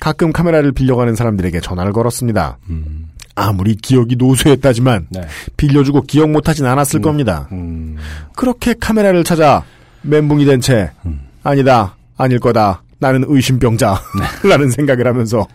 가끔 0.00 0.32
카메라를 0.32 0.72
빌려가는 0.72 1.14
사람들에게 1.14 1.60
전화를 1.60 1.92
걸었습니다. 1.92 2.58
음. 2.70 3.08
아무리 3.34 3.74
기억이 3.76 4.16
노쇠했다지만, 4.16 5.06
네. 5.10 5.22
빌려주고 5.56 6.02
기억 6.02 6.30
못하진 6.30 6.66
않았을 6.66 7.00
겁니다. 7.00 7.48
음. 7.52 7.96
그렇게 8.36 8.74
카메라를 8.78 9.24
찾아 9.24 9.64
멘붕이 10.02 10.44
된채 10.44 10.90
음. 11.06 11.20
아니다 11.44 11.96
아닐 12.16 12.40
거다 12.40 12.82
나는 12.98 13.24
의심병자 13.26 14.00
라는 14.42 14.68
생각을 14.70 15.06
하면서 15.06 15.46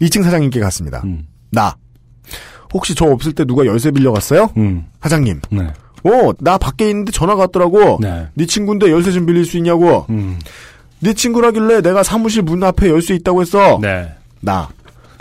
2층 0.00 0.22
사장님께 0.22 0.60
갔습니다 0.60 1.00
음. 1.04 1.26
나 1.50 1.74
혹시 2.74 2.94
저 2.94 3.06
없을 3.06 3.32
때 3.32 3.46
누가 3.46 3.64
열쇠 3.64 3.90
빌려갔어요? 3.90 4.50
음. 4.58 4.84
사장님 5.00 5.40
네. 5.52 5.68
어 6.04 6.32
나 6.40 6.58
밖에 6.58 6.88
있는데 6.90 7.12
전화가 7.12 7.42
왔더라고 7.42 7.98
네. 8.00 8.26
네 8.34 8.46
친구인데 8.46 8.90
열쇠 8.90 9.12
좀 9.12 9.24
빌릴 9.26 9.44
수 9.44 9.56
있냐고 9.56 10.06
음. 10.10 10.38
네 11.00 11.12
친구라길래 11.14 11.80
내가 11.82 12.02
사무실 12.02 12.42
문 12.42 12.62
앞에 12.64 12.88
열쇠 12.88 13.14
있다고 13.14 13.40
했어 13.42 13.78
네. 13.80 14.12
나 14.40 14.68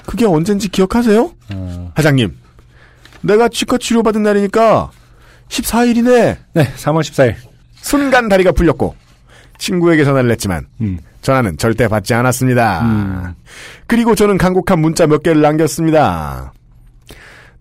그게 0.06 0.26
언젠지 0.26 0.68
기억하세요? 0.70 1.32
어. 1.54 1.92
사장님 1.96 2.36
내가 3.22 3.48
치과 3.50 3.78
치료받은 3.78 4.24
날이니까 4.24 4.90
14일이네 5.50 6.38
네, 6.54 6.74
3월 6.78 7.02
14일. 7.02 7.36
순간 7.82 8.30
다리가 8.30 8.52
풀렸고 8.52 8.96
친구에게 9.58 10.04
전화를 10.04 10.32
했지만 10.32 10.66
음. 10.82 10.98
전화는 11.22 11.58
절대 11.58 11.88
받지 11.88 12.14
않았습니다. 12.16 12.82
음. 12.82 13.34
그리고 13.86 14.16
저는 14.16 14.38
간곡한 14.40 14.80
문자 14.80 15.06
몇 15.06 15.22
개를 15.22 15.42
남겼습니다. 15.42 16.52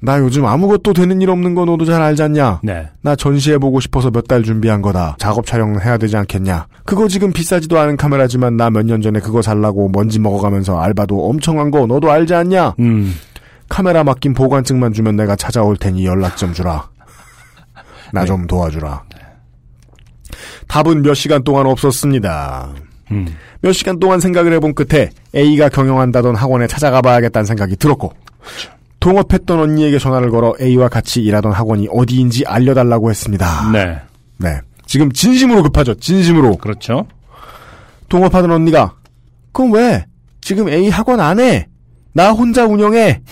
나 0.02 0.18
요즘 0.18 0.46
아무것도 0.46 0.94
되는 0.94 1.20
일 1.20 1.28
없는 1.30 1.54
거 1.54 1.64
너도 1.66 1.84
잘 1.84 2.00
알지 2.00 2.22
않냐? 2.22 2.60
네. 2.62 2.88
나 3.02 3.14
전시해보고 3.14 3.80
싶어서 3.80 4.10
몇 4.10 4.26
달 4.26 4.42
준비한 4.42 4.80
거다. 4.80 5.16
작업 5.18 5.44
촬영 5.44 5.78
해야 5.80 5.98
되지 5.98 6.16
않겠냐? 6.16 6.66
그거 6.84 7.06
지금 7.08 7.32
비싸지도 7.32 7.78
않은 7.78 7.96
카메라지만 7.96 8.56
나 8.56 8.70
몇 8.70 8.84
년 8.86 9.02
전에 9.02 9.20
그거 9.20 9.42
살라고 9.42 9.88
먼지 9.90 10.18
먹어가면서 10.18 10.78
알바도 10.80 11.28
엄청 11.28 11.58
한 11.58 11.70
거 11.70 11.86
너도 11.86 12.10
알지 12.10 12.34
않냐? 12.34 12.74
음. 12.80 13.14
카메라 13.68 14.02
맡긴 14.02 14.34
보관증만 14.34 14.92
주면 14.92 15.16
내가 15.16 15.36
찾아올 15.36 15.76
테니 15.76 16.04
연락 16.06 16.36
좀 16.36 16.52
주라. 16.52 16.88
나좀 18.12 18.46
도와주라. 18.46 19.02
답은 20.68 21.02
몇 21.02 21.14
시간 21.14 21.42
동안 21.44 21.66
없었습니다. 21.66 22.70
음. 23.10 23.26
몇 23.60 23.72
시간 23.72 23.98
동안 24.00 24.20
생각을 24.20 24.52
해본 24.54 24.74
끝에 24.74 25.10
A가 25.34 25.68
경영한다던 25.68 26.34
학원에 26.36 26.66
찾아가 26.66 27.02
봐야겠다는 27.02 27.44
생각이 27.44 27.76
들었고 27.76 28.12
동업했던 29.00 29.58
언니에게 29.58 29.98
전화를 29.98 30.30
걸어 30.30 30.54
A와 30.60 30.88
같이 30.88 31.22
일하던 31.22 31.52
학원이 31.52 31.88
어디인지 31.90 32.44
알려달라고 32.46 33.10
했습니다. 33.10 33.70
네. 33.72 33.98
네. 34.36 34.60
지금 34.86 35.10
진심으로 35.10 35.62
급하죠. 35.62 35.94
진심으로. 35.94 36.58
그렇죠. 36.58 37.06
동업하던 38.08 38.50
언니가 38.50 38.94
그럼 39.52 39.72
왜? 39.72 40.04
지금 40.40 40.68
A 40.68 40.88
학원 40.88 41.20
안 41.20 41.40
해. 41.40 41.68
나 42.12 42.32
혼자 42.32 42.66
운영해. 42.66 43.22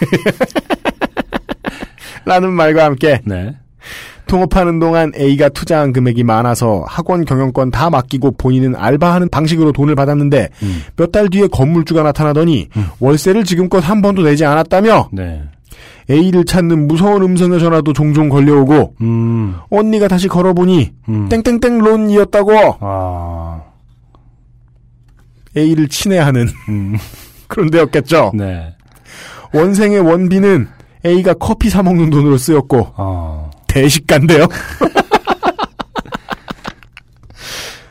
라는 2.24 2.52
말과 2.52 2.84
함께 2.84 3.20
네. 3.24 3.56
통업하는 4.26 4.78
동안 4.78 5.12
A가 5.16 5.48
투자한 5.48 5.92
금액이 5.92 6.24
많아서 6.24 6.84
학원 6.86 7.24
경영권 7.24 7.70
다 7.70 7.90
맡기고 7.90 8.32
본인은 8.32 8.74
알바하는 8.76 9.28
방식으로 9.28 9.72
돈을 9.72 9.94
받았는데 9.94 10.48
음. 10.62 10.82
몇달 10.96 11.28
뒤에 11.28 11.46
건물주가 11.46 12.02
나타나더니 12.02 12.68
월세를 13.00 13.44
지금껏 13.44 13.78
한 13.78 14.02
번도 14.02 14.22
내지 14.22 14.44
않았다며 14.44 15.10
네. 15.12 15.42
A를 16.10 16.44
찾는 16.44 16.86
무서운 16.86 17.22
음성의 17.22 17.58
전화도 17.58 17.92
종종 17.92 18.28
걸려오고 18.28 18.94
음. 19.00 19.56
언니가 19.70 20.08
다시 20.08 20.28
걸어보니 20.28 20.92
음. 21.08 21.28
땡땡땡 21.28 21.78
론이었다고 21.78 22.76
아. 22.80 23.62
A를 25.56 25.88
친애하는 25.88 26.48
음. 26.68 26.96
그런 27.48 27.70
데였겠죠. 27.70 28.32
네. 28.34 28.74
원생의 29.52 30.00
원비는 30.00 30.68
A가 31.04 31.34
커피 31.34 31.70
사 31.70 31.82
먹는 31.82 32.10
돈으로 32.10 32.36
쓰였고 32.36 32.92
아. 32.96 33.45
대식가인데요. 33.80 34.46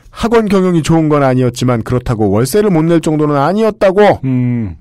학원 0.10 0.48
경영이 0.48 0.82
좋은 0.82 1.08
건 1.10 1.22
아니었지만 1.24 1.84
그렇다고 1.84 2.30
월세를 2.32 2.72
못 2.72 2.84
낼 2.86 3.00
정도는 3.02 3.36
아니었다고 3.36 4.22
음. 4.24 4.76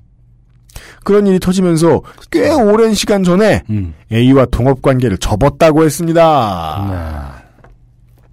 그런 1.03 1.27
일이 1.27 1.39
터지면서 1.39 2.01
꽤 2.31 2.49
오랜 2.49 2.93
시간 2.95 3.23
전에 3.23 3.61
음. 3.69 3.93
A와 4.11 4.45
동업 4.47 4.81
관계를 4.81 5.17
접었다고 5.19 5.83
했습니다. 5.85 6.87
네. 6.89 7.67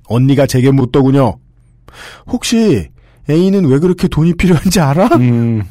언니가 0.09 0.47
제게 0.47 0.71
묻더군요. 0.71 1.37
혹시 2.27 2.89
A는 3.29 3.67
왜 3.67 3.79
그렇게 3.79 4.09
돈이 4.09 4.33
필요한지 4.35 4.81
알아? 4.81 5.09
음. 5.17 5.63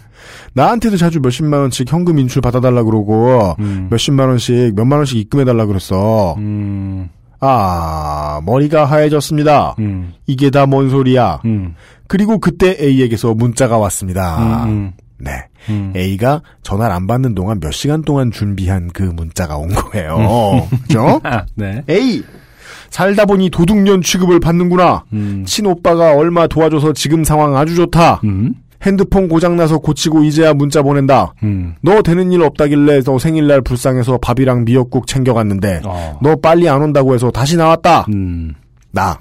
나한테도 0.53 0.97
자주 0.97 1.19
몇십만 1.21 1.59
원씩 1.61 1.91
현금 1.91 2.19
인출 2.19 2.41
받아달라 2.41 2.83
그러고 2.83 3.55
음. 3.59 3.87
몇십만 3.89 4.27
원씩 4.29 4.75
몇만 4.75 4.99
원씩 4.99 5.17
입금해달라 5.17 5.65
그랬어. 5.65 6.35
음. 6.37 7.09
아 7.39 8.39
머리가 8.45 8.85
하얘졌습니다. 8.85 9.75
음. 9.79 10.13
이게 10.27 10.49
다 10.49 10.65
뭔 10.65 10.89
소리야? 10.89 11.41
음. 11.45 11.75
그리고 12.07 12.39
그때 12.39 12.77
A에게서 12.79 13.33
문자가 13.33 13.77
왔습니다. 13.77 14.65
음. 14.65 14.91
네. 15.17 15.31
음. 15.69 15.93
A가 15.95 16.41
전화를 16.63 16.93
안 16.95 17.07
받는 17.07 17.33
동안 17.35 17.59
몇 17.59 17.71
시간 17.71 18.01
동안 18.03 18.31
준비한 18.31 18.89
그 18.93 19.03
문자가 19.03 19.57
온 19.57 19.69
거예요. 19.69 20.67
그죠? 20.83 21.19
아, 21.23 21.45
네. 21.55 21.83
A! 21.89 22.23
살다 22.89 23.25
보니 23.25 23.49
도둑년 23.51 24.01
취급을 24.01 24.39
받는구나. 24.41 25.05
음. 25.13 25.43
친오빠가 25.47 26.13
얼마 26.15 26.47
도와줘서 26.47 26.91
지금 26.93 27.23
상황 27.23 27.55
아주 27.55 27.75
좋다. 27.75 28.19
음. 28.25 28.53
핸드폰 28.83 29.27
고장나서 29.29 29.77
고치고 29.79 30.23
이제야 30.23 30.53
문자 30.53 30.81
보낸다. 30.81 31.33
음. 31.43 31.75
너 31.81 32.01
되는 32.01 32.31
일 32.31 32.41
없다길래 32.41 33.01
너 33.03 33.19
생일날 33.19 33.61
불쌍해서 33.61 34.17
밥이랑 34.17 34.65
미역국 34.65 35.05
챙겨갔는데 35.07 35.81
어. 35.85 36.17
너 36.21 36.35
빨리 36.35 36.67
안 36.67 36.81
온다고 36.81 37.13
해서 37.13 37.29
다시 37.31 37.57
나왔다. 37.57 38.05
음. 38.13 38.55
나 38.91 39.19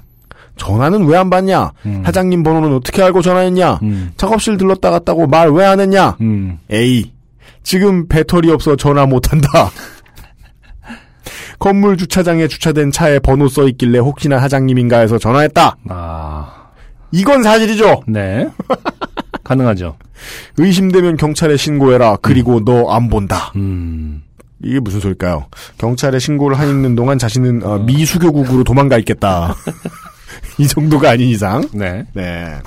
전화는 0.57 1.05
왜 1.05 1.17
안 1.17 1.29
받냐? 1.29 1.71
음. 1.85 2.01
사장님 2.05 2.43
번호는 2.43 2.73
어떻게 2.75 3.01
알고 3.03 3.21
전화했냐? 3.21 3.79
음. 3.83 4.11
작업실 4.17 4.57
들렀다 4.57 4.89
갔다고 4.91 5.27
말 5.27 5.49
왜 5.51 5.63
안 5.65 5.79
했냐? 5.79 6.17
음. 6.21 6.57
A. 6.71 7.11
지금 7.63 8.07
배터리 8.07 8.49
없어 8.51 8.75
전화 8.75 9.05
못한다. 9.05 9.47
건물 11.59 11.95
주차장에 11.97 12.47
주차된 12.47 12.91
차에 12.91 13.19
번호 13.19 13.47
써 13.47 13.67
있길래 13.67 13.99
혹시나 13.99 14.39
사장님인가 14.39 14.97
해서 14.99 15.19
전화했다. 15.19 15.75
아. 15.89 16.53
이건 17.11 17.43
사실이죠. 17.43 18.01
네. 18.07 18.47
가능하죠. 19.51 19.97
의심되면 20.57 21.17
경찰에 21.17 21.57
신고해라. 21.57 22.17
그리고 22.21 22.61
너안 22.61 23.09
본다. 23.09 23.51
음. 23.55 24.23
이게 24.63 24.79
무슨 24.79 24.99
소릴까요? 24.99 25.47
경찰에 25.77 26.19
신고를 26.19 26.57
하는 26.57 26.95
동안 26.95 27.17
자신은 27.17 27.63
어, 27.63 27.79
미수교국으로 27.79 28.63
도망가 28.63 28.97
있겠다. 28.99 29.55
이 30.57 30.67
정도가 30.67 31.11
아닌 31.11 31.29
이상. 31.29 31.67
네. 31.73 32.05
네. 32.13 32.57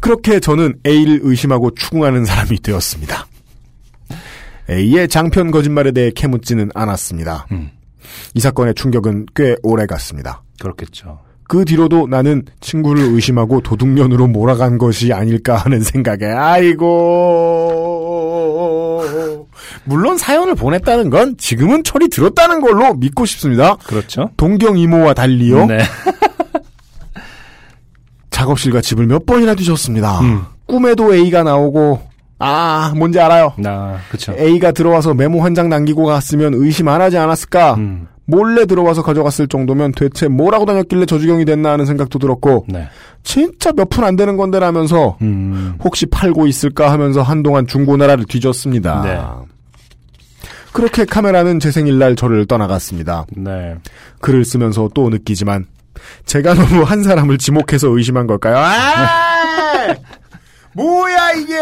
그렇게 0.00 0.40
저는 0.40 0.78
A를 0.86 1.20
의심하고 1.22 1.74
추궁하는 1.74 2.24
사람이 2.24 2.60
되었습니다. 2.62 3.26
A의 4.70 5.08
장편 5.08 5.50
거짓말에 5.50 5.90
대해 5.92 6.10
캐묻지는 6.14 6.70
않았습니다. 6.74 7.46
음. 7.52 7.70
이 8.34 8.40
사건의 8.40 8.74
충격은 8.74 9.26
꽤 9.34 9.56
오래 9.62 9.86
갔습니다. 9.86 10.42
그렇겠죠. 10.60 11.18
그 11.50 11.64
뒤로도 11.64 12.06
나는 12.06 12.44
친구를 12.60 13.02
의심하고 13.02 13.60
도둑년으로 13.62 14.28
몰아간 14.28 14.78
것이 14.78 15.12
아닐까 15.12 15.56
하는 15.56 15.80
생각에 15.80 16.26
아이고 16.26 16.86
물론 19.82 20.16
사연을 20.16 20.54
보냈다는 20.54 21.10
건 21.10 21.36
지금은 21.38 21.82
철이 21.82 22.06
들었다는 22.08 22.60
걸로 22.60 22.94
믿고 22.94 23.26
싶습니다. 23.26 23.74
그렇죠. 23.84 24.30
동경 24.36 24.78
이모와 24.78 25.14
달리요. 25.14 25.66
네. 25.66 25.80
작업실과 28.30 28.80
집을 28.80 29.08
몇 29.08 29.26
번이나 29.26 29.56
뒤졌습니다. 29.56 30.20
음. 30.20 30.44
꿈에도 30.66 31.12
A가 31.12 31.42
나오고 31.42 32.00
아 32.40 32.92
뭔지 32.96 33.20
알아요. 33.20 33.52
나, 33.58 33.98
그쵸. 34.10 34.34
A가 34.38 34.72
들어와서 34.72 35.14
메모 35.14 35.42
한 35.44 35.54
장 35.54 35.68
남기고 35.68 36.04
갔으면 36.04 36.54
의심 36.54 36.88
안 36.88 37.00
하지 37.00 37.16
않았을까? 37.18 37.74
음. 37.74 38.08
몰래 38.24 38.64
들어와서 38.64 39.02
가져갔을 39.02 39.48
정도면 39.48 39.90
대체 39.92 40.28
뭐라고 40.28 40.64
다녔길래 40.64 41.04
저주경이 41.04 41.44
됐나 41.44 41.72
하는 41.72 41.84
생각도 41.86 42.18
들었고 42.20 42.64
네. 42.68 42.88
진짜 43.24 43.72
몇 43.72 43.90
푼 43.90 44.04
안 44.04 44.14
되는 44.16 44.36
건데라면서 44.36 45.16
음. 45.20 45.74
혹시 45.82 46.06
팔고 46.06 46.46
있을까 46.46 46.92
하면서 46.92 47.22
한동안 47.22 47.66
중고나라를 47.66 48.24
뒤졌습니다. 48.26 49.02
네. 49.02 49.20
그렇게 50.72 51.04
카메라는 51.04 51.58
제 51.58 51.72
생일날 51.72 52.14
저를 52.14 52.46
떠나갔습니다. 52.46 53.26
네. 53.36 53.74
글을 54.20 54.44
쓰면서 54.44 54.88
또 54.94 55.08
느끼지만 55.10 55.66
제가 56.24 56.54
너무 56.54 56.82
한 56.84 57.02
사람을 57.02 57.36
지목해서 57.38 57.88
의심한 57.88 58.28
걸까요? 58.28 58.56
아! 58.56 59.96
뭐야 60.74 61.32
이게! 61.32 61.54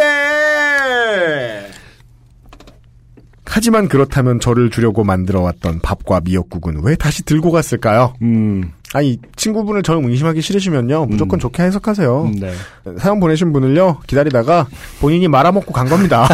하지만 3.45 3.89
그렇다면 3.89 4.41
저를 4.41 4.71
주려고 4.71 5.05
만들어왔던 5.05 5.81
밥과 5.81 6.21
미역국은 6.25 6.83
왜 6.85 6.95
다시 6.97 7.25
들고 7.25 7.51
갔을까요? 7.51 8.15
음. 8.23 8.73
아니 8.95 9.19
친구분을 9.37 9.83
저를 9.83 10.05
의심하기 10.09 10.41
싫으시면요 10.41 11.07
무조건 11.07 11.39
음. 11.39 11.41
좋게 11.41 11.63
해석하세요. 11.63 12.31
네. 12.41 12.53
사연 12.99 13.21
보내신 13.21 13.53
분을요 13.53 14.01
기다리다가 14.07 14.67
본인이 15.01 15.29
말아먹고 15.29 15.73
간 15.73 15.89
겁니다. 15.89 16.29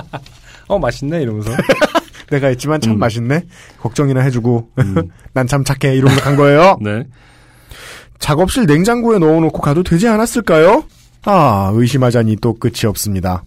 어, 0.68 0.78
맛있네, 0.78 1.22
이러면서. 1.22 1.52
내가 2.30 2.48
했지만 2.48 2.80
참 2.80 2.94
음. 2.94 2.98
맛있네. 2.98 3.42
걱정이나 3.80 4.20
해주고 4.22 4.70
음. 4.78 5.10
난참 5.32 5.62
착해 5.62 5.94
이러면서 5.94 6.22
간 6.22 6.36
거예요. 6.36 6.78
네. 6.80 7.04
작업실 8.18 8.66
냉장고에 8.66 9.18
넣어놓고 9.18 9.60
가도 9.60 9.82
되지 9.82 10.08
않았을까요? 10.08 10.84
아 11.26 11.70
의심하자니 11.74 12.36
또 12.40 12.54
끝이 12.54 12.86
없습니다. 12.86 13.44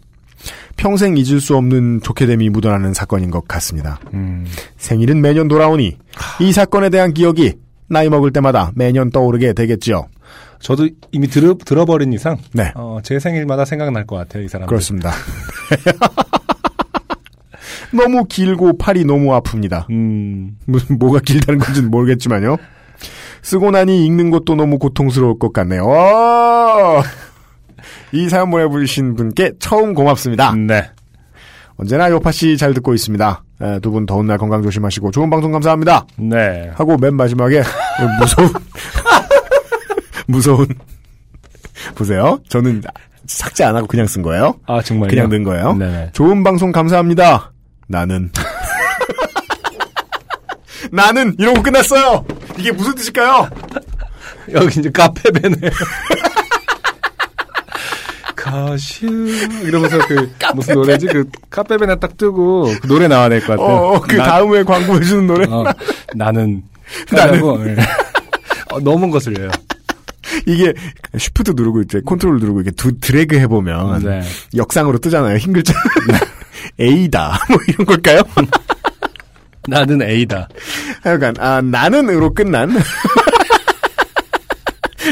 평생 0.78 1.18
잊을 1.18 1.42
수 1.42 1.58
없는 1.58 2.02
좋게됨이 2.02 2.50
묻어나는 2.50 2.94
사건인 2.94 3.32
것 3.32 3.48
같습니다. 3.48 4.00
음. 4.14 4.46
생일은 4.78 5.22
매년 5.22 5.48
돌아오니 5.48 5.98
이 6.40 6.52
사건에 6.52 6.90
대한 6.90 7.14
기억이 7.14 7.54
나이 7.88 8.10
먹을 8.10 8.32
때마다 8.32 8.72
매년 8.76 9.10
떠오르게 9.10 9.54
되겠지요. 9.54 10.08
저도 10.60 10.90
이미 11.12 11.28
들어, 11.28 11.54
들어버린 11.54 12.14
이상, 12.14 12.38
네, 12.54 12.72
어, 12.76 13.00
제 13.02 13.18
생일마다 13.18 13.64
생각날 13.64 14.06
것 14.06 14.18
같아요, 14.18 14.44
이 14.44 14.50
사람. 14.50 14.68
그렇습니다. 14.68 15.12
너무 17.92 18.26
길고 18.26 18.78
팔이 18.78 19.06
너무 19.06 19.32
아픕니다. 19.40 19.90
음. 19.90 20.58
무슨 20.66 21.00
뭐가 21.00 21.22
길다는 21.26 21.60
건지는 21.60 21.90
모르겠지만요. 21.90 22.58
쓰고 23.42 23.72
나니 23.72 24.06
읽는 24.06 24.32
것도 24.32 24.56
너무 24.56 24.78
고통스러울 24.78 25.40
것 25.40 25.54
같네요. 25.54 25.86
어! 28.14 28.18
이 28.18 28.30
사연 28.30 28.50
보내주신 28.52 29.16
분께 29.16 29.54
처음 29.60 29.94
고맙습니다. 29.94 30.54
네. 30.56 30.90
언제나 31.78 32.10
요파 32.10 32.32
씨 32.32 32.58
잘 32.58 32.74
듣고 32.74 32.94
있습니다. 32.94 33.44
두 33.82 33.92
분 33.92 34.06
더운 34.06 34.28
날 34.28 34.38
건강 34.38 34.62
조심하시고 34.64 35.12
좋은 35.12 35.30
방송 35.30 35.52
감사합니다. 35.52 36.06
네. 36.18 36.72
하고 36.76 36.98
맨 36.98 37.16
마지막에 37.16 37.62
무서운 38.20 38.50
무서운 40.28 40.68
보세요. 41.96 42.40
저는 42.50 42.82
삭제 43.28 43.64
안 43.64 43.76
하고 43.76 43.88
그냥 43.88 44.08
쓴 44.08 44.22
거예요. 44.22 44.56
아, 44.66 44.82
정말요? 44.82 45.10
그냥 45.10 45.30
넣은 45.30 45.44
거예요. 45.44 45.74
네네. 45.76 46.10
좋은 46.14 46.44
방송 46.44 46.72
감사합니다. 46.72 47.52
나는 47.88 48.32
나는 50.92 51.36
이러고 51.38 51.62
끝났어요. 51.62 52.26
이게 52.58 52.72
무슨 52.72 52.96
뜻일까요? 52.96 53.50
여기 54.54 54.80
이제 54.80 54.90
카페베네. 54.90 55.56
가슈 58.40 59.06
이러면서 59.64 59.98
그 60.08 60.32
무슨 60.56 60.76
노래지 60.76 61.08
그 61.08 61.30
카페베네 61.50 61.96
딱 62.00 62.16
뜨고 62.18 62.72
그 62.82 62.88
노래 62.88 63.08
나와야 63.08 63.30
될것 63.30 63.58
같아요. 63.58 63.68
어, 63.68 64.00
그 64.02 64.16
나- 64.16 64.24
다음에 64.26 64.64
광고해 64.64 65.02
주는 65.04 65.28
노래. 65.28 65.46
어, 65.50 65.64
나는 66.16 66.64
나는- 67.12 67.36
하고, 67.38 67.60
예. 67.68 67.76
어, 68.72 68.80
것을 69.12 69.40
해요. 69.40 69.50
이게 70.46 70.74
쉬프트 71.18 71.52
누르고 71.56 71.82
이제 71.82 72.02
컨트롤 72.06 72.40
누르고 72.40 72.62
이렇게 72.62 72.72
두, 72.76 72.98
드래그 73.00 73.36
해보면 73.40 74.04
네. 74.04 74.22
역상으로 74.56 75.00
뜨잖아요. 75.00 75.38
흰 75.38 75.54
글자. 75.54 75.74
A다. 76.80 77.40
뭐 77.50 77.58
이런 77.68 77.86
걸까요? 77.86 78.22
나는 79.68 80.02
A다. 80.04 80.48
하여간 81.04 81.36
아 81.40 81.62
나는으로 81.62 82.34
끝난 82.34 82.72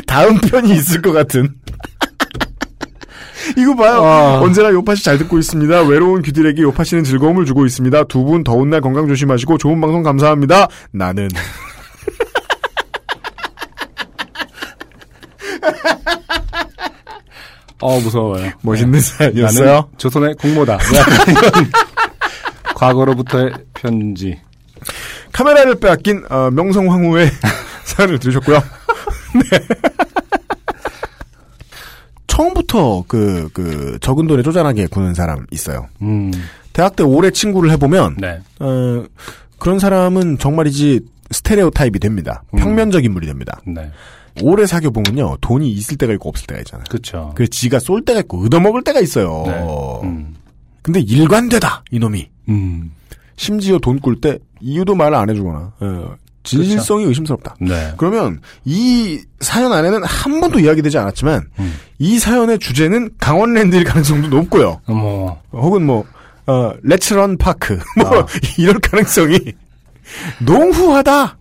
다음 0.06 0.40
편이 0.40 0.72
있을 0.72 1.02
것 1.02 1.12
같은. 1.12 1.50
이거 3.58 3.76
봐요. 3.76 4.04
아. 4.06 4.40
언제나 4.40 4.70
요파시 4.72 5.04
잘 5.04 5.18
듣고 5.18 5.40
있습니다. 5.40 5.82
외로운 5.84 6.22
귀들에게 6.22 6.62
요파시는 6.62 7.04
즐거움을 7.04 7.46
주고 7.46 7.66
있습니다. 7.66 8.04
두 8.06 8.24
분 8.28 8.44
더운 8.44 8.70
날 8.70 8.82
건강 8.82 9.08
조심하시고 9.08 9.58
좋은 9.58 9.82
방송 9.82 10.04
감사합니다. 10.04 10.68
나는. 10.92 11.28
어 17.80 18.00
무서워요. 18.00 18.52
멋있는 18.62 19.00
사연이었어요. 19.00 19.66
나는 19.66 19.82
조선의 19.98 20.36
공모다. 20.36 20.80
이런 21.30 21.72
과거로부터의 22.76 23.52
편지. 23.74 24.40
카메라를 25.32 25.76
빼앗긴 25.80 26.24
어, 26.30 26.50
명성황후의 26.52 27.30
사연을 27.86 28.18
들으셨고요. 28.20 28.60
네. 29.36 29.60
처음부터 32.38 33.04
그, 33.08 33.50
그, 33.52 33.98
적은 34.00 34.28
돈에 34.28 34.44
쪼잔하게 34.44 34.86
구는 34.88 35.16
사람 35.16 35.48
있어요. 35.52 35.88
음, 36.04 36.32
대학 36.72 36.96
때 36.96 37.04
오래 37.04 37.32
친구를 37.32 37.72
해보면, 37.72 38.18
네. 38.20 38.40
어, 38.60 39.04
그런 39.58 39.80
사람은 39.80 40.38
정말이지 40.38 41.00
스테레오 41.32 41.72
타입이 41.72 41.98
됩니다. 42.00 42.44
음. 42.54 42.60
평면적 42.60 43.04
인 43.06 43.14
물이 43.14 43.26
됩니다. 43.26 43.60
네. 43.66 43.90
오래 44.44 44.68
사귀어 44.68 44.92
보면요, 44.92 45.38
돈이 45.42 45.68
있을 45.72 45.98
때가 45.98 46.14
있고 46.14 46.30
없을 46.30 46.46
때가 46.46 46.60
있잖아요. 46.62 46.86
그쵸. 46.92 47.32
그래서 47.34 47.50
지가 47.50 47.80
쏠 47.80 48.06
때가 48.06 48.20
있고 48.20 48.44
얻어먹을 48.46 48.84
때가 48.84 49.00
있어요. 49.00 49.44
네. 49.48 50.08
음. 50.08 50.36
근데 50.84 51.00
일관되다 51.00 51.86
이놈이. 51.90 52.30
음. 52.50 52.92
심지어 53.36 53.80
돈 53.80 54.00
꿀 54.00 54.22
때 54.22 54.38
이유도 54.62 54.94
말을 54.96 55.18
안 55.18 55.30
해주거나 55.30 55.74
어, 55.80 56.16
진실성이 56.48 57.06
의심스럽다. 57.06 57.56
네. 57.60 57.94
그러면 57.98 58.42
이 58.66 59.22
사연 59.40 59.72
안에는 59.72 60.04
한 60.04 60.40
번도 60.40 60.60
이야기되지 60.60 60.98
않았지만 60.98 61.48
음. 61.60 61.74
이 62.00 62.20
사연의 62.20 62.60
주제는 62.60 63.12
강원랜드일 63.20 63.84
가능성도 63.84 64.30
높고요. 64.30 64.82
뭐, 64.88 65.42
혹은 65.52 65.86
뭐 65.86 66.06
어, 66.48 66.74
레츠런 66.82 67.38
파크 67.38 67.80
뭐 67.98 68.22
아. 68.22 68.26
이럴 68.58 68.80
가능성이 68.80 69.40
농후하다. 70.40 71.38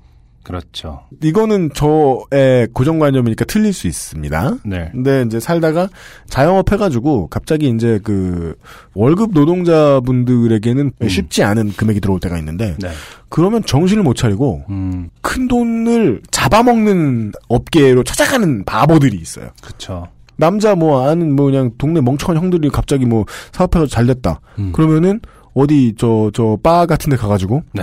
그렇죠. 0.47 1.01
이거는 1.25 1.71
저의 1.75 2.69
고정관념이니까 2.73 3.47
틀릴 3.47 3.73
수 3.73 3.89
있습니다. 3.89 4.59
네. 4.65 4.91
근데 4.93 5.23
이제 5.27 5.41
살다가 5.41 5.89
자영업 6.29 6.71
해가지고 6.71 7.27
갑자기 7.27 7.69
이제 7.69 7.99
그 8.05 8.55
월급 8.95 9.33
노동자분들에게는 9.33 10.93
음. 11.03 11.09
쉽지 11.09 11.43
않은 11.43 11.73
금액이 11.73 12.01
들어올 12.01 12.21
때가 12.21 12.39
있는데 12.39 12.77
네. 12.79 12.91
그러면 13.29 13.65
정신을 13.65 14.05
못 14.05 14.15
차리고 14.15 14.63
음, 14.71 15.11
큰 15.21 15.49
돈을 15.49 16.23
잡아먹는 16.31 17.33
업계로 17.49 18.05
찾아가는 18.05 18.65
바보들이 18.65 19.17
있어요. 19.17 19.49
그쵸. 19.61 20.07
남자 20.37 20.77
뭐 20.77 21.09
아는 21.09 21.35
뭐 21.35 21.47
그냥 21.47 21.73
동네 21.77 22.01
멍청한 22.01 22.41
형들이 22.41 22.69
갑자기 22.71 23.05
뭐 23.05 23.25
사업해서 23.51 23.87
잘 23.89 24.07
됐다. 24.07 24.41
음. 24.61 24.71
그러면은 24.71 25.21
어디 25.55 25.95
저 25.99 26.31
저 26.33 26.57
바 26.63 26.87
같은 26.87 27.11
데 27.11 27.17
가가지고 27.17 27.65
네. 27.73 27.83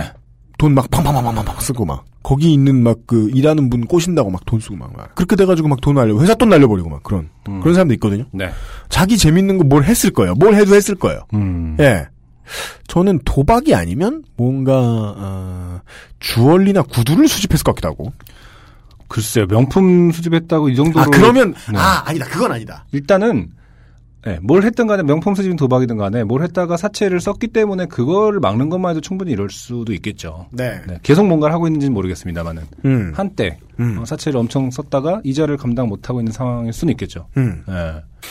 돈 0.58 0.74
막 0.74 0.90
팡팡팡팡팡 0.90 1.58
쓰고 1.60 1.84
막 1.84 2.04
거기 2.22 2.52
있는 2.52 2.82
막 2.82 2.96
그 3.06 3.28
일하는 3.34 3.68
분 3.70 3.86
꼬신다고 3.86 4.30
막 4.30 4.44
돈 4.46 4.60
쓰고 4.60 4.76
막, 4.76 4.92
막. 4.96 5.14
그렇게 5.14 5.36
돼가지고 5.36 5.68
막 5.68 5.80
돈 5.80 5.96
날려 5.96 6.18
회사 6.20 6.34
돈 6.34 6.48
날려버리고 6.48 6.88
막 6.88 7.02
그런 7.02 7.28
음. 7.48 7.60
그런 7.60 7.74
사람도 7.74 7.92
있거든요. 7.94 8.24
네. 8.32 8.50
자기 8.88 9.16
재밌는 9.18 9.58
거 9.58 9.64
뭘 9.64 9.84
했을 9.84 10.10
거예요. 10.10 10.34
뭘 10.34 10.54
해도 10.54 10.74
했을 10.74 10.94
거예요. 10.94 11.20
음. 11.34 11.76
예. 11.80 12.06
저는 12.88 13.20
도박이 13.24 13.74
아니면 13.74 14.22
뭔가 14.36 14.74
어, 15.16 15.80
주얼리나 16.20 16.82
구두를 16.82 17.26
수집했을 17.28 17.64
것 17.64 17.72
같기도 17.74 17.88
하고. 17.88 18.12
글쎄요. 19.08 19.46
명품 19.46 20.10
수집했다고 20.12 20.68
이 20.70 20.76
정도로. 20.76 21.02
아 21.04 21.06
그러면 21.10 21.54
네. 21.72 21.78
아 21.78 22.02
아니다 22.06 22.26
그건 22.26 22.52
아니다. 22.52 22.84
일단은 22.92 23.50
네, 24.24 24.38
뭘 24.42 24.62
했든 24.62 24.86
간에 24.86 25.02
명품 25.02 25.34
수집인 25.34 25.56
도박이든 25.56 25.96
간에 25.98 26.24
뭘 26.24 26.42
했다가 26.42 26.76
사채를 26.76 27.20
썼기 27.20 27.48
때문에 27.48 27.86
그거를 27.86 28.40
막는 28.40 28.70
것만 28.70 28.90
해도 28.90 29.00
충분히 29.00 29.32
이럴 29.32 29.50
수도 29.50 29.92
있겠죠. 29.92 30.46
네. 30.50 30.80
네, 30.88 30.98
계속 31.02 31.26
뭔가를 31.26 31.52
하고 31.54 31.66
있는지는 31.66 31.92
모르겠습니다만은 31.92 32.62
음. 32.86 33.12
한때 33.14 33.58
음. 33.80 33.98
어, 33.98 34.04
사채를 34.04 34.38
엄청 34.40 34.70
썼다가 34.70 35.20
이자를 35.24 35.56
감당 35.56 35.88
못 35.88 36.08
하고 36.08 36.20
있는 36.20 36.32
상황일 36.32 36.72
수는 36.72 36.92
있겠죠. 36.92 37.26
음. 37.36 37.62
네. 37.66 37.74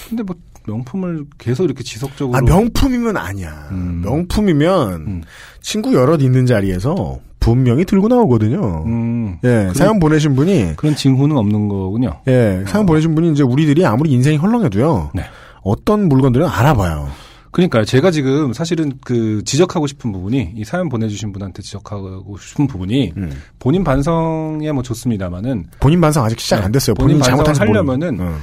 근데 0.10 0.24
뭐 0.24 0.36
명품을 0.66 1.26
계속 1.38 1.66
이렇게 1.66 1.84
지속적으로 1.84 2.38
아 2.38 2.42
명품이면 2.42 3.18
아니야. 3.18 3.68
음. 3.72 4.02
명품이면 4.04 4.92
음. 5.08 5.22
친구 5.62 5.94
여럿 5.94 6.22
있는 6.22 6.46
자리에서 6.46 7.20
분명히 7.40 7.84
들고 7.84 8.08
나오거든요. 8.08 8.84
음, 8.86 9.38
예, 9.44 9.48
그런- 9.50 9.74
사연 9.74 10.00
보내신 10.00 10.34
분이 10.34 10.76
그런 10.78 10.96
징후는 10.96 11.36
없는 11.36 11.68
거군요. 11.68 12.22
예, 12.30 12.64
사연 12.66 12.86
보내신 12.86 13.14
분이 13.16 13.34
이제 13.34 13.44
우리들이 13.44 13.86
아무리 13.86 14.12
인생이 14.12 14.38
헐렁해도요. 14.38 15.12
네. 15.14 15.24
어떤 15.64 16.08
물건들은 16.10 16.48
알아봐요. 16.48 17.10
그러니까요. 17.52 17.86
제가 17.86 18.10
지금 18.10 18.52
사실은 18.52 18.94
그 19.06 19.44
지적하고 19.46 19.86
싶은 19.86 20.12
부분이 20.12 20.54
이 20.56 20.64
사연 20.66 20.90
보내주신 20.90 21.32
분한테 21.32 21.62
지적하고 21.62 22.36
싶은 22.40 22.66
부분이 22.66 23.14
음. 23.16 23.32
본인 23.60 23.84
반성이야 23.84 24.74
뭐 24.74 24.82
좋습니다만은 24.82 25.68
본인 25.80 26.02
반성 26.02 26.26
아직 26.26 26.40
시작 26.40 26.58
네, 26.60 26.64
안 26.66 26.72
됐어요. 26.72 26.96
본인 26.96 27.20
본인 27.20 27.38
반성을. 27.38 27.60
하려면은 27.70 28.20
어. 28.20 28.36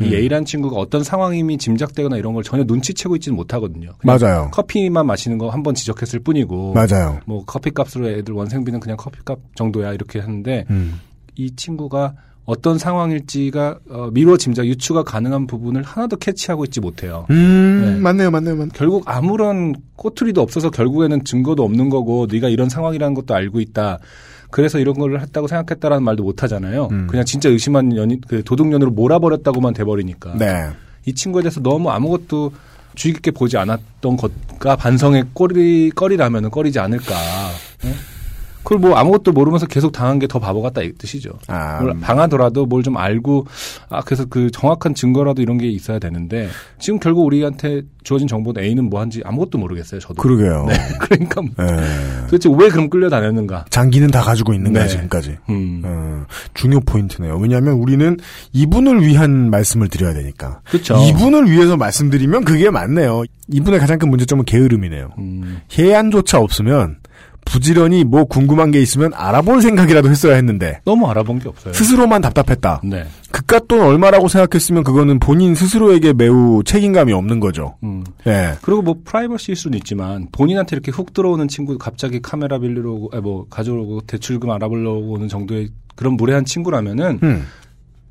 이 0.00 0.04
음. 0.08 0.12
A란 0.12 0.44
친구가 0.44 0.76
어떤 0.76 1.04
상황임이 1.04 1.56
짐작되거나 1.58 2.16
이런 2.16 2.34
걸 2.34 2.42
전혀 2.42 2.64
눈치채고 2.64 3.14
있지는 3.16 3.36
못하거든요. 3.36 3.92
맞아요. 4.02 4.50
커피만 4.52 5.06
마시는 5.06 5.38
거 5.38 5.48
한 5.48 5.62
번 5.62 5.74
지적했을 5.74 6.18
뿐이고 6.20 6.74
맞아요. 6.74 7.20
뭐 7.24 7.44
커피 7.46 7.70
값으로 7.70 8.08
애들 8.10 8.34
원생비는 8.34 8.80
그냥 8.80 8.96
커피값 8.98 9.38
정도야 9.54 9.92
이렇게 9.94 10.18
하는데 10.18 10.64
음. 10.70 11.00
이 11.36 11.54
친구가 11.54 12.14
어떤 12.46 12.78
상황일지가 12.78 13.78
어, 13.90 14.08
미뤄 14.12 14.36
짐작 14.36 14.66
유추가 14.66 15.02
가능한 15.02 15.46
부분을 15.48 15.82
하나도 15.82 16.16
캐치하고 16.16 16.64
있지 16.64 16.80
못해요. 16.80 17.26
음, 17.30 17.82
네. 17.84 18.00
맞네요, 18.00 18.30
맞네요, 18.30 18.54
맞네요. 18.54 18.70
결국 18.72 19.02
아무런 19.06 19.74
꼬투리도 19.96 20.40
없어서 20.40 20.70
결국에는 20.70 21.24
증거도 21.24 21.64
없는 21.64 21.90
거고 21.90 22.28
네가 22.30 22.48
이런 22.48 22.68
상황이라는 22.68 23.14
것도 23.14 23.34
알고 23.34 23.60
있다. 23.60 23.98
그래서 24.50 24.78
이런 24.78 24.94
걸 24.94 25.20
했다고 25.20 25.48
생각했다라는 25.48 26.04
말도 26.04 26.22
못 26.22 26.44
하잖아요. 26.44 26.88
음. 26.92 27.08
그냥 27.08 27.24
진짜 27.24 27.48
의심한 27.48 27.96
연인 27.96 28.20
그 28.28 28.44
도둑년으로 28.44 28.92
몰아버렸다고만 28.92 29.74
돼버리니까. 29.74 30.36
네. 30.38 30.70
이 31.04 31.14
친구에 31.14 31.42
대해서 31.42 31.60
너무 31.60 31.90
아무것도 31.90 32.52
주의 32.94 33.12
깊게 33.12 33.32
보지 33.32 33.58
않았던 33.58 34.16
것과 34.16 34.76
반성의 34.76 35.24
꼬리 35.32 35.90
꺼리라면은 35.90 36.50
꺼리지 36.50 36.78
않을까. 36.78 37.14
예? 37.84 38.15
그걸 38.66 38.78
뭐 38.80 38.96
아무것도 38.96 39.30
모르면서 39.30 39.66
계속 39.66 39.92
당한 39.92 40.18
게 40.18 40.26
더 40.26 40.40
바보 40.40 40.60
같다 40.60 40.82
이 40.82 40.92
뜻이죠. 40.92 41.30
아, 41.46 41.80
뭘 41.80 41.96
방하더라도 42.00 42.66
뭘 42.66 42.82
좀 42.82 42.96
알고 42.96 43.46
아 43.88 44.00
그래서 44.02 44.24
그 44.26 44.50
정확한 44.50 44.94
증거라도 44.94 45.40
이런 45.40 45.56
게 45.56 45.68
있어야 45.68 45.98
되는데 46.00 46.48
지금 46.80 46.98
결국 46.98 47.24
우리한테 47.26 47.82
주어진 48.02 48.26
정보는 48.28 48.60
A는 48.62 48.90
뭐 48.90 49.00
한지 49.00 49.22
아무것도 49.24 49.58
모르겠어요. 49.58 50.00
저도. 50.00 50.14
그러게요. 50.20 50.66
네. 50.68 50.74
그러니까 51.00 51.42
뭐 51.42 51.50
예. 51.60 52.22
도대체 52.22 52.48
왜 52.56 52.68
그럼 52.68 52.90
끌려다녔는가? 52.90 53.66
장기는 53.70 54.08
다 54.10 54.20
가지고 54.22 54.52
있는 54.52 54.72
거야, 54.72 54.84
네. 54.84 54.88
지금까지. 54.90 55.36
음. 55.48 55.82
어, 55.84 56.24
중요 56.54 56.80
포인트네요. 56.80 57.36
왜냐하면 57.38 57.74
우리는 57.74 58.16
이분을 58.52 59.06
위한 59.06 59.48
말씀을 59.50 59.88
드려야 59.88 60.12
되니까. 60.14 60.60
그렇죠. 60.64 60.96
이분을 60.96 61.50
위해서 61.50 61.76
말씀드리면 61.76 62.44
그게 62.44 62.70
맞네요. 62.70 63.22
이분의 63.52 63.78
가장 63.80 63.98
큰 63.98 64.10
문제점은 64.10 64.44
게으름이네요. 64.44 65.10
음. 65.18 65.60
해안조차 65.78 66.38
없으면 66.40 66.96
부지런히 67.46 68.04
뭐 68.04 68.24
궁금한 68.24 68.70
게 68.70 68.82
있으면 68.82 69.12
알아볼 69.14 69.62
생각이라도 69.62 70.10
했어야 70.10 70.34
했는데 70.34 70.80
너무 70.84 71.08
알아본 71.08 71.38
게 71.38 71.48
없어요. 71.48 71.72
스스로만 71.72 72.20
답답했다. 72.20 72.82
네. 72.84 73.06
그깟 73.30 73.68
돈 73.68 73.80
얼마라고 73.80 74.28
생각했으면 74.28 74.82
그거는 74.84 75.18
본인 75.18 75.54
스스로에게 75.54 76.12
매우 76.12 76.62
책임감이 76.64 77.12
없는 77.12 77.40
거죠. 77.40 77.76
음. 77.84 78.04
예. 78.26 78.54
그리고 78.60 78.82
뭐 78.82 78.96
프라이버시일 79.04 79.56
수는 79.56 79.78
있지만 79.78 80.28
본인한테 80.32 80.74
이렇게 80.76 80.90
훅 80.90 81.14
들어오는 81.14 81.46
친구 81.48 81.78
갑자기 81.78 82.20
카메라 82.20 82.58
빌리러 82.58 82.90
오고 82.90 83.16
아, 83.16 83.20
뭐 83.20 83.46
가져오고 83.48 84.02
대출금 84.02 84.50
알아보려고 84.50 85.12
오는 85.12 85.28
정도의 85.28 85.68
그런 85.94 86.14
무례한 86.16 86.44
친구라면은 86.44 87.20
음. 87.22 87.46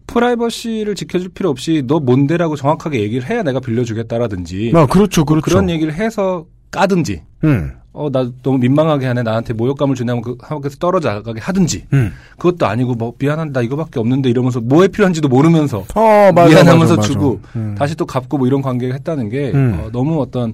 프라이버시를 0.08 0.96
지켜줄 0.96 1.30
필요 1.30 1.50
없이 1.50 1.84
너 1.86 2.00
뭔데라고 2.00 2.56
정확하게 2.56 3.02
얘기를 3.02 3.30
해야 3.30 3.44
내가 3.44 3.60
빌려주겠다라든지 3.60 4.72
아, 4.76 4.86
그렇죠, 4.86 5.26
그렇죠. 5.26 5.44
그런 5.44 5.70
얘기를 5.70 5.94
해서 5.94 6.46
까든지 6.76 7.22
음. 7.44 7.72
어 7.94 8.10
나 8.12 8.30
너무 8.44 8.58
민망하게 8.58 9.06
하네 9.08 9.24
나한테 9.24 9.54
모욕감을 9.54 9.96
주냐면 9.96 10.22
그 10.22 10.38
하고서 10.42 10.76
떨어져 10.78 11.14
나가게 11.14 11.40
하든지 11.40 11.86
음. 11.94 12.12
그것도 12.38 12.66
아니고 12.66 12.94
뭐 12.96 13.14
미안한데 13.18 13.54
나 13.54 13.62
이거밖에 13.62 14.00
없는데 14.02 14.30
이러면서 14.30 14.60
뭐에 14.60 14.90
필요한지도 14.90 15.30
모르면서 15.30 15.86
어, 15.96 16.32
맞아, 16.36 16.50
미안하면서 16.50 16.78
맞아, 16.78 16.96
맞아. 16.98 17.08
주고 17.08 17.40
음. 17.56 17.74
다시 17.78 17.96
또 17.96 18.06
갚고 18.06 18.38
뭐 18.38 18.48
이런 18.48 18.62
관계를 18.62 18.94
했다는 18.96 19.30
게 19.30 19.52
음. 19.54 19.80
어, 19.80 19.90
너무 19.94 20.22
어떤 20.22 20.54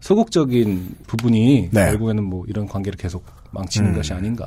소극적인 0.00 0.94
부분이 1.06 1.68
네. 1.72 1.84
결국에는 1.90 2.24
뭐 2.24 2.44
이런 2.48 2.66
관계를 2.66 2.96
계속 2.96 3.24
망치는 3.50 3.90
음. 3.90 3.94
것이 3.94 4.12
아닌가. 4.14 4.46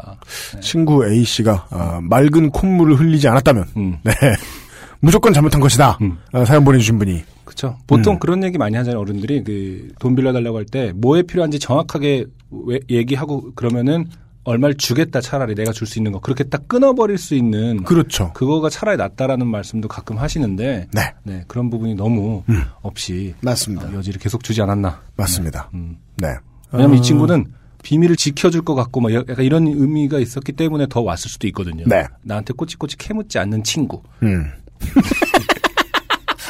친구 0.62 1.06
A 1.08 1.24
씨가 1.24 1.68
아, 1.70 2.00
맑은 2.02 2.50
콧물을 2.52 2.96
흘리지 3.00 3.28
않았다면 3.28 3.66
음. 3.78 3.98
네. 4.04 4.14
무조건 5.00 5.34
잘못한 5.34 5.60
것이다. 5.62 5.98
음. 6.02 6.18
아, 6.32 6.46
사연 6.46 6.64
보내주신 6.64 6.98
분이. 7.00 7.24
그렇죠. 7.52 7.78
보통 7.86 8.14
음. 8.16 8.20
그런 8.20 8.44
얘기 8.44 8.58
많이 8.58 8.76
하잖아요. 8.78 9.00
어른들이 9.02 9.44
그 9.44 9.90
돈 10.00 10.16
빌려달라고 10.16 10.58
할 10.58 10.66
때 10.66 10.94
뭐에 10.96 11.24
필요한지 11.24 11.60
정확하게 11.60 12.26
왜- 12.50 12.80
얘기하고 12.90 13.52
그러면은 13.56 14.08
얼마를 14.44 14.76
주겠다 14.76 15.22
차라리 15.22 15.54
내가 15.54 15.72
줄 15.72 15.86
수 15.86 16.00
있는 16.00 16.12
거 16.14 16.20
그렇게 16.20 16.44
딱 16.46 16.68
끊어버릴 16.68 17.18
수 17.18 17.36
있는 17.36 17.84
그렇죠. 17.84 18.32
그거가 18.34 18.70
차라리 18.70 18.98
낫다라는 18.98 19.46
말씀도 19.48 19.88
가끔 19.88 20.18
하시는데 20.18 20.88
네. 21.24 21.44
그런 21.48 21.70
부분이 21.70 21.96
너무 21.96 22.44
없이 22.82 23.36
맞습니다. 23.42 23.88
어, 23.88 23.94
여지를 23.96 24.20
계속 24.20 24.44
주지 24.44 24.62
않았나. 24.62 25.02
맞습니다. 25.18 25.70
음. 25.74 25.98
네. 26.18 26.30
왜냐면 26.72 26.98
어, 26.98 27.00
이 27.00 27.04
친구는 27.04 27.46
비밀을 27.84 28.16
지켜줄 28.16 28.62
것 28.64 28.76
같고 28.76 29.02
막 29.02 29.14
약간 29.14 29.44
이런 29.46 29.68
의미가 29.68 30.20
있었기 30.20 30.54
때문에 30.54 30.88
더 30.90 31.02
왔을 31.02 31.30
수도 31.30 31.46
있거든요. 31.48 31.84
네. 31.88 32.06
나한테 32.24 32.54
꼬치꼬치 32.54 32.98
캐묻지 32.98 33.38
않는 33.40 33.64
친구. 33.64 34.02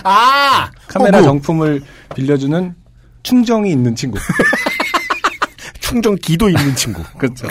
음. 0.02 0.08
아! 0.08 0.70
카메라 0.88 1.20
호구. 1.20 1.28
정품을 1.30 1.82
빌려주는 2.16 2.76
충정이 3.24 3.72
있는 3.72 3.96
친구. 3.96 4.18
충전기도 5.80 6.50
있는 6.50 6.76
친구. 6.76 7.04
그렇죠. 7.18 7.48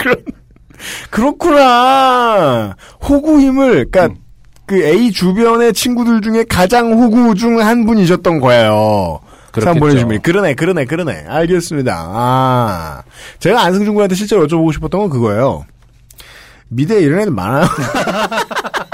그렇구나. 1.09 2.75
호구 3.07 3.39
힘을, 3.39 3.89
그니까, 3.91 4.05
음. 4.07 4.15
그 4.65 4.81
A 4.83 5.11
주변의 5.11 5.73
친구들 5.73 6.21
중에 6.21 6.43
가장 6.45 6.93
호구 6.93 7.35
중 7.35 7.59
한 7.61 7.85
분이셨던 7.85 8.39
거예요. 8.39 9.19
보내주신 9.51 10.07
분이. 10.07 10.21
그러네, 10.21 10.55
그러네, 10.55 10.85
그러네. 10.85 11.25
알겠습니다. 11.27 11.93
아. 12.07 13.03
제가 13.39 13.61
안승준 13.63 13.93
군한테 13.93 14.15
실제로 14.15 14.47
여쭤보고 14.47 14.71
싶었던 14.73 15.01
건 15.01 15.09
그거예요. 15.09 15.65
미대에 16.69 17.01
이런 17.01 17.19
애들 17.19 17.31
많아요. 17.33 17.65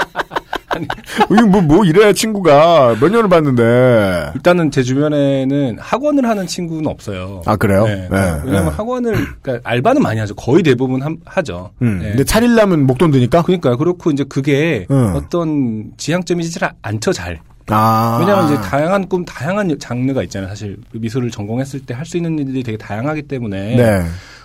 이거 1.30 1.46
뭐, 1.46 1.60
뭐 1.60 1.84
이래야 1.84 2.12
친구가 2.12 2.96
몇 3.00 3.08
년을 3.10 3.28
봤는데. 3.28 4.32
일단은 4.34 4.70
제 4.70 4.82
주변에는 4.82 5.76
학원을 5.80 6.28
하는 6.28 6.46
친구는 6.46 6.86
없어요. 6.86 7.42
아, 7.46 7.56
그래요? 7.56 7.84
네. 7.86 8.08
네, 8.10 8.40
왜냐면 8.44 8.64
네. 8.66 8.70
학원을, 8.76 9.12
그러니까 9.42 9.68
알바는 9.68 10.02
많이 10.02 10.20
하죠. 10.20 10.34
거의 10.34 10.62
대부분 10.62 11.02
함- 11.02 11.18
하죠. 11.24 11.70
음. 11.82 11.98
네. 12.00 12.08
근데 12.10 12.24
차릴라면 12.24 12.86
목돈 12.86 13.10
드니까? 13.10 13.42
그러니까요. 13.42 13.76
그렇고 13.76 14.10
이제 14.10 14.24
그게 14.28 14.86
음. 14.90 15.12
어떤 15.14 15.90
지향점이지 15.96 16.58
잘 16.58 16.72
않죠, 16.82 17.12
잘. 17.12 17.40
아. 17.70 18.16
왜냐하면 18.20 18.46
이제 18.52 18.62
다양한 18.62 19.08
꿈, 19.08 19.24
다양한 19.26 19.76
장르가 19.78 20.22
있잖아요. 20.22 20.48
사실 20.48 20.78
미술을 20.92 21.30
전공했을 21.30 21.80
때 21.80 21.92
할 21.94 22.06
수 22.06 22.16
있는 22.16 22.38
일들이 22.38 22.62
되게 22.62 22.78
다양하기 22.78 23.22
때문에. 23.22 23.76
네. 23.76 24.02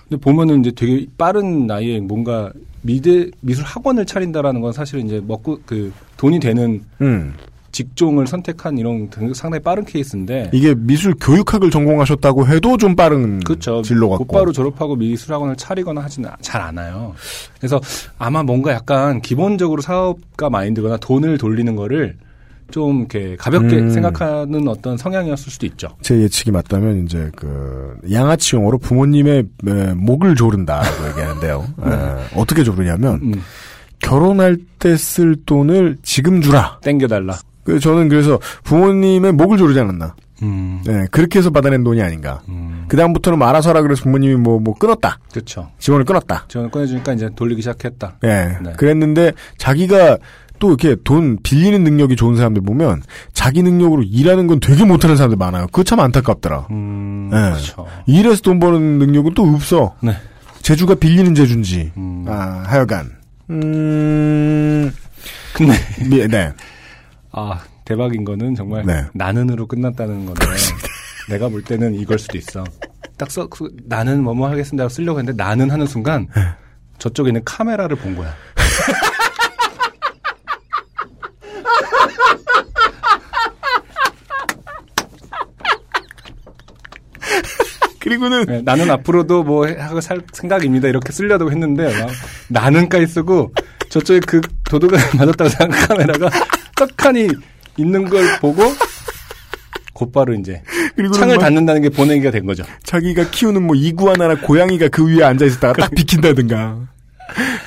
근데 0.10 0.20
보면은 0.22 0.60
이제 0.60 0.72
되게 0.76 1.06
빠른 1.18 1.66
나이에 1.66 2.02
뭔가 2.02 2.52
미대 2.82 3.30
미술 3.40 3.64
학원을 3.64 4.06
차린다라는 4.06 4.60
건 4.60 4.74
사실 4.74 5.00
이제 5.00 5.22
먹고 5.26 5.60
그 5.66 5.94
돈이 6.24 6.40
되는 6.40 6.82
음. 7.02 7.34
직종을 7.74 8.28
선택한 8.28 8.78
이런 8.78 9.10
등- 9.10 9.34
상당히 9.34 9.62
빠른 9.62 9.84
케이스인데. 9.84 10.52
이게 10.54 10.74
미술 10.78 11.14
교육학을 11.20 11.70
전공하셨다고 11.70 12.48
해도 12.48 12.78
좀 12.78 12.96
빠른 12.96 13.40
그렇죠. 13.42 13.82
진로 13.82 14.10
같고. 14.10 14.24
곧바로 14.26 14.54
졸업하고 14.54 14.96
미술학원을 14.96 15.58
차리거나 15.58 16.00
하지는 16.02 16.30
잘 16.40 16.62
않아요. 16.62 17.14
그래서 17.58 17.82
아마 18.18 18.42
뭔가 18.42 18.72
약간 18.72 19.20
기본적으로 19.22 19.82
사업가 19.82 20.50
마인드거나 20.50 20.96
돈을 20.98 21.38
돌리는 21.38 21.76
거를 21.76 22.16
좀 22.72 23.00
이렇게 23.00 23.36
가볍게 23.36 23.78
음. 23.80 23.90
생각하는 23.90 24.66
어떤 24.70 24.96
성향이었을 24.96 25.52
수도 25.52 25.66
있죠. 25.66 25.90
제 26.02 26.16
예측이 26.22 26.52
맞다면 26.52 27.04
이제 27.04 27.30
그 27.36 27.98
양아치 28.12 28.56
용어로 28.56 28.78
부모님의 28.78 29.44
에, 29.68 29.94
목을 29.96 30.36
조른다라고 30.36 31.10
얘기하는데요. 31.10 31.66
에, 31.86 32.40
어떻게 32.40 32.64
조르냐면 32.64 33.16
음, 33.22 33.34
결혼할 34.04 34.58
때 34.80 34.96
쓸 34.98 35.36
돈을 35.46 35.98
지금 36.04 36.42
주라. 36.42 36.78
땡겨달라. 36.84 37.38
그 37.64 37.80
저는 37.80 38.10
그래서 38.10 38.40
부모님의 38.64 39.32
목을 39.34 39.58
조르지 39.58 39.80
않았나. 39.80 40.16
음, 40.42 40.82
네, 40.86 41.06
그렇게 41.10 41.40
해서 41.40 41.50
받아낸 41.50 41.84
돈이 41.86 42.02
아닌가. 42.02 42.42
음, 42.50 42.84
그 42.90 42.98
다음부터는 42.98 43.40
뭐 43.40 43.48
알아서 43.48 43.70
하라 43.70 43.82
그래서 43.82 44.04
부모님이 44.04 44.36
뭐, 44.36 44.60
뭐 44.60 44.74
끊었다. 44.76 45.20
그렇죠. 45.32 45.70
지원을 45.80 46.04
끊었다. 46.06 46.46
지원을 46.50 46.70
꺼내주니까 46.70 47.14
이제 47.14 47.30
돌리기 47.34 47.62
시작했다. 47.62 48.18
예. 48.26 48.58
네. 48.62 48.74
그랬는데 48.76 49.32
자기가 49.58 50.18
또 50.60 50.68
이렇게 50.70 50.98
돈 51.04 51.38
빌리는 51.42 51.82
능력이 51.84 52.16
좋은 52.18 52.36
사람들 52.36 52.62
보면 52.64 53.04
자기 53.32 53.64
능력으로 53.64 54.04
일하는 54.04 54.48
건 54.48 54.60
되게 54.60 54.84
못하는 54.84 55.16
사람들 55.16 55.38
많아요. 55.38 55.68
그거 55.68 55.84
참 55.84 56.02
안타깝더라. 56.02 56.68
음, 56.72 57.30
네. 57.32 57.38
그렇죠. 57.52 57.86
일해서 58.06 58.42
돈 58.42 58.60
버는 58.60 59.00
능력은 59.00 59.34
또 59.36 59.44
없어. 59.44 59.96
네. 60.02 60.14
재주가 60.62 60.96
빌리는 60.96 61.34
재주인지. 61.36 61.92
음. 61.96 62.26
아, 62.28 62.64
하여간. 62.66 63.12
음, 63.50 64.92
근데 65.54 65.74
미- 66.10 66.28
네. 66.28 66.54
아 67.32 67.62
대박인 67.86 68.24
거는 68.24 68.56
정말 68.56 68.86
네. 68.86 69.06
나는으로 69.14 69.68
끝났다는 69.68 70.26
건데 70.26 70.46
내가 71.30 71.50
볼 71.50 71.64
때는 71.64 71.96
이걸 71.96 72.20
수도 72.20 72.38
있어. 72.38 72.64
딱 73.18 73.30
써, 73.32 73.48
그, 73.48 73.70
나는 73.86 74.24
뭐뭐 74.24 74.50
하겠습니다. 74.50 74.90
쓰려고 74.90 75.20
했는데 75.20 75.42
나는 75.42 75.70
하는 75.70 75.86
순간 75.86 76.28
네. 76.36 76.42
저쪽에 76.98 77.30
있는 77.30 77.42
카메라를 77.46 77.96
본 77.98 78.16
거야. 78.16 78.34
그리고는 88.04 88.46
네, 88.46 88.62
나는 88.64 88.92
앞으로도 88.92 89.44
뭐 89.44 89.66
해- 89.66 89.78
하고 89.80 90.02
살 90.02 90.22
생각입니다. 90.34 90.90
이렇게 90.90 91.14
쓰려고 91.14 91.50
했는데 91.50 91.86
막 92.00 92.10
나는까지 92.50 93.08
쓰고 93.08 93.54
저쪽에 93.90 94.20
그 94.28 94.42
도둑을 94.70 94.98
맞았다고 95.18 95.50
생각한 95.50 95.88
카메라가 95.88 96.30
떡하니 96.76 97.30
있는 97.78 98.10
걸 98.10 98.26
보고 98.42 98.62
곧바로 99.94 100.34
이제 100.34 100.62
창을 101.14 101.36
막 101.36 101.42
닫는다는 101.44 101.82
게 101.82 101.90
보내기가 101.90 102.32
된 102.32 102.46
거죠. 102.46 102.64
자기가 102.84 103.30
키우는 103.30 103.64
뭐 103.66 103.76
이구아나나 103.76 104.36
고양이가 104.42 104.90
그 104.90 105.08
위에 105.08 105.24
앉아 105.24 105.46
있었다가 105.46 105.74
딱 105.74 105.92
비킨다든가. 105.96 106.80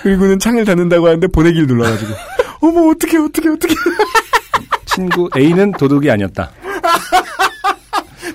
그리고는 0.02 0.38
창을 0.38 0.64
닫는다고 0.66 1.06
하는데 1.06 1.26
보내기를 1.28 1.66
눌러가지고 1.66 2.12
어머 2.60 2.90
어떻게 2.90 3.16
어떻게 3.16 3.48
어떻게 3.48 3.74
친구 4.84 5.30
A는 5.34 5.72
도둑이 5.72 6.10
아니었다. 6.10 6.50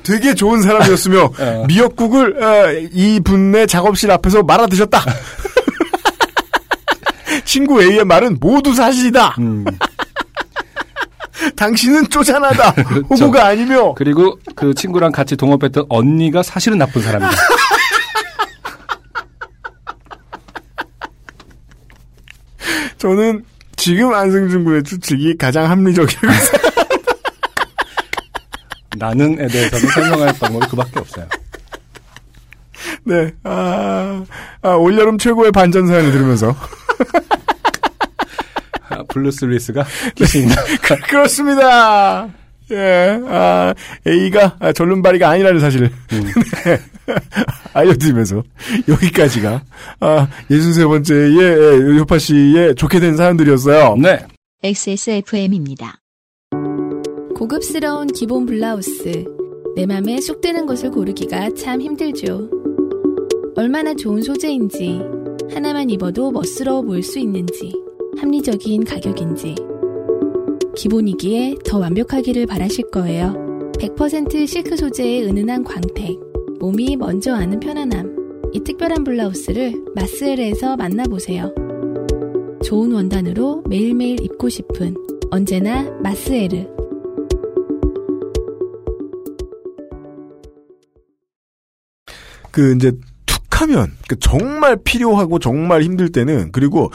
되게 0.04 0.34
좋은 0.34 0.62
사람이었으며 0.62 1.24
어. 1.40 1.66
미역국을 1.68 2.44
어, 2.44 2.72
이 2.92 3.20
분의 3.20 3.68
작업실 3.68 4.12
앞에서 4.12 4.44
말아 4.44 4.68
드셨다. 4.68 5.04
친구 7.46 7.82
A의 7.82 8.04
말은 8.06 8.38
모두 8.40 8.74
사실이다. 8.74 9.36
음. 9.40 9.66
당신은 11.56 12.10
쪼잔하다. 12.10 12.70
호구가 13.10 13.48
아니며 13.48 13.94
그리고 13.96 14.38
그 14.56 14.74
친구랑 14.74 15.12
같이 15.12 15.36
동업했던 15.36 15.86
언니가 15.90 16.44
사실은 16.44 16.78
나쁜 16.78 17.02
사람이다. 17.02 17.32
저는 22.98 23.44
지금 23.76 24.14
안승준 24.14 24.64
군의 24.64 24.84
추측이 24.84 25.38
가장 25.38 25.70
합리적이라고 25.70 26.32
생각합니다. 26.32 26.91
나는에 29.02 29.48
대해서는 29.48 29.88
설명할 29.90 30.34
방법이 30.40 30.68
그 30.70 30.76
밖에 30.76 31.00
없어요. 31.00 31.28
네. 33.04 33.32
아, 33.44 34.24
아, 34.62 34.70
올여름 34.70 35.18
최고의 35.18 35.52
반전 35.52 35.88
사연을 35.88 36.12
들으면서 36.12 36.56
아, 38.90 39.04
브루스 39.10 39.46
윌리스가 39.46 39.86
귀신이다. 40.16 40.62
그렇습니다. 41.10 42.30
예, 42.72 43.20
아, 43.28 43.74
A가 44.08 44.58
아, 44.60 44.72
절름발이가 44.72 45.30
아니라는 45.30 45.60
사실을 45.60 45.92
네. 46.10 46.80
알려드리면서 47.74 48.44
여기까지가 48.88 49.64
아, 50.00 50.28
63번째의 50.50 51.42
예, 51.42 52.00
효파 52.00 52.20
씨의 52.20 52.76
좋게 52.76 53.00
된 53.00 53.18
사연들이었어요. 53.18 53.98
네. 53.98 54.20
XSFM입니다. 54.64 56.01
고급스러운 57.42 58.06
기본 58.06 58.46
블라우스. 58.46 59.26
내 59.76 59.88
맘에 59.88 60.22
쏙 60.22 60.42
드는 60.42 60.68
것을 60.68 60.92
고르기가 60.92 61.50
참 61.56 61.82
힘들죠. 61.82 62.48
얼마나 63.56 63.96
좋은 63.96 64.22
소재인지, 64.22 65.02
하나만 65.50 65.90
입어도 65.90 66.30
멋스러워 66.30 66.84
보일 66.84 67.02
수 67.02 67.18
있는지, 67.18 67.74
합리적인 68.20 68.84
가격인지. 68.84 69.56
기본이기에 70.76 71.56
더 71.66 71.80
완벽하기를 71.80 72.46
바라실 72.46 72.92
거예요. 72.92 73.34
100% 73.80 74.46
실크 74.46 74.78
소재의 74.78 75.26
은은한 75.26 75.64
광택, 75.64 76.20
몸이 76.60 76.96
먼저 76.96 77.34
아는 77.34 77.60
편안함. 77.60 78.52
이 78.54 78.60
특별한 78.60 79.04
블라우스를 79.04 79.84
마스엘에서 79.96 80.78
만나보세요. 80.78 81.52
좋은 82.64 82.92
원단으로 82.92 83.64
매일매일 83.68 84.22
입고 84.22 84.48
싶은 84.48 84.94
언제나 85.32 85.90
마스에르. 86.04 86.81
그 92.52 92.76
이제 92.76 92.92
툭하면 93.26 93.92
그 94.08 94.18
정말 94.20 94.78
필요하고 94.84 95.40
정말 95.40 95.84
힘들 95.84 96.12
때는 96.12 96.52
그리고 96.52 96.92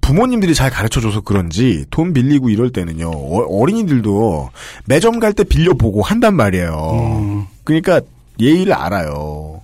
부모님들이 0.00 0.54
잘 0.54 0.70
가르쳐줘서 0.70 1.20
그런지 1.22 1.84
돈 1.90 2.12
빌리고 2.12 2.48
이럴 2.48 2.70
때는요 2.70 3.10
어, 3.10 3.66
린이들도 3.66 4.50
매점 4.86 5.18
갈 5.20 5.32
때 5.32 5.44
빌려보고 5.44 6.02
한단 6.02 6.34
말이에요. 6.34 7.18
음. 7.20 7.46
그러니까 7.64 8.00
예의를 8.40 8.72
알아요. 8.72 9.60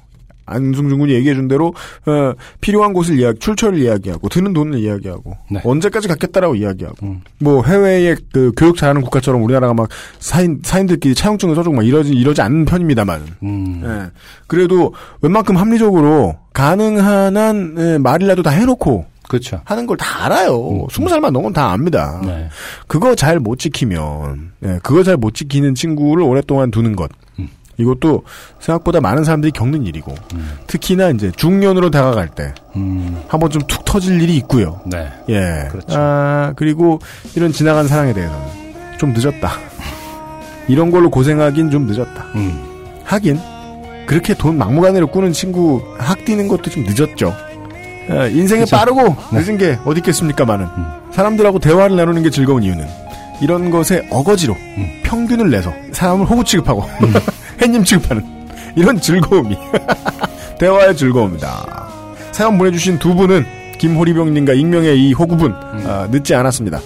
안승준 0.46 0.98
군이 0.98 1.12
얘기해준 1.14 1.48
대로 1.48 1.74
어, 2.06 2.32
필요한 2.60 2.92
곳을 2.92 3.18
이야기, 3.18 3.38
출처를 3.38 3.78
이야기하고 3.78 4.28
드는 4.28 4.52
돈을 4.52 4.78
이야기하고 4.78 5.36
네. 5.50 5.60
언제까지 5.64 6.08
갖겠다라고 6.08 6.54
이야기하고 6.56 6.96
음. 7.06 7.20
뭐 7.38 7.62
해외의 7.64 8.16
그 8.32 8.52
교육 8.56 8.76
잘하는 8.76 9.02
국가처럼 9.02 9.42
우리나라가 9.42 9.74
막 9.74 9.88
사인 10.18 10.60
사인들끼리 10.62 11.14
차용증을 11.14 11.54
써주고 11.54 11.76
막 11.76 11.86
이러지 11.86 12.12
이러지 12.12 12.40
않는 12.42 12.64
편입니다만 12.64 13.22
음. 13.42 13.82
예. 13.84 14.10
그래도 14.46 14.94
웬만큼 15.20 15.56
합리적으로 15.56 16.36
가능한 16.52 17.36
한 17.36 17.74
예, 17.78 17.98
말이라도 17.98 18.42
다 18.42 18.50
해놓고 18.50 19.06
그렇죠. 19.28 19.60
하는 19.64 19.86
걸 19.86 19.96
다 19.96 20.24
알아요. 20.26 20.86
스무 20.90 21.08
살만 21.08 21.32
넘으면 21.32 21.52
다 21.54 21.70
압니다. 21.72 22.20
네. 22.24 22.48
그거 22.86 23.14
잘 23.14 23.38
못 23.40 23.58
지키면, 23.58 24.50
예, 24.64 24.78
그거 24.82 25.02
잘 25.02 25.16
못 25.16 25.32
지키는 25.34 25.74
친구를 25.74 26.22
오랫동안 26.24 26.70
두는 26.70 26.96
것. 26.96 27.10
음. 27.78 27.82
이것도 27.82 28.22
생각보다 28.60 29.00
많은 29.00 29.24
사람들이 29.24 29.52
겪는 29.52 29.86
일이고, 29.86 30.14
음. 30.34 30.52
특히나 30.66 31.10
이제 31.10 31.30
중년으로 31.36 31.90
다가갈 31.90 32.28
때, 32.28 32.54
음. 32.76 33.22
한 33.28 33.40
번쯤 33.40 33.62
툭 33.66 33.84
터질 33.84 34.20
일이 34.20 34.36
있고요. 34.36 34.80
네. 34.86 35.08
예. 35.28 35.68
그렇죠. 35.70 35.86
아, 35.98 36.52
그리고 36.56 37.00
이런 37.34 37.52
지나간 37.52 37.88
사랑에 37.88 38.12
대해서는 38.12 38.42
좀 38.98 39.12
늦었다. 39.12 39.52
이런 40.68 40.90
걸로 40.90 41.10
고생하긴 41.10 41.70
좀 41.70 41.86
늦었다. 41.86 42.24
음. 42.34 42.62
하긴, 43.04 43.38
그렇게 44.06 44.34
돈 44.34 44.58
막무가내로 44.58 45.08
꾸는 45.08 45.32
친구 45.32 45.82
학 45.98 46.24
뛰는 46.24 46.48
것도 46.48 46.70
좀 46.70 46.84
늦었죠. 46.84 47.34
예, 48.10 48.30
인생에 48.30 48.62
그쵸. 48.64 48.76
빠르고 48.76 49.16
네. 49.32 49.40
늦은 49.40 49.58
게 49.58 49.78
어디 49.84 49.98
있겠습니까, 50.00 50.44
많은. 50.44 50.66
음. 50.66 50.86
사람들하고 51.12 51.58
대화를 51.58 51.96
나누는 51.96 52.22
게 52.22 52.30
즐거운 52.30 52.62
이유는 52.62 52.86
이런 53.40 53.70
것에 53.70 54.06
어거지로 54.10 54.54
음. 54.54 55.00
평균을 55.04 55.50
내서 55.50 55.72
사람을 55.92 56.26
호구 56.26 56.44
취급하고 56.44 56.84
햇님 57.62 57.84
취급하는 57.84 58.24
이런 58.76 59.00
즐거움이 59.00 59.56
대화의 60.58 60.96
즐거움이다. 60.96 61.82
사연 62.32 62.58
보내주신 62.58 62.98
두 62.98 63.14
분은 63.14 63.44
김호리병님과 63.78 64.52
익명의 64.54 64.98
이 65.00 65.12
호구분 65.12 65.52
아, 65.52 66.08
늦지 66.10 66.34
않았습니다. 66.34 66.80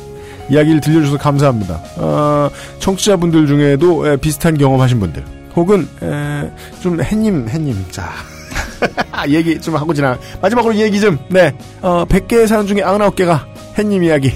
이야기를 0.48 0.80
들려주셔서 0.80 1.18
감사합니다. 1.18 1.80
아, 1.98 2.50
청취자분들 2.78 3.46
중에도 3.46 4.06
에, 4.08 4.16
비슷한 4.16 4.56
경험하신 4.56 5.00
분들 5.00 5.24
혹은 5.56 5.88
에, 6.02 6.50
좀 6.80 7.00
햇님 7.02 7.48
햇님 7.48 7.84
자 7.90 8.10
얘기 9.28 9.60
좀 9.60 9.76
하고 9.76 9.92
지나 9.94 10.18
마지막으로 10.40 10.74
얘기 10.76 11.00
좀 11.00 11.18
네. 11.28 11.54
어, 11.82 12.04
100개의 12.08 12.46
사연 12.46 12.66
중에 12.66 12.78
99개가 12.78 13.40
햇님 13.78 14.04
이야기 14.04 14.32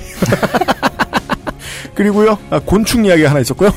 그리고요 1.94 2.38
아, 2.50 2.60
곤충 2.64 3.04
이야기가 3.04 3.30
하나 3.30 3.40
있었고요 3.40 3.70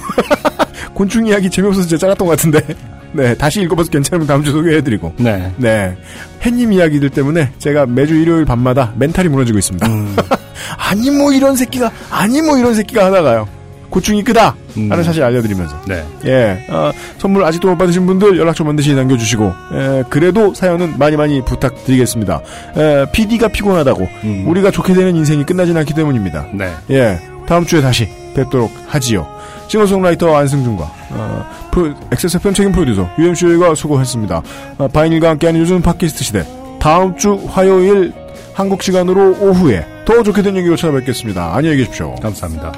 곤충 0.93 1.27
이야기 1.27 1.49
재미없어서 1.49 1.87
제가 1.87 1.99
잘랐던 1.99 2.27
것 2.27 2.37
같은데 2.37 2.61
네 3.13 3.35
다시 3.35 3.61
읽어봐서 3.61 3.89
괜찮으면 3.89 4.27
다음 4.27 4.43
주 4.43 4.51
소개해드리고 4.51 5.13
네. 5.17 5.51
네 5.57 5.95
햇님 6.43 6.73
이야기들 6.73 7.09
때문에 7.09 7.51
제가 7.59 7.85
매주 7.85 8.15
일요일 8.15 8.45
밤마다 8.45 8.93
멘탈이 8.97 9.29
무너지고 9.29 9.59
있습니다 9.59 9.87
음. 9.87 10.15
아니 10.77 11.11
뭐 11.11 11.31
이런 11.31 11.55
새끼가 11.55 11.91
아니 12.09 12.41
뭐 12.41 12.57
이런 12.57 12.73
새끼가 12.73 13.05
하나가요 13.05 13.47
고충이 13.93 14.23
끄다 14.23 14.55
음. 14.75 14.91
하는 14.91 15.03
사실 15.03 15.23
알려드리면서 15.23 15.81
네. 15.87 16.03
예, 16.25 16.65
어, 16.67 16.91
선물 17.19 17.43
아직도 17.45 17.69
못 17.69 17.77
받으신 17.77 18.07
분들 18.07 18.39
연락처 18.39 18.63
반드시 18.63 18.95
남겨주시고, 18.95 19.53
예, 19.73 20.03
그래도 20.09 20.51
사연은 20.55 20.97
많이 20.97 21.15
많이 21.15 21.45
부탁드리겠습니다. 21.45 22.41
예, 22.77 23.05
PD가 23.11 23.49
피곤하다고, 23.49 24.09
음. 24.23 24.45
우리가 24.47 24.71
좋게 24.71 24.95
되는 24.95 25.15
인생이 25.15 25.45
끝나진 25.45 25.77
않기 25.77 25.93
때문입니다. 25.93 26.47
네. 26.53 26.73
예, 26.89 27.19
다음 27.45 27.65
주에 27.65 27.81
다시 27.81 28.09
뵙도록 28.35 28.71
하지요. 28.87 29.27
싱어송라이터 29.73 30.35
안승준과, 30.35 30.83
어, 31.11 31.45
프로, 31.71 31.93
XSFM 32.11 32.53
책임 32.53 32.71
프로듀서 32.71 33.09
UMC가 33.17 33.73
수고했습니다. 33.73 34.43
어, 34.77 34.87
바인일과 34.87 35.31
함께하는 35.31 35.61
요즘 35.61 35.81
팟캐스트 35.81 36.23
시대. 36.23 36.45
다음 36.79 37.17
주 37.17 37.43
화요일 37.47 38.13
한국 38.53 38.83
시간으로 38.83 39.35
오후에 39.39 39.85
더 40.05 40.21
좋게 40.21 40.43
된 40.43 40.57
얘기로 40.57 40.75
찾아뵙겠습니다. 40.75 41.55
안녕히 41.55 41.77
계십시오. 41.77 42.13
감사합니다. 42.21 42.71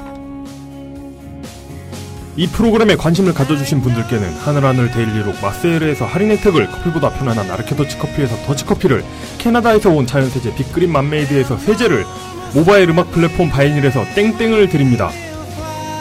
이 2.36 2.46
프로그램에 2.46 2.96
관심을 2.96 3.34
가져주신 3.34 3.82
분들께는 3.82 4.32
하늘하늘 4.38 4.90
데일리록 4.90 5.34
마세일에서 5.42 6.06
할인 6.06 6.30
혜택을 6.30 6.70
커피보다 6.70 7.10
편안한 7.10 7.50
아르케 7.50 7.76
더치커피에서 7.76 8.46
더치커피를 8.46 9.04
캐나다에서 9.38 9.90
온 9.90 10.06
자연세제 10.06 10.54
빅그린 10.54 10.92
맘메이드에서 10.92 11.58
세제를 11.58 12.04
모바일 12.54 12.88
음악 12.88 13.10
플랫폼 13.10 13.50
바이닐에서 13.50 14.04
땡땡을 14.14 14.70
드립니다. 14.70 15.10